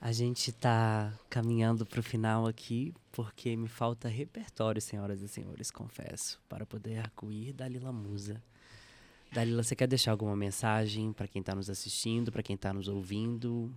A 0.00 0.10
gente 0.10 0.50
está 0.50 1.12
caminhando 1.30 1.86
para 1.86 2.00
o 2.00 2.02
final 2.02 2.46
aqui, 2.46 2.92
porque 3.12 3.56
me 3.56 3.68
falta 3.68 4.08
repertório, 4.08 4.82
senhoras 4.82 5.22
e 5.22 5.28
senhores, 5.28 5.70
confesso, 5.70 6.40
para 6.48 6.66
poder 6.66 6.98
acuir 6.98 7.52
da 7.52 7.68
Lila 7.68 7.92
Musa. 7.92 8.42
Dalila, 9.32 9.62
você 9.62 9.74
quer 9.74 9.86
deixar 9.86 10.10
alguma 10.10 10.36
mensagem 10.36 11.10
para 11.10 11.26
quem 11.26 11.40
está 11.40 11.54
nos 11.54 11.70
assistindo, 11.70 12.30
para 12.30 12.42
quem 12.42 12.54
está 12.54 12.70
nos 12.70 12.86
ouvindo? 12.86 13.72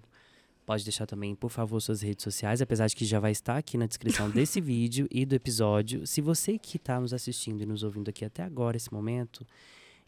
Pode 0.66 0.84
deixar 0.84 1.06
também, 1.06 1.34
por 1.34 1.50
favor, 1.50 1.80
suas 1.80 2.02
redes 2.02 2.24
sociais, 2.24 2.62
apesar 2.62 2.88
de 2.88 2.96
que 2.96 3.06
já 3.06 3.22
vai 3.22 3.32
estar 3.32 3.56
aqui 3.56 3.78
na 3.78 3.86
descrição 3.86 4.30
desse 4.32 4.60
vídeo 4.60 5.08
e 5.10 5.26
do 5.26 5.34
episódio. 5.34 6.06
Se 6.06 6.20
você 6.20 6.60
que 6.60 6.76
está 6.76 7.00
nos 7.00 7.14
assistindo 7.14 7.62
e 7.62 7.66
nos 7.66 7.84
ouvindo 7.84 8.10
aqui 8.10 8.26
até 8.26 8.44
agora, 8.44 8.76
esse 8.76 8.94
momento, 8.94 9.48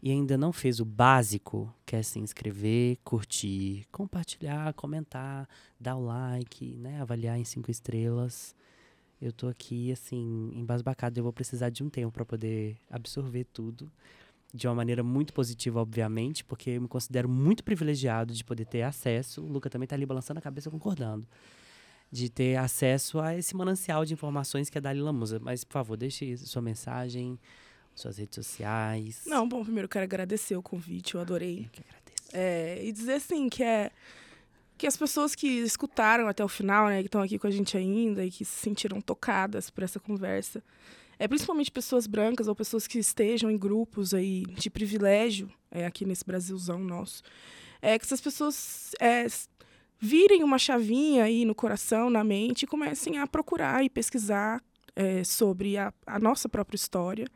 e 0.02 0.10
ainda 0.10 0.36
não 0.36 0.52
fez 0.52 0.80
o 0.80 0.84
básico, 0.84 1.74
quer 1.86 2.04
se 2.04 2.18
inscrever, 2.18 2.98
curtir, 3.02 3.86
compartilhar, 3.90 4.74
comentar, 4.74 5.48
dar 5.80 5.96
o 5.96 6.04
like, 6.04 6.76
né, 6.76 7.00
avaliar 7.00 7.38
em 7.38 7.44
cinco 7.44 7.70
estrelas. 7.70 8.54
Eu 9.20 9.32
tô 9.32 9.48
aqui, 9.48 9.90
assim, 9.90 10.52
embasbacado. 10.54 11.18
Eu 11.18 11.24
vou 11.24 11.32
precisar 11.32 11.70
de 11.70 11.82
um 11.82 11.88
tempo 11.88 12.12
para 12.12 12.24
poder 12.24 12.76
absorver 12.90 13.44
tudo 13.44 13.90
de 14.58 14.66
uma 14.66 14.74
maneira 14.74 15.02
muito 15.02 15.32
positiva, 15.32 15.80
obviamente, 15.80 16.44
porque 16.44 16.70
eu 16.70 16.82
me 16.82 16.88
considero 16.88 17.28
muito 17.28 17.62
privilegiado 17.62 18.34
de 18.34 18.44
poder 18.44 18.66
ter 18.66 18.82
acesso. 18.82 19.40
O 19.42 19.46
Luca 19.46 19.70
também 19.70 19.84
está 19.84 19.94
ali 19.94 20.04
balançando 20.04 20.38
a 20.38 20.42
cabeça, 20.42 20.70
concordando. 20.70 21.26
De 22.10 22.28
ter 22.28 22.56
acesso 22.56 23.20
a 23.20 23.36
esse 23.36 23.54
manancial 23.56 24.04
de 24.04 24.12
informações 24.12 24.68
que 24.68 24.76
é 24.76 24.80
da 24.80 24.90
Dalila 24.90 25.12
Musa. 25.12 25.38
Mas, 25.38 25.62
por 25.62 25.74
favor, 25.74 25.96
deixe 25.96 26.36
sua 26.38 26.60
mensagem, 26.60 27.38
suas 27.94 28.18
redes 28.18 28.34
sociais. 28.34 29.22
Não, 29.26 29.48
bom, 29.48 29.62
primeiro 29.62 29.84
eu 29.84 29.90
quero 29.90 30.04
agradecer 30.04 30.56
o 30.56 30.62
convite, 30.62 31.14
eu 31.14 31.20
adorei. 31.20 31.66
Eu 31.66 31.70
que 31.70 31.80
agradeço. 31.80 32.30
É, 32.32 32.84
e 32.84 32.92
dizer 32.92 33.14
assim 33.14 33.48
que 33.48 33.62
é 33.62 33.90
que 34.76 34.86
as 34.86 34.96
pessoas 34.96 35.34
que 35.34 35.46
escutaram 35.46 36.28
até 36.28 36.44
o 36.44 36.48
final, 36.48 36.88
né, 36.88 37.00
que 37.00 37.08
estão 37.08 37.20
aqui 37.20 37.38
com 37.38 37.46
a 37.46 37.50
gente 37.50 37.76
ainda 37.76 38.24
e 38.24 38.30
que 38.30 38.44
se 38.44 38.60
sentiram 38.60 39.00
tocadas 39.00 39.70
por 39.70 39.82
essa 39.82 39.98
conversa, 39.98 40.62
é 41.18 41.26
principalmente 41.26 41.70
pessoas 41.70 42.06
brancas 42.06 42.48
ou 42.48 42.54
pessoas 42.54 42.86
que 42.86 42.98
estejam 42.98 43.50
em 43.50 43.58
grupos 43.58 44.14
aí 44.14 44.44
de 44.46 44.70
privilégio 44.70 45.50
é, 45.70 45.84
aqui 45.84 46.04
nesse 46.04 46.24
Brasilzão 46.24 46.78
nosso. 46.78 47.22
é 47.82 47.98
que 47.98 48.04
essas 48.04 48.20
pessoas 48.20 48.92
é, 49.00 49.26
virem 49.98 50.44
uma 50.44 50.58
chavinha 50.58 51.24
aí 51.24 51.44
no 51.44 51.54
coração, 51.54 52.08
na 52.08 52.22
mente, 52.22 52.62
e 52.62 52.66
comecem 52.66 53.18
a 53.18 53.26
procurar 53.26 53.84
e 53.84 53.90
pesquisar 53.90 54.62
é, 54.94 55.24
sobre 55.24 55.76
a, 55.76 55.92
a, 56.06 56.18
nossa 56.18 56.48
própria 56.48 56.76
história, 56.76 57.26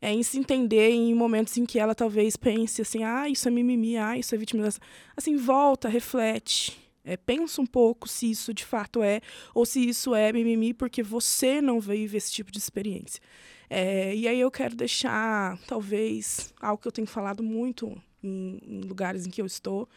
é, 0.00 0.12
em 0.12 0.22
se 0.22 0.38
entender 0.38 0.90
em 0.90 1.14
momentos 1.14 1.56
em 1.56 1.64
que 1.64 1.78
ela 1.78 1.94
talvez 1.94 2.36
pense 2.36 2.82
assim, 2.82 3.04
ah, 3.04 3.28
isso 3.28 3.48
é 3.48 3.50
mimimi, 3.50 3.96
ah, 3.96 4.16
isso 4.16 4.34
é 4.34 4.38
vitimização. 4.38 4.80
Assim, 5.16 5.36
volta, 5.36 5.88
reflete, 5.88 6.78
é, 7.04 7.16
pensa 7.16 7.60
um 7.60 7.66
pouco 7.66 8.08
se 8.08 8.30
isso 8.30 8.54
de 8.54 8.64
fato 8.64 9.02
é, 9.02 9.20
ou 9.54 9.66
se 9.66 9.86
isso 9.86 10.14
é 10.14 10.32
mimimi 10.32 10.72
porque 10.72 11.02
você 11.02 11.60
não 11.60 11.80
vive 11.80 12.16
esse 12.16 12.32
tipo 12.32 12.50
de 12.50 12.58
experiência. 12.58 13.20
É, 13.68 14.14
e 14.14 14.28
aí 14.28 14.38
eu 14.38 14.50
quero 14.50 14.76
deixar, 14.76 15.58
talvez, 15.66 16.52
algo 16.60 16.80
que 16.80 16.86
eu 16.86 16.92
tenho 16.92 17.06
falado 17.06 17.42
muito 17.42 17.96
em, 18.22 18.60
em 18.66 18.80
lugares 18.82 19.26
em 19.26 19.30
que 19.30 19.40
eu 19.40 19.46
estou, 19.46 19.88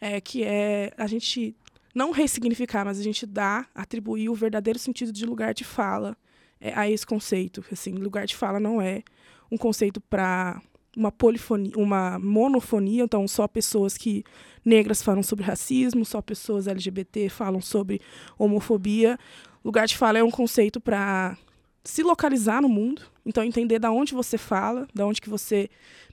é, 0.00 0.20
que 0.20 0.42
é 0.42 0.92
a 0.96 1.06
gente 1.06 1.54
não 1.94 2.10
ressignificar, 2.10 2.84
mas 2.84 2.98
a 2.98 3.02
gente 3.02 3.26
dar, 3.26 3.68
atribuir 3.74 4.28
o 4.28 4.34
verdadeiro 4.34 4.78
sentido 4.78 5.12
de 5.12 5.24
lugar 5.24 5.54
de 5.54 5.64
fala 5.64 6.16
é, 6.60 6.72
a 6.74 6.90
esse 6.90 7.06
conceito. 7.06 7.64
Assim, 7.70 7.92
lugar 7.92 8.26
de 8.26 8.36
fala 8.36 8.60
não 8.60 8.80
é 8.80 9.02
um 9.50 9.56
conceito 9.56 10.00
para 10.00 10.60
uma 10.96 11.12
polifonia, 11.12 11.72
uma 11.76 12.18
monofonia, 12.18 13.04
então 13.04 13.26
só 13.28 13.46
pessoas 13.46 13.96
que 13.96 14.24
negras 14.64 15.02
falam 15.02 15.22
sobre 15.22 15.44
racismo, 15.44 16.04
só 16.04 16.20
pessoas 16.20 16.66
LGBT 16.66 17.28
falam 17.28 17.60
sobre 17.60 18.00
homofobia. 18.38 19.18
Lugar 19.64 19.86
de 19.86 19.96
fala 19.96 20.18
é 20.18 20.24
um 20.24 20.30
conceito 20.30 20.80
para 20.80 21.36
se 21.84 22.02
localizar 22.02 22.60
no 22.60 22.68
mundo, 22.68 23.02
então 23.24 23.42
entender 23.42 23.78
da 23.78 23.90
onde 23.90 24.14
você 24.14 24.36
fala, 24.36 24.86
da 24.94 25.06
onde 25.06 25.20
que 25.20 25.30
você 25.30 25.68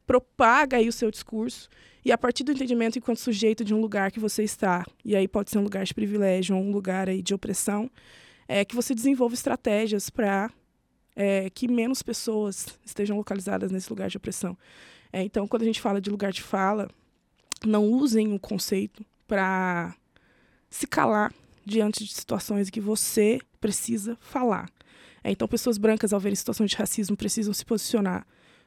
propaga 0.05 0.77
aí 0.77 0.87
o 0.87 0.93
seu 0.93 1.11
discurso 1.11 1.69
e 2.05 2.11
a 2.11 2.17
partir 2.17 2.45
do 2.45 2.53
entendimento 2.53 2.97
enquanto 2.97 3.17
sujeito 3.17 3.65
de 3.65 3.73
um 3.73 3.81
lugar 3.81 4.11
que 4.11 4.19
você 4.19 4.41
está, 4.43 4.85
e 5.03 5.13
aí 5.13 5.27
pode 5.27 5.51
ser 5.51 5.57
um 5.57 5.63
lugar 5.63 5.83
de 5.83 5.93
privilégio 5.93 6.55
ou 6.55 6.63
um 6.63 6.71
lugar 6.71 7.09
aí 7.09 7.21
de 7.21 7.33
opressão, 7.33 7.91
é 8.47 8.63
que 8.63 8.75
você 8.75 8.95
desenvolva 8.95 9.35
estratégias 9.35 10.09
para 10.09 10.49
é, 11.17 11.49
que 11.49 11.67
menos 11.67 12.03
pessoas 12.03 12.67
estejam 12.85 13.17
localizadas 13.17 13.71
nesse 13.71 13.89
lugar 13.89 14.07
de 14.07 14.17
opressão. 14.17 14.55
É, 15.11 15.23
então, 15.23 15.47
quando 15.47 15.63
a 15.63 15.65
gente 15.65 15.81
fala 15.81 15.99
de 15.99 16.11
lugar 16.11 16.31
de 16.31 16.43
fala, 16.43 16.87
não 17.65 17.85
usem 17.85 18.31
o 18.33 18.39
conceito 18.39 19.03
para 19.27 19.95
se 20.69 20.85
calar 20.85 21.33
diante 21.65 22.05
de 22.05 22.13
situações 22.13 22.69
que 22.69 22.79
você 22.79 23.39
precisa 23.59 24.15
falar. 24.21 24.69
É, 25.23 25.31
então, 25.31 25.47
pessoas 25.47 25.79
brancas, 25.79 26.13
ao 26.13 26.19
verem 26.19 26.35
situações 26.35 26.69
de 26.69 26.77
racismo, 26.77 27.17
precisam 27.17 27.51
se 27.51 27.65
posicionar 27.65 28.25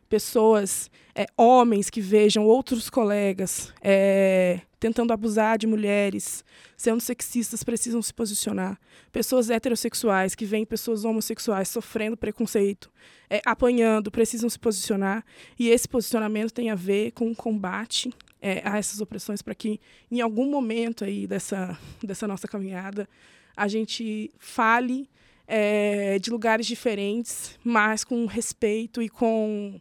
pessoas, 0.08 0.90
é, 1.14 1.26
homens 1.36 1.88
que 1.88 2.00
vejam 2.00 2.44
outros 2.44 2.90
colegas 2.90 3.72
é, 3.80 4.60
tentando 4.80 5.12
abusar 5.12 5.58
de 5.58 5.66
mulheres, 5.66 6.42
sendo 6.74 7.00
sexistas, 7.00 7.62
precisam 7.62 8.00
se 8.00 8.12
posicionar. 8.12 8.80
Pessoas 9.12 9.50
heterossexuais 9.50 10.34
que 10.34 10.46
veem 10.46 10.64
pessoas 10.64 11.04
homossexuais 11.04 11.68
sofrendo 11.68 12.16
preconceito, 12.16 12.90
é, 13.28 13.42
apanhando, 13.44 14.10
precisam 14.10 14.48
se 14.48 14.58
posicionar. 14.58 15.22
E 15.58 15.68
esse 15.68 15.86
posicionamento 15.86 16.52
tem 16.52 16.70
a 16.70 16.74
ver 16.74 17.12
com 17.12 17.30
o 17.30 17.36
combate 17.36 18.10
é, 18.40 18.62
a 18.64 18.78
essas 18.78 19.02
opressões 19.02 19.42
para 19.42 19.54
que, 19.54 19.78
em 20.10 20.22
algum 20.22 20.50
momento 20.50 21.04
aí 21.04 21.26
dessa, 21.26 21.78
dessa 22.02 22.26
nossa 22.26 22.48
caminhada, 22.48 23.06
a 23.54 23.68
gente 23.68 24.30
fale 24.38 25.06
é, 25.46 26.18
de 26.18 26.30
lugares 26.30 26.66
diferentes, 26.66 27.58
mas 27.62 28.02
com 28.02 28.24
respeito 28.24 29.02
e 29.02 29.10
com 29.10 29.78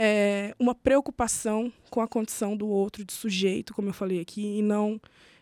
é, 0.00 0.54
uma 0.60 0.76
preocupação 0.76 1.72
com 1.90 2.00
a 2.00 2.06
condição 2.06 2.56
do 2.56 2.68
outro, 2.68 3.04
de 3.04 3.12
sujeito, 3.12 3.74
como 3.74 3.88
eu 3.88 3.92
falei 3.92 4.20
aqui, 4.20 4.58
e 4.58 4.62
não 4.62 5.00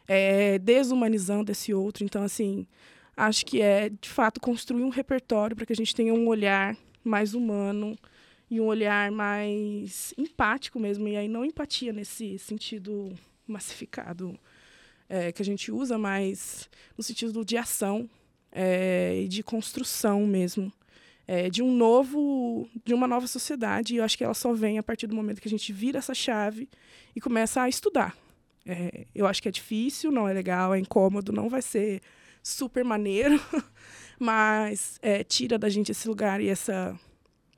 é, 0.08 0.58
desumanizando 0.58 1.52
esse 1.52 1.74
outro. 1.74 2.02
Então, 2.02 2.22
assim, 2.22 2.66
acho 3.14 3.44
que 3.44 3.60
é, 3.60 3.90
de 3.90 4.08
fato, 4.08 4.40
construir 4.40 4.82
um 4.82 4.88
repertório 4.88 5.54
para 5.54 5.66
que 5.66 5.74
a 5.74 5.76
gente 5.76 5.94
tenha 5.94 6.14
um 6.14 6.26
olhar 6.26 6.74
mais 7.04 7.34
humano 7.34 7.94
e 8.50 8.58
um 8.58 8.64
olhar 8.64 9.10
mais 9.10 10.14
empático 10.16 10.80
mesmo, 10.80 11.06
e 11.06 11.16
aí 11.16 11.28
não 11.28 11.44
empatia 11.44 11.92
nesse 11.92 12.38
sentido 12.38 13.12
massificado 13.46 14.38
é, 15.06 15.32
que 15.32 15.42
a 15.42 15.44
gente 15.44 15.70
usa, 15.70 15.98
mas 15.98 16.70
no 16.96 17.04
sentido 17.04 17.44
de 17.44 17.58
ação 17.58 18.08
é, 18.50 19.20
e 19.22 19.28
de 19.28 19.42
construção 19.42 20.26
mesmo 20.26 20.72
é, 21.26 21.50
de 21.50 21.62
um 21.62 21.72
novo, 21.74 22.68
de 22.84 22.94
uma 22.94 23.06
nova 23.06 23.26
sociedade. 23.26 23.94
E 23.94 23.96
eu 23.98 24.04
acho 24.04 24.16
que 24.16 24.24
ela 24.24 24.34
só 24.34 24.52
vem 24.52 24.78
a 24.78 24.82
partir 24.82 25.06
do 25.06 25.14
momento 25.14 25.40
que 25.40 25.48
a 25.48 25.50
gente 25.50 25.72
vira 25.72 25.98
essa 25.98 26.14
chave 26.14 26.68
e 27.14 27.20
começa 27.20 27.62
a 27.62 27.68
estudar. 27.68 28.16
É, 28.64 29.06
eu 29.14 29.26
acho 29.26 29.42
que 29.42 29.48
é 29.48 29.52
difícil, 29.52 30.10
não 30.10 30.28
é 30.28 30.32
legal, 30.32 30.74
é 30.74 30.78
incômodo, 30.78 31.32
não 31.32 31.48
vai 31.48 31.62
ser 31.62 32.00
super 32.42 32.84
maneiro, 32.84 33.40
mas 34.18 34.98
é, 35.02 35.24
tira 35.24 35.58
da 35.58 35.68
gente 35.68 35.92
esse 35.92 36.08
lugar 36.08 36.40
e 36.40 36.48
essa, 36.48 36.98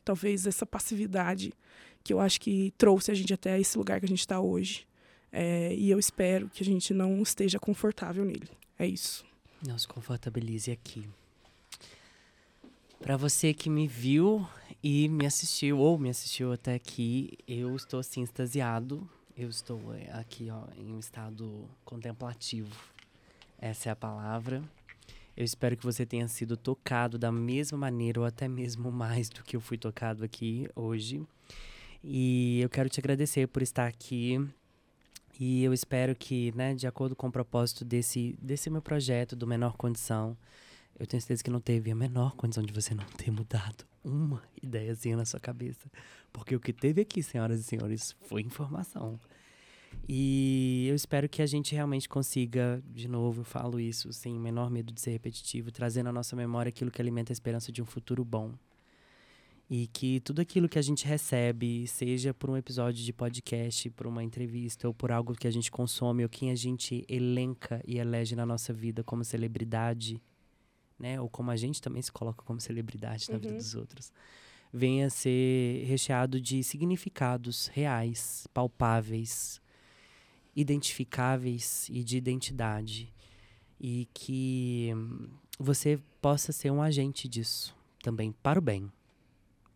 talvez 0.04 0.46
essa 0.46 0.66
passividade 0.66 1.52
que 2.02 2.12
eu 2.12 2.20
acho 2.20 2.40
que 2.40 2.72
trouxe 2.78 3.10
a 3.10 3.14
gente 3.14 3.32
até 3.34 3.58
esse 3.60 3.76
lugar 3.76 4.00
que 4.00 4.06
a 4.06 4.08
gente 4.08 4.20
está 4.20 4.40
hoje. 4.40 4.86
É, 5.30 5.74
e 5.74 5.90
eu 5.90 5.98
espero 5.98 6.48
que 6.48 6.62
a 6.62 6.66
gente 6.66 6.94
não 6.94 7.20
esteja 7.20 7.58
confortável 7.58 8.24
nele. 8.24 8.48
É 8.78 8.86
isso. 8.86 9.26
Não 9.66 9.78
se 9.78 9.86
confortabilize 9.86 10.70
aqui. 10.70 11.06
Para 13.00 13.16
você 13.16 13.54
que 13.54 13.70
me 13.70 13.86
viu 13.86 14.46
e 14.82 15.08
me 15.08 15.24
assistiu, 15.24 15.78
ou 15.78 15.96
me 15.98 16.10
assistiu 16.10 16.52
até 16.52 16.74
aqui, 16.74 17.38
eu 17.46 17.74
estou 17.76 18.00
assim 18.00 18.22
extasiado. 18.22 19.08
Eu 19.36 19.48
estou 19.48 19.94
é, 19.94 20.10
aqui 20.12 20.48
ó, 20.50 20.64
em 20.76 20.92
um 20.92 20.98
estado 20.98 21.68
contemplativo. 21.84 22.74
Essa 23.56 23.88
é 23.88 23.92
a 23.92 23.96
palavra. 23.96 24.62
Eu 25.36 25.44
espero 25.44 25.76
que 25.76 25.84
você 25.84 26.04
tenha 26.04 26.26
sido 26.26 26.56
tocado 26.56 27.16
da 27.16 27.30
mesma 27.30 27.78
maneira, 27.78 28.18
ou 28.18 28.26
até 28.26 28.48
mesmo 28.48 28.90
mais 28.90 29.28
do 29.28 29.44
que 29.44 29.54
eu 29.54 29.60
fui 29.60 29.78
tocado 29.78 30.24
aqui 30.24 30.68
hoje. 30.74 31.22
E 32.02 32.60
eu 32.60 32.68
quero 32.68 32.88
te 32.88 32.98
agradecer 32.98 33.46
por 33.46 33.62
estar 33.62 33.86
aqui. 33.86 34.44
E 35.38 35.62
eu 35.62 35.72
espero 35.72 36.16
que, 36.16 36.52
né, 36.56 36.74
de 36.74 36.88
acordo 36.88 37.14
com 37.14 37.28
o 37.28 37.32
propósito 37.32 37.84
desse, 37.84 38.36
desse 38.42 38.68
meu 38.68 38.82
projeto, 38.82 39.36
do 39.36 39.46
Menor 39.46 39.76
Condição, 39.76 40.36
eu 40.98 41.06
tenho 41.06 41.20
certeza 41.20 41.44
que 41.44 41.50
não 41.50 41.60
teve 41.60 41.90
a 41.90 41.94
menor 41.94 42.34
condição 42.34 42.62
de 42.62 42.72
você 42.72 42.94
não 42.94 43.04
ter 43.16 43.30
mudado 43.30 43.86
uma 44.04 44.42
ideiazinha 44.62 45.16
na 45.16 45.24
sua 45.24 45.38
cabeça. 45.38 45.90
Porque 46.32 46.54
o 46.54 46.60
que 46.60 46.72
teve 46.72 47.00
aqui, 47.02 47.22
senhoras 47.22 47.60
e 47.60 47.64
senhores, 47.64 48.16
foi 48.22 48.42
informação. 48.42 49.18
E 50.08 50.86
eu 50.88 50.94
espero 50.94 51.28
que 51.28 51.42
a 51.42 51.46
gente 51.46 51.74
realmente 51.74 52.08
consiga, 52.08 52.82
de 52.86 53.08
novo, 53.08 53.40
eu 53.40 53.44
falo 53.44 53.78
isso 53.78 54.12
sem 54.12 54.36
o 54.36 54.40
menor 54.40 54.70
medo 54.70 54.92
de 54.92 55.00
ser 55.00 55.10
repetitivo, 55.10 55.70
trazer 55.70 56.02
na 56.02 56.12
nossa 56.12 56.34
memória 56.34 56.70
aquilo 56.70 56.90
que 56.90 57.00
alimenta 57.00 57.32
a 57.32 57.34
esperança 57.34 57.70
de 57.70 57.80
um 57.82 57.86
futuro 57.86 58.24
bom. 58.24 58.52
E 59.70 59.86
que 59.88 60.20
tudo 60.20 60.40
aquilo 60.40 60.68
que 60.68 60.78
a 60.78 60.82
gente 60.82 61.06
recebe, 61.06 61.86
seja 61.86 62.32
por 62.32 62.48
um 62.48 62.56
episódio 62.56 63.04
de 63.04 63.12
podcast, 63.12 63.90
por 63.90 64.06
uma 64.06 64.24
entrevista, 64.24 64.88
ou 64.88 64.94
por 64.94 65.12
algo 65.12 65.34
que 65.34 65.46
a 65.46 65.50
gente 65.50 65.70
consome, 65.70 66.22
ou 66.22 66.28
quem 66.28 66.50
a 66.50 66.54
gente 66.54 67.04
elenca 67.06 67.82
e 67.86 67.98
elege 67.98 68.34
na 68.34 68.46
nossa 68.46 68.72
vida 68.72 69.04
como 69.04 69.22
celebridade, 69.22 70.22
né? 70.98 71.20
Ou 71.20 71.28
como 71.28 71.50
a 71.50 71.56
gente 71.56 71.80
também 71.80 72.02
se 72.02 72.10
coloca 72.10 72.42
como 72.44 72.60
celebridade 72.60 73.28
na 73.28 73.34
uhum. 73.34 73.40
vida 73.40 73.54
dos 73.54 73.74
outros, 73.74 74.12
venha 74.72 75.06
a 75.06 75.10
ser 75.10 75.84
recheado 75.86 76.40
de 76.40 76.62
significados 76.62 77.68
reais, 77.68 78.46
palpáveis, 78.52 79.60
identificáveis 80.54 81.88
e 81.88 82.02
de 82.02 82.16
identidade. 82.16 83.12
E 83.80 84.08
que 84.12 84.90
você 85.58 86.00
possa 86.20 86.52
ser 86.52 86.70
um 86.70 86.82
agente 86.82 87.28
disso 87.28 87.76
também, 88.02 88.32
para 88.42 88.58
o 88.58 88.62
bem. 88.62 88.90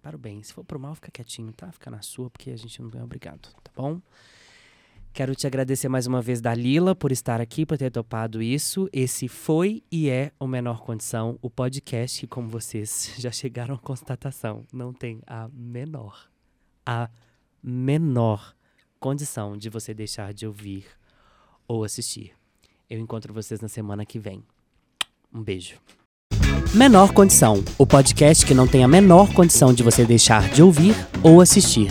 Para 0.03 0.17
o 0.17 0.19
bem. 0.19 0.43
Se 0.43 0.53
for 0.53 0.65
pro 0.65 0.81
mal, 0.81 0.95
fica 0.97 1.11
quietinho, 1.11 1.53
tá? 1.53 1.71
Fica 1.71 1.91
na 1.91 2.03
sua, 2.03 2.29
porque 2.29 2.51
a 2.51 2.57
gente 2.57 2.83
não 2.83 2.91
é 2.99 3.05
obrigado, 3.05 3.55
tá 3.63 3.71
bom? 3.77 4.01
Quero 5.13 5.35
te 5.35 5.47
agradecer 5.47 5.89
mais 5.91 6.07
uma 6.07 6.23
vez, 6.23 6.41
Dalila, 6.41 6.95
por 6.95 7.13
estar 7.13 7.39
aqui, 7.39 7.67
por 7.67 7.77
ter 7.77 7.91
topado 7.91 8.41
isso. 8.41 8.89
Esse 8.91 9.29
foi 9.29 9.83
e 9.93 10.09
é 10.09 10.33
o 10.41 10.47
Menor 10.47 10.81
Condição, 10.81 11.39
o 11.43 11.51
podcast 11.51 12.21
que, 12.21 12.27
como 12.27 12.49
vocês 12.49 13.13
já 13.21 13.31
chegaram 13.31 13.75
à 13.75 13.79
constatação, 13.79 14.65
não 14.73 14.91
tem 14.91 15.21
a 15.27 15.51
menor, 15.53 16.31
a 16.87 17.11
menor 17.63 18.55
condição 18.99 19.55
de 19.55 19.69
você 19.69 19.93
deixar 19.93 20.33
de 20.33 20.47
ouvir 20.47 20.87
ou 21.69 21.85
assistir. 21.85 22.33
Eu 22.89 22.99
encontro 22.99 23.35
vocês 23.35 23.61
na 23.61 23.69
semana 23.69 24.07
que 24.07 24.19
vem. 24.19 24.43
Um 25.33 25.43
beijo. 25.43 25.75
Menor 26.75 27.13
Condição, 27.13 27.63
o 27.77 27.87
podcast 27.87 28.47
que 28.47 28.55
não 28.55 28.67
tem 28.67 28.83
a 28.83 28.89
menor 28.89 29.35
condição 29.35 29.75
de 29.75 29.83
você 29.83 30.07
deixar 30.07 30.49
de 30.49 30.63
ouvir 30.63 30.95
ou 31.23 31.43
assistir. 31.43 31.91